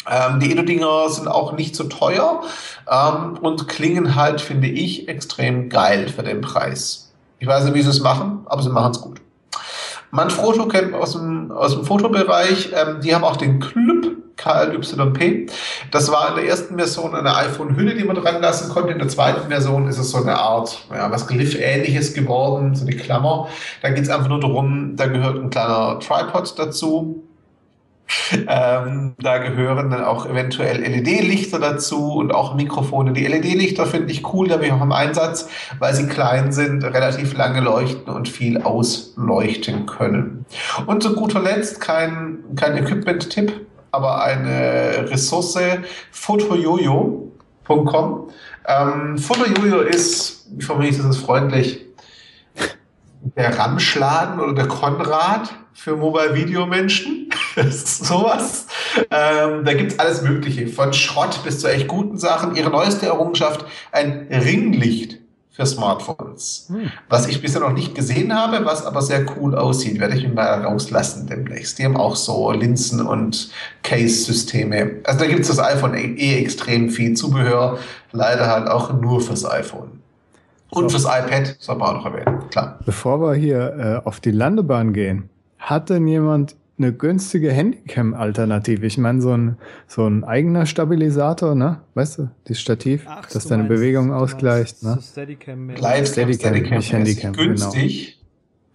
Ähm, 0.07 0.41
die 0.41 0.53
Edo-Dinger 0.53 1.09
sind 1.09 1.29
auch 1.29 1.55
nicht 1.55 1.75
so 1.75 1.85
teuer 1.85 2.43
ähm, 2.93 3.39
und 3.41 3.67
klingen 3.67 4.15
halt, 4.15 4.43
finde 4.43 4.69
ich, 4.69 5.09
extrem 5.09 5.71
geil 5.71 6.11
für 6.11 6.23
den 6.23 6.43
Preis. 6.43 7.15
Ich 7.39 7.47
weiß 7.47 7.65
nicht, 7.65 7.73
wie 7.73 7.81
sie 7.81 7.89
es 7.89 8.01
machen, 8.01 8.41
aber 8.45 8.63
sie 8.63 8.69
machen 8.69 8.93
es 8.93 9.01
gut. 9.01 9.24
Manfrotto 10.15 10.69
kennt 10.69 10.95
aus 10.95 11.13
dem, 11.13 11.51
aus 11.51 11.75
dem 11.75 11.85
Fotobereich. 11.85 12.71
Ähm, 12.73 13.01
die 13.01 13.15
haben 13.15 13.25
auch 13.25 13.37
den 13.37 13.59
Club 13.59 14.13
KLYP. 14.37 15.51
Das 15.91 16.11
war 16.11 16.29
in 16.31 16.37
der 16.37 16.47
ersten 16.47 16.77
Version 16.77 17.15
eine 17.15 17.35
iPhone-Hülle, 17.37 17.95
die 17.95 18.05
man 18.05 18.17
dran 18.17 18.41
lassen 18.41 18.73
konnte. 18.73 18.93
In 18.93 18.99
der 18.99 19.09
zweiten 19.09 19.49
Version 19.49 19.89
ist 19.89 19.99
es 19.99 20.11
so 20.11 20.19
eine 20.19 20.39
Art, 20.39 20.87
ja, 20.91 21.11
was 21.11 21.27
Glyph-ähnliches 21.27 22.15
geworden, 22.15 22.75
so 22.75 22.87
eine 22.87 22.97
Klammer. 22.97 23.49
Da 23.83 23.91
geht 23.91 24.05
es 24.05 24.11
einfach 24.11 24.29
nur 24.29 24.41
darum, 24.41 24.95
da 24.97 25.07
gehört 25.07 25.37
ein 25.37 25.51
kleiner 25.51 25.99
Tripod 25.99 26.59
dazu. 26.59 27.25
Ähm, 28.47 29.15
da 29.19 29.39
gehören 29.39 29.91
dann 29.91 30.05
auch 30.05 30.27
eventuell 30.27 30.77
LED-Lichter 30.79 31.59
dazu 31.59 32.13
und 32.15 32.33
auch 32.33 32.55
Mikrofone. 32.55 33.13
Die 33.13 33.27
LED-Lichter 33.27 33.87
finde 33.87 34.13
ich 34.13 34.33
cool, 34.33 34.47
da 34.49 34.59
bin 34.59 34.67
ich 34.67 34.73
auch 34.73 34.83
im 34.83 34.93
Einsatz, 34.93 35.49
weil 35.79 35.95
sie 35.95 36.07
klein 36.07 36.53
sind, 36.53 36.85
relativ 36.85 37.35
lange 37.35 37.61
leuchten 37.61 38.13
und 38.13 38.29
viel 38.29 38.61
ausleuchten 38.63 39.87
können. 39.87 40.45
Und 40.87 41.03
zu 41.03 41.15
guter 41.15 41.41
Letzt 41.41 41.81
kein, 41.81 42.39
kein 42.57 42.77
Equipment-Tipp, 42.77 43.67
aber 43.91 44.23
eine 44.23 45.11
Ressource, 45.11 45.59
fotojojo.com. 46.11 48.29
Ähm, 48.67 49.19
Fotojojo 49.19 49.81
ist, 49.81 50.47
wie 50.51 50.63
formuliere 50.63 50.93
ich 50.93 51.01
das 51.01 51.17
ist 51.17 51.25
freundlich, 51.25 51.81
der 53.37 53.59
Ramschladen 53.59 54.41
oder 54.41 54.53
der 54.53 54.69
Konrad 54.69 55.55
für 55.75 55.97
Mobile-Video-Menschen. 55.97 57.31
Das 57.57 57.67
ist 57.67 58.05
sowas. 58.07 58.67
Ähm, 59.13 59.65
da 59.65 59.75
gibt's 59.75 60.01
alles 60.01 60.23
Mögliche, 60.23 60.67
von 60.67 60.93
Schrott 60.93 61.39
bis 61.45 61.61
zu 61.61 61.69
echt 61.69 61.87
guten 61.87 62.19
Sachen. 62.19 62.57
Ihre 62.57 62.69
neueste 62.69 63.07
Errungenschaft, 63.07 63.65
ein 63.93 64.27
Ringlicht 64.29 65.21
für 65.55 65.65
Smartphones. 65.65 66.67
Hm. 66.69 66.91
Was 67.09 67.29
ich 67.29 67.41
bisher 67.41 67.61
noch 67.61 67.73
nicht 67.73 67.95
gesehen 67.95 68.35
habe, 68.35 68.65
was 68.65 68.85
aber 68.85 69.03
sehr 69.03 69.25
cool 69.37 69.55
aussieht, 69.55 70.01
werde 70.01 70.17
ich 70.17 70.27
mir 70.27 70.35
mal 70.35 70.65
rauslassen 70.65 71.29
demnächst. 71.29 71.79
Die 71.79 71.85
haben 71.85 71.97
auch 71.97 72.17
so 72.17 72.51
Linsen 72.51 73.01
und 73.01 73.51
Case-Systeme. 73.85 74.97
Also 75.05 75.21
da 75.21 75.27
gibt 75.27 75.43
es 75.43 75.49
das 75.49 75.61
iPhone 75.61 75.95
eh, 75.95 76.15
eh 76.17 76.43
extrem 76.43 76.91
viel 76.91 77.15
Zubehör, 77.15 77.79
leider 78.11 78.49
halt 78.49 78.67
auch 78.67 78.93
nur 79.01 79.21
fürs 79.21 79.49
iPhone. 79.49 80.01
Und 80.71 80.91
fürs 80.91 81.05
iPad, 81.05 81.55
soll 81.61 81.77
man 81.77 81.91
auch 81.91 82.05
noch 82.05 82.07
erwähnen, 82.07 82.51
klar. 82.51 82.81
Bevor 82.85 83.21
wir 83.21 83.35
hier 83.35 84.03
äh, 84.03 84.09
auf 84.09 84.19
die 84.19 84.33
Landebahn 84.33 84.93
gehen, 84.93 85.31
hat 85.65 85.91
denn 85.91 86.07
jemand 86.07 86.57
eine 86.79 86.93
günstige 86.93 87.53
Handycam-Alternative. 87.53 88.85
Ich 88.87 88.99
meine, 88.99 89.23
so 89.23 89.37
ein, 89.37 89.57
so 89.87 90.07
ein 90.07 90.25
eigener 90.25 90.67
Stabilisator, 90.67 91.55
ne? 91.55 91.81
Weißt 91.95 92.19
du, 92.19 92.31
das 92.45 92.59
Stativ, 92.61 93.05
Ach, 93.09 93.27
das 93.27 93.47
deine 93.47 93.63
meinst, 93.63 93.77
Bewegung 93.77 94.13
ausgleicht, 94.13 94.83
ne? 94.83 94.99
Steadicam, 95.01 95.71
Steadicam, 95.77 96.33
Steadicam, 96.33 96.77
nicht 96.79 96.93
Handycam, 96.93 97.33
günstig. 97.33 98.07
Genau. 98.07 98.25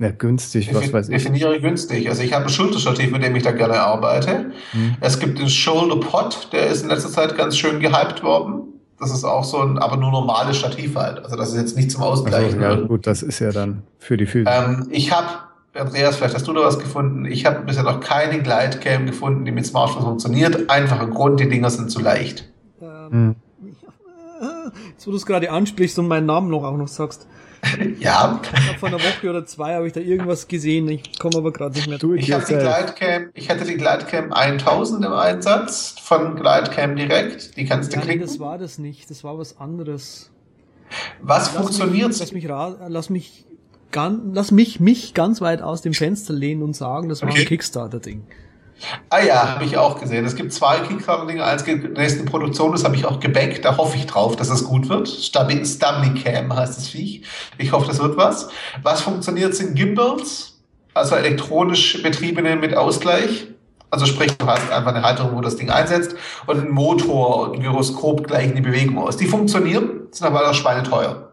Ja, 0.02 0.16
günstig, 0.18 0.74
was 0.74 0.94
weiß 0.94 1.10
ich. 1.10 1.24
Definiere 1.24 1.60
günstig. 1.60 2.08
Also 2.08 2.24
ich 2.24 2.32
habe 2.32 2.46
ein 2.46 2.50
Schulterstativ, 2.50 3.12
mit 3.12 3.22
dem 3.22 3.36
ich 3.36 3.44
da 3.44 3.52
gerne 3.52 3.82
arbeite. 3.82 4.52
Hm. 4.72 4.96
Es 5.02 5.20
gibt 5.20 5.40
den 5.40 5.50
Shoulder 5.50 6.00
Pod, 6.00 6.48
der 6.54 6.68
ist 6.68 6.84
in 6.84 6.90
letzter 6.90 7.10
Zeit 7.10 7.36
ganz 7.36 7.58
schön 7.58 7.82
gehypt 7.82 8.24
worden. 8.24 8.62
Das 8.98 9.12
ist 9.12 9.26
auch 9.26 9.44
so 9.44 9.60
ein, 9.60 9.78
aber 9.78 9.98
nur 9.98 10.12
normales 10.12 10.56
Stativ 10.56 10.96
halt. 10.96 11.20
Also 11.26 11.36
das 11.36 11.50
ist 11.50 11.58
jetzt 11.58 11.76
nicht 11.76 11.92
zum 11.92 12.04
Ausgleichen. 12.04 12.64
Also, 12.64 12.82
ja, 12.82 12.88
gut, 12.88 13.08
das 13.08 13.24
ist 13.24 13.40
ja 13.40 13.52
dann 13.52 13.84
für 13.98 14.16
die 14.16 14.26
Füße. 14.26 14.50
Ähm, 14.50 14.88
ich 14.90 15.12
habe 15.12 15.28
Andreas, 15.74 16.18
vielleicht 16.18 16.36
hast 16.36 16.48
du 16.48 16.54
da 16.54 16.62
was 16.62 16.80
gefunden. 16.80 17.26
Ich 17.26 17.46
habe 17.46 17.62
bisher 17.62 17.84
noch 17.84 18.00
keine 18.00 18.42
Glidecam 18.42 19.06
gefunden, 19.06 19.46
die 19.46 19.52
mit 19.52 19.66
Smartphone 19.66 20.04
funktioniert. 20.04 20.70
Einfacher 20.70 21.08
Grund, 21.08 21.40
die 21.40 21.48
Dinger 21.48 21.70
sind 21.70 21.92
zu 21.92 22.02
leicht. 22.02 22.50
Ähm, 22.82 23.12
hm. 23.12 23.36
Jetzt, 24.92 25.06
wo 25.06 25.12
du 25.12 25.18
es 25.18 25.26
gerade 25.26 25.52
ansprichst 25.52 26.00
und 26.00 26.08
meinen 26.08 26.26
Namen 26.26 26.50
noch 26.50 26.64
auch 26.64 26.78
noch 26.78 26.88
sagst. 26.88 27.28
ja. 28.00 28.40
Ich 28.42 28.50
glaube, 28.50 28.80
vor 28.80 28.90
einer 28.90 29.00
Woche 29.00 29.30
oder 29.30 29.46
zwei 29.46 29.76
habe 29.76 29.88
ich 29.88 29.94
da 29.94 30.00
irgendwas 30.00 30.48
gesehen. 30.48 30.88
Ich 30.88 31.20
komme 31.20 31.38
aber 31.38 31.52
gerade 31.52 31.76
nicht 31.76 31.88
mehr 31.88 31.98
durch. 31.98 32.22
Ich, 32.22 32.28
die 32.28 32.54
Glidecam, 32.54 33.30
ich 33.34 33.50
hatte 33.50 33.66
die 33.66 33.76
Glidecam 33.76 34.32
1000 34.32 35.06
im 35.06 35.14
Einsatz 35.14 35.96
von 36.02 36.36
Glidecam 36.36 36.96
direkt. 36.96 37.58
Die 37.58 37.66
kannst 37.66 37.92
du 37.92 37.98
ja, 37.98 38.02
klicken. 38.02 38.22
Das 38.22 38.40
war 38.40 38.58
das 38.58 38.78
nicht. 38.78 39.10
Das 39.10 39.24
war 39.24 39.38
was 39.38 39.60
anderes. 39.60 40.32
Was 41.22 41.54
lass 41.54 41.64
funktioniert? 41.64 42.08
Mich, 42.10 42.20
lass, 42.20 42.32
mich 42.32 42.48
lass 42.88 43.10
mich 43.10 43.46
ganz, 43.92 44.22
lass 44.34 44.52
mich, 44.52 44.80
mich 44.80 45.14
ganz 45.14 45.42
weit 45.42 45.62
aus 45.62 45.82
dem 45.82 45.94
Fenster 45.94 46.34
lehnen 46.34 46.62
und 46.62 46.76
sagen, 46.76 47.10
das 47.10 47.22
war 47.22 47.30
okay. 47.30 47.42
ein 47.42 47.46
Kickstarter-Ding. 47.46 48.24
Ah 49.10 49.20
ja, 49.22 49.56
habe 49.56 49.66
ich 49.66 49.78
auch 49.78 50.00
gesehen. 50.00 50.26
Es 50.26 50.36
gibt 50.36 50.54
zwei 50.54 50.80
Kickstarter-Dinge. 50.80 51.44
Eins 51.44 51.66
geht 51.66 51.84
in 51.84 51.96
der 51.96 52.04
nächsten 52.04 52.26
Produktion, 52.26 52.72
das 52.72 52.84
habe 52.84 52.96
ich 52.96 53.06
auch 53.06 53.20
gebackt. 53.20 53.66
Da 53.66 53.78
hoffe 53.78 53.98
ich 53.98 54.06
drauf, 54.06 54.36
dass 54.36 54.50
es 54.50 54.64
gut 54.64 54.90
wird. 54.90 55.10
Cam 55.34 56.56
heißt 56.56 56.78
das 56.78 56.88
Viech. 56.88 57.24
Ich 57.58 57.72
hoffe, 57.72 57.88
das 57.88 58.00
wird 58.00 58.18
was. 58.18 58.50
Was 58.84 59.02
funktioniert, 59.02 59.54
sind 59.56 59.76
Gimbals, 59.76 60.60
also 60.94 61.16
elektronisch 61.16 62.02
betriebene 62.02 62.56
mit 62.56 62.76
Ausgleich. 62.76 63.48
Also 63.92 64.06
sprich, 64.06 64.38
du 64.38 64.46
hast 64.46 64.72
einfach 64.72 64.94
eine 64.94 65.02
Halterung, 65.02 65.36
wo 65.36 65.42
das 65.42 65.56
Ding 65.56 65.72
einsetzt 65.72 66.16
und 66.46 66.60
ein 66.60 66.70
Motor 66.70 67.42
und 67.42 67.56
ein 67.56 67.62
Gyroskop 67.62 68.28
gleichen 68.28 68.56
die 68.56 68.62
Bewegung 68.62 69.00
aus. 69.00 69.18
Die 69.18 69.26
funktionieren, 69.26 70.08
sind 70.12 70.28
aber 70.28 70.48
auch 70.48 70.54
schweineteuer. 70.54 71.29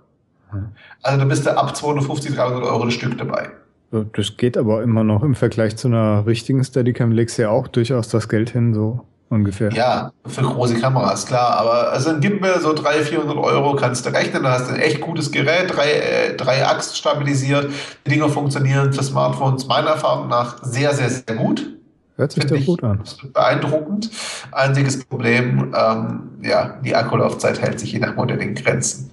Also 1.03 1.19
da 1.19 1.25
bist 1.25 1.47
du 1.47 1.57
ab 1.57 1.77
250, 1.77 2.35
300 2.35 2.63
Euro 2.65 2.83
ein 2.85 2.91
Stück 2.91 3.19
dabei. 3.19 3.51
Das 3.91 4.37
geht 4.37 4.57
aber 4.57 4.83
immer 4.83 5.05
noch 5.05 5.23
im 5.23 5.35
Vergleich 5.35 5.77
zu 5.77 5.89
einer 5.89 6.27
richtigen 6.27 6.63
Steadicam 6.65 7.13
legst 7.13 7.39
du 7.39 7.43
ja 7.43 7.51
auch 7.51 7.69
durchaus 7.69 8.09
das 8.09 8.29
Geld 8.29 8.51
hin, 8.51 8.75
so 8.75 9.05
ungefähr. 9.29 9.73
Ja, 9.73 10.13
für 10.27 10.43
große 10.43 10.81
Kameras, 10.81 11.27
klar. 11.27 11.59
Aber 11.59 11.93
also 11.93 12.11
dann 12.11 12.21
gib 12.21 12.41
mir 12.41 12.61
so 12.61 12.73
300, 12.73 13.07
400 13.07 13.37
Euro, 13.37 13.77
kannst 13.77 14.07
du 14.07 14.11
rechnen, 14.11 14.43
da 14.43 14.53
hast 14.53 14.69
du 14.69 14.75
ein 14.75 14.81
echt 14.81 15.01
gutes 15.01 15.31
Gerät, 15.31 15.75
drei, 15.75 15.91
äh, 15.91 16.37
drei 16.37 16.67
Achsen 16.67 16.95
stabilisiert. 16.97 17.71
Die 18.07 18.11
Dinger 18.11 18.29
funktionieren 18.29 18.93
für 18.93 19.03
Smartphones 19.03 19.67
meiner 19.67 19.91
Erfahrung 19.91 20.29
nach 20.29 20.63
sehr, 20.63 20.93
sehr, 20.93 21.11
sehr 21.11 21.37
gut. 21.37 21.73
Hört 22.17 22.33
sich 22.33 22.47
doch 22.47 22.65
gut 22.65 22.83
an. 22.83 23.03
Beeindruckend. 23.35 24.11
Einziges 24.51 25.05
Problem, 25.05 25.75
ähm, 25.77 26.31
ja, 26.43 26.79
die 26.83 26.95
Akkulaufzeit 26.95 27.61
hält 27.61 27.79
sich 27.79 27.93
je 27.93 27.99
nach 27.99 28.17
Modell 28.17 28.41
in 28.41 28.55
Grenzen. 28.55 29.11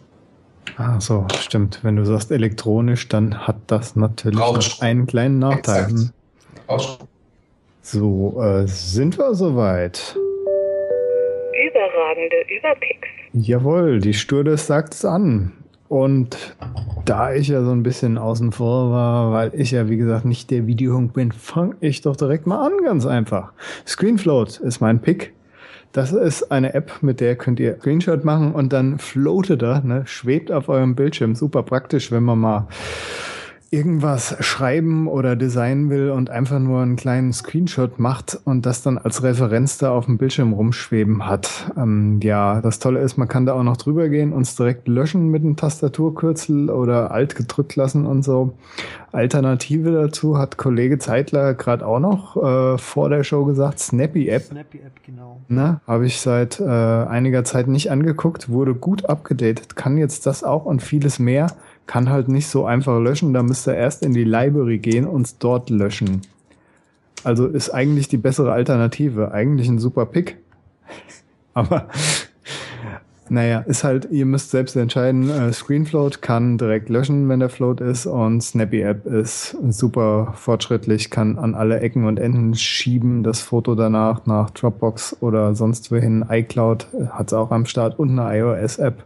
Ah, 0.77 0.99
so, 0.99 1.27
stimmt. 1.39 1.79
Wenn 1.83 1.95
du 1.95 2.05
sagst 2.05 2.31
elektronisch, 2.31 3.07
dann 3.09 3.47
hat 3.47 3.57
das 3.67 3.95
natürlich 3.95 4.39
noch 4.39 4.81
einen 4.81 5.05
kleinen 5.05 5.39
Nachteil. 5.39 5.87
Hm. 5.87 6.09
So, 7.81 8.41
äh, 8.41 8.65
sind 8.67 9.17
wir 9.17 9.35
soweit? 9.35 10.17
Überragende 11.67 12.37
Überpicks. 12.57 13.07
Jawohl, 13.33 13.99
die 13.99 14.13
Stewardess 14.13 14.67
sagt 14.67 14.93
es 14.93 15.05
an. 15.05 15.51
Und 15.89 16.55
da 17.05 17.33
ich 17.33 17.49
ja 17.49 17.63
so 17.63 17.71
ein 17.71 17.83
bisschen 17.83 18.17
außen 18.17 18.51
vor 18.51 18.89
war, 18.89 19.31
weil 19.31 19.51
ich 19.53 19.71
ja 19.71 19.89
wie 19.89 19.97
gesagt 19.97 20.25
nicht 20.25 20.49
der 20.49 20.65
Videohunk 20.65 21.13
bin, 21.13 21.31
fange 21.31 21.75
ich 21.81 22.01
doch 22.01 22.15
direkt 22.15 22.47
mal 22.47 22.65
an, 22.65 22.73
ganz 22.83 23.05
einfach. 23.05 23.53
Screenfloat 23.85 24.59
ist 24.59 24.79
mein 24.79 25.01
Pick. 25.01 25.33
Das 25.93 26.11
ist 26.11 26.51
eine 26.51 26.73
App, 26.73 27.03
mit 27.03 27.21
der 27.21 27.35
könnt 27.35 27.59
ihr 27.59 27.75
Screenshot 27.75 28.25
machen 28.25 28.53
und 28.53 28.73
dann 28.73 28.97
floatet 28.97 29.61
er, 29.61 29.81
ne, 29.83 30.01
schwebt 30.07 30.51
auf 30.51 30.67
eurem 30.67 30.95
Bildschirm. 30.95 31.35
Super 31.35 31.61
praktisch, 31.61 32.11
wenn 32.11 32.23
man 32.23 32.39
mal 32.39 32.67
irgendwas 33.73 34.35
schreiben 34.39 35.07
oder 35.07 35.35
designen 35.35 35.89
will 35.89 36.11
und 36.11 36.29
einfach 36.29 36.59
nur 36.59 36.83
einen 36.83 36.95
kleinen 36.95 37.33
Screenshot 37.33 37.97
macht 37.97 38.39
und 38.45 38.67
das 38.67 38.83
dann 38.83 38.99
als 38.99 39.23
Referenz 39.23 39.79
da 39.79 39.91
auf 39.91 40.05
dem 40.05 40.19
Bildschirm 40.19 40.53
rumschweben 40.53 41.25
hat. 41.25 41.71
Ähm, 41.75 42.19
ja, 42.21 42.61
das 42.61 42.77
Tolle 42.77 42.99
ist, 42.99 43.17
man 43.17 43.27
kann 43.27 43.47
da 43.47 43.53
auch 43.53 43.63
noch 43.63 43.77
drüber 43.77 44.09
gehen 44.09 44.31
und 44.31 44.43
es 44.43 44.55
direkt 44.55 44.87
löschen 44.87 45.29
mit 45.29 45.41
einem 45.41 45.55
Tastaturkürzel 45.55 46.69
oder 46.69 47.09
alt 47.09 47.33
gedrückt 47.35 47.75
lassen 47.75 48.05
und 48.05 48.21
so. 48.21 48.53
Alternative 49.11 49.91
dazu 49.91 50.37
hat 50.37 50.57
Kollege 50.57 50.99
Zeitler 50.99 51.55
gerade 51.55 51.85
auch 51.85 51.99
noch 51.99 52.37
äh, 52.37 52.77
vor 52.77 53.09
der 53.09 53.23
Show 53.23 53.45
gesagt, 53.45 53.79
Snappy 53.79 54.29
App. 54.29 54.43
Snappy 54.43 54.79
App, 54.79 55.03
genau. 55.03 55.41
Na, 55.47 55.81
habe 55.87 56.05
ich 56.05 56.19
seit 56.19 56.59
äh, 56.59 56.63
einiger 56.65 57.43
Zeit 57.43 57.67
nicht 57.67 57.89
angeguckt, 57.89 58.49
wurde 58.49 58.75
gut 58.75 59.05
abgedatet, 59.05 59.75
kann 59.75 59.97
jetzt 59.97 60.27
das 60.27 60.43
auch 60.43 60.65
und 60.65 60.83
vieles 60.83 61.17
mehr 61.17 61.47
kann 61.85 62.09
halt 62.09 62.27
nicht 62.27 62.47
so 62.47 62.65
einfach 62.65 62.99
löschen. 62.99 63.33
Da 63.33 63.43
müsst 63.43 63.67
ihr 63.67 63.75
erst 63.75 64.03
in 64.03 64.13
die 64.13 64.23
Library 64.23 64.79
gehen 64.79 65.05
und 65.05 65.43
dort 65.43 65.69
löschen. 65.69 66.21
Also 67.23 67.47
ist 67.47 67.69
eigentlich 67.69 68.07
die 68.07 68.17
bessere 68.17 68.51
Alternative. 68.51 69.31
Eigentlich 69.31 69.67
ein 69.67 69.79
super 69.79 70.05
Pick. 70.05 70.37
Aber 71.53 71.87
naja, 73.29 73.59
ist 73.59 73.83
halt, 73.83 74.09
ihr 74.11 74.25
müsst 74.25 74.51
selbst 74.51 74.75
entscheiden. 74.75 75.29
Äh, 75.29 75.53
Screenfloat 75.53 76.21
kann 76.21 76.57
direkt 76.57 76.89
löschen, 76.89 77.29
wenn 77.29 77.39
der 77.39 77.49
Float 77.49 77.79
ist. 77.79 78.05
Und 78.05 78.41
Snappy 78.41 78.81
App 78.81 79.05
ist 79.05 79.57
super 79.69 80.33
fortschrittlich, 80.35 81.09
kann 81.09 81.39
an 81.39 81.55
alle 81.55 81.79
Ecken 81.79 82.05
und 82.05 82.19
Enden 82.19 82.53
schieben. 82.53 83.23
Das 83.23 83.41
Foto 83.41 83.75
danach 83.75 84.25
nach 84.25 84.49
Dropbox 84.49 85.17
oder 85.21 85.55
sonst 85.55 85.91
wohin. 85.91 86.25
iCloud 86.29 86.87
hat 87.11 87.27
es 87.27 87.33
auch 87.33 87.51
am 87.51 87.65
Start 87.65 87.97
und 87.97 88.19
eine 88.19 88.37
iOS-App. 88.37 89.03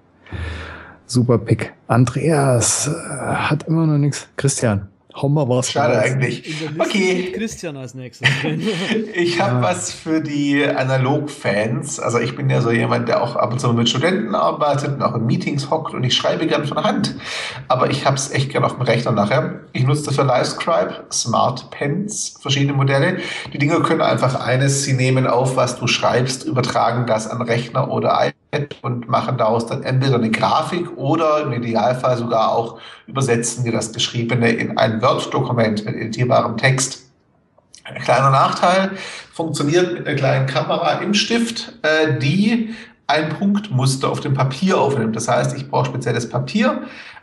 Super 1.07 1.37
Pick. 1.37 1.73
Andreas 1.87 2.87
äh, 2.87 2.91
hat 2.91 3.63
immer 3.63 3.87
noch 3.87 3.97
nichts. 3.97 4.27
Christian, 4.35 4.89
hau 5.15 5.29
mal 5.29 5.47
was. 5.47 5.71
Schade 5.71 5.95
raus. 5.95 6.03
eigentlich. 6.03 6.69
Okay. 6.77 7.31
Christian 7.33 7.77
als 7.77 7.93
nächstes. 7.93 8.27
ich 9.13 9.41
habe 9.41 9.55
ja. 9.55 9.61
was 9.61 9.93
für 9.93 10.19
die 10.19 10.65
Analog-Fans. 10.65 12.01
Also 12.01 12.19
ich 12.19 12.35
bin 12.35 12.49
ja 12.49 12.59
so 12.59 12.71
jemand, 12.71 13.07
der 13.07 13.23
auch 13.23 13.37
ab 13.37 13.53
und 13.53 13.59
zu 13.59 13.71
mit 13.71 13.87
Studenten 13.87 14.35
arbeitet 14.35 14.95
und 14.95 15.01
auch 15.01 15.15
in 15.15 15.25
Meetings 15.25 15.69
hockt 15.69 15.93
und 15.93 16.03
ich 16.03 16.13
schreibe 16.13 16.45
gern 16.45 16.65
von 16.65 16.83
Hand. 16.83 17.15
Aber 17.69 17.89
ich 17.89 18.05
habe 18.05 18.17
es 18.17 18.31
echt 18.31 18.51
gern 18.51 18.65
auf 18.65 18.73
dem 18.73 18.81
Rechner 18.81 19.11
nachher. 19.11 19.61
Ich 19.71 19.85
nutze 19.85 20.03
das 20.03 20.15
für 20.15 20.23
Livescribe, 20.23 21.05
Smart 21.09 21.71
Pens, 21.71 22.35
verschiedene 22.41 22.73
Modelle. 22.73 23.19
Die 23.53 23.57
Dinge 23.57 23.79
können 23.79 24.01
einfach 24.01 24.39
eines, 24.45 24.83
sie 24.83 24.93
nehmen 24.93 25.25
auf, 25.25 25.55
was 25.55 25.79
du 25.79 25.87
schreibst, 25.87 26.43
übertragen 26.43 27.05
das 27.07 27.27
an 27.27 27.41
Rechner 27.41 27.89
oder 27.89 28.09
iPad 28.09 28.46
und 28.81 29.09
machen 29.09 29.37
daraus 29.37 29.65
dann 29.65 29.83
entweder 29.83 30.15
eine 30.15 30.31
Grafik 30.31 30.97
oder 30.97 31.41
im 31.41 31.53
Idealfall 31.53 32.17
sogar 32.17 32.51
auch 32.51 32.79
übersetzen 33.05 33.63
die 33.63 33.71
das 33.71 33.91
Geschriebene 33.91 34.51
in 34.51 34.77
ein 34.77 35.01
Word-Dokument 35.01 35.85
mit 35.85 35.95
editierbarem 35.95 36.57
Text. 36.57 37.03
Ein 37.83 38.01
kleiner 38.01 38.29
Nachteil, 38.29 38.91
funktioniert 39.33 39.93
mit 39.93 40.07
einer 40.07 40.17
kleinen 40.17 40.47
Kamera 40.47 40.99
im 40.99 41.13
Stift, 41.13 41.73
äh, 41.83 42.19
die 42.19 42.73
ein 43.05 43.29
Punktmuster 43.29 44.09
auf 44.09 44.19
dem 44.19 44.33
Papier 44.33 44.77
aufnimmt. 44.77 45.15
Das 45.15 45.29
heißt, 45.29 45.55
ich 45.55 45.69
brauche 45.69 45.85
spezielles 45.85 46.27
Papier. 46.27 46.81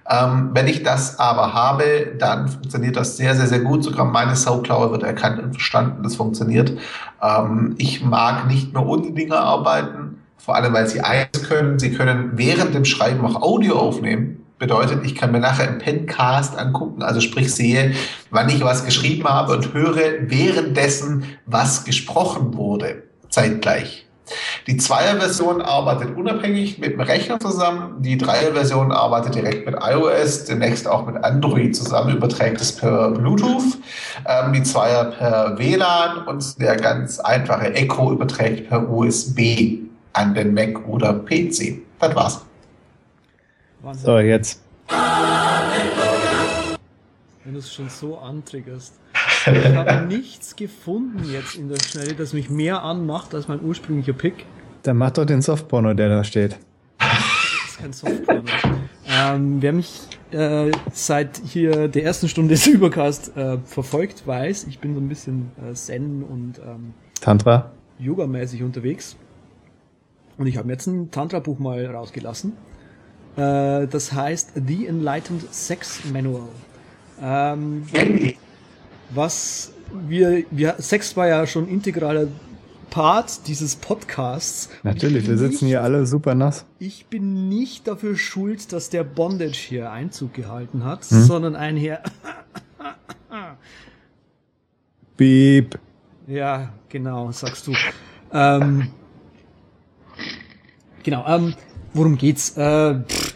Ähm, 0.08 0.50
wenn 0.52 0.66
ich 0.66 0.82
das 0.82 1.18
aber 1.18 1.52
habe, 1.52 2.14
dann 2.18 2.48
funktioniert 2.48 2.96
das 2.96 3.16
sehr, 3.16 3.34
sehr, 3.34 3.46
sehr 3.46 3.60
gut. 3.60 3.84
Sogar 3.84 4.06
meine 4.06 4.36
Sauklaue 4.36 4.90
wird 4.90 5.02
erkannt 5.02 5.42
und 5.42 5.52
verstanden. 5.52 6.02
Das 6.02 6.16
funktioniert. 6.16 6.72
Ähm, 7.22 7.74
ich 7.78 8.02
mag 8.02 8.46
nicht 8.46 8.72
nur 8.72 8.86
ohne 8.86 9.12
Dinge 9.12 9.38
arbeiten 9.38 10.23
vor 10.44 10.56
allem, 10.56 10.74
weil 10.74 10.86
sie 10.86 11.00
eins 11.00 11.42
können, 11.48 11.78
sie 11.78 11.92
können 11.92 12.32
während 12.34 12.74
dem 12.74 12.84
Schreiben 12.84 13.24
auch 13.24 13.40
Audio 13.40 13.78
aufnehmen. 13.78 14.44
Bedeutet, 14.58 15.04
ich 15.04 15.14
kann 15.14 15.32
mir 15.32 15.40
nachher 15.40 15.66
im 15.66 15.78
Pencast 15.78 16.58
angucken, 16.58 17.02
also 17.02 17.20
sprich 17.20 17.52
sehe, 17.54 17.94
wann 18.30 18.50
ich 18.50 18.62
was 18.62 18.84
geschrieben 18.84 19.24
habe 19.24 19.54
und 19.54 19.72
höre 19.72 20.28
währenddessen, 20.28 21.24
was 21.46 21.84
gesprochen 21.84 22.54
wurde, 22.54 23.04
zeitgleich. 23.30 24.06
Die 24.66 24.76
Zweier-Version 24.76 25.62
arbeitet 25.62 26.16
unabhängig 26.16 26.78
mit 26.78 26.92
dem 26.92 27.00
Rechner 27.00 27.40
zusammen. 27.40 28.02
Die 28.02 28.16
Dreier-Version 28.16 28.92
arbeitet 28.92 29.34
direkt 29.34 29.66
mit 29.66 29.76
iOS, 29.80 30.44
demnächst 30.44 30.86
auch 30.86 31.06
mit 31.06 31.22
Android 31.24 31.74
zusammen, 31.74 32.16
überträgt 32.16 32.60
es 32.60 32.76
per 32.76 33.10
Bluetooth. 33.10 33.78
Ähm, 34.26 34.52
die 34.52 34.62
Zweier 34.62 35.04
per 35.06 35.58
WLAN 35.58 36.26
und 36.26 36.60
der 36.60 36.76
ganz 36.76 37.18
einfache 37.18 37.74
Echo 37.74 38.12
überträgt 38.12 38.68
per 38.68 38.90
USB 38.90 39.84
an 40.14 40.34
den 40.34 40.54
Mac 40.54 40.88
oder 40.88 41.12
PC. 41.12 41.82
Das 41.98 42.14
war's. 42.14 42.44
Wahnsinn. 43.82 44.06
So, 44.06 44.18
jetzt. 44.18 44.62
Wenn 47.44 47.52
du 47.52 47.58
es 47.58 47.72
schon 47.72 47.88
so 47.88 48.18
antriggerst. 48.18 48.94
Ich 49.46 49.76
habe 49.76 50.06
nichts 50.06 50.56
gefunden 50.56 51.30
jetzt 51.30 51.56
in 51.56 51.68
der 51.68 51.76
Schnelle, 51.78 52.14
das 52.14 52.32
mich 52.32 52.48
mehr 52.48 52.82
anmacht 52.82 53.34
als 53.34 53.46
mein 53.46 53.62
ursprünglicher 53.62 54.14
Pick. 54.14 54.46
Dann 54.82 54.96
mach 54.96 55.10
doch 55.10 55.26
den 55.26 55.42
Softporno, 55.42 55.92
der 55.92 56.08
da 56.08 56.24
steht. 56.24 56.56
Das 56.98 57.08
ist 57.68 57.78
kein 57.78 57.92
Softporno. 57.92 58.42
ähm, 59.06 59.60
wer 59.60 59.74
mich 59.74 60.00
äh, 60.30 60.70
seit 60.94 61.42
hier 61.44 61.88
der 61.88 62.04
ersten 62.04 62.28
Stunde 62.28 62.54
des 62.54 62.66
Übercast 62.66 63.36
äh, 63.36 63.58
verfolgt, 63.66 64.26
weiß, 64.26 64.64
ich 64.64 64.78
bin 64.78 64.94
so 64.94 65.00
ein 65.00 65.08
bisschen 65.08 65.50
äh, 65.62 65.74
Zen 65.74 66.22
und 66.22 66.58
ähm, 66.60 66.94
Tantra 67.20 67.70
Yoga-mäßig 67.98 68.62
unterwegs. 68.62 69.16
Und 70.36 70.46
ich 70.46 70.56
habe 70.56 70.70
jetzt 70.70 70.86
ein 70.86 71.10
Tantra-Buch 71.10 71.58
mal 71.58 71.86
rausgelassen. 71.86 72.52
Äh, 73.36 73.86
das 73.86 74.12
heißt 74.12 74.52
The 74.66 74.86
Enlightened 74.86 75.52
Sex 75.52 76.00
Manual. 76.12 76.48
Ähm, 77.20 77.84
was 79.10 79.72
wir, 80.08 80.44
wir, 80.50 80.76
Sex 80.78 81.16
war 81.16 81.28
ja 81.28 81.46
schon 81.46 81.68
integraler 81.68 82.26
Part 82.90 83.48
dieses 83.48 83.76
Podcasts. 83.76 84.70
Natürlich, 84.82 85.26
wir 85.26 85.36
sitzen 85.36 85.64
nicht, 85.64 85.72
hier 85.72 85.82
alle 85.82 86.06
super 86.06 86.34
nass. 86.34 86.64
Ich 86.78 87.06
bin 87.06 87.48
nicht 87.48 87.88
dafür 87.88 88.16
schuld, 88.16 88.72
dass 88.72 88.90
der 88.90 89.02
Bondage 89.02 89.56
hier 89.68 89.90
Einzug 89.90 90.34
gehalten 90.34 90.84
hat, 90.84 91.04
hm? 91.04 91.22
sondern 91.22 91.56
ein 91.56 91.76
Herr. 91.76 92.02
Beep. 95.16 95.78
Ja, 96.26 96.72
genau, 96.88 97.30
sagst 97.32 97.66
du. 97.66 97.72
Ähm, 98.32 98.90
genau, 101.04 101.24
ähm, 101.28 101.54
worum 101.92 102.18
geht's? 102.18 102.56
Äh, 102.56 103.00
pff, 103.00 103.34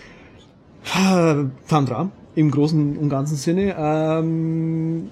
Tantra 1.68 2.10
im 2.34 2.50
großen 2.50 2.96
und 2.96 3.08
ganzen 3.08 3.36
Sinne. 3.36 3.74
Ähm, 3.78 5.10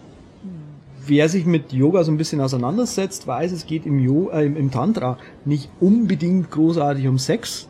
wer 1.06 1.28
sich 1.28 1.46
mit 1.46 1.72
Yoga 1.72 2.04
so 2.04 2.10
ein 2.10 2.16
bisschen 2.16 2.40
auseinandersetzt, 2.40 3.26
weiß, 3.26 3.52
es 3.52 3.66
geht 3.66 3.86
im, 3.86 3.98
Yo 3.98 4.30
äh, 4.30 4.46
im, 4.46 4.56
im 4.56 4.70
Tantra 4.70 5.18
nicht 5.44 5.70
unbedingt 5.80 6.50
großartig 6.50 7.06
um 7.06 7.18
Sex, 7.18 7.68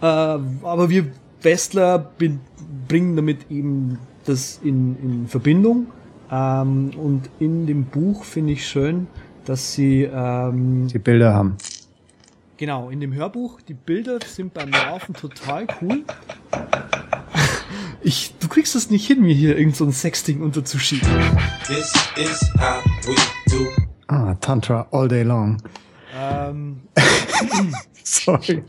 äh, 0.00 0.04
aber 0.04 0.90
wir 0.90 1.06
Westler 1.42 2.10
bringen 2.88 3.16
damit 3.16 3.50
eben 3.50 3.98
das 4.26 4.60
in, 4.62 4.96
in 5.02 5.26
Verbindung. 5.26 5.86
Ähm, 6.30 6.90
und 6.96 7.30
in 7.38 7.66
dem 7.66 7.84
Buch 7.84 8.24
finde 8.24 8.52
ich 8.52 8.66
schön, 8.66 9.06
dass 9.44 9.72
sie 9.72 10.02
ähm, 10.02 10.86
die 10.88 10.98
Bilder 10.98 11.34
haben. 11.34 11.56
Genau, 12.60 12.90
in 12.90 13.00
dem 13.00 13.14
Hörbuch, 13.14 13.62
die 13.62 13.72
Bilder 13.72 14.18
sind 14.22 14.52
beim 14.52 14.68
Laufen 14.68 15.14
total 15.14 15.66
cool. 15.80 16.04
Ich, 18.02 18.34
du 18.38 18.48
kriegst 18.48 18.74
es 18.74 18.88
nicht 18.88 19.06
hin, 19.06 19.20
mir 19.20 19.34
hier 19.34 19.58
irgend 19.58 19.76
so 19.76 19.84
ein 19.84 19.92
Sexting 19.92 20.40
unterzuschieben. 20.40 21.06
This 21.66 21.92
is 22.16 22.40
how 22.58 22.82
we 23.06 23.14
do. 23.50 23.66
Ah, 24.08 24.34
Tantra 24.40 24.86
all 24.90 25.06
day 25.06 25.22
long. 25.22 25.58
Ähm. 26.18 26.80
Sorry. 28.02 28.62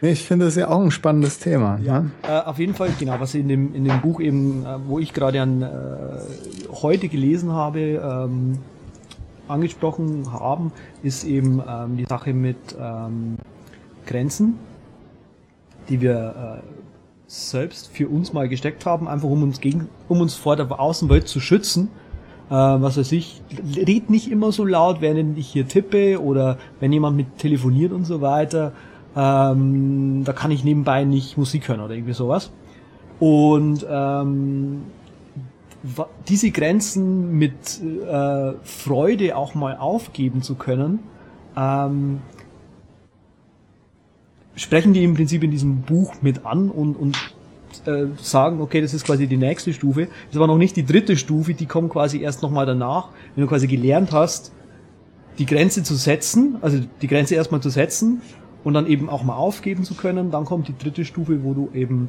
Ich 0.00 0.24
finde 0.24 0.46
das 0.46 0.56
ja 0.56 0.68
auch 0.68 0.80
ein 0.80 0.90
spannendes 0.90 1.38
Thema. 1.38 1.78
Ja, 1.78 2.00
ne? 2.00 2.10
äh, 2.24 2.40
auf 2.40 2.58
jeden 2.58 2.74
Fall, 2.74 2.90
genau, 2.98 3.20
was 3.20 3.34
in 3.34 3.48
dem, 3.48 3.72
in 3.72 3.84
dem 3.84 4.00
Buch 4.00 4.20
eben, 4.20 4.66
äh, 4.66 4.78
wo 4.84 4.98
ich 4.98 5.12
gerade 5.12 5.40
an 5.40 5.62
äh, 5.62 5.68
heute 6.72 7.08
gelesen 7.08 7.52
habe, 7.52 7.80
ähm, 7.80 8.58
angesprochen 9.48 10.32
haben, 10.32 10.72
ist 11.02 11.24
eben 11.24 11.62
ähm, 11.66 11.96
die 11.96 12.04
Sache 12.04 12.32
mit 12.32 12.56
ähm, 12.80 13.36
Grenzen 14.06 14.58
die 15.88 16.00
wir 16.00 16.60
äh, 16.62 16.66
selbst 17.26 17.88
für 17.88 18.08
uns 18.08 18.32
mal 18.32 18.48
gesteckt 18.48 18.86
haben, 18.86 19.08
einfach 19.08 19.28
um 19.28 19.42
uns 19.42 19.60
gegen, 19.60 19.88
um 20.08 20.20
uns 20.20 20.34
vor 20.34 20.56
der 20.56 20.80
Außenwelt 20.80 21.28
zu 21.28 21.40
schützen. 21.40 21.88
Äh, 22.50 22.54
was 22.54 22.96
weiß 22.96 23.12
ich, 23.12 23.42
red 23.76 24.10
nicht 24.10 24.30
immer 24.30 24.52
so 24.52 24.64
laut, 24.64 25.00
während 25.00 25.38
ich 25.38 25.48
hier 25.48 25.68
tippe 25.68 26.22
oder 26.22 26.58
wenn 26.80 26.92
jemand 26.92 27.16
mit 27.16 27.38
telefoniert 27.38 27.92
und 27.92 28.04
so 28.04 28.20
weiter. 28.20 28.72
Ähm, 29.16 30.22
da 30.24 30.32
kann 30.32 30.50
ich 30.50 30.64
nebenbei 30.64 31.04
nicht 31.04 31.36
Musik 31.36 31.68
hören 31.68 31.80
oder 31.80 31.94
irgendwie 31.94 32.12
sowas. 32.12 32.50
Und 33.18 33.84
ähm, 33.90 34.82
diese 36.28 36.50
Grenzen 36.50 37.38
mit 37.38 37.80
äh, 37.80 38.52
Freude 38.62 39.36
auch 39.36 39.54
mal 39.54 39.76
aufgeben 39.76 40.42
zu 40.42 40.56
können, 40.56 41.00
ähm, 41.56 42.20
sprechen 44.56 44.92
die 44.92 45.04
im 45.04 45.14
Prinzip 45.14 45.42
in 45.44 45.50
diesem 45.50 45.82
Buch 45.82 46.14
mit 46.20 46.44
an 46.44 46.70
und, 46.70 46.94
und 46.94 47.16
äh, 47.86 48.06
sagen, 48.20 48.60
okay, 48.60 48.80
das 48.80 48.92
ist 48.92 49.04
quasi 49.04 49.26
die 49.26 49.36
nächste 49.36 49.72
Stufe. 49.72 50.06
Das 50.06 50.30
ist 50.30 50.36
aber 50.36 50.46
noch 50.46 50.58
nicht 50.58 50.76
die 50.76 50.84
dritte 50.84 51.16
Stufe, 51.16 51.54
die 51.54 51.66
kommt 51.66 51.90
quasi 51.90 52.20
erst 52.20 52.42
nochmal 52.42 52.66
danach, 52.66 53.10
wenn 53.34 53.42
du 53.42 53.48
quasi 53.48 53.66
gelernt 53.66 54.12
hast, 54.12 54.52
die 55.38 55.46
Grenze 55.46 55.84
zu 55.84 55.94
setzen, 55.94 56.56
also 56.60 56.80
die 57.00 57.06
Grenze 57.06 57.36
erstmal 57.36 57.60
zu 57.60 57.70
setzen 57.70 58.20
und 58.64 58.74
dann 58.74 58.86
eben 58.86 59.08
auch 59.08 59.22
mal 59.22 59.36
aufgeben 59.36 59.84
zu 59.84 59.94
können, 59.94 60.32
dann 60.32 60.44
kommt 60.44 60.66
die 60.66 60.76
dritte 60.76 61.04
Stufe, 61.04 61.44
wo 61.44 61.54
du 61.54 61.70
eben 61.72 62.08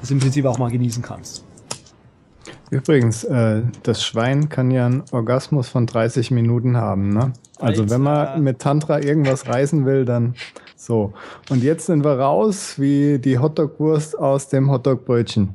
das 0.00 0.10
im 0.10 0.18
Prinzip 0.18 0.44
auch 0.46 0.58
mal 0.58 0.70
genießen 0.70 1.02
kannst. 1.02 1.44
Übrigens, 2.70 3.24
äh, 3.24 3.62
das 3.82 4.04
Schwein 4.04 4.48
kann 4.48 4.70
ja 4.70 4.86
einen 4.86 5.02
Orgasmus 5.10 5.68
von 5.68 5.86
30 5.86 6.30
Minuten 6.30 6.76
haben, 6.76 7.08
ne? 7.08 7.32
Also 7.58 7.90
wenn 7.90 8.00
man 8.00 8.42
mit 8.42 8.60
Tantra 8.60 9.00
irgendwas 9.00 9.48
reißen 9.48 9.84
will, 9.84 10.04
dann 10.04 10.34
so, 10.76 11.12
und 11.50 11.62
jetzt 11.62 11.86
sind 11.86 12.04
wir 12.04 12.18
raus 12.18 12.74
wie 12.78 13.18
die 13.18 13.38
Hotdog-Wurst 13.38 14.18
aus 14.18 14.48
dem 14.48 14.70
Hotdog-Brötchen. 14.70 15.54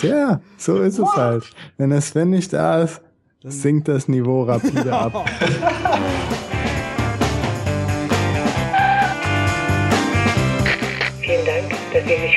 Tja, 0.00 0.40
so 0.56 0.78
ist 0.78 0.98
es 0.98 1.16
halt. 1.16 1.44
Wenn 1.76 1.90
der 1.90 2.00
Sven 2.00 2.30
nicht 2.30 2.52
da 2.52 2.82
ist, 2.82 3.02
sinkt 3.42 3.88
das 3.88 4.08
Niveau 4.08 4.44
rapide 4.44 4.92
ab. 4.92 5.28